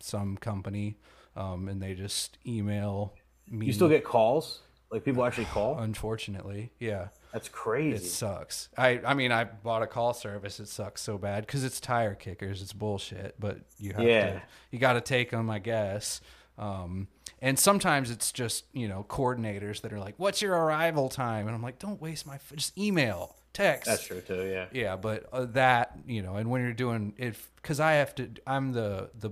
some 0.00 0.36
company, 0.36 0.96
um, 1.36 1.68
and 1.68 1.82
they 1.82 1.94
just 1.94 2.38
email 2.46 3.14
me. 3.50 3.66
You 3.66 3.72
still 3.72 3.88
get 3.88 4.04
calls? 4.04 4.60
Like 4.90 5.04
people 5.04 5.24
actually 5.24 5.46
call? 5.46 5.78
unfortunately, 5.78 6.70
yeah. 6.78 7.08
That's 7.32 7.48
crazy. 7.48 7.96
It 8.04 8.08
sucks. 8.08 8.68
I 8.76 9.00
I 9.06 9.14
mean, 9.14 9.32
I 9.32 9.44
bought 9.44 9.82
a 9.82 9.86
call 9.86 10.12
service. 10.12 10.60
It 10.60 10.68
sucks 10.68 11.00
so 11.00 11.16
bad 11.16 11.46
because 11.46 11.64
it's 11.64 11.80
tire 11.80 12.14
kickers. 12.14 12.60
It's 12.60 12.74
bullshit. 12.74 13.36
But 13.40 13.60
you 13.78 13.94
have 13.94 14.02
Yeah. 14.02 14.32
to 14.34 14.42
you 14.70 14.78
got 14.78 14.92
to 14.94 15.00
take 15.00 15.30
them, 15.30 15.48
I 15.48 15.58
guess. 15.58 16.20
Um, 16.58 17.08
and 17.40 17.58
sometimes 17.58 18.10
it's 18.10 18.30
just 18.32 18.66
you 18.74 18.86
know 18.86 19.06
coordinators 19.08 19.80
that 19.80 19.92
are 19.94 19.98
like, 19.98 20.14
"What's 20.18 20.42
your 20.42 20.54
arrival 20.54 21.08
time?" 21.08 21.46
And 21.46 21.56
I'm 21.56 21.62
like, 21.62 21.78
"Don't 21.78 22.00
waste 22.02 22.26
my 22.26 22.34
f- 22.34 22.52
just 22.54 22.76
email, 22.76 23.34
text." 23.54 23.86
That's 23.86 24.04
true 24.06 24.20
too. 24.20 24.44
Yeah. 24.46 24.66
Yeah, 24.70 24.96
but 24.96 25.24
uh, 25.32 25.46
that 25.52 25.98
you 26.06 26.20
know, 26.22 26.36
and 26.36 26.50
when 26.50 26.60
you're 26.60 26.74
doing 26.74 27.14
it, 27.16 27.34
because 27.56 27.80
I 27.80 27.92
have 27.94 28.14
to, 28.16 28.28
I'm 28.46 28.72
the 28.72 29.08
the 29.18 29.30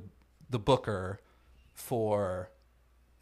the 0.49 0.59
booker 0.59 1.21
for 1.81 2.51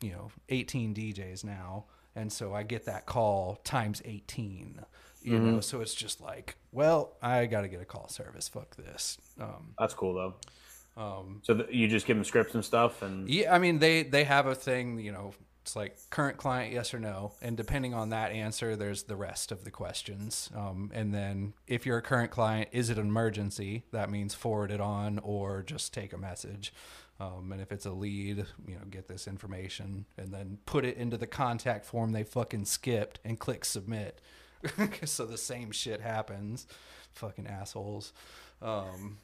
you 0.01 0.11
know 0.11 0.31
18 0.49 0.95
DJs 0.95 1.45
now, 1.45 1.87
and 2.15 2.33
so 2.33 2.55
I 2.55 2.63
get 2.63 2.85
that 2.87 3.07
call 3.07 3.61
times 3.65 4.03
18. 4.05 4.81
You 5.23 5.39
know, 5.39 5.61
so 5.61 5.81
it's 5.83 5.95
just 5.95 6.21
like, 6.23 6.57
well, 6.73 7.17
I 7.21 7.47
got 7.47 7.63
to 7.63 7.69
get 7.69 7.83
a 7.83 7.85
call 7.85 8.09
service. 8.09 8.49
Fuck 8.49 8.77
this. 8.77 9.19
Um, 9.39 9.75
That's 9.79 9.93
cool 9.93 10.15
though. 10.15 10.35
Um, 11.03 11.41
So 11.43 11.55
th- 11.55 11.69
you 11.71 11.87
just 11.87 12.07
give 12.07 12.17
them 12.17 12.25
scripts 12.25 12.55
and 12.55 12.65
stuff, 12.65 13.03
and 13.03 13.29
yeah, 13.29 13.55
I 13.55 13.59
mean 13.59 13.79
they 13.79 14.05
they 14.05 14.25
have 14.25 14.47
a 14.47 14.55
thing, 14.55 15.01
you 15.01 15.13
know, 15.13 15.35
it's 15.63 15.77
like 15.77 15.99
current 16.09 16.39
client 16.39 16.73
yes 16.73 16.95
or 16.95 16.99
no, 16.99 17.33
and 17.43 17.57
depending 17.59 17.93
on 17.93 18.09
that 18.09 18.33
answer, 18.33 18.75
there's 18.75 19.03
the 19.03 19.17
rest 19.17 19.53
of 19.53 19.65
the 19.65 19.71
questions. 19.71 20.49
Um, 20.57 20.91
and 20.95 21.13
then 21.13 21.53
if 21.67 21.85
you're 21.85 21.99
a 21.99 22.03
current 22.03 22.31
client, 22.31 22.71
is 22.73 22.89
it 22.89 22.97
an 22.97 23.07
emergency? 23.09 23.85
That 23.93 24.09
means 24.11 24.35
forward 24.35 24.71
it 24.71 24.81
on 24.81 25.19
or 25.19 25.63
just 25.63 25.93
take 25.93 26.15
a 26.15 26.19
message. 26.19 26.73
Um, 27.21 27.51
and 27.51 27.61
if 27.61 27.73
it's 27.73 27.87
a 27.87 27.91
lead, 27.91 28.47
you 28.67 28.75
know, 28.75 28.85
get 28.91 29.09
this 29.09 29.27
information 29.27 30.07
and 30.17 30.33
then 30.33 30.59
put 30.67 30.85
it 30.85 30.97
into 30.97 31.17
the 31.17 31.27
contact 31.27 31.85
form 31.85 32.13
they 32.13 32.23
fucking 32.23 32.65
skipped 32.65 33.19
and 33.25 33.39
click 33.39 33.65
submit. 33.65 34.21
so 35.05 35.27
the 35.27 35.39
same 35.39 35.73
shit 35.73 36.01
happens. 36.01 36.67
Fucking 37.13 37.47
assholes. 37.47 38.13
Um, 38.63 39.19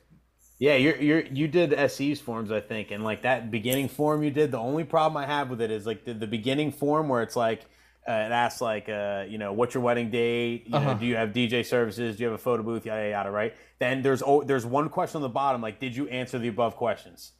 yeah, 0.58 0.76
you're 0.76 0.96
you're 0.96 1.20
you 1.20 1.48
did 1.48 1.90
SE's 1.90 2.20
forms, 2.20 2.50
I 2.50 2.60
think, 2.60 2.90
and 2.90 3.04
like 3.04 3.22
that 3.22 3.50
beginning 3.50 3.88
form 3.88 4.22
you 4.22 4.30
did. 4.30 4.50
The 4.50 4.58
only 4.58 4.84
problem 4.84 5.16
I 5.16 5.26
have 5.26 5.50
with 5.50 5.60
it 5.60 5.70
is 5.70 5.86
like 5.86 6.04
the, 6.04 6.14
the 6.14 6.26
beginning 6.26 6.72
form 6.72 7.08
where 7.08 7.22
it's 7.22 7.36
like 7.36 7.62
uh, 8.08 8.12
it 8.12 8.32
asks 8.32 8.60
like 8.60 8.88
uh, 8.88 9.24
you 9.28 9.38
know 9.38 9.52
what's 9.52 9.74
your 9.74 9.82
wedding 9.82 10.10
date, 10.10 10.64
you 10.66 10.78
know, 10.78 10.94
do 10.94 11.06
you 11.06 11.16
have 11.16 11.30
DJ 11.30 11.64
services, 11.64 12.16
do 12.16 12.22
you 12.22 12.30
have 12.30 12.38
a 12.38 12.42
photo 12.42 12.62
booth, 12.62 12.86
yada 12.86 13.10
yada, 13.10 13.30
right? 13.30 13.54
Then 13.78 14.02
there's 14.02 14.22
oh, 14.24 14.42
there's 14.42 14.64
one 14.64 14.88
question 14.88 15.18
on 15.18 15.22
the 15.22 15.28
bottom 15.28 15.60
like 15.60 15.80
did 15.80 15.96
you 15.96 16.08
answer 16.08 16.38
the 16.38 16.48
above 16.48 16.76
questions? 16.76 17.32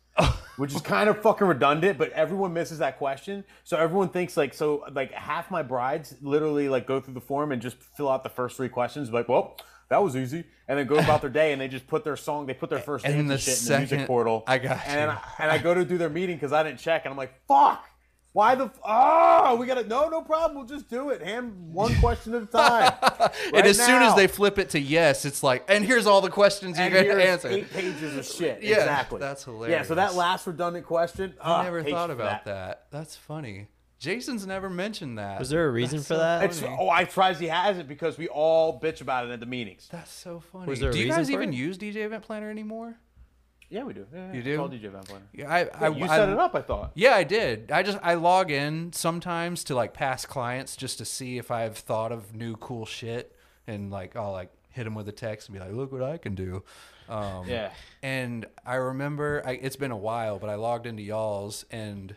Which 0.57 0.75
is 0.75 0.81
kind 0.81 1.09
of 1.09 1.21
fucking 1.21 1.47
redundant, 1.47 1.99
but 1.99 2.11
everyone 2.13 2.53
misses 2.53 2.79
that 2.79 2.99
question. 2.99 3.45
So 3.65 3.77
everyone 3.77 4.09
thinks 4.09 4.37
like 4.37 4.55
so 4.55 4.85
like 4.93 5.13
half 5.13 5.51
my 5.51 5.63
brides 5.63 6.15
literally 6.23 6.69
like 6.69 6.87
go 6.87 7.01
through 7.01 7.15
the 7.15 7.21
form 7.21 7.53
and 7.53 7.61
just 7.61 7.77
fill 7.97 8.09
out 8.09 8.23
the 8.23 8.29
first 8.29 8.57
three 8.57 8.69
questions, 8.69 9.11
like, 9.11 9.29
well, 9.29 9.57
that 9.89 10.03
was 10.03 10.17
easy, 10.17 10.45
and 10.67 10.79
then 10.79 10.87
go 10.87 10.97
about 10.97 11.21
their 11.21 11.31
day 11.31 11.53
and 11.53 11.61
they 11.61 11.69
just 11.69 11.87
put 11.87 12.05
their 12.05 12.17
song, 12.17 12.47
they 12.47 12.55
put 12.55 12.71
their 12.71 12.79
first 12.79 13.05
And 13.05 13.15
name 13.15 13.27
the 13.27 13.35
and 13.35 13.43
shit 13.43 13.61
in 13.61 13.69
the 13.69 13.79
music 13.79 14.07
portal. 14.07 14.45
I 14.47 14.59
got 14.59 14.81
and. 14.87 15.11
I, 15.11 15.21
and 15.39 15.51
I 15.51 15.59
go 15.59 15.75
to 15.75 15.85
do 15.85 15.99
their 15.99 16.09
meeting 16.09 16.37
because 16.37 16.53
I 16.53 16.63
didn't 16.63 16.79
check, 16.79 17.05
and 17.05 17.13
I'm 17.13 17.19
like, 17.19 17.35
fuck. 17.47 17.85
Why 18.35 18.57
the? 18.57 18.65
f- 18.65 18.81
Oh, 18.85 19.55
we 19.61 19.67
gotta. 19.67 19.87
No, 19.87 20.09
no 20.09 20.21
problem. 20.21 20.59
We'll 20.59 20.67
just 20.67 20.91
do 20.91 21.11
it. 21.11 21.23
Hand 21.23 21.73
one 21.73 21.95
question 22.01 22.35
at 22.35 22.43
a 22.43 22.47
time. 22.47 22.93
and 23.01 23.53
Right 23.53 23.65
as 23.65 23.79
soon 23.79 24.03
as 24.03 24.17
they 24.17 24.27
flip 24.27 24.59
it 24.59 24.71
to 24.71 24.81
yes, 24.81 25.25
it's 25.25 25.45
like, 25.45 25.65
and 25.69 25.85
here's 25.85 26.05
all 26.05 26.21
the 26.21 26.31
questions 26.31 26.77
you 26.77 26.91
got 26.91 27.05
to 27.05 27.25
answer. 27.25 27.47
Eight 27.49 27.73
pages 27.73 28.17
of 28.17 28.27
shit. 28.27 28.61
Yeah, 28.61 28.79
exactly. 28.79 29.21
that's 29.21 29.45
hilarious. 29.45 29.71
Yeah. 29.71 29.83
So 29.85 29.95
that 29.95 30.17
last 30.17 30.49
redundant 30.49 30.85
question. 30.85 31.35
I 31.41 31.51
ah, 31.53 31.63
never 31.63 31.85
thought 31.85 32.11
about 32.11 32.45
that. 32.47 32.87
That's 32.91 33.15
funny. 33.15 33.69
Jason's 34.01 34.45
never 34.45 34.69
mentioned 34.69 35.19
that. 35.19 35.39
Was 35.39 35.49
there 35.49 35.69
a 35.69 35.71
reason 35.71 35.99
That's 35.99 36.09
for 36.09 36.15
so 36.15 36.19
that? 36.19 36.45
It's, 36.45 36.63
oh, 36.63 36.91
I 36.91 37.05
tries 37.05 37.39
he 37.39 37.47
has 37.47 37.79
it 37.79 37.87
because 37.87 38.19
we 38.19 38.27
all 38.27 38.81
bitch 38.81 39.01
about 39.01 39.27
it 39.27 39.31
at 39.31 39.39
the 39.39 39.47
meetings. 39.47 39.89
That's 39.93 40.13
so 40.13 40.41
funny. 40.41 40.67
Was 40.67 40.81
there 40.81 40.91
a 40.91 40.93
Do 40.93 40.99
you 40.99 41.09
guys 41.09 41.31
even 41.31 41.53
it? 41.53 41.57
use 41.57 41.79
DJ 41.79 41.99
Event 41.99 42.25
Planner 42.25 42.51
anymore? 42.51 42.99
Yeah, 43.75 43.83
we 43.83 43.93
do. 43.93 44.07
Yeah, 44.15 44.33
You 44.33 44.39
it's 44.39 44.45
do? 44.45 44.57
called 44.57 44.73
DJ 44.73 44.85
Event 44.85 45.09
Planner. 45.09 45.25
Yeah, 45.33 45.53
I, 45.53 45.87
I 45.87 45.89
you 45.89 46.05
I- 46.05 46.17
set 46.17 46.29
it 46.29 46.39
up, 46.39 46.55
I 46.55 46.63
thought. 46.63 46.93
Yeah, 46.95 47.15
I 47.17 47.25
did. 47.25 47.73
I 47.73 47.83
just 47.83 47.99
I 48.03 48.15
log 48.15 48.53
in 48.53 48.93
sometimes 48.93 49.65
to 49.65 49.75
like 49.75 49.93
past 49.93 50.29
clients 50.29 50.77
just 50.77 50.99
to 50.99 51.05
see 51.05 51.39
if 51.39 51.51
I've 51.51 51.77
thought 51.77 52.13
of 52.13 52.35
new 52.37 52.55
cool 52.57 52.87
shit 52.87 53.35
and 53.67 53.91
like 53.91 54.15
I'll 54.15 54.31
like 54.31 54.51
hit 54.71 54.85
them 54.85 54.95
with 54.95 55.09
a 55.09 55.13
text 55.13 55.49
and 55.49 55.59
be 55.59 55.61
like, 55.65 55.73
look 55.73 55.91
what 55.91 56.03
I 56.05 56.19
can 56.19 56.37
do. 56.37 56.63
Um, 57.09 57.49
Yeah. 57.49 57.73
And 58.01 58.47
I 58.65 58.77
remember 58.77 59.43
I, 59.45 59.53
it's 59.53 59.75
been 59.77 59.91
a 59.91 59.97
while, 59.97 60.39
but 60.39 60.49
I 60.51 60.55
logged 60.55 60.87
into 60.87 61.03
y'all's 61.03 61.65
and 61.73 62.15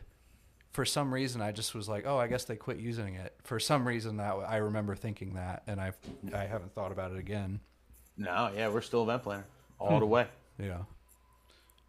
for 0.70 0.86
some 0.86 1.12
reason 1.12 1.42
I 1.42 1.52
just 1.52 1.74
was 1.74 1.90
like, 1.90 2.06
oh, 2.06 2.20
I 2.20 2.28
guess 2.28 2.46
they 2.46 2.56
quit 2.56 2.78
using 2.78 3.16
it. 3.16 3.34
For 3.46 3.60
some 3.60 3.88
reason 3.88 4.18
that 4.18 4.36
I 4.48 4.58
remember 4.58 4.96
thinking 4.96 5.34
that, 5.34 5.64
and 5.66 5.82
I 5.82 5.94
I 6.36 6.46
haven't 6.46 6.76
thought 6.76 6.92
about 6.92 7.14
it 7.14 7.18
again. 7.18 7.62
No, 8.16 8.52
yeah, 8.56 8.68
we're 8.70 8.82
still 8.82 9.02
Event 9.02 9.24
Planner 9.24 9.46
all 9.80 10.00
the 10.00 10.06
way. 10.06 10.28
Yeah. 10.60 10.82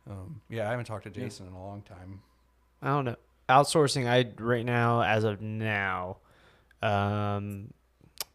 Um, 0.08 0.40
yeah, 0.48 0.66
I 0.66 0.70
haven't 0.70 0.86
talked 0.86 1.04
to 1.04 1.10
Jason 1.10 1.46
in 1.46 1.52
a 1.52 1.62
long 1.62 1.82
time. 1.82 2.20
I 2.82 2.88
don't 2.88 3.04
know. 3.04 3.16
Outsourcing, 3.48 4.06
I 4.06 4.30
right 4.42 4.64
now, 4.64 5.02
as 5.02 5.24
of 5.24 5.40
now, 5.40 6.18
um, 6.82 7.72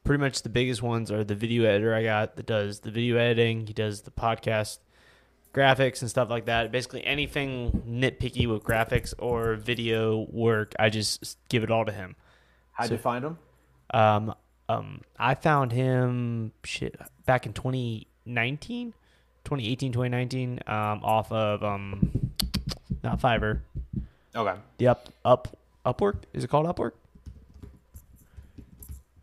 pretty 0.03 0.21
much 0.21 0.41
the 0.41 0.49
biggest 0.49 0.81
ones 0.81 1.11
are 1.11 1.23
the 1.23 1.35
video 1.35 1.63
editor 1.65 1.93
I 1.93 2.03
got 2.03 2.35
that 2.35 2.45
does 2.45 2.81
the 2.81 2.91
video 2.91 3.17
editing. 3.17 3.67
He 3.67 3.73
does 3.73 4.01
the 4.01 4.11
podcast 4.11 4.79
graphics 5.53 6.01
and 6.01 6.09
stuff 6.09 6.29
like 6.29 6.45
that. 6.45 6.71
Basically, 6.71 7.05
anything 7.05 7.83
nitpicky 7.87 8.47
with 8.47 8.63
graphics 8.63 9.13
or 9.19 9.55
video 9.55 10.27
work, 10.31 10.73
I 10.79 10.89
just 10.89 11.37
give 11.49 11.63
it 11.63 11.71
all 11.71 11.85
to 11.85 11.91
him. 11.91 12.15
How'd 12.73 12.91
you 12.91 12.97
find 12.97 13.23
him? 13.23 13.37
Um, 13.93 14.33
um, 14.67 15.01
I 15.19 15.35
found 15.35 15.71
him 15.71 16.53
shit 16.63 16.99
back 17.25 17.45
in 17.45 17.53
2019, 17.53 18.93
2018, 19.45 19.91
2019, 19.91 20.59
um, 20.67 21.01
off 21.03 21.31
of 21.31 21.63
um, 21.63 22.31
not 23.03 23.19
Fiverr, 23.19 23.59
Okay. 24.35 24.59
the 24.77 24.87
up 24.87 25.09
up 25.25 25.57
Upwork. 25.85 26.23
Is 26.33 26.43
it 26.43 26.49
called 26.49 26.65
Upwork? 26.65 26.91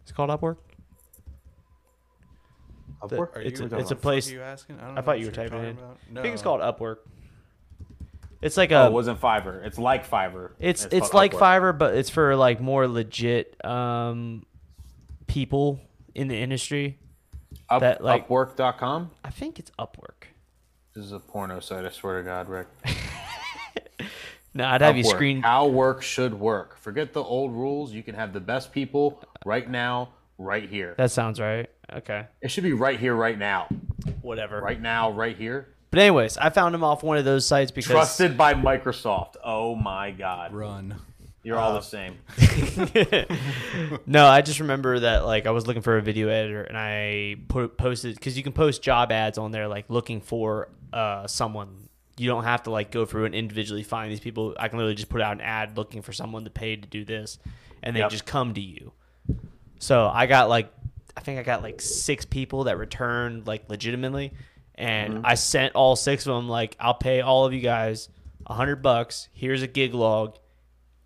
Is 0.04 0.10
it 0.10 0.14
called 0.14 0.30
Upwork? 0.30 0.56
Upwork? 3.02 3.36
Are 3.36 3.40
It's 3.40 3.60
you, 3.60 3.66
a- 3.66 3.68
what 3.70 3.80
it's 3.80 3.90
a 3.90 3.96
place- 3.96 4.28
are 4.30 4.34
you 4.34 4.42
asking? 4.42 4.76
I, 4.78 4.80
don't 4.82 4.90
I 4.90 4.94
know 4.96 5.02
thought 5.02 5.20
you 5.20 5.26
were 5.26 5.32
typing 5.32 5.52
talking 5.52 5.68
in. 5.70 5.78
about. 5.78 5.96
I 6.16 6.22
think 6.22 6.34
it's 6.34 6.44
No. 6.44 6.58
called 6.58 6.60
Upwork. 6.76 6.96
It's 8.42 8.56
like 8.56 8.72
Oh, 8.72 8.82
a. 8.82 8.86
it 8.86 8.92
wasn't 8.92 9.20
Fiverr. 9.20 9.64
It's 9.64 9.78
like 9.78 10.08
Fiverr. 10.08 10.52
it's 10.58 10.84
and 10.84 10.92
it's 10.94 11.12
like 11.14 11.32
Upwork. 11.32 11.38
Fiverr, 11.72 11.78
but 11.78 11.94
it's 11.94 12.10
for 12.10 12.36
like 12.36 12.60
more 12.60 12.86
legit 12.88 13.62
um 13.64 14.44
people 15.26 15.80
in 16.14 16.28
the 16.28 16.36
industry. 16.36 16.98
Up, 17.70 17.80
that, 17.80 18.02
like- 18.02 18.28
Upwork.com? 18.28 19.10
I 19.24 19.30
think 19.30 19.58
it's 19.58 19.70
Upwork. 19.78 20.24
This 20.94 21.04
is 21.04 21.12
a 21.12 21.20
porno 21.20 21.60
site, 21.60 21.84
I 21.84 21.90
swear 21.90 22.18
to 22.18 22.24
God, 22.24 22.48
Rick. 22.48 22.66
No, 24.52 24.64
I'd 24.66 24.80
have 24.80 24.96
you 24.96 25.04
screen. 25.04 25.42
How 25.42 25.68
work 25.68 26.02
should 26.02 26.34
work. 26.34 26.76
Forget 26.76 27.12
the 27.12 27.22
old 27.22 27.52
rules. 27.52 27.92
You 27.92 28.02
can 28.02 28.16
have 28.16 28.32
the 28.32 28.40
best 28.40 28.72
people 28.72 29.22
right 29.44 29.68
now, 29.68 30.08
right 30.38 30.68
here. 30.68 30.94
That 30.98 31.12
sounds 31.12 31.38
right. 31.38 31.70
Okay. 31.92 32.26
It 32.40 32.50
should 32.50 32.64
be 32.64 32.72
right 32.72 32.98
here, 32.98 33.14
right 33.14 33.38
now. 33.38 33.68
Whatever. 34.22 34.60
Right 34.60 34.80
now, 34.80 35.12
right 35.12 35.36
here. 35.36 35.68
But 35.92 36.00
anyways, 36.00 36.36
I 36.36 36.50
found 36.50 36.74
him 36.74 36.82
off 36.82 37.04
one 37.04 37.16
of 37.16 37.24
those 37.24 37.46
sites 37.46 37.70
because 37.70 37.92
Trusted 37.92 38.36
by 38.36 38.54
Microsoft. 38.54 39.34
Oh 39.44 39.76
my 39.76 40.10
God. 40.10 40.52
Run. 40.52 40.96
You're 41.42 41.58
all 41.58 41.72
the 41.74 41.80
same. 41.80 42.18
no, 44.06 44.26
I 44.26 44.42
just 44.42 44.60
remember 44.60 45.00
that 45.00 45.24
like 45.24 45.46
I 45.46 45.50
was 45.50 45.66
looking 45.66 45.82
for 45.82 45.96
a 45.96 46.02
video 46.02 46.28
editor 46.28 46.62
and 46.62 46.76
I 46.76 47.36
put 47.48 47.76
posted 47.76 48.14
because 48.14 48.36
you 48.36 48.42
can 48.42 48.52
post 48.52 48.82
job 48.82 49.10
ads 49.12 49.38
on 49.38 49.50
there 49.50 49.68
like 49.68 49.86
looking 49.88 50.20
for 50.20 50.68
uh 50.92 51.26
someone. 51.26 51.88
You 52.18 52.28
don't 52.28 52.44
have 52.44 52.64
to 52.64 52.70
like 52.70 52.90
go 52.90 53.06
through 53.06 53.24
and 53.24 53.34
individually 53.34 53.82
find 53.82 54.10
these 54.12 54.20
people. 54.20 54.54
I 54.58 54.68
can 54.68 54.76
literally 54.78 54.94
just 54.94 55.08
put 55.08 55.22
out 55.22 55.32
an 55.32 55.40
ad 55.40 55.76
looking 55.78 56.02
for 56.02 56.12
someone 56.12 56.44
to 56.44 56.50
pay 56.50 56.76
to 56.76 56.86
do 56.86 57.04
this, 57.04 57.38
and 57.82 57.96
they 57.96 58.00
Yep. 58.00 58.10
just 58.10 58.26
come 58.26 58.52
to 58.54 58.60
you. 58.60 58.92
So 59.78 60.08
I 60.12 60.26
got 60.26 60.48
like 60.50 60.70
I 61.16 61.20
think 61.20 61.38
I 61.38 61.42
got 61.42 61.62
like 61.62 61.80
six 61.80 62.24
people 62.26 62.64
that 62.64 62.76
returned 62.76 63.46
like 63.46 63.70
legitimately, 63.70 64.34
and 64.74 65.26
I 65.26 65.34
sent 65.34 65.74
all 65.74 65.96
six 65.96 66.26
of 66.26 66.34
them 66.34 66.48
like 66.48 66.76
I'll 66.78 66.94
pay 66.94 67.22
all 67.22 67.46
of 67.46 67.54
you 67.54 67.60
guys 67.60 68.10
a 68.46 68.52
hundred 68.52 68.82
bucks. 68.82 69.28
Here's 69.32 69.62
a 69.62 69.66
gig 69.66 69.94
log, 69.94 70.36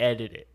edit 0.00 0.32
it. 0.32 0.48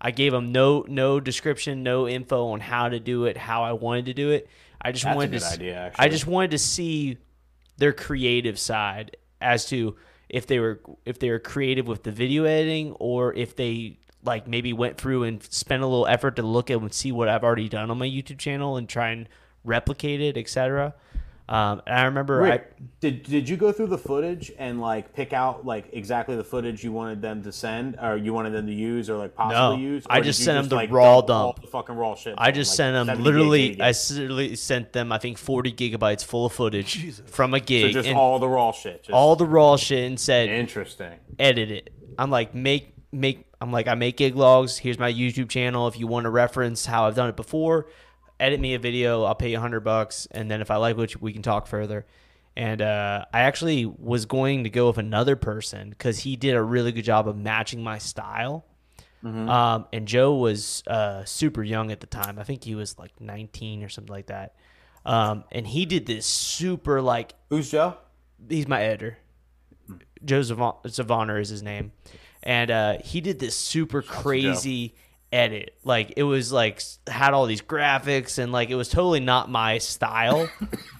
I 0.00 0.10
gave 0.10 0.32
them 0.32 0.50
no 0.52 0.84
no 0.88 1.20
description, 1.20 1.82
no 1.82 2.08
info 2.08 2.48
on 2.48 2.60
how 2.60 2.88
to 2.88 2.98
do 2.98 3.24
it, 3.26 3.36
how 3.36 3.62
I 3.62 3.72
wanted 3.72 4.06
to 4.06 4.14
do 4.14 4.30
it. 4.30 4.48
I 4.80 4.90
just 4.92 5.04
That's 5.04 5.14
wanted 5.16 5.30
to. 5.32 5.36
s- 5.36 5.54
idea, 5.54 5.92
I 5.96 6.08
just 6.08 6.26
wanted 6.26 6.50
to 6.52 6.58
see 6.58 7.18
their 7.76 7.92
creative 7.92 8.58
side 8.58 9.16
as 9.40 9.64
to 9.66 9.96
if 10.28 10.46
they 10.46 10.58
were 10.58 10.80
if 11.06 11.18
they 11.20 11.30
were 11.30 11.38
creative 11.38 11.86
with 11.86 12.02
the 12.02 12.10
video 12.10 12.44
editing 12.44 12.92
or 12.98 13.32
if 13.34 13.54
they 13.54 13.98
like 14.24 14.46
maybe 14.48 14.72
went 14.72 14.98
through 14.98 15.24
and 15.24 15.42
spent 15.42 15.82
a 15.82 15.86
little 15.86 16.06
effort 16.06 16.36
to 16.36 16.42
look 16.42 16.70
at 16.70 16.80
and 16.80 16.92
see 16.92 17.12
what 17.12 17.28
I've 17.28 17.44
already 17.44 17.68
done 17.68 17.90
on 17.90 17.98
my 17.98 18.06
YouTube 18.06 18.38
channel 18.38 18.76
and 18.76 18.88
try 18.88 19.10
and 19.10 19.28
replicate 19.64 20.20
it, 20.20 20.36
etc. 20.36 20.94
Um, 21.48 21.82
and 21.86 21.98
I 21.98 22.04
remember 22.04 22.38
Rick, 22.38 22.72
did 23.00 23.24
did 23.24 23.48
you 23.48 23.56
go 23.56 23.72
through 23.72 23.88
the 23.88 23.98
footage 23.98 24.52
and 24.58 24.80
like 24.80 25.12
pick 25.12 25.32
out 25.32 25.66
like 25.66 25.90
exactly 25.92 26.36
the 26.36 26.44
footage 26.44 26.84
you 26.84 26.92
wanted 26.92 27.20
them 27.20 27.42
to 27.42 27.52
send 27.52 27.98
or 28.00 28.16
you 28.16 28.32
wanted 28.32 28.50
them 28.50 28.66
to 28.66 28.72
use 28.72 29.10
or 29.10 29.16
like 29.16 29.34
possibly 29.34 29.76
No, 29.76 29.82
use? 29.82 30.04
I 30.08 30.20
just 30.20 30.42
sent 30.42 30.56
them 30.56 30.68
the 30.68 30.76
like, 30.76 30.90
raw 30.90 31.20
dump 31.20 31.30
all 31.30 31.58
the 31.60 31.66
fucking 31.66 31.96
raw 31.96 32.14
shit. 32.14 32.34
I, 32.38 32.48
I 32.48 32.50
just 32.52 32.70
like, 32.72 32.76
sent 32.76 33.06
them 33.06 33.22
literally. 33.22 33.80
I 33.80 33.92
literally 34.10 34.56
sent 34.56 34.92
them 34.92 35.10
I 35.12 35.18
think 35.18 35.36
40 35.36 35.72
gigabytes 35.72 36.24
full 36.24 36.46
of 36.46 36.52
footage 36.52 37.20
from 37.22 37.54
a 37.54 37.60
gig. 37.60 37.92
so 37.92 38.00
gig 38.00 38.04
just 38.04 38.16
all 38.16 38.38
the 38.38 38.48
raw 38.48 38.72
shit. 38.72 39.02
Just 39.02 39.12
all 39.12 39.36
the 39.36 39.46
raw 39.46 39.76
shit 39.76 40.06
and 40.06 40.18
said 40.18 40.48
interesting. 40.48 41.18
edit 41.38 41.70
it. 41.70 41.90
I'm 42.18 42.30
like, 42.30 42.54
make 42.54 42.94
make. 43.12 43.46
I'm 43.60 43.70
like, 43.70 43.86
I 43.86 43.94
make 43.94 44.16
gig 44.16 44.34
logs. 44.34 44.78
Here's 44.78 44.98
my 44.98 45.12
YouTube 45.12 45.48
channel. 45.48 45.86
If 45.86 45.98
you 45.98 46.06
want 46.06 46.24
to 46.24 46.30
reference 46.30 46.86
how 46.86 47.06
I've 47.06 47.14
done 47.14 47.28
it 47.28 47.36
before, 47.36 47.86
edit 48.42 48.60
me 48.60 48.74
a 48.74 48.78
video. 48.78 49.24
I'll 49.24 49.34
pay 49.34 49.50
you 49.50 49.56
a 49.58 49.60
hundred 49.60 49.80
bucks, 49.80 50.26
and 50.30 50.50
then 50.50 50.60
if 50.60 50.70
I 50.70 50.76
like 50.76 50.96
what 50.96 51.14
you, 51.14 51.18
we 51.22 51.32
can 51.32 51.42
talk 51.42 51.66
further. 51.66 52.04
And 52.56 52.82
uh, 52.82 53.24
I 53.32 53.40
actually 53.42 53.86
was 53.86 54.26
going 54.26 54.64
to 54.64 54.70
go 54.70 54.88
with 54.88 54.98
another 54.98 55.36
person 55.36 55.88
because 55.90 56.18
he 56.18 56.36
did 56.36 56.54
a 56.54 56.62
really 56.62 56.92
good 56.92 57.04
job 57.04 57.26
of 57.28 57.36
matching 57.36 57.82
my 57.82 57.98
style. 57.98 58.66
Um, 59.24 59.86
and 59.92 60.06
Joe 60.06 60.34
was 60.34 60.82
uh, 60.88 61.24
super 61.24 61.62
young 61.62 61.92
at 61.92 62.00
the 62.00 62.08
time. 62.08 62.40
I 62.40 62.44
think 62.44 62.64
he 62.64 62.74
was 62.74 62.98
like 62.98 63.12
19 63.20 63.84
or 63.84 63.88
something 63.88 64.12
like 64.12 64.26
that. 64.26 64.56
Um, 65.06 65.44
and 65.52 65.64
he 65.66 65.86
did 65.86 66.06
this 66.06 66.26
super 66.26 67.00
like 67.00 67.34
Who's 67.48 67.70
Joe? 67.70 67.96
he's 68.48 68.66
my 68.66 68.82
editor. 68.82 69.18
Joe 70.24 70.40
Zavon- 70.40 70.82
Zavoner 70.84 71.40
is 71.40 71.48
his 71.48 71.62
name, 71.62 71.92
and 72.42 72.70
uh, 72.70 72.98
he 73.04 73.20
did 73.20 73.38
this 73.38 73.56
super 73.56 74.02
crazy 74.02 74.94
edit. 75.32 75.74
Like 75.84 76.14
it 76.16 76.22
was 76.22 76.52
like 76.52 76.82
had 77.06 77.34
all 77.34 77.46
these 77.46 77.62
graphics 77.62 78.38
and 78.38 78.52
like 78.52 78.70
it 78.70 78.74
was 78.74 78.88
totally 78.88 79.20
not 79.20 79.50
my 79.50 79.78
style, 79.78 80.48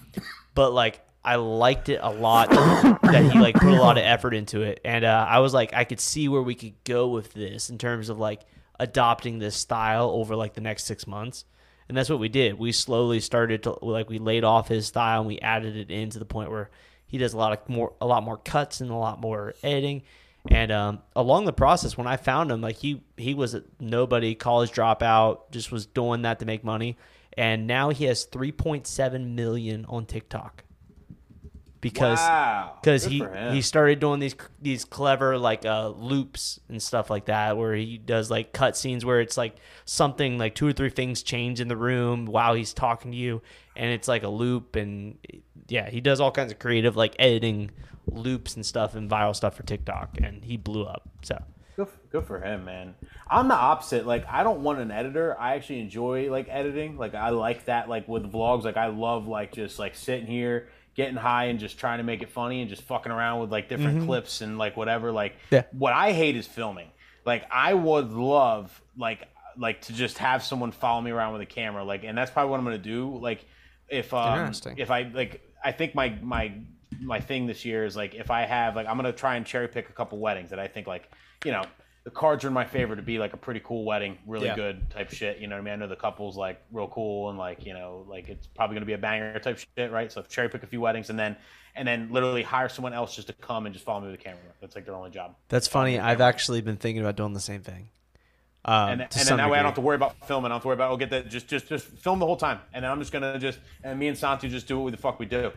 but 0.55 0.73
like 0.73 0.99
I 1.23 1.35
liked 1.35 1.89
it 1.89 1.99
a 2.01 2.11
lot 2.11 2.49
that 2.49 3.29
he 3.31 3.39
like 3.39 3.55
put 3.55 3.73
a 3.73 3.81
lot 3.81 3.97
of 3.97 4.03
effort 4.03 4.33
into 4.33 4.61
it, 4.61 4.81
and 4.83 5.05
uh, 5.05 5.25
I 5.29 5.39
was 5.39 5.53
like 5.53 5.73
I 5.73 5.83
could 5.83 5.99
see 5.99 6.27
where 6.27 6.41
we 6.41 6.55
could 6.55 6.73
go 6.83 7.07
with 7.07 7.33
this 7.33 7.69
in 7.69 7.77
terms 7.77 8.09
of 8.09 8.19
like 8.19 8.41
adopting 8.79 9.39
this 9.39 9.55
style 9.55 10.09
over 10.09 10.35
like 10.35 10.53
the 10.53 10.61
next 10.61 10.83
six 10.85 11.07
months. 11.07 11.45
And 11.87 11.97
that's 11.97 12.09
what 12.09 12.19
we 12.19 12.29
did. 12.29 12.57
We 12.57 12.71
slowly 12.71 13.19
started 13.19 13.63
to 13.63 13.77
like 13.81 14.09
we 14.09 14.17
laid 14.17 14.43
off 14.43 14.67
his 14.67 14.87
style 14.87 15.19
and 15.19 15.27
we 15.27 15.39
added 15.39 15.75
it 15.75 15.91
in 15.91 16.09
to 16.11 16.19
the 16.19 16.25
point 16.25 16.49
where 16.49 16.69
he 17.05 17.17
does 17.17 17.33
a 17.33 17.37
lot 17.37 17.53
of 17.53 17.69
more 17.69 17.93
a 18.01 18.07
lot 18.07 18.23
more 18.23 18.37
cuts 18.37 18.81
and 18.81 18.89
a 18.89 18.95
lot 18.95 19.19
more 19.19 19.53
editing. 19.63 20.03
And 20.51 20.71
um, 20.71 21.01
along 21.15 21.45
the 21.45 21.53
process, 21.53 21.97
when 21.97 22.07
I 22.07 22.17
found 22.17 22.51
him, 22.51 22.61
like 22.61 22.77
he 22.77 23.01
he 23.15 23.33
was 23.33 23.53
a 23.53 23.63
nobody, 23.79 24.35
college 24.35 24.71
dropout, 24.71 25.51
just 25.51 25.71
was 25.71 25.85
doing 25.85 26.23
that 26.23 26.39
to 26.39 26.45
make 26.45 26.63
money. 26.63 26.97
And 27.37 27.65
now 27.65 27.89
he 27.89 28.05
has 28.05 28.27
3.7 28.27 29.33
million 29.33 29.85
on 29.85 30.05
TikTok. 30.05 30.65
Because 31.79 32.19
because 32.79 33.03
Good 33.07 33.29
he 33.49 33.55
he 33.55 33.61
started 33.61 33.99
doing 33.99 34.21
these 34.21 34.35
these 34.61 34.85
clever 34.85 35.37
like 35.37 35.65
uh 35.65 35.89
loops 35.89 36.61
and 36.69 36.81
stuff 36.81 37.09
like 37.09 37.25
that 37.25 37.57
where 37.57 37.75
he 37.75 37.97
does 37.97 38.31
like 38.31 38.53
cut 38.53 38.77
scenes 38.77 39.03
where 39.03 39.19
it's 39.19 39.35
like 39.35 39.57
something 39.83 40.37
like 40.37 40.55
two 40.55 40.65
or 40.65 40.71
three 40.71 40.89
things 40.89 41.23
change 41.23 41.59
in 41.59 41.67
the 41.67 41.75
room 41.75 42.25
while 42.25 42.53
he's 42.53 42.73
talking 42.73 43.11
to 43.11 43.17
you 43.17 43.41
and 43.75 43.91
it's 43.91 44.07
like 44.07 44.23
a 44.23 44.29
loop 44.29 44.75
and 44.75 45.17
yeah 45.67 45.89
he 45.89 46.01
does 46.01 46.19
all 46.19 46.31
kinds 46.31 46.51
of 46.51 46.59
creative 46.59 46.95
like 46.95 47.15
editing 47.19 47.71
loops 48.05 48.55
and 48.55 48.65
stuff 48.65 48.95
and 48.95 49.09
viral 49.09 49.35
stuff 49.35 49.55
for 49.55 49.63
TikTok 49.63 50.17
and 50.21 50.43
he 50.43 50.57
blew 50.57 50.83
up 50.83 51.09
so 51.21 51.37
Good, 51.75 51.87
good 52.11 52.25
for 52.25 52.39
him, 52.39 52.65
man. 52.65 52.93
I'm 53.27 53.47
the 53.47 53.55
opposite. 53.55 54.05
Like, 54.05 54.27
I 54.27 54.43
don't 54.43 54.61
want 54.61 54.79
an 54.79 54.91
editor. 54.91 55.39
I 55.39 55.55
actually 55.55 55.79
enjoy 55.79 56.29
like 56.29 56.47
editing. 56.49 56.97
Like, 56.97 57.15
I 57.15 57.29
like 57.29 57.65
that. 57.65 57.89
Like 57.89 58.07
with 58.07 58.31
vlogs, 58.31 58.63
like 58.63 58.77
I 58.77 58.87
love 58.87 59.27
like 59.27 59.53
just 59.53 59.79
like 59.79 59.95
sitting 59.95 60.27
here, 60.27 60.67
getting 60.95 61.15
high, 61.15 61.45
and 61.45 61.59
just 61.59 61.79
trying 61.79 61.97
to 61.97 62.03
make 62.03 62.21
it 62.21 62.29
funny 62.29 62.61
and 62.61 62.69
just 62.69 62.83
fucking 62.83 63.11
around 63.11 63.41
with 63.41 63.51
like 63.51 63.69
different 63.69 63.97
mm-hmm. 63.97 64.05
clips 64.05 64.41
and 64.41 64.57
like 64.57 64.77
whatever. 64.77 65.11
Like, 65.11 65.35
Yeah. 65.49 65.63
what 65.71 65.93
I 65.93 66.11
hate 66.11 66.35
is 66.35 66.45
filming. 66.45 66.89
Like, 67.25 67.45
I 67.51 67.73
would 67.73 68.11
love 68.11 68.79
like 68.97 69.27
like 69.57 69.81
to 69.81 69.93
just 69.93 70.17
have 70.19 70.43
someone 70.43 70.71
follow 70.71 71.01
me 71.01 71.11
around 71.11 71.33
with 71.33 71.41
a 71.41 71.47
camera. 71.47 71.83
Like, 71.83 72.03
and 72.03 72.15
that's 72.15 72.29
probably 72.29 72.51
what 72.51 72.59
I'm 72.59 72.65
gonna 72.65 72.77
do. 72.77 73.17
Like, 73.17 73.45
if 73.89 74.13
um, 74.13 74.51
if 74.77 74.89
I 74.91 75.03
like, 75.03 75.41
I 75.63 75.71
think 75.71 75.95
my 75.95 76.09
my 76.21 76.53
my 77.01 77.19
thing 77.19 77.47
this 77.47 77.65
year 77.65 77.85
is 77.85 77.95
like 77.95 78.13
if 78.15 78.29
I 78.31 78.43
have 78.45 78.75
like 78.75 78.87
I'm 78.87 78.95
gonna 78.97 79.11
try 79.11 79.35
and 79.35 79.45
cherry 79.45 79.67
pick 79.67 79.89
a 79.89 79.93
couple 79.93 80.19
weddings 80.19 80.49
that 80.51 80.59
I 80.59 80.67
think 80.67 80.87
like 80.87 81.09
you 81.45 81.51
know 81.51 81.63
the 82.03 82.11
cards 82.11 82.43
are 82.43 82.47
in 82.49 82.53
my 82.53 82.65
favor 82.65 82.95
to 82.97 83.01
be 83.01 83.17
like 83.17 83.31
a 83.33 83.37
pretty 83.37 83.61
cool 83.63 83.85
wedding, 83.85 84.17
really 84.27 84.47
Yeah. 84.47 84.55
good 84.57 84.89
type 84.89 85.09
shit. 85.09 85.37
You 85.37 85.47
know 85.47 85.55
what 85.55 85.61
I 85.61 85.63
mean? 85.63 85.73
I 85.73 85.77
know 85.77 85.87
the 85.87 85.95
couple's 85.95 86.35
like 86.35 86.61
real 86.71 86.87
cool 86.89 87.29
and 87.29 87.37
like 87.39 87.65
you 87.65 87.73
know 87.73 88.05
like 88.09 88.27
it's 88.29 88.45
probably 88.47 88.75
gonna 88.75 88.85
be 88.85 88.93
a 88.93 88.97
banger 88.97 89.39
type 89.39 89.57
shit, 89.77 89.91
right? 89.91 90.11
So 90.11 90.21
cherry 90.23 90.49
pick 90.49 90.63
a 90.63 90.67
few 90.67 90.81
weddings 90.81 91.09
and 91.09 91.17
then 91.17 91.35
and 91.75 91.87
then 91.87 92.09
literally 92.11 92.43
hire 92.43 92.69
someone 92.69 92.93
else 92.93 93.15
just 93.15 93.27
to 93.27 93.33
come 93.33 93.65
and 93.65 93.73
just 93.73 93.83
follow 93.85 94.01
me 94.01 94.11
with 94.11 94.19
the 94.19 94.23
camera. 94.23 94.39
That's 94.61 94.75
like 94.75 94.85
their 94.85 94.95
only 94.95 95.09
job. 95.11 95.35
that's 95.49 95.67
funny 95.67 95.97
I've 95.97 96.21
actually 96.21 96.61
been 96.61 96.77
thinking 96.77 97.01
about 97.01 97.15
doing 97.15 97.33
the 97.33 97.39
same 97.39 97.61
thing 97.61 97.89
um, 98.65 98.89
and, 98.89 99.01
and 99.01 99.11
then 99.11 99.37
that 99.37 99.49
way 99.49 99.59
I 99.59 99.61
don't 99.61 99.69
have 99.69 99.75
to 99.75 99.81
worry 99.81 99.95
about 99.95 100.15
filming. 100.25 100.45
I 100.45 100.49
don't 100.49 100.55
have 100.55 100.61
to 100.61 100.67
worry 100.69 100.75
about 100.75 100.91
oh 100.91 100.97
get 100.97 101.09
that 101.09 101.29
just 101.29 101.47
just 101.47 101.67
just 101.67 101.85
film 101.85 102.19
the 102.19 102.25
whole 102.25 102.37
time, 102.37 102.59
and 102.73 102.83
then 102.83 102.91
I'm 102.91 102.99
just 102.99 103.11
gonna 103.11 103.37
just 103.37 103.59
and 103.83 103.99
me 103.99 104.07
and 104.07 104.17
Santu 104.17 104.49
just 104.49 104.67
do 104.67 104.79
what 104.79 104.91
the 104.91 104.97
fuck 104.97 105.19
we 105.19 105.25
do, 105.25 105.51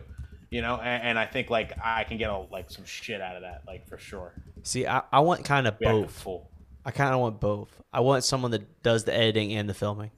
you 0.49 0.61
know. 0.61 0.75
And, 0.75 1.03
and 1.03 1.19
I 1.19 1.25
think 1.25 1.49
like 1.49 1.73
I 1.81 2.03
can 2.03 2.17
get 2.17 2.29
a, 2.29 2.37
like 2.51 2.69
some 2.69 2.83
shit 2.83 3.21
out 3.21 3.37
of 3.37 3.43
that, 3.43 3.61
like 3.65 3.87
for 3.87 3.97
sure. 3.97 4.33
see 4.63 4.85
I, 4.85 5.03
I 5.11 5.21
want 5.21 5.45
kind 5.45 5.67
of 5.67 5.79
both. 5.79 6.27
I 6.83 6.91
kind 6.91 7.13
of 7.13 7.21
want 7.21 7.39
both. 7.39 7.81
I 7.93 8.01
want 8.01 8.23
someone 8.23 8.51
that 8.51 8.83
does 8.83 9.05
the 9.05 9.13
editing 9.13 9.53
and 9.53 9.69
the 9.69 9.73
filming, 9.73 10.11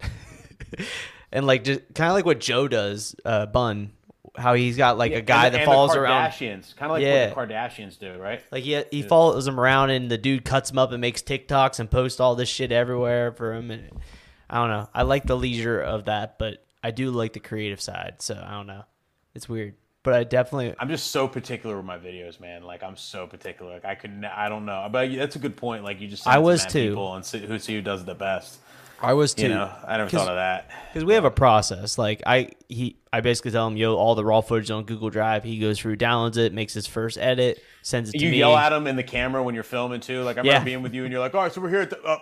and 1.32 1.46
like 1.46 1.64
just 1.64 1.80
kind 1.94 2.10
of 2.10 2.14
like 2.14 2.26
what 2.26 2.38
Joe 2.38 2.68
does, 2.68 3.16
uh, 3.24 3.46
Bunn. 3.46 3.92
How 4.36 4.54
he's 4.54 4.76
got 4.76 4.98
like 4.98 5.12
a 5.12 5.20
guy 5.22 5.46
And- 5.46 5.54
that 5.54 5.60
and 5.62 5.66
follows 5.70 5.92
the 5.92 6.00
around, 6.00 6.30
Kardashians, 6.30 6.76
kind 6.76 6.90
of 6.90 6.96
like 6.96 7.02
Yeah. 7.02 7.34
what 7.34 7.48
the 7.48 7.54
Kardashians 7.54 7.98
do, 7.98 8.14
right? 8.18 8.42
like 8.50 8.64
he 8.64 8.82
he 8.90 9.02
follows 9.02 9.46
him 9.46 9.58
around, 9.58 9.90
and 9.90 10.10
the 10.10 10.18
dude 10.18 10.44
cuts 10.44 10.70
him 10.70 10.78
up 10.78 10.92
and 10.92 11.00
makes 11.00 11.22
TikToks 11.22 11.80
and 11.80 11.90
posts 11.90 12.20
all 12.20 12.34
this 12.34 12.48
shit 12.48 12.72
everywhere 12.72 13.32
for 13.32 13.54
him. 13.54 13.70
And 13.70 13.90
I 14.48 14.58
don't 14.58 14.70
know. 14.70 14.88
I 14.94 15.02
like 15.02 15.24
the 15.24 15.36
leisure 15.36 15.80
of 15.80 16.04
that, 16.06 16.38
but 16.38 16.64
I 16.82 16.90
do 16.92 17.10
like 17.10 17.32
the 17.32 17.40
creative 17.40 17.80
side. 17.80 18.16
So 18.20 18.34
I 18.46 18.52
don't 18.52 18.66
know. 18.66 18.84
It's 19.34 19.48
weird, 19.48 19.74
but 20.02 20.14
I 20.14 20.24
definitely 20.24 20.74
I'm 20.78 20.88
just 20.88 21.10
so 21.10 21.26
particular 21.28 21.76
with 21.76 21.84
my 21.84 21.98
videos, 21.98 22.38
man. 22.40 22.62
Like 22.62 22.82
I'm 22.82 22.96
so 22.96 23.26
particular. 23.26 23.72
Like 23.74 23.84
I 23.84 23.94
could, 23.96 24.24
I 24.24 24.48
don't 24.48 24.64
know, 24.64 24.88
but 24.90 25.14
that's 25.14 25.36
a 25.36 25.38
good 25.40 25.56
point. 25.56 25.82
Like 25.84 26.00
you 26.00 26.08
just, 26.08 26.26
I 26.26 26.38
was 26.38 26.64
too. 26.64 26.90
People 26.90 27.14
and 27.16 27.24
see 27.24 27.40
who 27.44 27.58
see 27.58 27.74
who 27.74 27.82
does 27.82 28.04
the 28.04 28.14
best. 28.14 28.60
I 29.02 29.12
was 29.12 29.34
too. 29.34 29.42
You 29.42 29.48
know, 29.50 29.70
I 29.86 29.96
never 29.98 30.08
thought 30.10 30.28
of 30.28 30.36
that. 30.36 30.70
because 30.88 31.04
we 31.04 31.14
have 31.14 31.24
a 31.24 31.30
process. 31.30 31.98
Like 31.98 32.22
I 32.26 32.50
he 32.68 32.96
I 33.12 33.20
basically 33.20 33.50
tell 33.50 33.66
him, 33.66 33.76
yo, 33.76 33.94
all 33.94 34.14
the 34.14 34.24
raw 34.24 34.40
footage 34.40 34.70
on 34.70 34.84
Google 34.84 35.10
Drive. 35.10 35.44
He 35.44 35.58
goes 35.58 35.78
through, 35.78 35.96
downloads 35.96 36.36
it, 36.38 36.52
makes 36.54 36.72
his 36.74 36.86
first 36.86 37.18
edit, 37.18 37.62
sends 37.82 38.10
it 38.10 38.12
to 38.18 38.18
You 38.24 38.30
me. 38.30 38.36
You 38.38 38.44
yell 38.46 38.56
at 38.56 38.72
him 38.72 38.86
in 38.86 38.96
the 38.96 39.02
camera 39.02 39.42
when 39.42 39.54
you're 39.54 39.64
filming 39.64 40.00
too. 40.00 40.22
Like 40.22 40.36
I 40.36 40.40
remember 40.40 40.58
Yeah. 40.60 40.64
being 40.64 40.82
with 40.82 40.94
you, 40.94 41.04
and 41.04 41.12
you're 41.12 41.20
like, 41.20 41.34
"All 41.34 41.42
right, 41.42 41.52
so 41.52 41.60
we're 41.60 41.68
here 41.70 41.82
at 41.82 41.90
the." 41.90 42.02
Uh, 42.02 42.18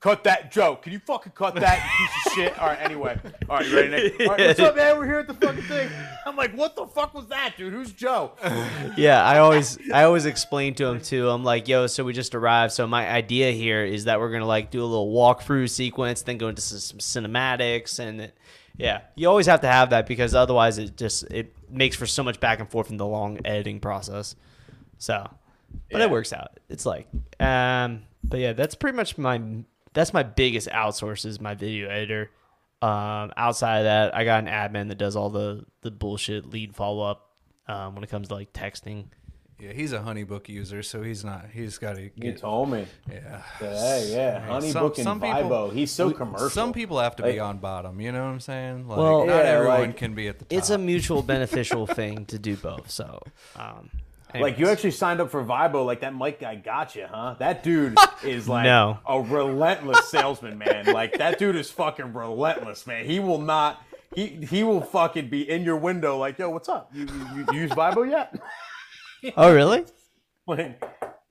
Cut 0.00 0.22
that 0.24 0.52
Joe. 0.52 0.76
Can 0.76 0.92
you 0.92 1.00
fucking 1.00 1.32
cut 1.32 1.56
that 1.56 1.82
piece 1.98 2.26
of 2.26 2.32
shit? 2.32 2.58
All 2.60 2.68
right, 2.68 2.78
anyway. 2.80 3.18
All 3.50 3.56
right, 3.56 3.66
you 3.66 3.74
ready, 3.74 3.88
Nick? 3.88 4.20
All 4.20 4.26
right, 4.28 4.46
what's 4.46 4.60
up, 4.60 4.76
man? 4.76 4.96
We're 4.96 5.06
here 5.06 5.18
at 5.18 5.26
the 5.26 5.34
fucking 5.34 5.62
thing. 5.64 5.90
I'm 6.24 6.36
like, 6.36 6.52
what 6.56 6.76
the 6.76 6.86
fuck 6.86 7.14
was 7.14 7.26
that, 7.28 7.54
dude? 7.56 7.72
Who's 7.72 7.90
Joe? 7.92 8.32
Yeah, 8.96 9.22
I 9.24 9.38
always 9.38 9.76
I 9.92 10.04
always 10.04 10.24
explain 10.26 10.74
to 10.76 10.86
him 10.86 11.00
too. 11.00 11.28
I'm 11.28 11.42
like, 11.44 11.66
yo, 11.68 11.86
so 11.88 12.04
we 12.04 12.12
just 12.12 12.34
arrived. 12.34 12.72
So 12.72 12.86
my 12.86 13.08
idea 13.10 13.50
here 13.52 13.84
is 13.84 14.04
that 14.04 14.18
we're 14.20 14.30
gonna 14.30 14.46
like 14.46 14.70
do 14.70 14.82
a 14.82 14.86
little 14.86 15.12
walkthrough 15.12 15.68
sequence, 15.70 16.22
then 16.22 16.38
go 16.38 16.46
into 16.48 16.62
some, 16.62 16.98
some 17.00 17.24
cinematics, 17.24 17.98
and 17.98 18.20
it, 18.20 18.36
yeah, 18.76 19.00
you 19.16 19.28
always 19.28 19.46
have 19.46 19.60
to 19.62 19.68
have 19.68 19.90
that 19.90 20.06
because 20.06 20.34
otherwise 20.34 20.78
it 20.78 20.96
just 20.96 21.24
it 21.24 21.52
makes 21.70 21.96
for 21.96 22.06
so 22.06 22.22
much 22.22 22.38
back 22.40 22.60
and 22.60 22.70
forth 22.70 22.90
in 22.90 22.96
the 22.98 23.06
long 23.06 23.38
editing 23.44 23.78
process. 23.80 24.36
So, 24.98 25.28
but 25.90 25.98
Yeah. 25.98 26.04
it 26.04 26.10
works 26.10 26.32
out. 26.32 26.58
It's 26.68 26.86
like, 26.86 27.08
um, 27.40 28.02
but 28.24 28.38
yeah, 28.40 28.52
that's 28.52 28.74
pretty 28.76 28.96
much 28.96 29.18
my 29.18 29.40
that's 29.98 30.14
my 30.14 30.22
biggest 30.22 30.68
outsource 30.68 31.26
is 31.26 31.40
my 31.40 31.54
video 31.54 31.88
editor. 31.88 32.30
Um, 32.80 33.32
outside 33.36 33.78
of 33.78 33.84
that, 33.84 34.14
I 34.14 34.24
got 34.24 34.46
an 34.46 34.48
admin 34.48 34.88
that 34.88 34.98
does 34.98 35.16
all 35.16 35.28
the 35.30 35.64
the 35.80 35.90
bullshit 35.90 36.48
lead 36.48 36.76
follow 36.76 37.02
up 37.04 37.32
um, 37.66 37.96
when 37.96 38.04
it 38.04 38.10
comes 38.10 38.28
to 38.28 38.34
like 38.34 38.52
texting. 38.52 39.06
Yeah, 39.58 39.72
he's 39.72 39.92
a 39.92 39.98
HoneyBook 39.98 40.48
user, 40.48 40.84
so 40.84 41.02
he's 41.02 41.24
not. 41.24 41.46
He's 41.52 41.78
got 41.78 41.96
to 41.96 42.10
You 42.14 42.32
told 42.32 42.70
me. 42.70 42.86
Yeah. 43.10 43.42
Hey, 43.58 44.12
yeah, 44.14 44.46
HoneyBook 44.48 44.98
and 44.98 45.20
Vibo. 45.20 45.72
He's 45.72 45.90
so 45.90 46.12
commercial. 46.12 46.48
Some 46.50 46.72
people 46.72 47.00
have 47.00 47.16
to 47.16 47.24
be 47.24 47.40
on 47.40 47.58
bottom. 47.58 48.00
You 48.00 48.12
know 48.12 48.22
what 48.24 48.30
I'm 48.30 48.38
saying? 48.40 48.86
Like, 48.86 48.98
Well- 48.98 49.26
not 49.26 49.34
Yeah, 49.38 49.50
everyone 49.50 49.80
like- 49.80 49.96
can 49.96 50.14
be 50.14 50.28
at 50.28 50.38
the 50.38 50.44
top. 50.44 50.56
It's 50.56 50.70
a 50.70 50.78
mutual 50.78 51.22
beneficial 51.34 51.88
thing 51.88 52.24
to 52.26 52.38
do 52.38 52.54
both. 52.54 52.88
So, 52.88 53.20
um, 53.56 53.90
Like 54.34 54.58
you 54.58 54.68
actually 54.68 54.90
signed 54.90 55.20
up 55.20 55.30
for 55.30 55.42
Vibo, 55.44 55.86
like 55.86 56.00
that 56.02 56.14
Mike 56.14 56.40
guy 56.40 56.54
got 56.56 56.94
you, 56.94 57.06
huh? 57.10 57.36
That 57.38 57.62
dude 57.62 57.96
is 58.22 58.46
like 58.48 58.64
No. 58.64 58.98
a 59.06 59.20
relentless 59.20 60.08
salesman, 60.10 60.58
man. 60.58 60.86
Like 60.86 61.16
that 61.18 61.38
dude 61.38 61.56
is 61.56 61.70
fucking 61.70 62.12
relentless, 62.12 62.86
man. 62.86 63.04
He 63.06 63.20
will 63.20 63.40
not. 63.40 63.82
He 64.14 64.26
he 64.26 64.62
will 64.64 64.80
fucking 64.82 65.28
be 65.30 65.48
in 65.48 65.62
your 65.64 65.76
window, 65.76 66.18
like, 66.18 66.38
yo, 66.38 66.50
what's 66.50 66.68
up? 66.68 66.90
You 66.94 67.06
you, 67.34 67.46
you 67.52 67.60
use 67.60 67.70
Vibo 67.72 68.08
yet? 68.10 68.34
oh 69.36 69.52
really? 69.54 69.84
Like, 70.46 70.82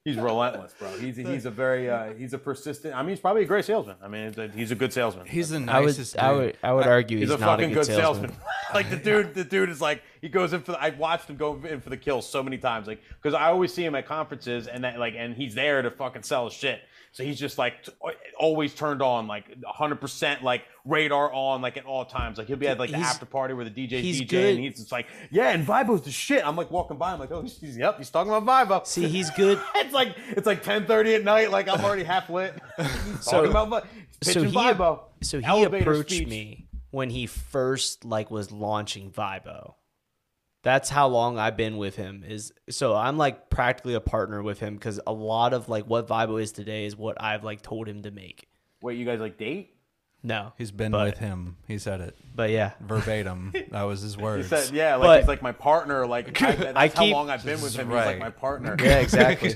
he's 0.08 0.18
relentless, 0.18 0.74
bro. 0.80 0.90
He's 0.98 1.18
he's 1.18 1.46
a 1.46 1.52
very 1.52 1.90
uh, 1.90 2.14
he's 2.14 2.34
a 2.34 2.38
persistent. 2.38 2.96
I 2.96 3.02
mean, 3.02 3.10
he's 3.10 3.20
probably 3.20 3.44
a 3.44 3.46
great 3.46 3.66
salesman. 3.66 3.98
I 4.02 4.08
mean, 4.08 4.34
he's 4.56 4.72
a 4.72 4.76
good 4.76 4.94
salesman. 4.94 5.26
He's 5.28 5.50
the 5.50 5.58
I 5.68 5.80
would 5.80 5.88
nicest. 5.88 6.18
I 6.18 6.32
would 6.32 6.58
I 6.64 6.74
would 6.74 6.88
argue 6.88 7.18
He's, 7.18 7.30
he's, 7.30 7.36
a 7.36 7.40
not 7.40 7.60
fucking 7.60 7.72
a 7.72 7.74
good, 7.74 7.88
good 7.88 7.96
salesman. 7.96 8.30
salesman. 8.30 8.48
like 8.74 8.90
the 8.90 8.96
dude, 8.96 9.34
the 9.34 9.44
dude 9.44 9.70
is 9.70 9.82
like 9.82 10.02
he 10.22 10.30
goes 10.30 10.54
in 10.54 10.62
for. 10.62 10.72
The, 10.72 10.82
I 10.82 10.92
watched 10.92 11.30
him 11.30 11.36
go 11.36 11.62
in 11.64 11.82
for 11.82 11.90
the 11.90 11.98
kill 11.98 12.22
so 12.22 12.42
many 12.42 12.58
times, 12.58 12.88
like 12.88 13.02
because 13.22 13.34
I 13.34 13.48
always 13.48 13.74
see 13.74 13.84
him 13.84 13.96
at 13.96 14.06
conferences 14.06 14.68
and 14.68 14.84
that 14.84 14.98
like 14.98 15.16
and 15.18 15.36
he's 15.36 15.56
there 15.56 15.82
to 15.82 15.92
fucking 15.92 16.24
sell 16.24 16.46
his 16.46 16.54
shit. 16.54 16.82
So 17.14 17.24
he's 17.24 17.40
just 17.40 17.58
like 17.58 17.84
t- 17.84 17.92
always 18.40 18.74
turned 18.76 19.02
on, 19.02 19.28
like 19.28 19.48
100 19.62 19.96
percent 20.02 20.44
like 20.44 20.64
radar 20.86 21.34
on, 21.34 21.62
like 21.62 21.78
at 21.78 21.86
all 21.86 22.06
times. 22.06 22.38
Like 22.38 22.48
he'll 22.48 22.58
be 22.58 22.68
at 22.68 22.78
like 22.80 22.92
the 22.92 22.98
He's- 22.98 23.10
after 23.10 23.26
party 23.26 23.54
where 23.56 23.66
the 23.66 23.72
DJ's 23.72 24.22
DJ 24.22 24.28
good. 24.30 24.56
and 24.56 24.60
he's 24.64 24.78
just 24.78 24.92
like, 24.92 25.08
yeah, 25.32 25.50
and 25.50 25.66
Vibo's 25.66 26.04
the 26.04 26.12
shit. 26.12 26.46
I'm 26.46 26.56
like 26.56 26.70
walking 26.70 26.98
by, 26.98 27.14
I'm 27.14 27.20
like, 27.20 27.32
oh, 27.32 27.42
he's, 27.42 27.58
he's 27.60 27.78
yep, 27.78 27.98
he's 27.98 28.10
talking 28.12 28.32
about 28.32 28.68
Vibo. 28.68 28.86
See, 28.86 29.08
he's 29.08 29.30
good. 29.32 29.60
it's 29.76 29.94
like 29.94 30.16
it's 30.30 30.46
like 30.46 30.64
10:30 30.64 31.16
at 31.16 31.24
night, 31.24 31.50
like 31.52 31.68
I'm 31.68 31.84
already 31.84 32.04
half 32.04 32.30
lit. 32.30 32.54
So- 33.22 33.46
talking 33.52 33.52
about 33.72 33.88
so 34.22 34.44
he 34.44 34.52
Vibo. 34.56 35.02
so 35.24 35.40
he 35.40 35.46
Elevator 35.46 35.92
approached 35.92 36.12
speech. 36.12 36.28
me 36.28 36.68
when 36.92 37.10
he 37.10 37.26
first 37.26 38.06
like 38.06 38.30
was 38.32 38.52
launching 38.52 39.12
Vibo. 39.12 39.74
That's 40.68 40.90
how 40.90 41.08
long 41.08 41.40
I've 41.40 41.56
been 41.56 41.78
with 41.78 41.96
him. 41.96 42.26
Is 42.28 42.52
so 42.70 42.94
I'm 42.94 43.18
like 43.18 43.50
practically 43.50 43.94
a 43.94 44.02
partner 44.02 44.44
with 44.44 44.60
him 44.60 44.74
because 44.76 45.00
a 45.08 45.14
lot 45.14 45.54
of 45.54 45.70
like 45.70 45.86
what 45.86 46.10
Vibo 46.10 46.42
is 46.42 46.52
today 46.52 46.86
is 46.86 46.94
what 46.98 47.16
I've 47.24 47.46
like 47.46 47.62
told 47.62 47.88
him 47.88 48.02
to 48.02 48.12
make. 48.12 48.50
Wait, 48.82 48.98
you 48.98 49.06
guys 49.06 49.22
like 49.22 49.38
date? 49.38 49.74
No, 50.24 50.52
He's 50.58 50.72
been 50.72 50.92
but, 50.92 51.06
with 51.12 51.18
him. 51.20 51.56
He 51.70 51.78
said 51.78 52.02
it 52.02 52.18
But 52.36 52.50
yeah, 52.50 52.72
verbatim. 52.82 53.54
that 53.72 53.84
was 53.84 54.02
his 54.02 54.16
He 54.18 54.22
words. 54.22 54.50
said, 54.50 54.72
"Yeah, 54.74 54.96
like 54.96 55.06
But- 55.08 55.20
he's 55.22 55.28
like 55.30 55.42
my 55.42 55.54
partner. 55.54 56.06
Like 56.06 56.42
I, 56.42 56.52
that's 56.56 56.76
I 56.78 56.88
how 56.90 57.06
long 57.06 57.30
I've 57.30 57.46
been 57.46 57.62
with 57.62 57.74
him. 57.76 57.88
He's 57.88 57.96
like 57.96 58.20
my 58.20 58.30
partner. 58.32 58.76
yeah, 58.78 58.98
exactly. 59.00 59.56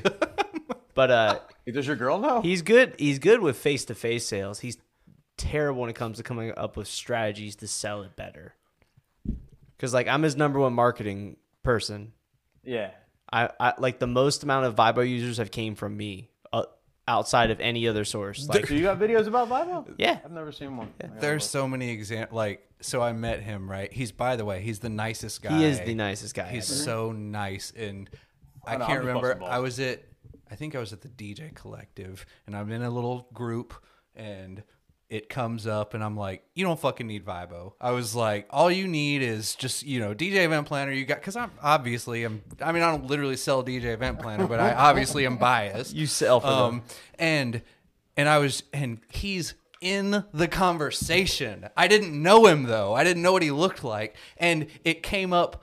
but 0.94 1.12
uh, 1.12 1.40
Does 1.70 1.88
your 1.88 1.98
girl 1.98 2.20
know? 2.20 2.40
he's 2.42 2.62
good. 2.62 2.96
He's 2.98 3.20
good 3.20 3.42
with 3.42 3.58
face 3.58 3.84
to 3.86 3.96
face 3.96 4.26
sales. 4.26 4.60
He's 4.62 4.78
terrible 5.36 5.82
when 5.82 5.90
it 5.90 5.96
comes 5.96 6.18
to 6.18 6.24
coming 6.24 6.54
up 6.56 6.78
with 6.78 6.88
strategies 6.88 7.58
to 7.58 7.68
sell 7.68 8.04
it 8.04 8.16
better. 8.16 8.54
Because 9.82 9.96
like 9.96 10.08
I'm 10.08 10.22
his 10.22 10.36
number 10.38 10.60
one 10.60 10.74
marketing 10.74 11.38
person. 11.64 12.14
yeah. 12.64 12.92
I, 13.34 13.50
I 13.60 13.74
like 13.80 13.98
the 13.98 14.08
most 14.08 14.44
amount 14.44 14.66
of 14.68 14.76
Vibo 14.76 15.08
users 15.10 15.38
have 15.38 15.50
came 15.52 15.74
from 15.74 15.98
me 15.98 16.30
uh, 16.54 16.66
outside 17.08 17.50
of 17.50 17.60
any 17.62 17.88
other 17.88 18.04
source. 18.06 18.48
Like 18.48 18.68
So 18.68 18.74
you 18.74 18.84
got 18.84 19.00
videos 19.00 19.26
about 19.26 19.48
Vibo? 19.50 19.92
Yeah. 19.98 20.20
I've 20.24 20.32
never 20.32 20.52
seen 20.52 20.76
one. 20.78 20.92
I 21.02 21.08
gotta 21.08 21.20
There's 21.22 21.50
so 21.50 21.68
many 21.68 21.90
examples. 21.92 22.36
Like, 22.36 22.70
so 22.82 23.02
I 23.02 23.14
met 23.14 23.42
him, 23.42 23.72
right? 23.72 23.92
He's, 23.92 24.12
by 24.12 24.36
the 24.36 24.44
way, 24.46 24.62
he's 24.62 24.80
the 24.80 24.90
nicest 24.90 25.42
guy. 25.42 25.58
he 25.58 25.64
is 25.64 25.80
the 25.80 25.96
nicest 25.96 26.36
guy. 26.36 26.50
He's 26.52 26.70
ever. 26.70 26.80
so 26.84 27.12
nice, 27.14 27.72
and 27.76 28.10
I 28.68 28.74
I 28.76 28.78
know, 28.78 28.86
can't 28.86 29.00
I'm 29.00 29.08
remember. 29.08 29.40
I 29.44 29.60
was 29.60 29.80
at, 29.80 30.04
I 30.52 30.56
think 30.56 30.76
I 30.76 30.80
was 30.80 30.92
at 30.94 31.02
the 31.02 31.08
DJ 31.10 31.56
Collective, 31.56 32.26
and 32.46 32.56
I'm 32.56 32.70
in 32.70 32.84
a 32.84 32.90
little 32.90 33.30
group, 33.34 33.74
and 34.14 34.62
it 35.12 35.28
comes 35.28 35.68
up, 35.68 35.94
and 35.94 36.02
I'm 36.02 36.16
like, 36.16 36.42
"You 36.56 36.66
don't 36.66 36.80
fucking 36.80 37.06
need 37.06 37.26
Vibo." 37.26 37.74
I 37.82 37.92
was 37.92 38.16
like, 38.16 38.48
"All 38.50 38.72
you 38.72 38.88
need 38.88 39.22
is 39.22 39.56
just 39.56 39.84
you 39.84 40.00
know 40.00 40.16
DJ 40.16 40.46
Event 40.46 40.68
Planner. 40.68 40.94
You 40.94 41.06
got 41.06 41.18
because 41.20 41.36
I'm 41.36 41.52
obviously 41.62 42.24
I'm. 42.24 42.42
I 42.62 42.72
mean, 42.72 42.82
I 42.82 42.90
don't 42.90 43.06
literally 43.08 43.36
sell 43.36 43.62
DJ 43.62 43.94
Event 43.94 44.20
Planner, 44.20 44.48
but 44.48 44.62
I 44.62 44.74
obviously 44.90 45.26
am 45.26 45.36
biased. 45.36 45.94
You 45.94 46.08
sell 46.08 46.40
for 46.40 46.48
them. 46.48 46.58
um, 46.58 46.84
and 47.20 47.62
and 48.16 48.30
I 48.30 48.38
was 48.38 48.64
and 48.72 49.00
he's 49.10 49.54
in 49.82 50.24
the 50.34 50.48
conversation. 50.48 51.68
I 51.76 51.90
didn't 51.90 52.20
know 52.20 52.46
him 52.46 52.64
though. 52.64 52.94
I 52.94 53.04
didn't 53.04 53.22
know 53.22 53.34
what 53.34 53.44
he 53.44 53.52
looked 53.52 53.84
like, 53.84 54.16
and 54.38 54.68
it 54.86 55.04
came 55.04 55.34
up 55.34 55.62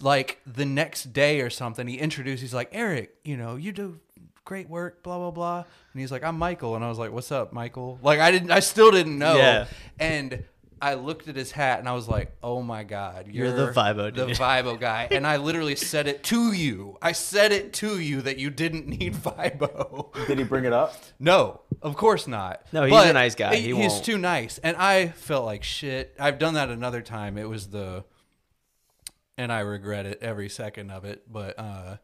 like 0.00 0.40
the 0.46 0.64
next 0.64 1.12
day 1.12 1.40
or 1.40 1.50
something. 1.50 1.88
He 1.88 1.98
introduced. 1.98 2.40
He's 2.40 2.54
like, 2.54 2.68
Erik, 2.70 3.16
you 3.24 3.36
know, 3.36 3.56
you 3.56 3.72
do 3.72 3.98
great 4.44 4.68
work, 4.68 5.02
blah 5.02 5.18
blah 5.18 5.30
blah. 5.30 5.64
And 5.92 6.00
he's 6.00 6.12
like, 6.12 6.24
I'm 6.24 6.38
Michael, 6.38 6.76
and 6.76 6.84
I 6.84 6.88
was 6.88 6.98
like, 6.98 7.12
What's 7.12 7.32
up, 7.32 7.52
Michael? 7.52 7.98
Like 8.02 8.20
I 8.20 8.30
didn't. 8.30 8.50
I 8.50 8.60
still 8.60 8.90
didn't 8.90 9.18
know. 9.18 9.36
Yeah. 9.36 9.66
And 9.98 10.44
I 10.82 10.94
looked 10.94 11.28
at 11.28 11.36
his 11.36 11.52
hat 11.52 11.78
and 11.78 11.86
I 11.86 11.92
was 11.92 12.08
like, 12.08 12.34
"Oh 12.42 12.62
my 12.62 12.84
god, 12.84 13.26
You're 13.28 13.52
the 13.52 13.70
Vibo 13.70 14.14
the 14.14 14.28
dude." 14.28 14.36
Vibo 14.36 14.80
guy." 14.80 15.08
And 15.10 15.26
I 15.26 15.36
literally 15.48 15.76
said 15.76 16.06
it 16.08 16.22
to 16.24 16.52
you. 16.52 16.96
I 17.02 17.12
said 17.12 17.52
it 17.52 17.74
to 17.74 17.98
you 18.00 18.22
that 18.22 18.38
you 18.38 18.48
didn't 18.48 18.86
need 18.86 19.12
Vibo. 19.14 20.14
Did 20.26 20.38
he 20.38 20.44
bring 20.44 20.64
it 20.64 20.72
up? 20.72 20.94
No, 21.18 21.60
of 21.82 21.96
course 21.96 22.26
not. 22.26 22.62
No, 22.72 22.84
he's 22.84 22.92
But 22.92 23.10
a 23.10 23.12
nice 23.12 23.34
guy. 23.34 23.56
He 23.56 23.74
he's 23.74 23.92
won't. 23.92 24.04
too 24.04 24.16
nice, 24.16 24.56
and 24.56 24.74
I 24.78 25.08
felt 25.08 25.44
like 25.44 25.64
shit. 25.64 26.14
I've 26.18 26.38
done 26.38 26.54
that 26.54 26.70
another 26.70 27.02
time. 27.02 27.36
It 27.36 27.46
was 27.48 27.66
the, 27.68 28.04
and 29.36 29.52
I 29.52 29.60
regret 29.60 30.06
it 30.06 30.18
every 30.22 30.48
second 30.48 30.90
of 30.90 31.04
it. 31.04 31.30
But 31.30 31.58
uh, 31.58 31.96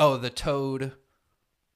oh, 0.00 0.16
the 0.16 0.30
toad, 0.30 0.90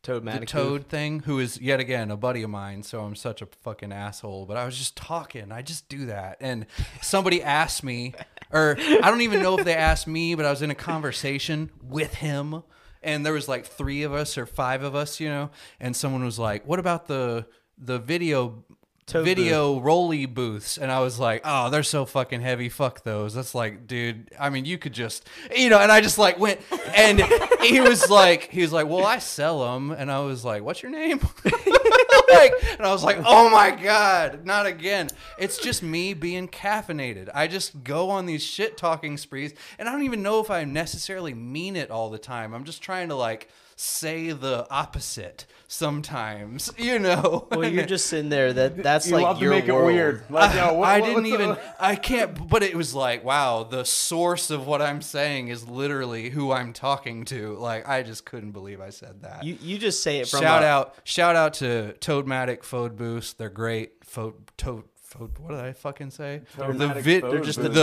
Toad 0.02 0.22
the 0.22 0.24
Manic 0.24 0.48
toad 0.48 0.86
thing, 0.88 1.20
who 1.20 1.38
is 1.38 1.60
yet 1.60 1.80
again 1.80 2.10
a 2.10 2.16
buddy 2.16 2.42
of 2.42 2.50
mine. 2.50 2.82
So 2.82 3.00
I'm 3.00 3.14
such 3.16 3.42
a 3.42 3.46
fucking 3.62 3.92
asshole. 3.92 4.46
But 4.46 4.56
I 4.56 4.64
was 4.64 4.76
just 4.78 4.96
talking. 4.96 5.50
I 5.52 5.62
just 5.62 5.88
do 5.88 6.06
that, 6.06 6.38
and 6.40 6.66
somebody 7.02 7.42
asked 7.42 7.82
me, 7.82 8.14
or 8.52 8.76
I 8.78 9.10
don't 9.10 9.22
even 9.22 9.42
know 9.42 9.58
if 9.58 9.64
they 9.64 9.74
asked 9.74 10.06
me, 10.06 10.34
but 10.34 10.44
I 10.44 10.50
was 10.50 10.62
in 10.62 10.70
a 10.70 10.74
conversation 10.74 11.70
with 11.82 12.14
him 12.14 12.62
and 13.02 13.24
there 13.24 13.32
was 13.32 13.48
like 13.48 13.64
three 13.64 14.02
of 14.02 14.12
us 14.12 14.36
or 14.36 14.46
five 14.46 14.82
of 14.82 14.94
us, 14.94 15.20
you 15.20 15.28
know, 15.28 15.50
and 15.80 15.94
someone 15.94 16.24
was 16.24 16.38
like, 16.38 16.66
"What 16.66 16.78
about 16.78 17.06
the 17.06 17.46
the 17.76 17.98
video 17.98 18.64
Video 19.12 19.80
rolly 19.80 20.26
booths?" 20.26 20.78
And 20.78 20.90
I 20.90 21.00
was 21.00 21.18
like, 21.18 21.42
"Oh, 21.44 21.70
they're 21.70 21.82
so 21.82 22.04
fucking 22.04 22.40
heavy. 22.40 22.68
Fuck 22.68 23.02
those." 23.02 23.34
That's 23.34 23.54
like, 23.54 23.86
dude. 23.86 24.30
I 24.38 24.50
mean, 24.50 24.64
you 24.64 24.78
could 24.78 24.92
just, 24.92 25.28
you 25.54 25.70
know. 25.70 25.78
And 25.78 25.90
I 25.90 26.00
just 26.00 26.18
like 26.18 26.38
went, 26.38 26.60
and 26.94 27.20
he 27.62 27.80
was 27.80 28.08
like, 28.10 28.50
he 28.50 28.62
was 28.62 28.72
like, 28.72 28.86
"Well, 28.86 29.04
I 29.04 29.18
sell 29.18 29.64
them," 29.72 29.90
and 29.90 30.10
I 30.10 30.20
was 30.20 30.44
like, 30.44 30.62
"What's 30.62 30.82
your 30.82 30.92
name?" 30.92 31.20
like, 31.44 32.52
and 32.72 32.86
I 32.86 32.92
was 32.92 33.04
like, 33.04 33.18
"Oh 33.24 33.48
my 33.50 33.70
god, 33.70 34.44
not 34.44 34.66
again!" 34.66 35.08
It's 35.38 35.58
just 35.58 35.82
me 35.82 36.14
being 36.14 36.48
caffeinated. 36.48 37.28
I 37.34 37.46
just 37.46 37.84
go 37.84 38.10
on 38.10 38.26
these 38.26 38.42
shit 38.42 38.76
talking 38.76 39.16
sprees, 39.16 39.54
and 39.78 39.88
I 39.88 39.92
don't 39.92 40.02
even 40.02 40.22
know 40.22 40.40
if 40.40 40.50
I 40.50 40.64
necessarily 40.64 41.34
mean 41.34 41.76
it 41.76 41.90
all 41.90 42.10
the 42.10 42.18
time. 42.18 42.54
I'm 42.54 42.64
just 42.64 42.82
trying 42.82 43.08
to 43.08 43.14
like 43.14 43.48
say 43.80 44.32
the 44.32 44.66
opposite 44.70 45.46
sometimes, 45.68 46.72
you 46.78 46.98
know. 46.98 47.46
Well, 47.50 47.68
you're 47.68 47.86
just 47.86 48.06
sitting 48.06 48.28
there. 48.28 48.52
That 48.52 48.76
that's 48.82 49.06
you 49.08 49.14
like 49.14 49.22
love 49.22 49.38
to 49.38 49.42
your 49.44 49.52
make 49.52 49.66
world. 49.68 49.82
it 49.90 49.94
weird. 49.94 50.24
Like, 50.30 50.54
yo, 50.54 50.74
what- 50.74 50.88
I 50.88 51.00
what- 51.00 51.06
didn't 51.06 51.26
even. 51.26 51.48
the- 51.50 51.60
I 51.78 51.96
can't. 51.96 52.48
But 52.48 52.62
it 52.62 52.74
was 52.74 52.94
like, 52.94 53.24
wow, 53.24 53.62
the 53.64 53.84
source 53.84 54.50
of 54.50 54.66
what 54.66 54.82
I'm 54.82 55.00
saying 55.02 55.48
is 55.48 55.68
literally 55.68 56.30
who 56.30 56.52
I'm 56.52 56.72
talking 56.72 57.24
to. 57.26 57.54
Like, 57.56 57.88
I 57.88 58.02
just 58.02 58.24
couldn't 58.24 58.52
believe 58.52 58.80
I 58.80 58.90
said 58.90 59.22
that. 59.22 59.44
You 59.44 59.56
you 59.60 59.78
just 59.78 60.02
say 60.02 60.18
it 60.18 60.28
from 60.28 60.40
shout 60.40 60.62
a- 60.62 60.66
out, 60.66 60.94
shout 61.04 61.36
out 61.36 61.54
to 61.54 61.92
Toadmatic 61.94 62.62
Fode 62.62 62.96
Boost. 62.96 63.38
They're 63.38 63.48
great. 63.48 64.00
Fode, 64.04 64.34
Toad, 64.56 64.84
Fode. 64.84 64.84
What 65.16 65.48
did 65.50 65.60
I 65.60 65.72
fucking 65.72 66.10
say? 66.10 66.42
the 66.56 66.62
Toadmatic 66.64 67.04
vi- 67.04 67.20
Fode 67.20 67.30
they're 67.30 67.40
just 67.40 67.62
the 67.62 67.70
Boost. 67.70 67.78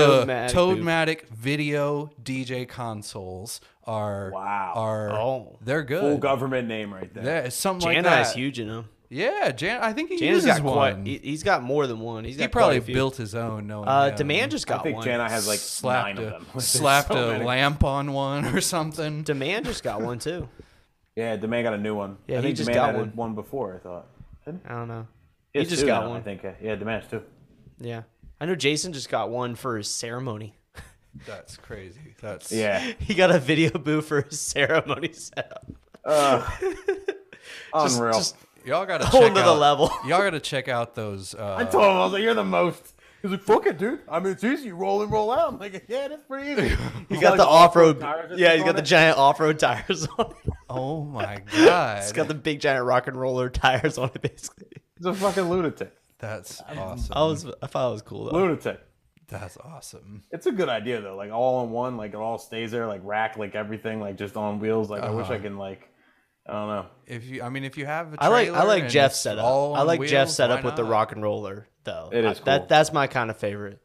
Toadmatic 0.53 0.55
Toadmatic 0.55 1.29
video 1.29 2.11
DJ 2.21 2.67
consoles 2.67 3.61
are 3.85 4.31
Wow. 4.31 4.73
are 4.75 5.11
Oh. 5.11 5.57
they're 5.61 5.83
good. 5.83 6.01
Full 6.01 6.17
government 6.17 6.67
name 6.67 6.93
right 6.93 7.11
there. 7.13 7.23
Yeah, 7.23 7.39
it's 7.39 7.55
something 7.55 7.85
like 7.87 7.95
Jani's 8.03 8.27
that. 8.29 8.35
huge 8.35 8.59
in 8.59 8.67
them. 8.67 8.89
Yeah, 9.09 9.51
Jan. 9.51 9.81
I 9.81 9.93
think 9.93 10.09
he 10.09 10.17
Jan's 10.17 10.43
uses 10.45 10.45
got 10.59 10.63
one. 10.63 10.73
quite. 10.73 11.07
He, 11.07 11.17
he's 11.19 11.43
got 11.43 11.61
more 11.63 11.85
than 11.87 11.99
one. 11.99 12.25
He's 12.25 12.37
got 12.37 12.43
he 12.43 12.47
probably 12.47 12.75
quite 12.77 12.81
a 12.83 12.85
few. 12.85 12.95
built 12.95 13.15
his 13.17 13.35
own. 13.35 13.67
No, 13.67 13.83
Uh, 13.83 14.09
him. 14.09 14.15
Demand 14.15 14.51
just 14.51 14.65
got 14.67 14.79
I 14.79 14.83
think 14.83 14.95
one. 14.97 15.05
Jana 15.05 15.29
has 15.29 15.47
like 15.47 15.59
slapped 15.59 16.17
nine 16.17 16.25
a 16.25 16.35
of 16.35 16.45
them. 16.51 16.59
Slapped 16.59 17.07
so 17.09 17.29
a 17.29 17.31
many. 17.33 17.45
lamp 17.45 17.83
on 17.83 18.13
one 18.13 18.45
or 18.47 18.61
something. 18.61 19.21
Demand 19.23 19.65
just 19.65 19.83
got 19.83 20.01
one 20.01 20.19
too. 20.19 20.47
Yeah, 21.15 21.37
Demand 21.37 21.63
got 21.63 21.73
a 21.73 21.77
new 21.77 21.95
one. 21.95 22.17
Yeah, 22.27 22.39
I 22.39 22.41
he 22.41 22.47
think 22.47 22.57
just 22.57 22.67
Demand 22.67 22.87
got 22.87 22.99
had 22.99 22.99
one. 22.99 23.15
one 23.15 23.35
before. 23.35 23.75
I 23.75 23.77
thought. 23.79 24.05
I 24.67 24.73
don't 24.73 24.89
know. 24.89 25.07
He, 25.59 25.63
He 25.63 25.69
just 25.69 25.81
two 25.81 25.87
got 25.87 26.03
now, 26.03 26.09
one. 26.09 26.19
I 26.19 26.23
think. 26.23 26.43
uh, 26.45 26.51
Yeah, 26.61 26.75
Demands 26.75 27.07
too. 27.09 27.21
Yeah, 27.79 28.03
I 28.39 28.45
know 28.45 28.55
Jason 28.55 28.93
just 28.93 29.09
got 29.09 29.29
one 29.29 29.55
for 29.55 29.77
his 29.77 29.87
ceremony. 29.89 30.55
That's 31.25 31.57
crazy. 31.57 32.15
That's 32.21 32.51
Yeah. 32.51 32.79
He 32.99 33.13
got 33.13 33.31
a 33.31 33.39
video 33.39 33.77
booth 33.77 34.05
for 34.07 34.21
his 34.21 34.39
ceremony 34.39 35.13
setup. 35.13 35.65
Uh, 36.03 36.47
Just- 37.73 37.97
unreal. 37.97 38.13
just 38.13 38.35
Y'all 38.65 38.85
gotta 38.87 39.05
Whole 39.05 39.21
check 39.21 39.33
nother 39.33 39.51
out, 39.51 39.59
level. 39.59 39.87
Y'all 40.07 40.23
gotta 40.23 40.39
check 40.39 40.67
out 40.67 40.95
those. 40.95 41.35
Uh, 41.35 41.55
I 41.59 41.65
told 41.65 41.83
him 41.83 41.91
I 41.91 41.99
was 42.03 42.13
like, 42.13 42.23
"You're 42.23 42.33
the 42.33 42.43
most." 42.43 42.95
He's 43.21 43.29
like, 43.29 43.41
"Fuck 43.43 43.67
it, 43.67 43.77
dude. 43.77 43.99
I 44.09 44.19
mean, 44.19 44.31
it's 44.33 44.43
easy. 44.43 44.69
You 44.69 44.75
roll 44.75 45.03
and 45.03 45.11
roll 45.11 45.31
out." 45.31 45.53
I'm 45.53 45.59
like, 45.59 45.85
"Yeah, 45.87 46.07
that's 46.07 46.23
pretty 46.23 46.49
easy." 46.63 46.75
he's 47.07 47.19
got 47.21 47.37
the 47.37 47.45
off 47.45 47.75
road. 47.75 48.01
Yeah, 48.35 48.55
he's 48.55 48.63
got 48.63 48.75
the 48.75 48.81
giant 48.81 49.19
off 49.19 49.39
road 49.39 49.59
tires 49.59 50.07
on. 50.17 50.31
it. 50.45 50.53
oh 50.67 51.03
my 51.03 51.41
god, 51.55 52.01
He's 52.01 52.11
got 52.11 52.27
the 52.27 52.33
big 52.33 52.59
giant 52.59 52.85
rock 52.85 53.05
and 53.07 53.15
roller 53.15 53.51
tires 53.51 53.99
on 53.99 54.09
it. 54.15 54.21
Basically, 54.23 54.67
He's 54.97 55.05
a 55.05 55.13
fucking 55.13 55.49
lunatic. 55.49 55.93
That's 56.19 56.61
awesome. 56.61 57.13
I 57.15 57.23
was 57.23 57.45
I 57.61 57.67
thought 57.67 57.89
it 57.89 57.93
was 57.93 58.01
cool 58.01 58.25
though. 58.25 58.37
Lunatic. 58.37 58.79
That's 59.27 59.57
awesome. 59.57 60.23
It's 60.31 60.45
a 60.45 60.51
good 60.51 60.69
idea 60.69 61.01
though. 61.01 61.15
Like 61.15 61.31
all 61.31 61.63
in 61.65 61.71
one. 61.71 61.97
Like 61.97 62.11
it 62.11 62.17
all 62.17 62.37
stays 62.37 62.71
there. 62.71 62.87
Like 62.87 63.01
rack. 63.03 63.37
Like 63.37 63.55
everything. 63.55 63.99
Like 63.99 64.17
just 64.17 64.37
on 64.37 64.59
wheels. 64.59 64.89
Like 64.89 65.03
I 65.03 65.09
wish 65.09 65.27
I 65.27 65.35
Uh-huh. 65.35 65.43
can 65.43 65.57
like. 65.57 65.89
I 66.47 66.53
don't 66.53 66.67
know. 66.67 66.85
If 67.07 67.25
you, 67.25 67.41
I 67.41 67.49
mean, 67.49 67.63
if 67.63 67.75
you 67.75 67.87
have 67.87 68.13
a 68.13 68.17
I 68.23 68.27
like 68.27 68.49
I 68.49 68.63
like 68.63 68.87
Jeff's 68.87 69.17
setup. 69.19 69.43
all 69.45 69.75
I 69.75 69.79
on 69.81 69.87
like 69.87 70.01
Jeff's 70.01 70.29
wheels, 70.29 70.35
setup 70.35 70.63
with 70.63 70.75
the 70.75 70.83
rock 70.83 71.11
and 71.11 71.23
roller 71.23 71.67
though. 71.85 72.09
It 72.13 72.23
is 72.23 72.39
I- 72.41 72.43
That 72.43 72.69
that's 72.69 72.93
my 72.93 73.07
kind 73.07 73.29
of 73.31 73.37
favorite. 73.37 73.81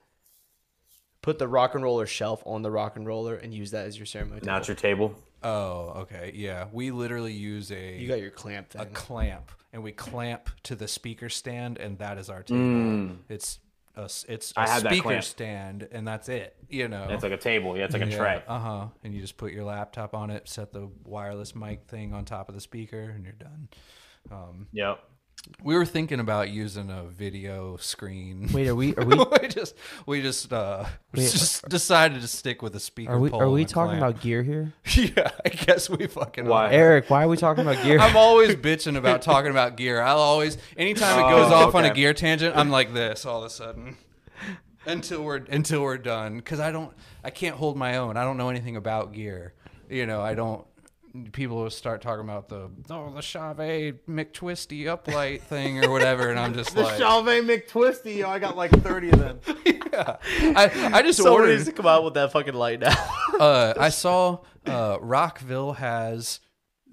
Put 1.23 1.39
the 1.39 1.49
rock 1.49 1.75
and 1.75 1.83
roller 1.85 2.07
shelf 2.07 2.43
on 2.47 2.63
the 2.63 2.71
rock 2.71 2.97
and 2.97 3.07
roller 3.07 3.35
and 3.35 3.53
use 3.53 3.73
that 3.73 3.87
as 3.87 3.97
your 3.99 4.07
ceremony. 4.07 4.41
Not 4.45 4.65
table. 4.65 4.67
your 4.69 4.77
table. 4.77 5.15
Oh, 5.43 6.01
okay, 6.03 6.33
yeah. 6.35 6.67
We 6.73 6.91
literally 6.91 7.33
use 7.33 7.71
a 7.73 7.97
You 7.99 8.09
got 8.09 8.21
your 8.21 8.31
clamp 8.31 8.69
a 8.75 8.87
clamp, 8.87 9.51
and 9.73 9.83
we 9.83 9.93
clamp 9.93 10.51
to 10.65 10.75
the 10.75 10.89
speaker 10.89 11.29
stand, 11.29 11.79
and 11.79 11.99
that 11.99 12.19
is 12.19 12.29
our 12.31 12.43
table. 12.43 12.61
Mm. 12.61 13.17
It's 13.29 13.59
a, 13.97 14.05
it's 14.29 14.53
a 14.57 14.81
speaker 14.81 15.21
stand, 15.23 15.89
and 15.91 16.07
that's 16.07 16.29
it. 16.29 16.57
You 16.69 16.89
know, 16.89 17.07
It's 17.11 17.23
like 17.23 17.33
a 17.33 17.37
table. 17.37 17.77
Yeah, 17.77 17.85
it's 17.85 17.93
like 17.93 18.03
a 18.03 18.11
tray. 18.11 18.43
Uh 18.47 18.59
huh. 18.59 18.87
And 19.05 19.15
you 19.15 19.21
just 19.21 19.37
put 19.37 19.53
your 19.53 19.65
laptop 19.65 20.15
on 20.15 20.31
it, 20.31 20.49
set 20.49 20.73
the 20.73 20.89
wireless 21.05 21.55
mic 21.55 21.87
thing 21.89 22.13
on 22.13 22.25
top 22.25 22.49
of 22.49 22.55
the 22.55 22.61
speaker, 22.61 23.01
and 23.01 23.25
you're 23.25 23.33
done. 23.33 23.69
Um, 24.31 24.67
Yep. 24.73 25.03
We 25.63 25.75
were 25.75 25.87
thinking 25.87 26.21
about 26.21 26.51
using 26.51 26.91
a 26.91 27.05
video 27.05 27.77
screen. 27.79 28.49
Wait, 28.53 28.69
are 28.69 28.75
we 28.75 28.95
are 28.97 29.05
we 29.05 29.17
we 29.43 29.49
just 29.49 29.75
we 30.07 30.21
just 30.23 30.53
uh 30.53 30.85
we 31.13 31.21
Wait, 31.23 31.31
just 31.31 31.69
decided 31.69 32.21
to 32.21 32.29
stick 32.29 32.61
with 32.63 32.75
a 32.77 32.81
speaker. 32.81 33.13
are 33.13 33.19
we 33.19 33.31
pole 33.31 33.43
are 33.43 33.51
we 33.51 33.65
talking 33.65 33.99
clamp. 33.99 34.15
about 34.17 34.23
gear 34.23 34.43
here? 34.43 34.73
Yeah, 34.95 35.31
I 35.45 35.49
guess 35.49 35.89
we 35.89 36.07
fucking 36.07 36.47
Why? 36.47 36.67
are. 36.69 36.73
Erik, 36.73 37.09
why 37.11 37.25
are 37.25 37.29
we 37.29 37.37
talking 37.37 37.63
about 37.67 37.83
gear? 37.83 37.99
I'm 37.99 38.17
always 38.17 38.55
bitching 38.55 38.97
about 38.97 39.23
talking 39.23 39.51
about 39.51 39.77
gear. 39.77 40.01
I'll 40.03 40.19
always, 40.19 40.59
anytime 40.77 41.19
it 41.19 41.23
goes 41.31 41.51
Oh, 41.51 41.55
off 41.69 41.75
on 41.75 41.85
a 41.85 41.95
gear 41.95 42.13
tangent, 42.13 42.57
I'm 42.57 42.71
like 42.71 42.93
this 42.93 43.25
all 43.25 43.41
of 43.41 43.47
a 43.47 43.51
sudden. 43.51 43.97
Until 44.87 45.23
we're 45.23 45.37
until 45.51 45.83
we're 45.83 45.99
done, 45.99 46.37
because 46.39 46.59
I 46.59 46.73
don't, 46.73 46.93
I 47.23 47.29
can't 47.31 47.57
hold 47.57 47.77
my 47.77 47.99
own. 47.99 48.17
I 48.17 48.25
don't 48.25 48.37
know 48.39 48.49
anything 48.49 48.77
about 48.77 49.13
gear. 49.13 49.53
You 49.91 50.07
know, 50.07 50.23
I 50.23 50.35
don't. 50.35 50.65
People 51.33 51.57
will 51.57 51.71
start 51.71 52.01
talking 52.03 52.25
about 52.25 52.49
the 52.49 52.71
oh 52.91 53.11
the 53.13 53.21
Chave 53.21 53.99
McTwisty 54.09 54.85
uplight 54.85 55.41
thing 55.43 55.85
or 55.85 55.91
whatever, 55.91 56.29
and 56.31 56.39
I'm 56.39 56.55
just 56.55 56.75
The 56.75 56.83
like, 56.83 56.99
Chalve 56.99 57.27
McTwisty, 57.45 58.17
yo, 58.19 58.29
I 58.29 58.39
got 58.39 58.57
like 58.57 58.71
30 58.71 59.11
of 59.11 59.19
them. 59.19 59.41
yeah. 59.67 60.17
I, 60.57 60.91
I 60.95 61.03
just 61.03 61.19
Someone 61.19 61.43
ordered. 61.43 61.53
needs 61.55 61.65
to 61.67 61.73
come 61.73 61.87
out 61.87 62.05
with 62.05 62.15
that 62.15 62.33
fucking 62.33 62.55
light 62.55 62.81
now. 62.81 62.95
uh, 63.41 63.75
I 63.79 63.89
saw 63.89 64.39
uh, 64.67 64.99
Rockville 65.01 65.73
has 65.75 66.41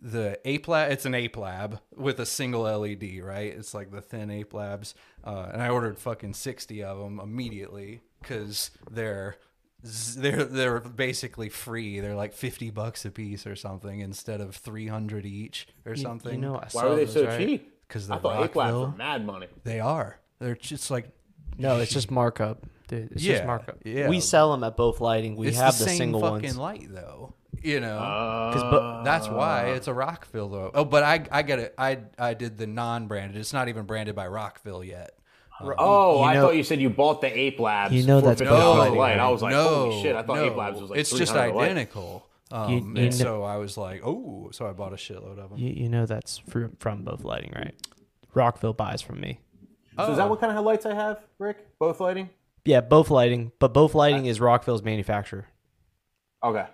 the 0.02 0.40
Ape 0.46 0.68
Lab. 0.68 0.92
It's 0.92 1.06
an 1.06 1.14
Ape 1.16 1.38
Lab 1.38 1.80
with 1.96 2.20
a 2.20 2.26
single 2.26 2.62
LED, 2.64 3.20
right? 3.22 3.54
It's 3.56 3.74
like 3.74 3.92
the 3.92 4.02
thin 4.02 4.30
Ape 4.32 4.54
Labs, 4.54 4.96
uh, 5.24 5.50
and 5.52 5.62
I 5.62 5.70
ordered 5.70 5.98
fucking 6.00 6.34
sixty 6.34 6.84
of 6.84 6.98
them 7.00 7.20
immediately 7.20 8.02
because 8.22 8.72
they're 8.90 9.38
z- 9.38 9.47
they're 9.84 10.44
they're 10.44 10.80
basically 10.80 11.50
free. 11.50 12.00
They're 12.00 12.16
like 12.16 12.34
fifty 12.34 12.70
bucks 12.72 13.06
a 13.06 13.12
piece 13.12 13.46
or 13.46 13.56
something 13.56 14.00
instead 14.00 14.42
of 14.42 14.56
three 14.56 14.88
hundred 14.88 15.26
each 15.26 15.68
or 15.86 15.96
something. 15.96 16.34
You 16.36 16.42
know, 16.42 16.56
I 16.56 16.68
Why 16.72 16.82
saw 16.82 16.90
were 16.90 16.96
they 16.96 17.06
those, 17.06 17.14
so 17.14 17.26
right? 17.26 17.38
cheap? 17.38 17.74
because 17.88 18.10
I 18.10 18.16
they're 18.16 18.22
thought 18.22 18.44
Ape 18.46 18.56
Labs 18.56 18.74
Rockville. 18.74 18.92
were 18.92 18.98
mad 18.98 19.26
money. 19.26 19.48
They 19.64 19.80
are. 19.80 20.20
They're 20.40 20.56
just 20.56 20.92
like 20.92 21.10
No, 21.58 21.80
it's 21.80 21.92
just 21.94 22.12
markup, 22.12 22.66
dude. 22.88 23.12
It's 23.14 23.24
Yeah, 23.24 23.34
just 23.36 23.46
markup. 23.46 23.78
yeah. 23.86 24.10
We 24.10 24.20
sell 24.20 24.52
them 24.52 24.64
at 24.64 24.76
both 24.76 25.00
lighting. 25.00 25.36
We 25.36 25.48
it's 25.48 25.58
have 25.58 25.78
the, 25.78 25.86
the, 25.86 25.90
same 25.92 25.98
single 25.98 26.22
fucking 26.22 26.42
ones. 26.44 26.58
light 26.58 26.88
though. 26.90 27.34
You 27.64 27.80
know. 27.80 27.98
Ah. 28.02 28.50
Because 28.52 28.72
but- 28.72 29.04
That's 29.04 29.28
why 29.30 29.68
it's 29.70 29.88
a 29.88 29.94
Rockville 29.94 30.50
though. 30.50 30.72
Oh, 30.74 30.86
but 30.86 31.04
I 31.04 31.26
I 31.32 31.42
get 31.44 31.60
it. 31.60 31.74
I 31.78 32.00
I 32.20 32.34
did 32.34 32.58
the 32.58 32.68
non-branded. 32.68 33.38
It's 33.38 33.54
not 33.54 33.68
even 33.70 33.86
branded 33.86 34.16
by 34.16 34.28
Rockville 34.28 34.84
yet. 34.84 35.12
Um, 35.60 35.74
Oh, 35.78 36.18
You 36.20 36.24
I 36.24 36.34
know- 36.36 36.42
thought 36.48 36.56
you 36.56 36.64
said 36.64 36.80
you 36.82 36.90
bought 36.90 37.22
the 37.22 37.36
Ape 37.38 37.60
Labs. 37.60 37.94
You 37.94 38.04
know 38.06 38.22
that's 38.22 38.42
$50 38.42 38.50
both 38.50 38.78
light. 38.90 38.94
lighting, 38.94 39.20
I 39.20 39.30
was 39.30 39.42
like, 39.42 39.52
no, 39.52 39.68
holy 39.68 40.02
shit! 40.04 40.16
I 40.16 40.22
thought 40.24 40.36
no. 40.38 40.44
Ape 40.46 40.56
Labs 40.56 40.80
was 40.82 40.90
like 40.92 41.00
it's 41.00 41.10
just 41.10 41.32
300 41.32 41.52
a 41.54 41.58
light. 41.58 41.64
identical. 41.72 42.28
Um, 42.52 42.70
You- 42.72 42.78
you 42.78 42.84
and 42.86 42.96
know- 42.96 43.10
so 43.12 43.44
I 43.44 43.58
was 43.58 43.78
like, 43.78 44.02
oh, 44.06 44.50
so 44.54 44.68
I 44.68 44.72
bought 44.74 44.94
a 44.94 44.98
shitload 44.98 45.38
of 45.40 45.50
them. 45.50 45.58
You, 45.58 45.70
you 45.70 45.90
know 45.90 46.06
that's 46.06 46.38
from, 46.38 46.76
from 46.80 47.04
both 47.04 47.24
lighting, 47.24 47.52
right? 47.56 47.74
Rockville 48.34 48.74
buys 48.74 49.02
from 49.02 49.20
me. 49.20 49.40
So 49.98 50.12
is 50.12 50.18
that 50.18 50.30
what 50.30 50.40
kind 50.40 50.56
of 50.56 50.64
lights 50.64 50.86
I 50.86 50.94
have, 50.94 51.20
Rick? 51.40 51.58
Both 51.80 52.00
lighting? 52.00 52.30
Yeah, 52.66 52.82
both 52.82 53.10
lighting, 53.10 53.52
but 53.60 53.74
both 53.74 53.96
lighting 53.96 54.28
is 54.28 54.40
Rockville's 54.40 54.84
manufacturer. 54.84 55.48
Okay, 56.44 56.66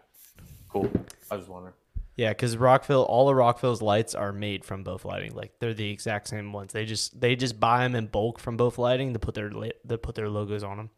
cool. 0.69 0.91
I 1.31 1.35
was 1.35 1.43
just 1.45 1.49
wondering. 1.49 1.73
Yeah, 2.15 2.29
because 2.29 2.55
Rockville, 2.57 3.01
all 3.03 3.27
of 3.29 3.35
Rockville's 3.35 3.81
lights 3.81 4.13
are 4.13 4.31
made 4.31 4.63
from 4.63 4.83
both 4.83 5.03
lighting. 5.03 5.33
Like 5.33 5.53
they're 5.59 5.73
the 5.73 5.89
exact 5.89 6.27
same 6.27 6.53
ones. 6.53 6.71
They 6.71 6.85
just 6.85 7.19
they 7.19 7.35
just 7.35 7.59
buy 7.59 7.79
them 7.83 7.95
in 7.95 8.05
bulk 8.07 8.39
from 8.39 8.55
both 8.55 8.77
lighting 8.77 9.13
to 9.13 9.19
put 9.19 9.33
their 9.33 9.49
li- 9.49 9.73
to 9.87 9.97
put 9.97 10.13
their 10.15 10.29
logos 10.29 10.63
on 10.63 10.77
them. 10.77 10.89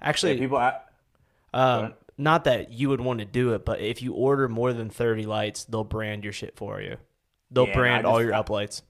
Actually, 0.00 0.34
Yeah, 0.34 0.38
people, 0.40 0.58
a- 0.58 0.80
um, 1.52 1.94
not 2.16 2.44
that 2.44 2.70
you 2.72 2.88
would 2.88 3.00
want 3.00 3.18
to 3.18 3.24
do 3.24 3.54
it, 3.54 3.64
but 3.64 3.80
if 3.80 4.00
you 4.00 4.12
order 4.14 4.48
more 4.48 4.72
than 4.72 4.90
thirty 4.90 5.24
lights, 5.26 5.64
they'll 5.64 5.82
brand 5.84 6.22
your 6.22 6.32
shit 6.32 6.56
for 6.56 6.80
you. 6.80 6.98
They'll 7.50 7.66
Yeah, 7.66 7.74
brand 7.74 8.06
I 8.06 8.10
all 8.10 8.22
your 8.22 8.32
uplights. 8.32 8.82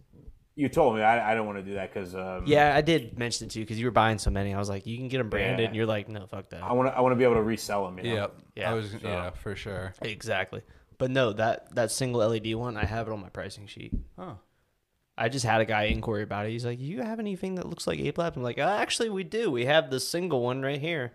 you 0.54 0.68
told 0.68 0.96
me 0.96 1.02
I, 1.02 1.30
I 1.32 1.34
don't 1.34 1.46
want 1.46 1.58
to 1.58 1.64
do 1.64 1.74
that 1.74 1.94
because 1.94 2.14
um, 2.14 2.42
Yeah, 2.46 2.74
I 2.76 2.82
did 2.82 3.18
mention 3.18 3.46
it 3.46 3.50
to 3.52 3.60
you 3.60 3.64
because 3.64 3.78
you 3.78 3.86
were 3.86 3.90
buying 3.92 4.18
so 4.18 4.30
many. 4.30 4.52
I 4.52 4.58
was 4.58 4.68
like, 4.68 4.84
you 4.86 4.98
can 4.98 5.08
get 5.08 5.16
them 5.18 5.30
branded, 5.30 5.60
Yeah. 5.60 5.66
and 5.68 5.76
you're 5.76 5.86
like, 5.86 6.08
no, 6.10 6.26
fuck 6.26 6.50
that. 6.50 6.62
I 6.62 6.72
want 6.74 6.90
to 6.90 6.94
I 6.98 7.00
want 7.00 7.12
to 7.12 7.16
be 7.16 7.24
able 7.24 7.36
to 7.36 7.42
resell 7.42 7.86
them. 7.86 7.96
You 8.04 8.04
know? 8.04 8.20
Yep. 8.20 8.36
Yeah, 8.56 8.70
I 8.70 8.74
was 8.74 8.90
so- 8.90 8.98
yeah 9.02 9.30
for 9.30 9.54
sure. 9.56 9.94
Exactly. 10.02 10.60
But 10.98 11.10
no, 11.10 11.32
that 11.32 11.74
that 11.74 11.90
single 11.90 12.28
LED 12.28 12.54
one, 12.54 12.76
I 12.76 12.84
have 12.84 13.06
it 13.08 13.12
on 13.12 13.20
my 13.20 13.28
pricing 13.28 13.66
sheet. 13.66 13.94
Huh. 14.18 14.34
I 15.16 15.28
just 15.28 15.44
had 15.44 15.60
a 15.60 15.64
guy 15.64 15.84
inquiry 15.84 16.22
about 16.22 16.46
it. 16.46 16.50
He's 16.50 16.66
like, 16.66 16.80
"You 16.80 17.02
have 17.02 17.18
anything 17.18 17.54
that 17.56 17.68
looks 17.68 17.86
like 17.86 17.98
Ape 18.00 18.18
Lab?" 18.18 18.36
I'm 18.36 18.42
like, 18.42 18.58
uh, 18.58 18.76
"Actually, 18.80 19.10
we 19.10 19.24
do. 19.24 19.50
We 19.50 19.64
have 19.66 19.90
the 19.90 20.00
single 20.00 20.42
one 20.42 20.62
right 20.62 20.80
here." 20.80 21.12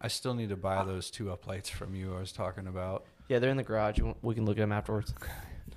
I 0.00 0.08
still 0.08 0.34
need 0.34 0.48
to 0.48 0.56
buy 0.56 0.84
those 0.84 1.10
two 1.10 1.26
uplights 1.26 1.70
from 1.70 1.94
you. 1.94 2.14
I 2.16 2.20
was 2.20 2.32
talking 2.32 2.66
about. 2.66 3.04
Yeah, 3.28 3.38
they're 3.38 3.50
in 3.50 3.56
the 3.56 3.62
garage. 3.62 4.00
We 4.20 4.34
can 4.34 4.44
look 4.44 4.58
at 4.58 4.60
them 4.60 4.72
afterwards. 4.72 5.14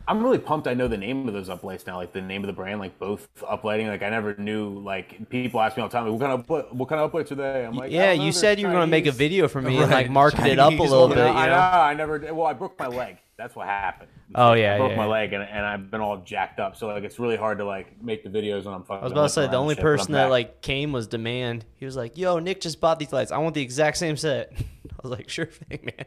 I'm 0.08 0.24
really 0.24 0.38
pumped. 0.38 0.68
I 0.68 0.74
know 0.74 0.88
the 0.88 0.98
name 0.98 1.28
of 1.28 1.34
those 1.34 1.50
uplights 1.50 1.88
now, 1.88 1.98
like 1.98 2.14
the 2.14 2.22
name 2.22 2.44
of 2.44 2.48
the 2.48 2.54
brand, 2.54 2.80
like 2.80 3.00
both 3.00 3.28
uplighting. 3.42 3.88
Like 3.88 4.04
I 4.04 4.10
never 4.10 4.36
knew. 4.36 4.80
Like 4.80 5.30
people 5.30 5.60
ask 5.62 5.76
me 5.78 5.84
all 5.84 5.90
the 5.90 5.94
time, 5.98 6.04
like, 6.08 6.20
what 6.20 6.22
kind 6.22 6.34
of 6.40 6.48
upli- 6.48 6.74
what 6.74 6.90
kind 6.90 7.02
of 7.02 7.12
uplights 7.12 7.32
are 7.32 7.36
they? 7.36 7.66
I'm 7.66 7.76
like, 7.76 7.92
yeah, 7.92 8.08
don't 8.08 8.20
know, 8.20 8.26
you 8.26 8.32
said 8.32 8.60
you 8.60 8.68
were 8.68 8.74
going 8.74 8.84
to 8.84 8.92
make 8.92 9.08
a 9.08 9.12
video 9.12 9.48
for 9.48 9.62
me 9.62 9.78
and 9.78 9.92
like 9.92 10.10
market 10.10 10.46
it 10.46 10.60
up 10.60 10.74
a 10.74 10.76
little 10.82 11.08
one. 11.08 11.16
bit. 11.16 11.18
You 11.18 11.28
You 11.28 11.34
know, 11.34 11.40
I 11.40 11.46
know? 11.48 11.56
know. 11.56 11.60
I 11.60 11.94
never. 11.94 12.34
Well, 12.34 12.46
I 12.46 12.54
broke 12.54 12.78
my 12.80 12.88
leg. 12.88 13.18
That's 13.38 13.54
what 13.56 13.68
happened. 13.68 14.10
Oh 14.34 14.54
yeah, 14.54 14.76
I 14.76 14.78
broke 14.78 14.92
yeah, 14.92 14.98
my 14.98 15.04
yeah. 15.04 15.10
leg 15.12 15.34
and, 15.34 15.44
and 15.44 15.66
I've 15.66 15.92
been 15.92 16.00
all 16.02 16.18
jacked 16.18 16.60
up. 16.60 16.78
So 16.78 16.88
like 16.88 17.04
it's 17.04 17.20
really 17.20 17.36
hard 17.36 17.58
to 17.58 17.66
like 17.66 18.02
make 18.02 18.24
the 18.24 18.30
videos 18.30 18.64
when 18.64 18.74
I'm 18.74 18.84
fucking. 18.84 19.02
I 19.02 19.04
was 19.04 19.12
about 19.12 19.24
to 19.24 19.30
say 19.30 19.48
the 19.48 19.58
only 19.58 19.76
shit, 19.76 19.82
person 19.82 20.14
that 20.14 20.26
back. 20.26 20.32
like 20.32 20.62
came 20.62 20.92
was 20.94 21.08
Demand. 21.08 21.66
He 21.76 21.86
was 21.86 21.96
like, 21.98 22.18
"Yo, 22.18 22.40
Nick 22.40 22.62
just 22.62 22.80
bought 22.80 22.98
these 22.98 23.12
lights. 23.12 23.32
I 23.32 23.38
want 23.40 23.56
the 23.56 23.62
exact 23.62 23.98
same 23.98 24.16
set." 24.18 24.54
I 24.58 24.96
was 25.04 25.12
like, 25.12 25.30
"Sure 25.30 25.48
thing, 25.48 25.80
man." 25.84 26.06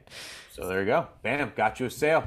So 0.52 0.66
there 0.68 0.80
you 0.80 0.86
go. 0.86 1.06
Bam, 1.22 1.52
got 1.54 1.80
you 1.80 1.86
a 1.86 1.90
sale. 1.90 2.24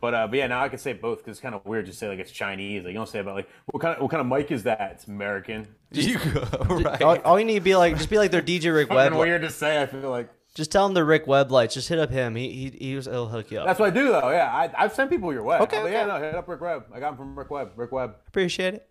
But 0.00 0.14
uh, 0.14 0.26
but 0.28 0.38
yeah, 0.38 0.46
now 0.46 0.62
I 0.62 0.68
can 0.68 0.78
say 0.78 0.94
both 0.94 1.18
because 1.18 1.32
it's 1.32 1.40
kind 1.40 1.54
of 1.54 1.64
weird 1.66 1.86
to 1.86 1.92
say 1.92 2.08
like 2.08 2.18
it's 2.18 2.30
Chinese. 2.30 2.84
Like 2.84 2.92
you 2.92 2.98
don't 2.98 3.08
say 3.08 3.18
about 3.18 3.34
like 3.34 3.48
what 3.66 3.80
kind 3.82 3.96
of 3.96 4.02
what 4.02 4.10
kind 4.10 4.20
of 4.20 4.26
mic 4.26 4.50
is 4.50 4.62
that? 4.62 4.92
It's 4.92 5.06
American. 5.06 5.68
You 5.92 6.18
go 6.18 6.40
right. 6.70 7.02
All, 7.02 7.18
all 7.18 7.38
you 7.38 7.44
need 7.44 7.54
to 7.56 7.60
be 7.60 7.76
like, 7.76 7.96
just 7.96 8.08
be 8.08 8.16
like 8.18 8.30
their 8.30 8.42
DJ 8.42 8.74
Rick 8.74 8.90
Web. 8.90 9.12
Weird 9.12 9.42
to 9.42 9.50
say. 9.50 9.82
I 9.82 9.86
feel 9.86 10.08
like 10.08 10.30
Just 10.54 10.70
tell 10.72 10.86
him 10.86 10.94
the 10.94 11.04
Rick 11.04 11.26
Web 11.26 11.50
lights. 11.50 11.74
Just 11.74 11.88
hit 11.88 11.98
up 11.98 12.10
him. 12.10 12.34
He 12.34 12.48
he 12.50 12.78
he 12.86 12.96
was, 12.96 13.06
he'll 13.06 13.26
hook 13.28 13.50
you 13.50 13.58
up. 13.58 13.66
that's 13.66 13.78
what 13.80 13.88
I 13.88 13.90
do 13.90 14.08
though. 14.08 14.30
Yeah, 14.30 14.50
I, 14.50 14.70
I've 14.76 14.94
sent 14.94 15.10
people 15.10 15.32
your 15.32 15.42
way. 15.42 15.58
Okay, 15.58 15.78
I'm 15.78 15.92
yeah, 15.92 16.04
okay. 16.04 16.08
no, 16.08 16.24
hit 16.24 16.34
up 16.34 16.48
Rick 16.48 16.60
Web. 16.60 16.84
I 16.94 17.00
got 17.00 17.10
him 17.12 17.16
from 17.18 17.38
Rick 17.38 17.50
Web. 17.50 17.72
Rick 17.76 17.92
Web. 17.92 18.14
Appreciate 18.28 18.74
it. 18.74 18.88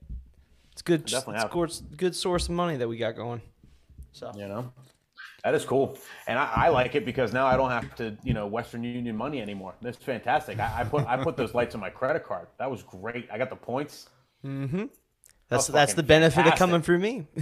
It's 0.74 0.82
good. 0.82 1.06
definitely 1.06 1.36
it's 1.36 1.44
have. 1.44 1.52
course, 1.52 1.82
good 1.98 2.16
source 2.16 2.46
of 2.46 2.52
money 2.56 2.78
that 2.78 2.88
we 2.88 2.98
got 2.98 3.16
going. 3.16 3.42
So 4.12 4.32
You 4.36 4.48
know, 4.48 4.72
that 5.44 5.54
is 5.56 5.66
cool, 5.66 5.98
and 6.28 6.38
I, 6.40 6.52
I 6.56 6.70
like 6.70 6.96
it 6.96 7.06
because 7.06 7.34
now 7.34 7.46
I 7.46 7.56
don't 7.58 7.72
have 7.72 7.96
to 7.96 8.18
you 8.24 8.34
know 8.34 8.48
Western 8.48 8.84
Union 8.84 9.16
money 9.16 9.42
anymore. 9.42 9.76
That's 9.82 9.98
fantastic. 9.98 10.60
I, 10.60 10.82
I 10.82 10.84
put 10.84 11.06
I 11.08 11.18
put 11.24 11.38
those 11.38 11.54
lights 11.54 11.76
on 11.76 11.82
my 11.82 11.90
credit 11.90 12.24
card. 12.26 12.48
That 12.58 12.70
was 12.70 12.84
great. 12.84 13.28
I 13.32 13.38
got 13.38 13.50
the 13.50 13.56
points. 13.56 14.10
Mhm. 14.46 14.90
that's 15.50 15.70
Oh, 15.70 15.74
that's 15.74 15.94
the 15.94 16.04
benefit 16.04 16.46
of 16.48 16.56
coming 16.56 16.82
through 16.82 17.00
me. 17.00 17.28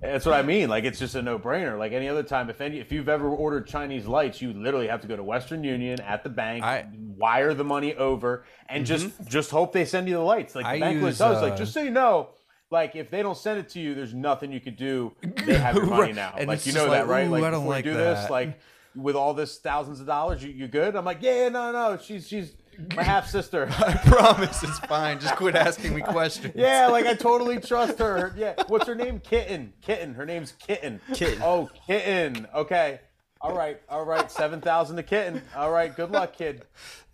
That's 0.00 0.26
what 0.26 0.34
I 0.34 0.42
mean. 0.42 0.68
Like 0.68 0.82
it's 0.82 0.98
just 0.98 1.14
a 1.14 1.22
no-brainer. 1.22 1.78
Like 1.78 1.92
any 1.92 2.08
other 2.08 2.24
time, 2.24 2.50
if 2.50 2.60
any, 2.60 2.80
if 2.80 2.90
you've 2.90 3.08
ever 3.08 3.28
ordered 3.28 3.68
Chinese 3.68 4.04
lights, 4.04 4.42
you 4.42 4.52
literally 4.52 4.88
have 4.88 5.00
to 5.02 5.06
go 5.06 5.14
to 5.14 5.22
Western 5.22 5.62
Union 5.62 6.00
at 6.00 6.24
the 6.24 6.28
bank, 6.28 6.64
I- 6.64 6.86
wire 7.16 7.54
the 7.54 7.62
money 7.62 7.94
over, 7.94 8.44
and 8.68 8.84
just 8.84 9.06
just 9.26 9.52
hope 9.52 9.72
they 9.72 9.84
send 9.84 10.08
you 10.08 10.14
the 10.14 10.20
lights. 10.20 10.56
Like 10.56 10.64
the 10.74 10.80
bank 10.80 11.00
use, 11.00 11.18
tells 11.18 11.38
uh, 11.38 11.42
like 11.42 11.56
just 11.56 11.72
so 11.72 11.82
you 11.82 11.90
know. 11.92 12.30
Like 12.72 12.96
if 12.96 13.10
they 13.10 13.22
don't 13.22 13.36
send 13.36 13.60
it 13.60 13.68
to 13.70 13.80
you, 13.80 13.94
there's 13.94 14.14
nothing 14.14 14.50
you 14.50 14.60
could 14.60 14.76
do. 14.76 15.12
They 15.46 15.58
have 15.58 15.74
your 15.76 15.86
money 15.86 16.12
now. 16.12 16.34
And 16.36 16.48
like 16.48 16.66
you 16.66 16.72
know 16.72 16.86
like, 16.86 17.02
that, 17.02 17.06
right? 17.06 17.28
Like 17.28 17.44
I 17.44 17.50
don't 17.50 17.66
like 17.66 17.84
you 17.84 17.92
do 17.92 17.96
this, 17.98 18.30
like 18.30 18.58
with 18.94 19.14
all 19.14 19.34
this 19.34 19.58
thousands 19.58 20.00
of 20.00 20.06
dollars, 20.06 20.42
you, 20.42 20.50
you 20.50 20.68
good? 20.68 20.96
I'm 20.96 21.04
like, 21.04 21.18
yeah, 21.20 21.48
no, 21.48 21.72
no, 21.72 21.98
she's 21.98 22.26
she's 22.26 22.54
my 22.96 23.02
half 23.02 23.28
sister. 23.28 23.68
I 23.78 23.94
promise 23.94 24.62
it's 24.62 24.78
fine. 24.80 25.20
Just 25.20 25.36
quit 25.36 25.54
asking 25.54 25.94
me 25.94 26.00
questions. 26.16 26.54
Yeah, 26.56 26.88
like 26.88 27.06
I 27.06 27.14
totally 27.14 27.60
trust 27.60 27.98
her. 27.98 28.32
Yeah, 28.36 28.54
what's 28.68 28.86
her 28.86 28.94
name? 28.94 29.20
Kitten. 29.20 29.74
Kitten. 29.82 30.14
Her 30.14 30.24
name's 30.24 30.52
Kitten. 30.52 31.00
Kitten. 31.12 31.42
Oh, 31.42 31.68
Kitten. 31.86 32.46
Okay. 32.54 33.00
All 33.42 33.56
right. 33.56 33.80
All 33.88 34.04
right. 34.04 34.30
Seven 34.30 34.60
thousand 34.60 34.96
to 34.96 35.02
Kitten. 35.02 35.42
All 35.56 35.72
right. 35.72 35.94
Good 35.94 36.12
luck, 36.12 36.32
kid. 36.34 36.62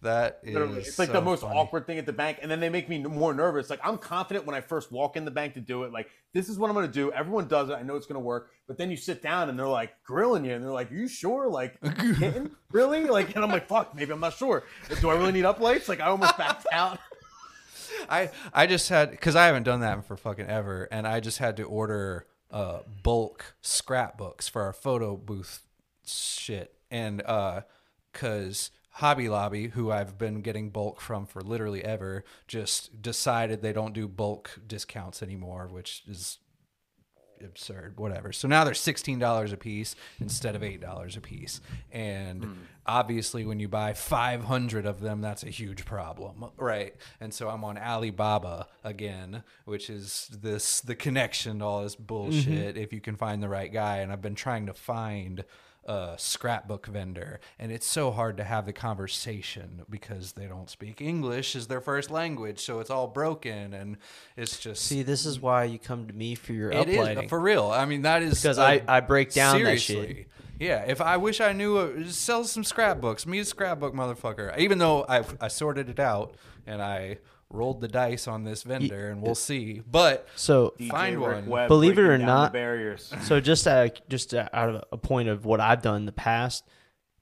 That 0.03 0.41
is. 0.43 0.53
Literally, 0.53 0.81
it's 0.81 0.99
like 0.99 1.09
so 1.09 1.15
the 1.15 1.23
most 1.23 1.41
funny. 1.41 1.59
awkward 1.59 1.87
thing 1.87 1.97
at 1.99 2.05
the 2.05 2.13
bank, 2.13 2.39
and 2.43 2.51
then 2.51 2.61
they 2.61 2.69
make 2.69 2.89
me 2.89 2.99
more 3.03 3.33
nervous. 3.33 3.71
Like 3.71 3.81
I'm 3.83 3.97
confident 3.97 4.45
when 4.45 4.55
I 4.55 4.61
first 4.61 4.93
walk 4.93 5.17
in 5.17 5.25
the 5.25 5.31
bank 5.31 5.55
to 5.55 5.61
do 5.61 5.85
it. 5.85 5.93
Like 5.93 6.11
this 6.35 6.51
is 6.51 6.59
what 6.59 6.69
I'm 6.69 6.75
going 6.75 6.87
to 6.87 6.93
do. 6.93 7.11
Everyone 7.13 7.49
does 7.49 7.71
it. 7.71 7.73
I 7.73 7.83
know 7.83 7.97
it's 7.97 8.07
going 8.07 8.21
to 8.21 8.25
work. 8.25 8.51
But 8.67 8.77
then 8.77 8.91
you 8.91 8.97
sit 8.97 9.23
down 9.23 9.49
and 9.49 9.59
they're 9.59 9.67
like 9.67 9.95
grilling 10.05 10.45
you, 10.45 10.53
and 10.53 10.63
they're 10.63 10.71
like, 10.71 10.93
"Are 10.93 10.95
you 10.95 11.09
sure? 11.09 11.49
Like 11.49 11.81
Kitten? 11.99 12.55
Really? 12.73 13.05
Like?" 13.07 13.35
And 13.35 13.43
I'm 13.43 13.51
like, 13.51 13.67
"Fuck. 13.67 13.95
Maybe 13.95 14.13
I'm 14.13 14.21
not 14.21 14.35
sure. 14.35 14.65
Do 15.01 15.09
I 15.09 15.15
really 15.15 15.33
need 15.33 15.45
uplights? 15.45 15.89
Like 15.89 16.01
I 16.01 16.07
almost 16.09 16.37
backed 16.37 16.67
out." 16.73 16.99
I 18.11 18.31
I 18.53 18.67
just 18.67 18.91
had 18.91 19.11
because 19.13 19.35
I 19.35 19.47
haven't 19.47 19.63
done 19.63 19.81
that 19.81 20.05
for 20.05 20.17
fucking 20.17 20.47
ever, 20.47 20.89
and 20.93 21.09
I 21.09 21.21
just 21.21 21.39
had 21.39 21.57
to 21.57 21.63
order 21.63 22.27
uh 22.51 22.81
bulk 23.03 23.57
scrapbooks 23.61 24.49
for 24.49 24.63
our 24.63 24.73
photo 24.73 25.17
booth 25.17 25.63
shit, 26.13 26.75
and 26.91 27.23
uh, 27.23 27.63
cause 28.13 28.71
Hobby 28.91 29.29
Lobby, 29.29 29.69
who 29.69 29.93
I've 29.93 30.19
been 30.19 30.41
getting 30.41 30.71
bulk 30.71 31.01
from 31.01 31.27
for 31.27 31.41
literally 31.41 31.85
ever, 31.85 32.25
just 32.49 33.01
decided 33.01 33.63
they 33.63 33.73
don't 33.73 33.95
do 33.95 34.09
bulk 34.09 34.59
discounts 34.67 35.23
anymore, 35.23 35.69
which 35.71 36.03
is 36.09 36.39
absurd 37.45 37.99
whatever. 37.99 38.33
So 38.33 38.49
now 38.49 38.65
they're 38.65 38.75
$16 38.75 39.53
a 39.53 39.57
piece 39.57 39.95
instead 40.21 40.57
of 40.57 40.63
$8 40.63 41.17
a 41.17 41.21
piece. 41.21 41.61
And 41.93 42.43
obviously 42.87 43.45
when 43.45 43.61
you 43.61 43.69
buy 43.69 43.93
500 43.93 44.87
of 44.87 45.01
them 45.01 45.21
that's 45.21 45.43
a 45.45 45.51
huge 45.51 45.85
problem 45.85 46.47
right? 46.57 46.95
And 47.21 47.33
so 47.33 47.49
i'm 47.49 47.63
on 47.63 47.79
alibaba 47.79 48.67
again 48.83 49.43
which 49.65 49.91
is 49.91 50.29
this 50.43 50.81
the 50.81 50.95
connection 50.95 51.59
to 51.59 51.65
all 51.65 51.83
this 51.83 51.95
bullshit 51.95 52.77
if 52.77 52.93
you 52.93 53.01
can 53.01 53.15
find 53.17 53.43
the 53.43 53.49
right 53.49 53.73
guy. 53.73 53.99
And 53.99 54.11
i've 54.11 54.23
been 54.23 54.35
trying 54.35 54.67
to 54.67 54.75
find 54.75 55.45
a 55.89 56.15
scrapbook 56.19 56.87
vendor 56.87 57.41
and 57.59 57.73
it's 57.73 57.87
so 57.87 58.11
hard 58.11 58.37
to 58.37 58.45
have 58.45 58.67
the 58.67 58.73
conversation 58.75 59.83
because 59.89 60.33
they 60.33 60.45
don't 60.47 60.69
speak 60.69 61.01
english 61.01 61.57
as 61.57 61.67
their 61.67 61.81
first 61.81 62.11
language 62.11 62.61
so 62.61 62.79
it's 62.79 62.91
all 62.91 63.07
broken 63.07 63.73
and 63.73 63.97
it's 64.37 64.59
just 64.61 64.85
See, 64.85 65.03
this 65.03 65.25
is 65.25 65.41
why 65.41 65.65
you 65.65 65.79
come 65.79 66.07
to 66.07 66.13
me 66.13 66.35
for 66.35 66.53
your 66.53 66.71
it 66.71 66.89
is 66.89 66.97
uplighting. 66.99 67.29
for 67.29 67.41
real. 67.41 67.71
I 67.71 67.87
mean, 67.87 68.03
that 68.03 68.23
is 68.23 68.41
because 68.41 68.59
I, 68.59 68.83
I 68.87 69.01
break 69.01 69.33
down 69.33 69.63
that 69.65 69.81
seriously. 69.81 70.15
shit. 70.15 70.27
Yeah, 70.61 70.85
if 70.87 71.01
I 71.01 71.17
wish 71.17 71.41
I 71.41 71.53
knew, 71.53 71.79
uh, 71.79 72.05
sell 72.09 72.45
some 72.45 72.65
scrapbooks. 72.65 73.27
Me 73.27 73.39
a 73.39 73.45
scrapbook 73.45 73.95
motherfucker. 73.95 74.57
Even 74.59 74.79
though 74.79 75.05
I 75.09 75.25
I 75.41 75.49
sorted 75.49 75.89
it 75.89 75.99
out 76.01 76.35
and 76.67 76.83
I 76.83 77.19
rolled 77.51 77.81
the 77.81 77.89
dice 77.89 78.29
on 78.29 78.45
this 78.45 78.63
vendor, 78.63 79.09
and 79.09 79.23
we'll 79.23 79.35
see. 79.35 79.83
But 79.91 80.29
So 80.37 80.75
DJ 80.79 80.89
Find 80.91 81.17
Rick 81.21 81.37
one. 81.37 81.47
Webb 81.47 81.69
Believe 81.69 81.93
it 81.93 81.95
breaking 81.97 82.11
or 82.13 82.19
down 82.19 82.27
not- 82.27 82.53
the 82.53 82.59
barriers. 82.59 83.13
So 83.23 83.41
just 83.41 83.67
uh, 83.67 83.89
just 84.09 84.35
uh, 84.35 84.49
out 84.53 84.69
of 84.71 84.85
a 84.93 84.97
point 84.99 85.29
of 85.29 85.45
what 85.45 85.61
I've 85.61 85.83
done 85.83 85.97
in 85.97 86.07
the 86.07 86.13
past, 86.13 86.65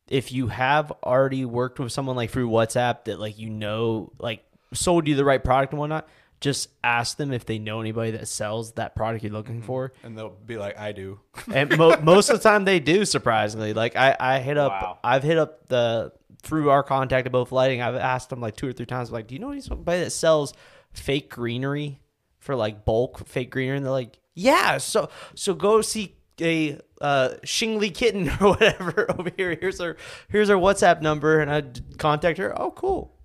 if 0.08 0.32
you 0.32 0.48
have 0.48 0.92
already 1.04 1.44
worked 1.44 1.78
with 1.78 1.92
someone 1.92 2.16
like 2.16 2.30
through 2.30 2.48
WhatsApp 2.50 3.04
that 3.04 3.18
like 3.20 3.38
you 3.38 3.50
know 3.50 4.12
like 4.18 4.44
sold 4.72 5.06
you 5.08 5.14
the 5.14 5.24
right 5.24 5.42
product 5.42 5.72
and 5.72 5.80
whatnot, 5.80 6.08
just 6.41 6.68
ask 6.84 7.16
them 7.16 7.32
if 7.32 7.47
they 7.47 7.59
know 7.59 7.80
anybody 7.80 8.11
that 8.12 8.28
sells 8.28 8.72
that 8.72 8.95
product 8.95 9.24
you're 9.24 9.32
looking 9.32 9.62
for. 9.62 9.93
and 10.03 10.16
they'll 10.16 10.28
be 10.45 10.59
like, 10.59 10.78
I 10.78 10.93
do. 10.93 11.18
And 11.53 11.76
mo- 11.78 11.97
most 12.03 12.28
of 12.28 12.37
the 12.41 12.43
time 12.49 12.64
they 12.64 12.78
do. 12.80 13.05
Surprisingly, 13.05 13.72
like 13.72 13.97
I 13.97 14.16
I 14.18 14.39
hit 14.41 14.59
up 14.59 14.72
Wow. 14.72 14.99
I've 15.03 15.22
hit 15.22 15.39
up 15.39 15.68
the 15.68 16.12
through 16.43 16.70
our 16.70 16.82
contact 16.82 17.26
at 17.26 17.32
both 17.32 17.53
lighting. 17.53 17.80
I've 17.82 17.95
asked 17.97 18.30
them 18.30 18.41
like 18.41 18.55
two 18.57 18.68
or 18.68 18.72
three 18.72 18.87
times 18.87 19.11
like, 19.11 19.26
do 19.26 19.34
you 19.34 19.41
know 19.41 19.51
anybody 19.51 20.01
that 20.01 20.11
sells 20.11 20.53
fake 20.93 21.30
greenery 21.30 22.01
for 22.39 22.55
like 22.55 22.84
bulk 22.84 23.26
fake 23.26 23.51
greenery? 23.51 23.76
And 23.78 23.84
they're 23.84 23.91
like, 23.93 24.18
yeah. 24.34 24.78
So 24.78 25.09
so 25.34 25.55
go 25.55 25.80
see 25.80 26.16
a 26.41 26.78
uh 27.01 27.30
shingly 27.45 27.91
kitten 27.91 28.28
or 28.41 28.51
whatever 28.51 29.11
over 29.18 29.30
here. 29.37 29.57
Here's 29.59 29.80
her 29.80 29.97
here's 30.28 30.49
her 30.51 30.57
WhatsApp 30.57 31.01
number, 31.01 31.41
and 31.41 31.51
I 31.51 31.62
contact 31.97 32.37
her. 32.39 32.53
Oh, 32.61 32.70
cool. 32.70 33.15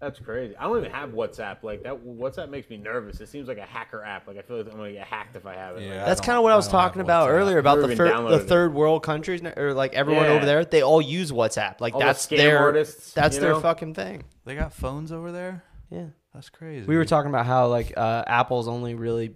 That's 0.00 0.18
crazy. 0.20 0.56
I 0.56 0.64
don't 0.64 0.78
even 0.78 0.90
have 0.92 1.10
WhatsApp. 1.10 1.62
Like 1.62 1.82
that, 1.82 2.04
WhatsApp 2.04 2.50
makes 2.50 2.70
me 2.70 2.76
nervous. 2.76 3.20
It 3.20 3.28
seems 3.28 3.48
like 3.48 3.58
a 3.58 3.62
hacker 3.66 4.02
app. 4.04 4.26
Like 4.28 4.38
I 4.38 4.42
feel 4.42 4.58
like 4.58 4.66
I'm 4.66 4.76
gonna 4.78 4.92
get 4.92 5.06
hacked 5.06 5.34
if 5.36 5.44
I 5.44 5.54
have 5.54 5.76
it. 5.76 5.82
Yeah. 5.82 5.96
Like, 5.96 6.06
That's 6.06 6.20
kind 6.20 6.36
of 6.38 6.42
what 6.44 6.50
I 6.50 6.54
I 6.54 6.56
was 6.56 6.68
talking 6.68 7.00
about 7.02 7.28
WhatsApp. 7.28 7.32
earlier 7.32 7.58
about 7.58 7.76
the, 7.78 7.84
even 7.84 7.96
thir- 7.96 8.10
downloaded 8.12 8.30
the 8.30 8.44
third 8.46 8.74
world 8.74 9.02
countries 9.02 9.42
or 9.56 9.74
like 9.74 9.94
everyone 9.94 10.24
Yeah. 10.26 10.30
over 10.32 10.46
there. 10.46 10.64
They 10.64 10.82
all 10.82 11.02
use 11.02 11.32
WhatsApp. 11.32 11.80
Like 11.80 11.94
All 11.94 12.00
the 12.00 12.06
that's 12.06 12.26
scam 12.26 12.36
their 12.36 12.58
artists, 12.58 13.12
that's 13.12 13.38
their 13.38 13.52
know? 13.54 13.60
fucking 13.60 13.94
thing. 13.94 14.22
They 14.44 14.54
got 14.54 14.72
phones 14.72 15.10
over 15.12 15.32
there. 15.32 15.64
Yeah. 15.90 16.06
That's 16.32 16.48
crazy. 16.50 16.86
We 16.86 16.96
were 16.96 17.04
talking 17.04 17.30
about 17.30 17.46
how 17.46 17.66
like 17.66 17.92
uh, 17.96 18.22
Apple's 18.26 18.68
only 18.68 18.94
really 18.94 19.34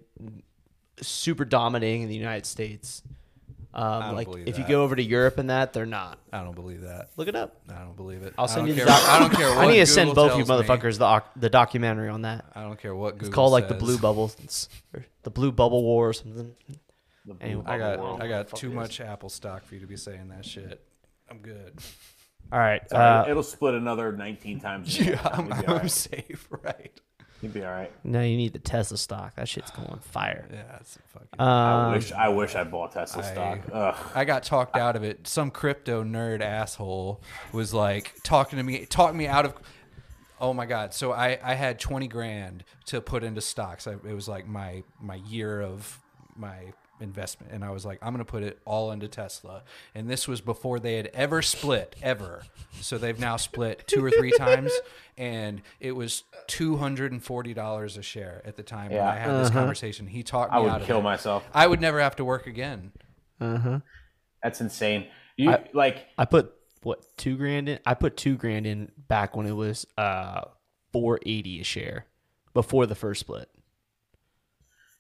super 1.01 1.45
dominating 1.45 2.03
in 2.03 2.09
the 2.09 2.14
United 2.14 2.47
States. 2.47 3.03
Um, 3.74 4.14
like 4.14 4.26
believe 4.26 4.48
if 4.48 4.58
you 4.58 4.66
go 4.66 4.82
over 4.82 4.94
to 4.94 5.02
Europe 5.02 5.38
and 5.38 5.48
that, 5.48 5.72
they're 5.72 5.86
not. 5.86 6.18
I 6.32 6.42
don't 6.42 6.54
believe 6.54 6.82
that. 6.82 7.08
Look 7.16 7.28
it 7.28 7.34
up. 7.36 7.56
I 7.70 7.78
don't 7.80 7.96
believe 7.96 8.22
it. 8.22 8.34
I'll 8.36 8.46
send 8.46 8.66
don't 8.66 8.68
you 8.68 8.74
the 8.74 8.80
care- 8.80 8.86
doc. 8.88 9.08
I 9.08 9.18
don't 9.18 9.32
care. 9.32 9.48
I 9.58 9.66
need 9.66 9.78
to 9.78 9.86
send 9.86 10.14
both 10.14 10.36
you 10.36 10.44
tells 10.44 10.60
me. 10.60 10.64
motherfuckers 10.66 10.98
the 10.98 11.22
the 11.40 11.48
documentary 11.48 12.10
on 12.10 12.22
that. 12.22 12.44
I 12.54 12.62
don't 12.62 12.78
care 12.78 12.94
what 12.94 13.14
Google 13.14 13.28
It's 13.28 13.34
called 13.34 13.52
like 13.52 13.68
the. 13.68 13.74
Blue 13.74 13.96
Bubble, 13.98 14.30
the 15.22 15.30
Blue 15.30 15.52
Bubble 15.52 15.82
War 15.82 16.10
or 16.10 16.12
something. 16.12 16.54
Anyway, 17.40 17.62
I 17.66 17.78
got 17.78 17.98
bubble. 17.98 18.18
I 18.22 18.28
got 18.28 18.48
too 18.54 18.66
it 18.66 18.70
is. 18.70 18.74
much 18.76 19.00
Apple 19.00 19.28
stock 19.28 19.64
for 19.64 19.74
you 19.74 19.80
to 19.80 19.86
be 19.86 19.96
saying 19.96 20.28
that 20.28 20.44
shit. 20.44 20.84
I'm 21.30 21.38
good. 21.38 21.78
All 22.52 22.58
right. 22.58 22.82
Sorry, 22.90 23.02
Uh, 23.02 23.30
it'll 23.30 23.42
split 23.42 23.74
another 23.74 24.12
19 24.12 24.60
times. 24.60 24.98
in 24.98 25.06
Yeah, 25.08 25.16
time. 25.16 25.32
I'm, 25.32 25.46
You'd 25.46 25.60
be 25.60 25.66
all 25.68 25.74
I'm 25.76 25.80
right. 25.82 25.90
safe, 25.90 26.48
right? 26.62 27.00
You'd 27.43 27.53
be 27.53 27.64
all 27.64 27.72
right. 27.72 27.90
now 28.05 28.20
you 28.22 28.36
need 28.36 28.53
the 28.53 28.59
Tesla 28.61 28.97
stock. 28.97 29.34
That 29.34 29.49
shit's 29.49 29.70
going 29.72 29.99
fire. 30.01 30.47
Yeah, 30.51 30.76
it's 30.80 30.97
fucking. 31.12 31.28
I 31.40 31.86
Um, 31.88 31.93
wish 31.93 32.12
I 32.12 32.28
wish 32.28 32.55
I 32.55 32.64
bought 32.64 32.93
Tesla 32.93 33.22
I- 33.22 33.32
stock. 33.32 33.59
Ugh. 33.72 33.97
I 34.14 34.24
got 34.24 34.45
talked 34.45 34.76
out 34.76 34.95
of 34.97 35.03
it. 35.03 35.26
Some 35.26 35.51
crypto 35.51 36.05
nerd 36.05 36.40
asshole 36.40 37.20
was 37.53 37.74
like 37.74 38.14
talking 38.22 38.57
to 38.59 38.62
me, 38.62 38.86
talking 38.86 39.18
me 39.18 39.26
out 39.26 39.45
of. 39.45 39.55
Oh 40.40 40.53
my 40.55 40.66
god! 40.66 40.95
So 40.95 41.12
I 41.12 41.38
I 41.43 41.55
had 41.55 41.78
twenty 41.78 42.09
grand 42.09 42.64
to 42.86 43.01
put 43.01 43.22
into 43.24 43.40
stocks. 43.40 43.86
I, 43.86 43.93
it 43.93 44.14
was 44.14 44.28
like 44.28 44.47
my 44.47 44.82
my 45.01 45.16
year 45.16 45.61
of 45.61 45.99
my 46.36 46.72
investment, 47.03 47.53
and 47.53 47.64
I 47.64 47.70
was 47.70 47.84
like, 47.84 47.98
I'm 48.00 48.12
gonna 48.12 48.24
put 48.24 48.42
it 48.42 48.59
all 48.64 48.92
into 48.92 49.09
Tesla. 49.09 49.62
And 49.94 50.09
this 50.09 50.26
was 50.28 50.40
before 50.40 50.78
they 50.80 50.94
had 50.96 51.11
ever 51.12 51.42
split 51.42 51.96
ever. 52.03 52.42
So 52.80 52.96
they've 52.98 53.18
now 53.18 53.36
split 53.36 53.84
two 53.86 54.05
or 54.05 54.11
three 54.11 54.32
times, 54.38 54.72
and 55.18 55.61
it 55.80 55.92
was 55.92 56.22
two 56.46 56.76
hundred 56.76 57.12
and 57.12 57.22
forty 57.22 57.53
dollars 57.55 57.96
a 57.96 58.03
share 58.03 58.40
at 58.44 58.57
the 58.57 58.62
time 58.62 58.90
when 58.92 59.00
I 59.00 59.16
had 59.16 59.30
this 59.42 59.50
conversation. 59.50 60.07
He 60.07 60.22
talked 60.22 60.53
me 60.53 60.59
I 60.59 60.61
would 60.61 60.70
out 60.70 60.80
of 60.82 60.86
kill 60.86 61.00
it. 61.00 61.03
myself. 61.03 61.44
I 61.53 61.66
would 61.66 61.80
never 61.80 62.00
have 62.00 62.16
to 62.16 62.24
work 62.24 62.46
again. 62.46 62.92
Uh 63.40 63.59
huh. 63.59 63.80
That's 64.42 64.61
insane. 64.61 65.07
You 65.36 65.50
I- 65.50 65.64
like 65.72 66.07
I 66.16 66.24
put 66.24 66.55
what 66.82 67.05
two 67.16 67.36
grand 67.36 67.68
in? 67.68 67.78
I 67.84 67.94
put 67.94 68.16
two 68.16 68.36
grand 68.36 68.66
in 68.66 68.90
back 69.09 69.36
when 69.36 69.46
it 69.46 69.53
was 69.57 69.86
uh 69.98 70.42
four 70.92 71.18
eighty 71.26 71.61
a 71.61 71.64
share 71.64 72.07
before 72.55 72.86
the 72.86 72.94
first 72.94 73.20
split. 73.20 73.48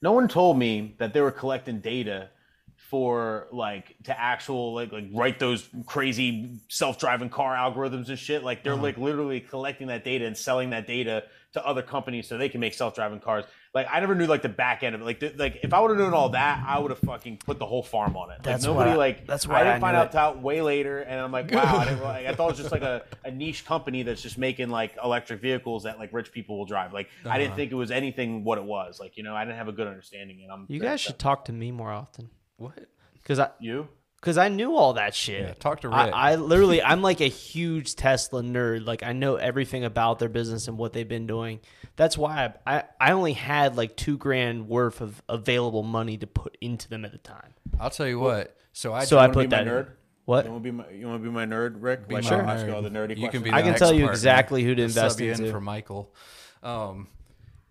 No 0.02 0.12
one 0.12 0.28
told 0.28 0.58
me 0.58 0.94
that 0.98 1.14
they 1.14 1.20
were 1.20 1.30
collecting 1.30 1.80
data 1.80 2.28
for 2.76 3.46
like 3.52 3.96
to 4.04 4.20
actual 4.20 4.74
like 4.74 4.92
like 4.92 5.06
write 5.12 5.38
those 5.38 5.66
crazy 5.86 6.58
self-driving 6.68 7.30
car 7.30 7.54
algorithms 7.54 8.08
and 8.10 8.18
shit. 8.18 8.44
Like 8.44 8.62
they're 8.62 8.74
uh-huh. 8.74 8.82
like 8.82 8.98
literally 8.98 9.40
collecting 9.40 9.86
that 9.86 10.04
data 10.04 10.26
and 10.26 10.36
selling 10.36 10.70
that 10.70 10.86
data 10.86 11.22
to 11.54 11.64
other 11.64 11.80
companies 11.80 12.28
so 12.28 12.36
they 12.36 12.50
can 12.50 12.60
make 12.60 12.74
self-driving 12.74 13.20
cars 13.20 13.46
like 13.74 13.86
i 13.90 14.00
never 14.00 14.14
knew 14.14 14.26
like 14.26 14.42
the 14.42 14.48
back 14.48 14.82
end 14.82 14.94
of 14.94 15.00
it. 15.00 15.04
Like 15.04 15.20
the, 15.20 15.32
like 15.36 15.60
if 15.62 15.72
i 15.72 15.80
would 15.80 15.90
have 15.90 15.98
known 15.98 16.12
all 16.14 16.28
that 16.30 16.62
i 16.66 16.78
would 16.78 16.90
have 16.90 16.98
fucking 17.00 17.38
put 17.38 17.58
the 17.58 17.66
whole 17.66 17.82
farm 17.82 18.16
on 18.16 18.30
it. 18.30 18.34
Like 18.34 18.42
That's 18.42 18.64
nobody 18.64 18.90
why- 18.90 18.96
like 18.96 19.26
that's 19.26 19.48
i 19.48 19.58
didn't 19.64 19.76
I 19.76 19.80
find 19.80 19.96
out 19.96 20.36
it. 20.36 20.42
way 20.42 20.60
later 20.62 21.00
and 21.00 21.20
i'm 21.20 21.32
like 21.32 21.50
wow 21.50 21.78
I, 21.78 21.84
didn't, 21.86 22.02
like, 22.02 22.26
I 22.26 22.34
thought 22.34 22.46
it 22.48 22.52
was 22.52 22.58
just 22.58 22.72
like 22.72 22.82
a, 22.82 23.02
a 23.24 23.30
niche 23.30 23.64
company 23.64 24.02
that's 24.02 24.20
just 24.22 24.36
making 24.38 24.68
like 24.68 24.96
electric 25.02 25.40
vehicles 25.40 25.84
that 25.84 25.98
like 25.98 26.12
rich 26.12 26.32
people 26.32 26.58
will 26.58 26.66
drive. 26.66 26.92
Like 26.92 27.08
i 27.24 27.28
Uh-huh. 27.28 27.38
didn't 27.38 27.56
think 27.56 27.72
it 27.72 27.76
was 27.76 27.90
anything 27.90 28.44
what 28.44 28.58
it 28.58 28.64
was. 28.64 29.00
Like 29.00 29.16
you 29.16 29.22
know 29.22 29.34
i 29.34 29.44
didn't 29.44 29.56
have 29.58 29.68
a 29.68 29.72
good 29.72 29.86
understanding 29.86 30.40
and 30.42 30.52
i'm 30.52 30.66
You 30.68 30.80
guys 30.80 31.00
should 31.00 31.18
talk 31.18 31.44
to 31.46 31.52
me 31.52 31.70
more 31.72 31.90
often. 31.92 32.30
What? 32.56 32.78
because 33.14 33.38
I 33.38 33.50
you 33.60 33.88
because 34.22 34.38
I 34.38 34.48
knew 34.48 34.76
all 34.76 34.92
that 34.92 35.16
shit. 35.16 35.42
Yeah, 35.42 35.54
talk 35.54 35.80
to 35.80 35.90
I, 35.90 36.04
Rick. 36.04 36.14
I 36.14 36.34
literally, 36.36 36.80
I'm 36.90 37.02
like 37.02 37.20
a 37.20 37.28
huge 37.28 37.96
Tesla 37.96 38.40
nerd. 38.40 38.86
Like 38.86 39.02
I 39.02 39.12
know 39.12 39.34
everything 39.34 39.82
about 39.84 40.20
their 40.20 40.28
business 40.28 40.68
and 40.68 40.78
what 40.78 40.92
they've 40.92 41.08
been 41.08 41.26
doing. 41.26 41.58
That's 41.96 42.16
why 42.16 42.54
I, 42.64 42.76
I, 42.78 42.84
I 43.00 43.12
only 43.12 43.32
had 43.32 43.76
like 43.76 43.96
two 43.96 44.16
grand 44.16 44.68
worth 44.68 45.00
of 45.00 45.20
available 45.28 45.82
money 45.82 46.16
to 46.18 46.26
put 46.28 46.56
into 46.60 46.88
them 46.88 47.04
at 47.04 47.10
the 47.10 47.18
time. 47.18 47.52
I'll 47.80 47.90
tell 47.90 48.06
you 48.06 48.20
what. 48.20 48.56
So 48.72 48.94
I 48.94 49.04
So 49.04 49.18
I 49.18 49.26
put 49.26 49.50
be 49.50 49.56
my 49.56 49.64
that. 49.64 49.66
nerd? 49.66 49.88
What? 50.24 50.44
You 50.46 50.52
want 50.52 50.62
to 50.62 50.70
be 50.70 50.76
my 50.76 50.88
you 50.90 51.06
want 51.08 51.20
to 51.22 51.28
be 51.28 51.34
my 51.34 51.44
nerd, 51.44 51.78
Rick? 51.80 52.06
Be 52.06 52.14
like, 52.14 52.24
my 52.24 52.30
I'll 52.36 52.48
ask 52.48 52.64
you 52.64 52.72
nerd. 52.72 52.76
all 52.76 52.82
the 52.82 52.90
nerdy 52.90 53.10
You 53.10 53.14
can 53.28 53.42
questions. 53.42 53.44
be 53.44 53.52
I 53.52 53.62
can 53.62 53.74
tell 53.74 53.92
you 53.92 54.08
exactly 54.08 54.62
who 54.62 54.72
to 54.76 54.82
invest 54.84 55.20
in 55.20 55.50
for 55.50 55.60
Michael. 55.60 56.14
Um, 56.62 57.08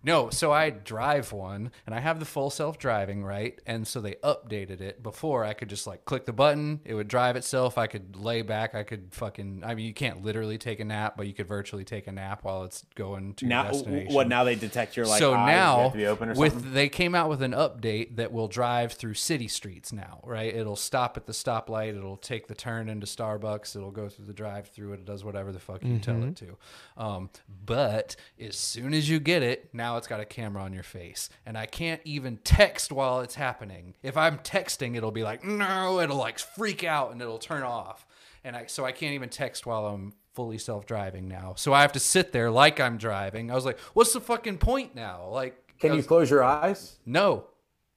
no, 0.04 0.30
so 0.30 0.52
I 0.52 0.70
drive 0.70 1.32
one, 1.32 1.70
and 1.86 1.94
I 1.94 2.00
have 2.00 2.18
the 2.18 2.24
full 2.24 2.50
self 2.50 2.78
driving 2.78 3.24
right, 3.24 3.60
and 3.66 3.86
so 3.86 4.00
they 4.00 4.14
updated 4.24 4.80
it. 4.80 5.02
Before 5.02 5.44
I 5.44 5.54
could 5.54 5.68
just 5.68 5.86
like 5.86 6.04
click 6.04 6.26
the 6.26 6.32
button, 6.32 6.80
it 6.84 6.94
would 6.94 7.08
drive 7.08 7.36
itself. 7.36 7.78
I 7.78 7.86
could 7.86 8.16
lay 8.16 8.42
back. 8.42 8.74
I 8.74 8.82
could 8.82 9.08
fucking. 9.12 9.62
I 9.64 9.74
mean, 9.74 9.86
you 9.86 9.94
can't 9.94 10.22
literally 10.22 10.58
take 10.58 10.80
a 10.80 10.84
nap, 10.84 11.14
but 11.16 11.26
you 11.26 11.34
could 11.34 11.48
virtually 11.48 11.84
take 11.84 12.06
a 12.06 12.12
nap 12.12 12.44
while 12.44 12.64
it's 12.64 12.84
going 12.94 13.34
to 13.34 13.46
now, 13.46 13.64
your 13.64 13.72
destination. 13.72 14.14
what? 14.14 14.28
Now 14.28 14.44
they 14.44 14.54
detect 14.54 14.96
your 14.96 15.06
like 15.06 15.18
so 15.18 15.34
eyes, 15.34 15.48
you 15.50 15.56
have 15.56 15.78
now 15.78 15.88
to 15.90 15.96
be 15.96 16.06
open 16.06 16.30
or 16.30 16.34
with 16.34 16.72
they 16.72 16.88
came 16.88 17.14
out 17.14 17.28
with 17.28 17.42
an 17.42 17.52
update 17.52 18.16
that 18.16 18.32
will 18.32 18.48
drive 18.48 18.92
through 18.92 19.14
city 19.14 19.48
streets 19.48 19.92
now 19.92 20.20
right 20.24 20.54
it'll 20.54 20.76
stop 20.76 21.16
at 21.16 21.26
the 21.26 21.32
stoplight 21.32 21.96
it'll 21.96 22.16
take 22.16 22.46
the 22.46 22.54
turn 22.54 22.88
into 22.88 23.06
starbucks 23.06 23.76
it'll 23.76 23.90
go 23.90 24.08
through 24.08 24.24
the 24.24 24.32
drive 24.32 24.68
through 24.68 24.92
and 24.92 25.00
it 25.00 25.04
does 25.04 25.24
whatever 25.24 25.52
the 25.52 25.58
fuck 25.58 25.82
you 25.82 25.98
tell 25.98 26.22
it 26.24 26.36
to 26.36 26.56
um, 26.96 27.28
but 27.64 28.16
as 28.40 28.56
soon 28.56 28.94
as 28.94 29.08
you 29.08 29.20
get 29.20 29.42
it 29.42 29.68
now 29.72 29.91
it's 29.96 30.06
got 30.06 30.20
a 30.20 30.24
camera 30.24 30.62
on 30.62 30.72
your 30.72 30.82
face 30.82 31.28
and 31.46 31.56
i 31.56 31.66
can't 31.66 32.00
even 32.04 32.36
text 32.38 32.92
while 32.92 33.20
it's 33.20 33.34
happening 33.34 33.94
if 34.02 34.16
i'm 34.16 34.38
texting 34.38 34.96
it'll 34.96 35.10
be 35.10 35.22
like 35.22 35.44
no 35.44 36.00
it'll 36.00 36.16
like 36.16 36.38
freak 36.38 36.84
out 36.84 37.12
and 37.12 37.20
it'll 37.20 37.38
turn 37.38 37.62
off 37.62 38.06
and 38.44 38.56
I 38.56 38.66
so 38.66 38.84
I 38.84 38.92
can't 38.92 39.14
even 39.14 39.28
text 39.28 39.66
while 39.66 39.86
I'm 39.86 40.14
fully 40.34 40.58
self-driving 40.58 41.28
now. 41.28 41.54
So 41.56 41.72
I 41.72 41.82
have 41.82 41.92
to 41.92 42.00
sit 42.00 42.32
there 42.32 42.50
like 42.50 42.80
I'm 42.80 42.96
driving. 42.96 43.50
I 43.50 43.54
was 43.54 43.64
like, 43.64 43.78
"What's 43.94 44.12
the 44.12 44.20
fucking 44.20 44.58
point 44.58 44.94
now?" 44.94 45.28
Like, 45.28 45.56
Can 45.78 45.94
you 45.94 46.02
close 46.02 46.30
your 46.30 46.42
eyes? 46.42 46.96
no, 47.06 47.44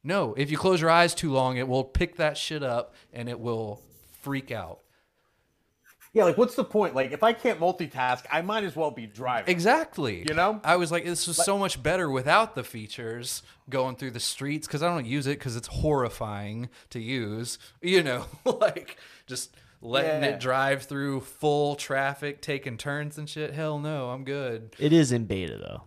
no. 0.04 0.34
If 0.38 0.52
you 0.52 0.58
close 0.58 0.82
your 0.82 0.90
eyes 0.90 1.16
too 1.16 1.32
long, 1.32 1.58
it 1.58 1.68
will 1.68 1.84
pick 1.84 2.18
that 2.18 2.38
shit 2.38 2.64
up 2.64 2.94
and 3.14 3.30
it 3.30 3.40
will 3.40 3.82
freak 4.22 4.52
out. 4.52 4.80
Yeah, 6.16 6.24
like 6.24 6.38
what's 6.38 6.56
the 6.56 6.64
point? 6.64 6.96
Like 6.96 7.12
if 7.12 7.22
I 7.24 7.34
can't 7.34 7.60
multitask, 7.60 8.24
I 8.32 8.42
might 8.42 8.64
as 8.64 8.74
well 8.76 8.90
be 8.90 9.06
driving. 9.06 9.52
Exactly. 9.52 10.24
You 10.28 10.34
know? 10.34 10.62
I 10.64 10.78
was 10.78 10.90
like, 10.92 11.04
this 11.04 11.28
is 11.28 11.36
so 11.36 11.58
much 11.60 11.84
better 11.84 12.10
without 12.10 12.56
the 12.56 12.64
features 12.64 13.44
going 13.70 13.98
through 13.98 14.12
the 14.12 14.20
streets 14.22 14.66
because 14.66 14.82
I 14.82 14.88
don't 14.88 15.06
use 15.06 15.28
it 15.28 15.38
because 15.40 15.56
it's 15.58 15.68
horrifying 15.68 16.70
to 16.92 17.00
use. 17.02 17.60
You 17.82 18.02
know, 18.02 18.26
like 18.46 18.98
just 19.28 19.56
letting 19.82 20.24
Yeah. 20.24 20.30
it 20.30 20.40
drive 20.40 20.84
through 20.84 21.20
full 21.20 21.76
traffic, 21.76 22.42
taking 22.42 22.78
turns 22.78 23.18
and 23.18 23.30
shit. 23.30 23.54
Hell 23.54 23.78
no, 23.78 24.10
I'm 24.10 24.24
good. 24.24 24.74
It 24.80 24.94
is 24.94 25.12
in 25.12 25.26
beta 25.26 25.58
though. 25.58 25.84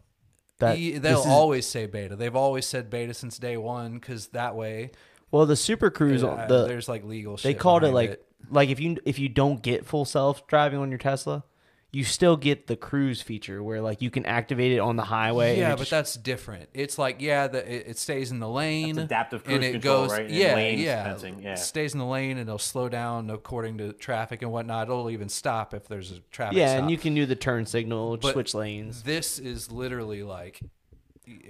That 0.59 0.77
He- 0.77 0.99
they'll 0.99 1.21
is- 1.21 1.27
always 1.27 1.67
say 1.67 1.87
beta. 1.87 2.17
They've 2.17 2.37
always 2.37 2.67
said 2.67 2.91
beta 2.91 3.15
since 3.15 3.39
day 3.39 3.57
one 3.57 3.95
because 3.95 4.27
that 4.29 4.55
way 4.55 4.91
well 5.31 5.47
the 5.47 5.57
Super 5.57 5.91
Cruise. 5.91 6.23
uh, 6.25 6.47
the, 6.49 6.67
there's 6.67 6.89
like 6.89 7.05
legal. 7.05 7.37
they 7.37 7.51
shit 7.53 7.59
called 7.59 7.83
it 7.85 7.93
behind 7.93 8.11
like 8.11 8.25
like 8.51 8.69
if 8.71 8.81
you 8.81 8.97
if 9.05 9.19
you 9.19 9.29
don't 9.29 9.63
get 9.63 9.85
full 9.87 10.05
self 10.05 10.47
driving 10.47 10.79
on 10.79 10.91
your 10.91 10.99
Tesla, 10.99 11.45
you 11.91 12.05
still 12.05 12.37
get 12.37 12.67
the 12.67 12.77
cruise 12.77 13.23
feature 13.23 13.63
where 13.63 13.81
like 13.81 14.03
you 14.03 14.11
can 14.11 14.27
activate 14.27 14.73
it 14.73 14.79
on 14.79 14.97
the 14.97 15.05
highway. 15.05 15.59
Yeah, 15.59 15.71
but 15.71 15.79
just- 15.81 15.91
that's 15.91 16.15
different. 16.15 16.69
It's 16.75 16.99
like 16.99 17.21
yeah, 17.21 17.49
the, 17.49 17.59
it, 17.71 17.85
it 17.89 17.99
stays 17.99 18.31
in 18.31 18.41
the 18.41 18.49
lane. 18.49 18.99
adaptive 18.99 19.43
and 19.47 19.61
cruise 19.61 19.65
it 19.65 19.73
control, 19.73 20.03
goes, 20.03 20.13
right? 20.13 20.31
Yeah, 20.31 20.55
lane 20.55 20.79
yeah, 20.79 21.05
fencing, 21.05 21.43
yeah. 21.43 21.55
Stays 21.55 21.95
in 21.95 21.99
the 21.99 22.07
lane 22.07 22.33
and 22.33 22.49
it'll 22.49 22.59
slow 22.59 22.89
down 22.89 23.31
according 23.31 23.79
to 23.79 23.93
traffic 23.95 24.43
and 24.43 24.53
whatnot. 24.53 24.89
It'll 24.89 25.11
even 25.11 25.29
stop 25.29 25.75
if 25.75 25.89
there's 25.89 26.13
a 26.13 26.21
traffic. 26.31 26.59
yeah, 26.59 26.73
stop. 26.73 26.83
and 26.83 26.91
you 26.91 26.99
can 26.99 27.15
do 27.15 27.27
the 27.27 27.37
turn 27.37 27.67
signal, 27.67 28.17
But 28.19 28.33
switch 28.35 28.55
lanes. 28.55 29.03
This 29.03 29.39
is 29.39 29.71
literally 29.73 30.23
like. 30.23 30.61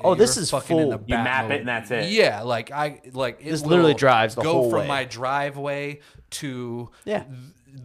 Oh, 0.01 0.14
this 0.14 0.37
is 0.37 0.51
fucking 0.51 0.76
in 0.79 0.83
full- 0.85 0.91
the 0.99 1.05
You 1.07 1.14
bat 1.16 1.24
map 1.24 1.51
it 1.51 1.61
and 1.61 1.68
that's 1.68 1.91
it. 1.91 2.09
Yeah, 2.11 2.43
like 2.43 2.70
I 2.70 3.01
like 3.12 3.41
it 3.41 3.51
This 3.51 3.64
literally 3.64 3.95
drives 3.95 4.35
the 4.35 4.43
go 4.43 4.53
whole 4.53 4.70
from 4.70 4.81
way. 4.81 4.87
my 4.89 5.05
driveway 5.05 6.01
to 6.31 6.91
Yeah. 7.05 7.24
th- 7.24 7.37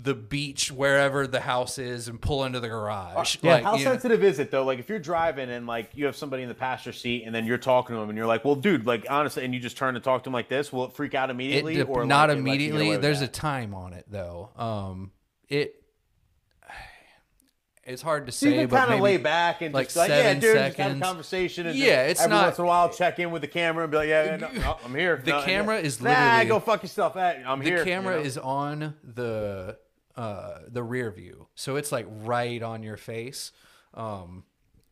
the 0.03 0.13
beach 0.15 0.71
wherever 0.71 1.27
the 1.27 1.41
house 1.41 1.77
is 1.77 2.07
and 2.07 2.19
pull 2.19 2.45
into 2.45 2.59
the 2.59 2.67
garage. 2.67 3.37
Yeah. 3.41 3.53
Like, 3.53 3.63
How 3.63 3.75
you 3.75 3.85
know- 3.85 3.91
sensitive 3.91 4.23
is 4.23 4.39
it 4.39 4.49
though? 4.49 4.63
Like 4.63 4.79
if 4.79 4.89
you're 4.89 4.97
driving 4.99 5.49
and 5.49 5.67
like 5.67 5.91
you 5.93 6.05
have 6.05 6.15
somebody 6.15 6.41
in 6.43 6.49
the 6.49 6.55
passenger 6.55 6.97
seat 6.97 7.23
and 7.25 7.33
then 7.35 7.45
you're 7.45 7.57
talking 7.59 7.95
to 7.95 7.99
them 7.99 8.09
and 8.09 8.17
you're 8.17 8.25
like, 8.27 8.43
"Well, 8.43 8.55
dude, 8.55 8.85
like 8.87 9.05
honestly," 9.09 9.45
and 9.45 9.53
you 9.53 9.59
just 9.59 9.77
turn 9.77 9.93
to 9.93 9.99
talk 9.99 10.23
to 10.23 10.27
them 10.27 10.33
like 10.33 10.49
this, 10.49 10.73
will 10.73 10.85
it 10.85 10.93
freak 10.93 11.13
out 11.13 11.29
It 11.29 11.33
immediately 11.33 11.81
or 11.83 12.05
not 12.05 12.29
like, 12.29 12.37
it 12.37 12.41
lets 12.43 12.45
you 12.45 12.45
get 12.45 12.49
away 12.49 12.55
immediately. 12.55 12.89
with 12.89 13.01
There's 13.01 13.21
a 13.21 13.27
time 13.27 13.73
on 13.75 13.93
it 13.93 14.05
though. 14.09 14.49
Um, 14.55 15.11
it 15.49 15.82
it's 17.85 18.01
hard 18.01 18.25
to 18.27 18.31
So 18.31 18.45
you 18.47 18.51
say, 18.53 18.57
can 18.59 18.69
but 18.69 18.77
kind 18.85 18.93
of 18.93 18.99
lay 19.01 19.17
back 19.17 19.61
and 19.61 19.73
like 19.73 19.87
just 19.87 19.97
like, 19.97 20.09
yeah, 20.09 20.33
dude, 20.33 20.41
just 20.41 20.55
have 20.55 20.71
a 20.71 20.75
seconds. 20.75 21.01
conversation. 21.03 21.67
And 21.67 21.77
Yeah, 21.77 22.03
it's 22.03 22.21
every 22.21 22.35
not- 22.35 22.45
once 22.45 22.57
in 22.59 22.63
a 22.63 22.67
while 22.67 22.89
check 22.89 23.19
in 23.19 23.31
with 23.31 23.41
the 23.41 23.47
camera 23.47 23.83
and 23.83 23.91
be 23.91 23.97
like, 23.97 24.07
yeah, 24.09 24.37
no, 24.37 24.49
no, 24.51 24.77
I'm 24.85 24.95
here. 24.95 25.21
The 25.23 25.31
No, 25.31 25.41
camera 25.43 25.77
is 25.79 25.99
nah, 26.01 26.09
literally- 26.09 26.45
go 26.45 26.59
fuck 26.59 26.83
yourself. 26.83 27.15
I'm 27.17 27.59
the 27.59 27.65
here. 27.65 27.79
The 27.79 27.85
camera 27.85 28.15
know? 28.15 28.21
is 28.21 28.37
on 28.37 28.95
the 29.03 29.77
uh 30.15 30.59
the 30.67 30.83
rear 30.83 31.09
view, 31.11 31.47
so 31.55 31.75
it's 31.75 31.91
like 31.91 32.05
right 32.09 32.61
on 32.61 32.83
your 32.83 32.97
face. 32.97 33.51
Um, 33.95 34.43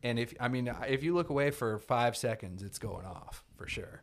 and 0.02 0.18
if 0.18 0.34
I 0.40 0.48
mean 0.48 0.70
if 0.88 1.02
you 1.04 1.14
look 1.14 1.30
away 1.30 1.50
for 1.52 1.78
five 1.78 2.16
seconds, 2.16 2.62
it's 2.62 2.78
going 2.78 3.06
off 3.06 3.44
for 3.56 3.66
sure. 3.68 4.02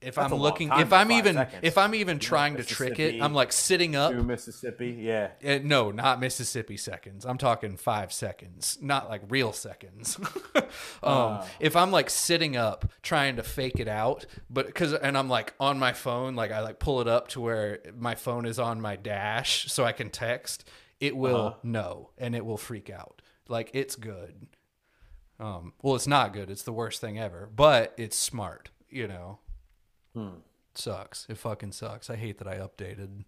If 0.00 0.14
That's 0.14 0.32
I'm 0.32 0.38
looking, 0.38 0.70
if 0.72 0.92
I'm 0.92 1.10
even, 1.10 1.34
seconds. 1.34 1.60
if 1.64 1.76
I'm 1.76 1.92
even 1.92 2.20
trying 2.20 2.56
to 2.58 2.62
trick 2.62 3.00
it, 3.00 3.20
I'm 3.20 3.34
like 3.34 3.50
sitting 3.50 3.96
up. 3.96 4.12
to 4.12 4.22
Mississippi. 4.22 4.96
Yeah. 5.00 5.30
Uh, 5.44 5.58
no, 5.64 5.90
not 5.90 6.20
Mississippi 6.20 6.76
seconds. 6.76 7.26
I'm 7.26 7.36
talking 7.36 7.76
five 7.76 8.12
seconds, 8.12 8.78
not 8.80 9.08
like 9.08 9.22
real 9.28 9.52
seconds. 9.52 10.16
um, 11.02 11.40
if 11.58 11.74
I'm 11.74 11.90
like 11.90 12.10
sitting 12.10 12.56
up 12.56 12.88
trying 13.02 13.36
to 13.36 13.42
fake 13.42 13.80
it 13.80 13.88
out, 13.88 14.24
but 14.48 14.66
because 14.66 14.92
and 14.94 15.18
I'm 15.18 15.28
like 15.28 15.54
on 15.58 15.80
my 15.80 15.92
phone, 15.92 16.36
like 16.36 16.52
I 16.52 16.60
like 16.60 16.78
pull 16.78 17.00
it 17.00 17.08
up 17.08 17.26
to 17.28 17.40
where 17.40 17.80
my 17.96 18.14
phone 18.14 18.46
is 18.46 18.60
on 18.60 18.80
my 18.80 18.94
dash 18.94 19.66
so 19.72 19.84
I 19.84 19.90
can 19.90 20.10
text. 20.10 20.68
It 21.00 21.16
will 21.16 21.58
know 21.64 22.10
and 22.18 22.36
it 22.36 22.44
will 22.44 22.56
freak 22.56 22.88
out. 22.88 23.20
Like 23.48 23.70
it's 23.74 23.96
good. 23.96 24.46
Um, 25.40 25.72
well, 25.82 25.94
it's 25.96 26.06
not 26.06 26.32
good. 26.32 26.50
It's 26.50 26.62
the 26.62 26.72
worst 26.72 27.00
thing 27.00 27.18
ever, 27.18 27.48
but 27.54 27.94
it's 27.96 28.16
smart. 28.16 28.70
You 28.90 29.06
know, 29.06 29.38
sucks. 30.74 31.26
It 31.28 31.38
fucking 31.38 31.72
sucks. 31.72 32.10
I 32.10 32.16
hate 32.16 32.38
that 32.38 32.48
I 32.48 32.56
updated. 32.58 33.24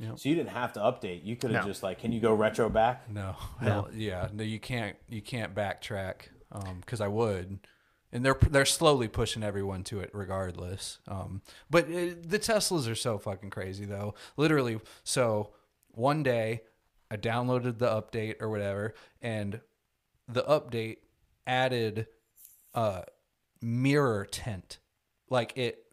So 0.00 0.28
you 0.28 0.36
didn't 0.36 0.50
have 0.50 0.72
to 0.74 0.80
update. 0.80 1.24
You 1.24 1.34
could 1.34 1.50
have 1.50 1.64
No. 1.64 1.68
just 1.70 1.82
like, 1.82 1.98
can 1.98 2.12
you 2.12 2.20
go 2.20 2.32
retro 2.32 2.68
back? 2.68 3.10
No, 3.10 3.34
hell, 3.60 3.88
yeah, 3.92 4.28
no, 4.32 4.44
you 4.44 4.60
can't, 4.60 4.96
you 5.08 5.20
can't 5.20 5.56
backtrack, 5.56 6.28
um, 6.52 6.78
because 6.80 7.00
I 7.00 7.08
would, 7.08 7.58
and 8.12 8.24
they're 8.24 8.38
they're 8.48 8.64
slowly 8.64 9.08
pushing 9.08 9.42
everyone 9.42 9.82
to 9.84 9.98
it 9.98 10.10
regardless. 10.14 10.98
Um, 11.08 11.42
but 11.68 11.86
uh 11.86 12.14
the 12.22 12.38
Teslas 12.38 12.88
are 12.88 12.94
so 12.94 13.18
fucking 13.18 13.50
crazy 13.50 13.84
though. 13.86 14.14
Literally, 14.36 14.80
so 15.02 15.50
one 15.90 16.22
day 16.22 16.62
I 17.10 17.16
downloaded 17.16 17.78
the 17.78 17.88
update 17.88 18.36
or 18.40 18.48
whatever, 18.48 18.94
and 19.20 19.60
the 20.28 20.44
update 20.44 20.98
added 21.44 22.06
uh 22.72 23.02
mirror 23.60 24.24
tint, 24.30 24.78
like 25.30 25.56
it. 25.56 25.84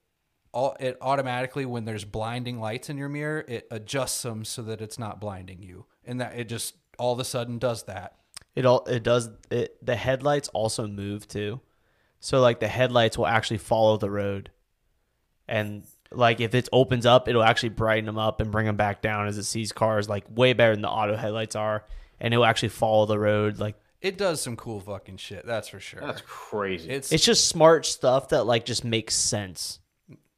All, 0.54 0.78
it 0.80 0.98
automatically 1.02 1.66
when 1.66 1.84
there's 1.84 2.06
blinding 2.06 2.62
lights 2.62 2.90
in 2.90 2.98
your 2.98 3.10
mirror 3.10 3.44
it 3.46 3.68
adjusts 3.72 4.22
them 4.22 4.46
so 4.46 4.62
that 4.62 4.80
it's 4.80 4.98
not 4.98 5.20
blinding 5.20 5.62
you 5.62 5.86
and 6.06 6.22
that 6.22 6.40
it 6.40 6.48
just 6.48 6.76
all 6.98 7.12
of 7.12 7.20
a 7.20 7.26
sudden 7.26 7.60
does 7.60 7.84
that 7.84 8.16
It 8.56 8.66
all 8.66 8.86
it 8.86 9.04
does 9.04 9.32
it 9.52 9.76
the 9.86 9.98
headlights 9.98 10.48
also 10.54 10.88
move 10.88 11.28
too. 11.28 11.60
So 12.22 12.40
like 12.40 12.62
the 12.62 12.70
headlights 12.70 13.18
will 13.18 13.28
actually 13.28 13.58
follow 13.58 13.98
the 13.98 14.10
road. 14.10 14.50
And 15.46 15.84
like 16.10 16.40
if 16.40 16.56
it 16.56 16.70
opens 16.72 17.06
up, 17.06 17.28
it'll 17.28 17.44
actually 17.44 17.70
brighten 17.70 18.06
them 18.06 18.18
up 18.18 18.40
and 18.40 18.50
bring 18.50 18.66
them 18.66 18.78
back 18.78 19.02
down 19.02 19.28
as 19.28 19.38
it 19.38 19.44
sees 19.44 19.74
cars 19.74 20.08
like 20.08 20.24
way 20.30 20.54
better 20.54 20.72
than 20.74 20.84
the 20.84 20.90
auto 20.90 21.18
headlights 21.18 21.58
are 21.58 21.84
and 22.20 22.34
it'll 22.34 22.46
actually 22.46 22.70
follow 22.70 23.06
the 23.06 23.20
road 23.20 23.60
like 23.60 23.76
it 24.06 24.18
does 24.18 24.40
some 24.40 24.56
cool 24.56 24.80
fucking 24.80 25.18
shit 25.18 25.46
that's 25.46 25.68
for 25.68 25.80
sure 25.80 26.02
That's 26.02 26.22
crazy. 26.26 26.90
it's, 26.90 27.12
it's 27.12 27.26
just 27.26 27.48
smart 27.48 27.86
stuff 27.86 28.30
that 28.30 28.46
like 28.46 28.66
just 28.66 28.84
makes 28.84 29.16
sense 29.16 29.80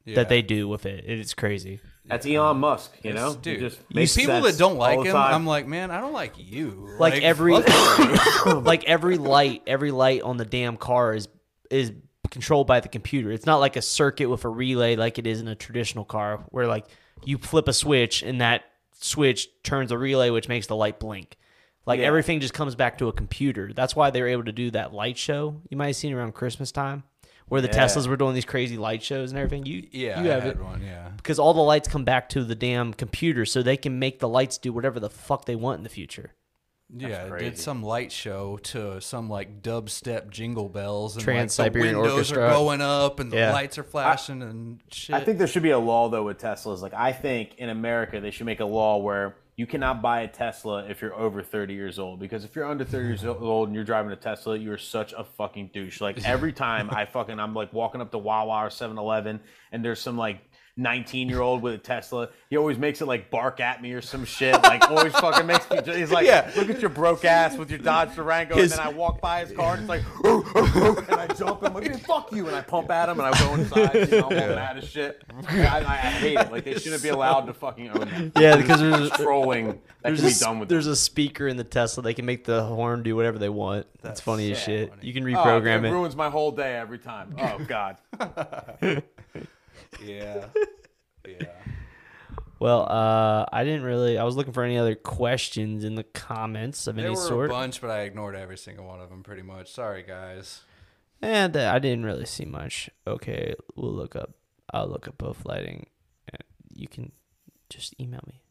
yeah. 0.04 0.16
that 0.16 0.30
they 0.30 0.40
do 0.40 0.66
with 0.66 0.86
it. 0.86 1.04
It's 1.06 1.34
crazy. 1.34 1.80
That's 2.06 2.24
Elon 2.24 2.56
Musk, 2.56 2.92
you 3.02 3.12
know? 3.12 3.32
He 3.32 3.36
dude 3.36 3.60
just 3.60 3.78
makes 3.94 4.16
people 4.16 4.40
sense 4.40 4.52
that 4.52 4.58
don't 4.58 4.72
all 4.72 4.78
like 4.78 4.98
the 5.00 5.04
him 5.04 5.12
time. 5.12 5.34
i'm 5.34 5.46
like 5.46 5.66
man 5.66 5.90
i 5.90 6.00
don't 6.00 6.14
like 6.14 6.32
you 6.38 6.88
Like, 6.98 7.22
every 7.22 7.60
fuck 7.60 8.46
you. 8.46 8.52
like 8.60 8.84
every 8.84 9.18
light, 9.18 9.62
every 9.66 9.90
light 9.90 10.22
on 10.22 10.38
the 10.38 10.46
damn 10.46 10.78
car 10.78 11.14
is 11.14 11.28
is 11.70 11.92
controlled 12.30 12.66
by 12.66 12.80
the 12.80 12.88
computer. 12.88 13.30
It's 13.30 13.46
not 13.46 13.56
like 13.58 13.76
a 13.76 13.82
circuit 13.82 14.28
with 14.28 14.44
a 14.44 14.48
relay 14.48 14.96
like 14.96 15.18
it 15.18 15.26
is 15.26 15.40
in 15.40 15.48
a 15.48 15.54
traditional 15.54 16.04
car 16.06 16.44
where 16.48 16.66
like 16.66 16.86
you 17.24 17.36
flip 17.36 17.68
a 17.68 17.72
switch 17.72 18.22
and 18.22 18.40
that 18.40 18.64
switch 18.92 19.48
turns 19.62 19.92
a 19.92 19.98
relay 19.98 20.30
which 20.30 20.48
makes 20.48 20.66
the 20.66 20.76
light 20.76 20.98
blink. 20.98 21.36
Like 21.88 21.98
Yeah. 22.00 22.06
everything 22.06 22.38
just 22.40 22.54
comes 22.54 22.74
back 22.76 22.98
to 22.98 23.08
a 23.08 23.12
computer. 23.12 23.72
That's 23.74 23.96
why 23.96 24.10
they 24.10 24.20
were 24.22 24.28
able 24.28 24.44
to 24.44 24.52
do 24.52 24.70
that 24.72 24.92
light 24.92 25.18
show 25.18 25.60
you 25.70 25.76
might 25.76 25.86
have 25.88 25.96
seen 25.96 26.12
around 26.12 26.34
Christmas 26.34 26.70
time 26.70 27.02
where 27.48 27.60
the 27.62 27.68
Yeah. 27.68 27.84
Teslas 27.86 28.06
were 28.06 28.16
doing 28.16 28.34
these 28.34 28.44
crazy 28.44 28.76
light 28.76 29.02
shows 29.02 29.30
and 29.32 29.38
everything. 29.38 29.66
You 29.66 29.88
yeah 29.90 30.22
you 30.22 30.30
I 30.30 30.34
have 30.34 30.42
had 30.44 30.52
it 30.56 30.62
one 30.62 30.82
yeah 30.82 31.08
because 31.16 31.38
all 31.40 31.54
the 31.54 31.60
lights 31.62 31.88
come 31.88 32.04
back 32.04 32.28
to 32.30 32.44
the 32.44 32.54
damn 32.54 32.92
computer 32.94 33.44
so 33.44 33.62
they 33.62 33.76
can 33.78 33.98
make 33.98 34.20
the 34.20 34.28
lights 34.28 34.58
do 34.58 34.72
whatever 34.72 35.00
the 35.00 35.10
fuck 35.10 35.46
they 35.46 35.56
want 35.56 35.78
in 35.78 35.82
the 35.82 35.88
future. 35.90 36.34
yeah 36.96 37.34
it 37.34 37.38
did 37.38 37.58
some 37.58 37.82
light 37.82 38.10
show 38.12 38.56
to 38.62 38.98
some 39.00 39.28
like 39.28 39.62
dubstep 39.62 40.30
jingle 40.30 40.68
bells 40.70 41.16
and 41.16 41.22
Trans-Siberian 41.24 41.96
like 41.96 42.04
the 42.04 42.08
windows 42.08 42.30
Orchestra. 42.30 42.44
are 42.46 42.50
going 42.50 42.80
up 42.80 43.20
and 43.20 43.30
the 43.30 43.36
Yeah. 43.36 43.52
lights 43.52 43.76
are 43.78 43.82
flashing 43.82 44.40
and 44.42 44.80
shit 44.90 45.14
I 45.14 45.20
think 45.20 45.36
there 45.38 45.46
should 45.46 45.62
be 45.62 45.70
a 45.70 45.78
law 45.78 46.08
though 46.08 46.24
with 46.24 46.38
Teslas. 46.38 46.80
Like 46.80 46.94
I 46.94 47.12
think 47.12 47.56
in 47.58 47.68
America 47.68 48.20
they 48.20 48.30
should 48.30 48.46
make 48.46 48.60
a 48.60 48.64
law 48.66 48.96
where 48.98 49.36
you 49.58 49.66
cannot 49.66 50.00
buy 50.00 50.20
a 50.20 50.28
Tesla 50.28 50.84
if 50.88 51.02
you're 51.02 51.16
over 51.16 51.42
30 51.42 51.74
years 51.74 51.98
old 51.98 52.20
because 52.20 52.44
if 52.44 52.54
you're 52.54 52.64
under 52.64 52.84
30 52.84 53.06
years 53.08 53.24
old 53.26 53.68
and 53.68 53.74
you're 53.74 53.82
driving 53.82 54.12
a 54.12 54.16
Tesla, 54.16 54.56
you're 54.56 54.78
such 54.78 55.12
a 55.12 55.24
fucking 55.24 55.70
douche. 55.74 56.00
Like 56.00 56.24
every 56.24 56.52
time 56.68 56.88
I 56.92 57.04
fucking 57.04 57.40
I'm 57.40 57.54
like 57.54 57.72
walking 57.72 58.00
up 58.00 58.12
to 58.12 58.18
Wawa 58.18 58.66
or 58.66 58.68
7-Eleven 58.68 59.40
and 59.72 59.84
there's 59.84 60.00
some 60.00 60.16
like 60.16 60.47
19 60.78 61.28
year 61.28 61.40
old 61.40 61.60
with 61.60 61.74
a 61.74 61.78
Tesla. 61.78 62.28
He 62.48 62.56
always 62.56 62.78
makes 62.78 63.02
it 63.02 63.06
like 63.06 63.30
bark 63.30 63.58
at 63.60 63.82
me 63.82 63.92
or 63.92 64.00
some 64.00 64.24
shit. 64.24 64.54
Like 64.62 64.88
always 64.90 65.12
fucking 65.12 65.44
makes 65.46 65.68
me. 65.70 65.78
He's 65.84 66.10
like, 66.12 66.24
Yeah. 66.26 66.50
look 66.56 66.70
at 66.70 66.80
your 66.80 66.88
broke 66.88 67.24
ass 67.24 67.56
with 67.56 67.68
your 67.70 67.80
Dodge 67.80 68.14
Durango. 68.14 68.54
His- 68.56 68.72
and 68.72 68.78
then 68.80 68.86
I 68.86 68.90
walk 68.96 69.20
by 69.20 69.44
his 69.44 69.50
car 69.56 69.72
and 69.74 69.80
it's 69.82 69.88
like, 69.88 70.02
oh, 70.24 70.50
oh, 70.54 70.72
oh, 70.76 71.04
and 71.10 71.20
I 71.20 71.26
jump 71.34 71.62
and 71.62 71.76
I'm 71.76 71.82
like, 71.82 71.98
fuck 72.00 72.32
you, 72.32 72.46
and 72.46 72.54
I 72.56 72.60
pump 72.62 72.90
at 72.90 73.08
him 73.08 73.18
and 73.20 73.34
I 73.34 73.38
go 73.38 73.54
inside. 73.54 74.08
You 74.10 74.20
know, 74.20 74.28
I'm 74.30 74.36
mad 74.36 74.78
as 74.78 74.84
shit. 74.84 75.22
I, 75.48 75.58
I, 75.66 75.78
I 75.80 75.96
hate 75.96 76.38
it. 76.38 76.52
Like 76.52 76.64
they 76.64 76.74
shouldn't 76.78 77.02
be 77.02 77.08
allowed 77.08 77.42
to 77.46 77.54
fucking 77.54 77.90
own 77.90 78.32
that. 78.34 78.40
Yeah, 78.40 78.56
because 78.56 78.80
there's 78.80 79.10
trolling 79.10 79.66
that 79.66 79.80
there's 80.04 80.20
can 80.20 80.28
a, 80.28 80.30
be 80.32 80.34
done 80.38 80.58
with. 80.60 80.68
there's 80.68 80.86
a 80.86 80.94
speaker 80.96 81.48
in 81.48 81.56
the 81.56 81.64
Tesla. 81.64 82.02
They 82.04 82.14
can 82.14 82.24
make 82.24 82.44
the 82.44 82.62
horn 82.62 83.02
do 83.02 83.16
whatever 83.16 83.38
they 83.38 83.48
want. 83.48 83.86
That's, 84.00 84.20
funny 84.20 84.52
as 84.52 84.58
shit. 84.60 84.90
funny. 84.90 85.06
You 85.06 85.12
can 85.12 85.24
Oh, 85.24 85.26
reprogram 85.44 85.78
it 85.80 85.86
it. 85.86 85.90
ruins 85.92 86.14
my 86.14 86.30
whole 86.30 86.52
day 86.52 86.76
every 86.76 86.98
time. 86.98 87.34
Oh 87.38 87.58
God. 87.66 87.96
yeah 90.02 90.46
yeah 91.26 91.44
Well, 92.60 92.90
uh, 92.90 93.46
I 93.52 93.62
didn't 93.62 93.84
really. 93.84 94.18
I 94.18 94.24
was 94.24 94.34
looking 94.36 94.52
for 94.52 94.64
any 94.64 94.76
other 94.78 94.96
questions 94.96 95.84
in 95.84 95.94
the 95.94 96.02
comments 96.02 96.88
of 96.88 96.96
There 96.96 97.04
any 97.06 97.14
were 97.14 97.20
sort, 97.20 97.50
a 97.50 97.52
bunch, 97.52 97.80
but 97.80 97.90
I 97.90 98.00
ignored 98.00 98.34
every 98.34 98.58
single 98.58 98.84
one 98.86 99.00
of 99.00 99.10
them 99.10 99.22
pretty 99.22 99.42
much. 99.42 99.70
Sorry, 99.72 100.02
guys. 100.02 100.62
and 101.22 101.56
uh, 101.56 101.70
I 101.72 101.78
didn't 101.78 102.04
really 102.04 102.26
see 102.26 102.44
much. 102.44 102.90
Okay, 103.06 103.54
we'll 103.76 103.92
look 103.94 104.16
up. 104.16 104.30
I'll 104.74 104.88
look 104.88 105.06
up 105.06 105.18
both 105.18 105.44
lighting. 105.46 105.86
and 106.32 106.42
You 106.74 106.88
can 106.88 107.12
just 107.70 107.94
email 108.00 108.24
me. 108.26 108.42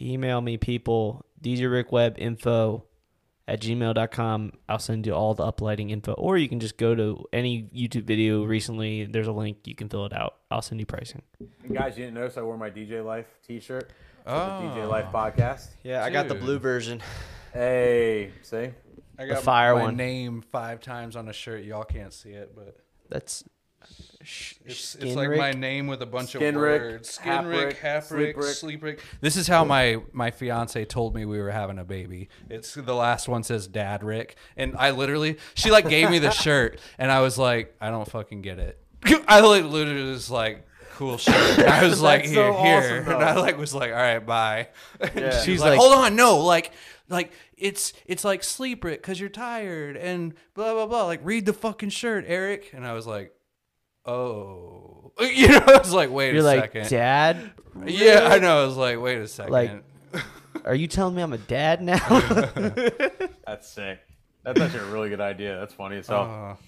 Email 0.00 0.40
me, 0.40 0.56
people. 0.58 1.24
DJRickWeb 1.42 2.18
info 2.18 2.84
at 3.48 3.60
gmail.com. 3.60 4.52
I'll 4.68 4.78
send 4.78 5.06
you 5.06 5.14
all 5.14 5.34
the 5.34 5.50
uplighting 5.50 5.90
info. 5.90 6.12
Or 6.12 6.36
you 6.38 6.48
can 6.48 6.60
just 6.60 6.76
go 6.76 6.94
to 6.94 7.24
any 7.32 7.64
YouTube 7.74 8.04
video 8.04 8.44
recently. 8.44 9.06
There's 9.06 9.26
a 9.26 9.32
link. 9.32 9.66
You 9.66 9.74
can 9.74 9.88
fill 9.88 10.06
it 10.06 10.12
out. 10.12 10.34
I'll 10.50 10.62
send 10.62 10.78
you 10.78 10.86
pricing. 10.86 11.22
And 11.64 11.74
guys, 11.74 11.96
you 11.98 12.04
didn't 12.04 12.14
notice 12.14 12.36
I 12.36 12.42
wore 12.42 12.56
my 12.58 12.70
DJ 12.70 13.04
Life 13.04 13.26
T-shirt. 13.46 13.90
for 14.24 14.30
Oh. 14.30 14.70
The 14.74 14.80
DJ 14.82 14.88
Life 14.88 15.06
podcast. 15.06 15.68
Yeah, 15.82 16.04
I 16.04 16.10
got 16.10 16.28
the 16.28 16.34
Dude. 16.34 16.42
blue 16.44 16.58
version. 16.58 17.00
Hey, 17.52 18.30
see. 18.42 18.68
I 19.18 19.26
The 19.26 19.36
fire 19.36 19.74
my 19.74 19.82
one. 19.84 19.96
name 19.96 20.42
five 20.42 20.80
times 20.80 21.16
on 21.16 21.28
a 21.28 21.32
shirt. 21.32 21.64
Y'all 21.64 21.82
can't 21.84 22.12
see 22.12 22.30
it, 22.30 22.52
but 22.54 22.76
That's 23.08 23.42
It's, 24.64 24.94
it's 24.96 25.14
like 25.16 25.30
my 25.30 25.52
name 25.52 25.86
with 25.86 26.02
a 26.02 26.06
bunch 26.06 26.34
of 26.34 26.42
Skinrick, 26.42 26.54
words. 26.54 27.18
Skinrick, 27.18 27.74
Haprick, 27.74 27.76
Haprick, 27.78 28.34
Sleeprick. 28.36 28.80
Sleeprick. 28.80 28.98
This 29.22 29.36
is 29.36 29.46
how 29.48 29.64
my 29.64 30.02
my 30.12 30.30
fiance 30.30 30.84
told 30.84 31.14
me 31.14 31.24
we 31.24 31.38
were 31.38 31.50
having 31.50 31.78
a 31.78 31.84
baby. 31.84 32.28
It's 32.50 32.74
the 32.74 32.94
last 32.94 33.28
one 33.28 33.42
says 33.42 33.66
Dad 33.66 34.02
Rick, 34.04 34.36
and 34.56 34.76
I 34.76 34.90
literally 34.90 35.38
she 35.54 35.70
like 35.70 35.88
gave 35.88 36.10
me 36.10 36.18
the 36.18 36.30
shirt, 36.44 36.78
and 36.98 37.10
I 37.10 37.20
was 37.20 37.38
like, 37.38 37.74
I 37.80 37.90
don't 37.90 38.08
fucking 38.10 38.42
get 38.42 38.58
it. 38.58 38.78
I 39.28 39.40
like, 39.40 39.64
literally 39.64 40.10
was 40.10 40.30
like. 40.30 40.64
Cool 40.96 41.16
shirt. 41.16 41.60
And 41.60 41.68
I 41.68 41.86
was 41.86 42.00
like, 42.02 42.24
here, 42.24 42.34
so 42.34 42.52
here, 42.54 42.78
awesome, 42.78 43.12
and. 43.14 43.22
I 43.22 43.36
like 43.36 43.56
was 43.56 43.72
like, 43.72 43.92
all 43.92 43.96
right, 43.96 44.18
bye. 44.18 44.66
And 45.00 45.14
Yeah. 45.14 45.30
She's 45.30 45.44
She's 45.44 45.60
like, 45.60 45.70
like- 45.70 45.78
hold 45.78 45.92
on, 45.94 46.16
no, 46.16 46.38
like, 46.40 46.72
like 47.08 47.30
it's 47.56 47.92
it's 48.04 48.24
like 48.24 48.42
sleep 48.42 48.84
it 48.84 49.00
because 49.00 49.20
you're 49.20 49.28
tired 49.28 49.96
and 49.96 50.34
blah 50.54 50.74
blah 50.74 50.86
blah. 50.86 51.04
Like, 51.04 51.20
read 51.22 51.46
the 51.46 51.52
fucking 51.52 51.90
shirt, 51.90 52.24
Erik. 52.26 52.72
And 52.74 52.84
I 52.84 52.94
was 52.94 53.06
like, 53.06 53.32
oh, 54.08 55.12
you 55.20 55.48
know, 55.48 55.62
I 55.66 55.78
was 55.78 55.92
like, 55.92 56.10
wait 56.10 56.32
You're 56.32 56.42
a 56.42 56.46
like, 56.46 56.72
second. 56.72 56.88
Dad, 56.90 57.50
Yeah, 57.86 58.28
I 58.30 58.38
know. 58.38 58.62
I 58.62 58.66
was 58.66 58.76
like, 58.76 59.00
wait 59.00 59.18
a 59.18 59.28
second. 59.28 59.52
Like- 59.52 59.84
are 60.64 60.74
you 60.74 60.86
telling 60.86 61.14
me 61.14 61.22
I'm 61.22 61.32
a 61.32 61.38
dad 61.38 61.82
now? 61.82 61.98
That's 63.46 63.68
sick. 63.68 64.00
That's 64.42 64.60
actually 64.60 64.80
a 64.80 64.92
really 64.92 65.08
good 65.08 65.20
idea. 65.20 65.58
That's 65.58 65.74
funny 65.74 65.96
as 65.96 66.06
hell. 66.06 66.58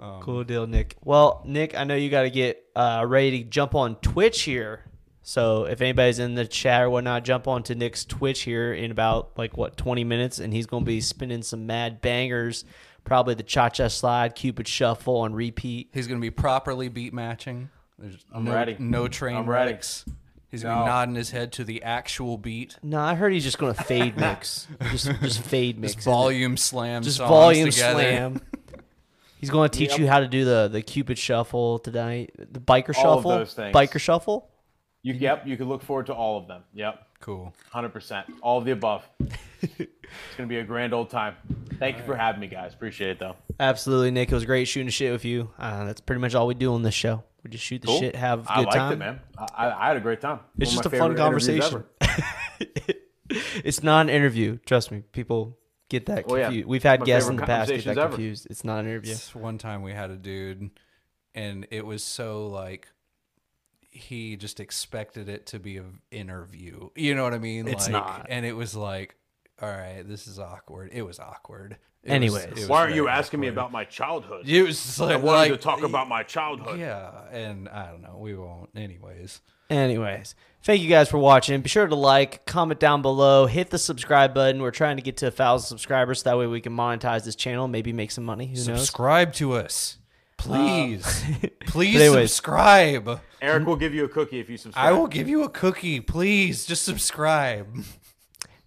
Uh, 0.00 0.20
cool 0.20 0.44
deal, 0.44 0.66
Nick. 0.66 0.96
Well, 1.04 1.42
Nick, 1.44 1.76
I 1.76 1.84
know 1.84 1.94
you 1.94 2.10
got 2.10 2.22
to 2.22 2.30
get 2.30 2.64
uh, 2.76 3.04
ready 3.06 3.42
to 3.42 3.48
jump 3.48 3.74
on 3.74 3.96
Twitch 3.96 4.42
here. 4.42 4.84
So 5.22 5.64
if 5.64 5.82
anybody's 5.82 6.18
in 6.18 6.36
the 6.36 6.46
chat 6.46 6.82
or 6.82 6.90
whatnot, 6.90 7.24
jump 7.24 7.48
on 7.48 7.62
to 7.64 7.74
Nick's 7.74 8.04
Twitch 8.04 8.42
here 8.42 8.72
in 8.72 8.90
about 8.90 9.36
like 9.36 9.56
what 9.56 9.76
20 9.76 10.04
minutes, 10.04 10.38
and 10.38 10.52
he's 10.52 10.66
gonna 10.66 10.84
be 10.86 11.02
spinning 11.02 11.42
some 11.42 11.66
mad 11.66 12.00
bangers. 12.00 12.64
Probably 13.08 13.34
the 13.34 13.42
cha 13.42 13.70
cha 13.70 13.88
slide, 13.88 14.34
Cupid 14.34 14.68
shuffle 14.68 15.16
on 15.20 15.34
repeat. 15.34 15.88
he's 15.94 16.06
gonna 16.06 16.20
be 16.20 16.30
properly 16.30 16.88
beat 16.88 17.12
matching. 17.14 17.70
There's 17.98 18.24
I'm 18.32 18.44
no, 18.44 18.52
ready. 18.52 18.76
No 18.78 19.08
train 19.08 19.34
I'm 19.36 19.48
ready. 19.48 19.72
wrecks. 19.72 20.04
He's 20.50 20.62
gonna 20.62 20.76
No. 20.76 20.82
be 20.82 20.88
nodding 20.88 21.14
his 21.14 21.30
head 21.30 21.52
to 21.52 21.64
the 21.64 21.82
actual 21.82 22.36
beat. 22.38 22.76
No, 22.82 23.00
I 23.00 23.14
heard 23.14 23.32
he's 23.32 23.44
just 23.44 23.58
gonna 23.58 23.72
fade 23.74 24.16
mix, 24.18 24.66
just 24.92 25.06
just 25.22 25.40
fade 25.40 25.78
mix, 25.78 25.94
Just 25.94 26.06
in 26.06 26.10
it. 26.12 26.14
volume 26.14 26.56
slam. 26.58 27.02
just 27.02 27.16
songs 27.16 27.28
volume 27.30 27.70
together. 27.70 28.00
slam. 28.00 28.40
He's 29.40 29.50
going 29.50 29.70
to 29.70 29.78
teach 29.78 29.90
Yep. 29.90 29.98
you 30.00 30.08
how 30.08 30.18
to 30.18 30.26
do 30.26 30.44
the 30.44 30.68
the 30.68 30.82
Cupid 30.82 31.16
shuffle 31.16 31.78
tonight, 31.78 32.32
the 32.36 32.58
biker 32.60 32.94
All 32.98 33.18
of 33.18 33.18
shuffle, 33.22 33.30
those 33.30 33.54
things. 33.54 33.72
biker 33.74 34.00
shuffle. 34.00 34.50
You, 35.04 35.14
yep, 35.14 35.46
you 35.46 35.56
can 35.56 35.68
look 35.68 35.80
forward 35.82 36.06
to 36.06 36.12
all 36.12 36.38
of 36.38 36.48
them. 36.48 36.62
Yep, 36.74 37.06
Cool. 37.20 37.54
hundred 37.70 37.90
percent, 37.90 38.26
all 38.42 38.58
of 38.58 38.64
the 38.64 38.72
above. 38.72 39.06
it's 39.62 39.86
gonna 40.36 40.48
be 40.48 40.58
a 40.58 40.64
grand 40.64 40.92
old 40.92 41.08
time. 41.10 41.36
Thank 41.78 41.98
you 41.98 42.02
for 42.04 42.16
having 42.16 42.40
me, 42.40 42.46
guys. 42.48 42.74
Appreciate 42.74 43.10
it 43.10 43.18
though. 43.18 43.36
Absolutely, 43.60 44.10
Nick. 44.10 44.30
It 44.30 44.34
was 44.34 44.44
great 44.44 44.66
shooting 44.66 44.86
the 44.86 44.92
shit 44.92 45.12
with 45.12 45.24
you. 45.24 45.50
Uh, 45.58 45.84
that's 45.84 46.00
pretty 46.00 46.20
much 46.20 46.34
all 46.34 46.46
we 46.46 46.54
do 46.54 46.74
on 46.74 46.82
this 46.82 46.94
show. 46.94 47.22
We 47.44 47.50
just 47.50 47.64
shoot 47.64 47.82
the 47.82 47.86
Cool. 47.88 48.00
shit, 48.00 48.16
have 48.16 48.40
a 48.40 48.42
good 48.42 48.50
I 48.50 48.58
liked 48.60 48.72
time. 48.72 48.92
it, 48.92 48.96
man. 48.98 49.20
I, 49.38 49.46
I- 49.68 49.84
I 49.84 49.88
had 49.88 49.96
a 49.96 50.00
great 50.00 50.20
time. 50.20 50.40
It's 50.58 50.74
One 50.74 50.82
just 50.82 50.94
a 50.94 50.98
fun 50.98 51.16
conversation. 51.16 51.84
it's 53.30 53.82
not 53.82 54.02
an 54.02 54.08
interview. 54.10 54.58
Trust 54.66 54.90
me. 54.90 55.02
People 55.12 55.58
get 55.88 56.06
that 56.06 56.24
Oh, 56.28 56.36
yeah. 56.36 56.44
confused. 56.46 56.68
We've 56.68 56.82
had 56.82 57.00
My 57.00 57.06
guests 57.06 57.28
in 57.28 57.36
the 57.36 57.42
past 57.46 57.70
get 57.70 57.84
that 57.84 57.98
ever. 57.98 58.08
confused. 58.08 58.46
It's 58.50 58.64
not 58.64 58.80
an 58.80 58.86
interview. 58.86 59.12
This 59.12 59.34
One 59.34 59.58
time 59.58 59.82
we 59.82 59.92
had 59.92 60.10
a 60.10 60.16
dude, 60.16 60.70
and 61.34 61.66
it 61.70 61.84
was 61.86 62.02
so 62.02 62.46
like 62.48 62.88
he 63.90 64.36
just 64.36 64.60
expected 64.60 65.28
it 65.28 65.46
to 65.46 65.58
be 65.58 65.76
an 65.78 66.00
interview. 66.10 66.90
You 66.94 67.14
know 67.14 67.22
what 67.24 67.34
I 67.34 67.38
mean? 67.38 67.68
It's 67.68 67.84
like, 67.86 67.92
not. 67.92 68.26
And 68.28 68.44
it 68.46 68.52
was 68.54 68.74
like, 68.76 69.16
all 69.60 69.68
right, 69.68 70.02
this 70.06 70.26
is 70.26 70.38
awkward. 70.38 70.90
It 70.92 71.02
was 71.02 71.18
awkward. 71.18 71.78
It 72.04 72.10
Anyways. 72.10 72.44
it 72.44 72.54
was 72.54 72.68
Why 72.68 72.80
aren't 72.82 72.94
you 72.94 73.04
very 73.04 73.16
asking 73.16 73.40
me 73.40 73.48
about 73.48 73.72
my 73.72 73.84
childhood? 73.84 74.46
You 74.46 74.64
was 74.64 74.82
just 74.82 75.00
like, 75.00 75.12
I 75.12 75.16
wanted 75.16 75.50
like, 75.50 75.50
to 75.52 75.56
talk 75.56 75.82
about 75.82 76.08
my 76.08 76.22
childhood. 76.22 76.78
Yeah, 76.78 77.10
and 77.32 77.68
I 77.68 77.90
don't 77.90 78.02
know. 78.02 78.16
We 78.18 78.34
won't. 78.34 78.70
Anyways. 78.76 79.40
Anyways, 79.70 80.34
thank 80.62 80.80
you 80.80 80.88
guys 80.88 81.10
for 81.10 81.18
watching. 81.18 81.60
Be 81.60 81.68
sure 81.68 81.86
to 81.86 81.94
like, 81.94 82.46
comment 82.46 82.80
down 82.80 83.02
below, 83.02 83.46
hit 83.46 83.68
the 83.68 83.78
subscribe 83.78 84.32
button. 84.32 84.62
We're 84.62 84.70
trying 84.70 84.96
to 84.96 85.02
get 85.02 85.18
to 85.18 85.26
a 85.26 85.30
thousand 85.30 85.66
subscribers. 85.66 86.22
So 86.22 86.30
that 86.30 86.38
way 86.38 86.46
we 86.46 86.60
can 86.60 86.74
monetize 86.74 87.24
this 87.24 87.36
channel, 87.36 87.68
maybe 87.68 87.92
make 87.92 88.10
some 88.10 88.24
money. 88.24 88.46
Who 88.46 88.54
knows? 88.54 88.64
Subscribe 88.64 89.34
to 89.34 89.52
us. 89.54 89.98
Please. 90.38 91.04
Uh, 91.04 91.48
Please 91.66 92.00
anyways. 92.00 92.32
subscribe. 92.32 93.20
Erik 93.42 93.66
will 93.66 93.76
give 93.76 93.92
you 93.92 94.04
a 94.04 94.08
cookie 94.08 94.40
if 94.40 94.48
you 94.48 94.56
subscribe. 94.56 94.86
I 94.86 94.92
will 94.92 95.06
give 95.06 95.28
you 95.28 95.42
a 95.42 95.48
cookie. 95.48 96.00
Please 96.00 96.64
just 96.64 96.84
subscribe. 96.84 97.66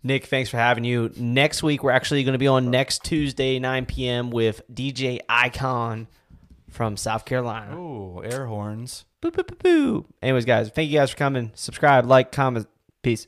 Nick, 0.04 0.26
thanks 0.26 0.50
for 0.50 0.58
having 0.58 0.84
you. 0.84 1.12
Next 1.16 1.62
week, 1.62 1.84
we're 1.84 1.92
actually 1.92 2.24
going 2.24 2.34
to 2.34 2.40
be 2.40 2.48
on 2.48 2.72
next 2.72 3.04
Tuesday, 3.04 3.60
9 3.60 3.86
p.m. 3.86 4.32
with 4.32 4.62
DJ 4.74 5.20
Icon 5.30 6.08
from 6.70 6.98
South 6.98 7.26
Carolina. 7.26 7.78
Oh, 7.78 8.20
air 8.20 8.48
horns. 8.48 9.06
Boo, 9.22 9.30
boo, 9.30 9.44
boo, 9.44 9.56
boo. 9.62 10.06
Anyways, 10.22 10.46
guys, 10.46 10.70
thank 10.70 10.90
you 10.90 10.98
guys 10.98 11.12
for 11.12 11.18
coming. 11.18 11.52
Subscribe, 11.54 12.08
like, 12.08 12.32
comment. 12.32 12.68
Peace. 13.04 13.28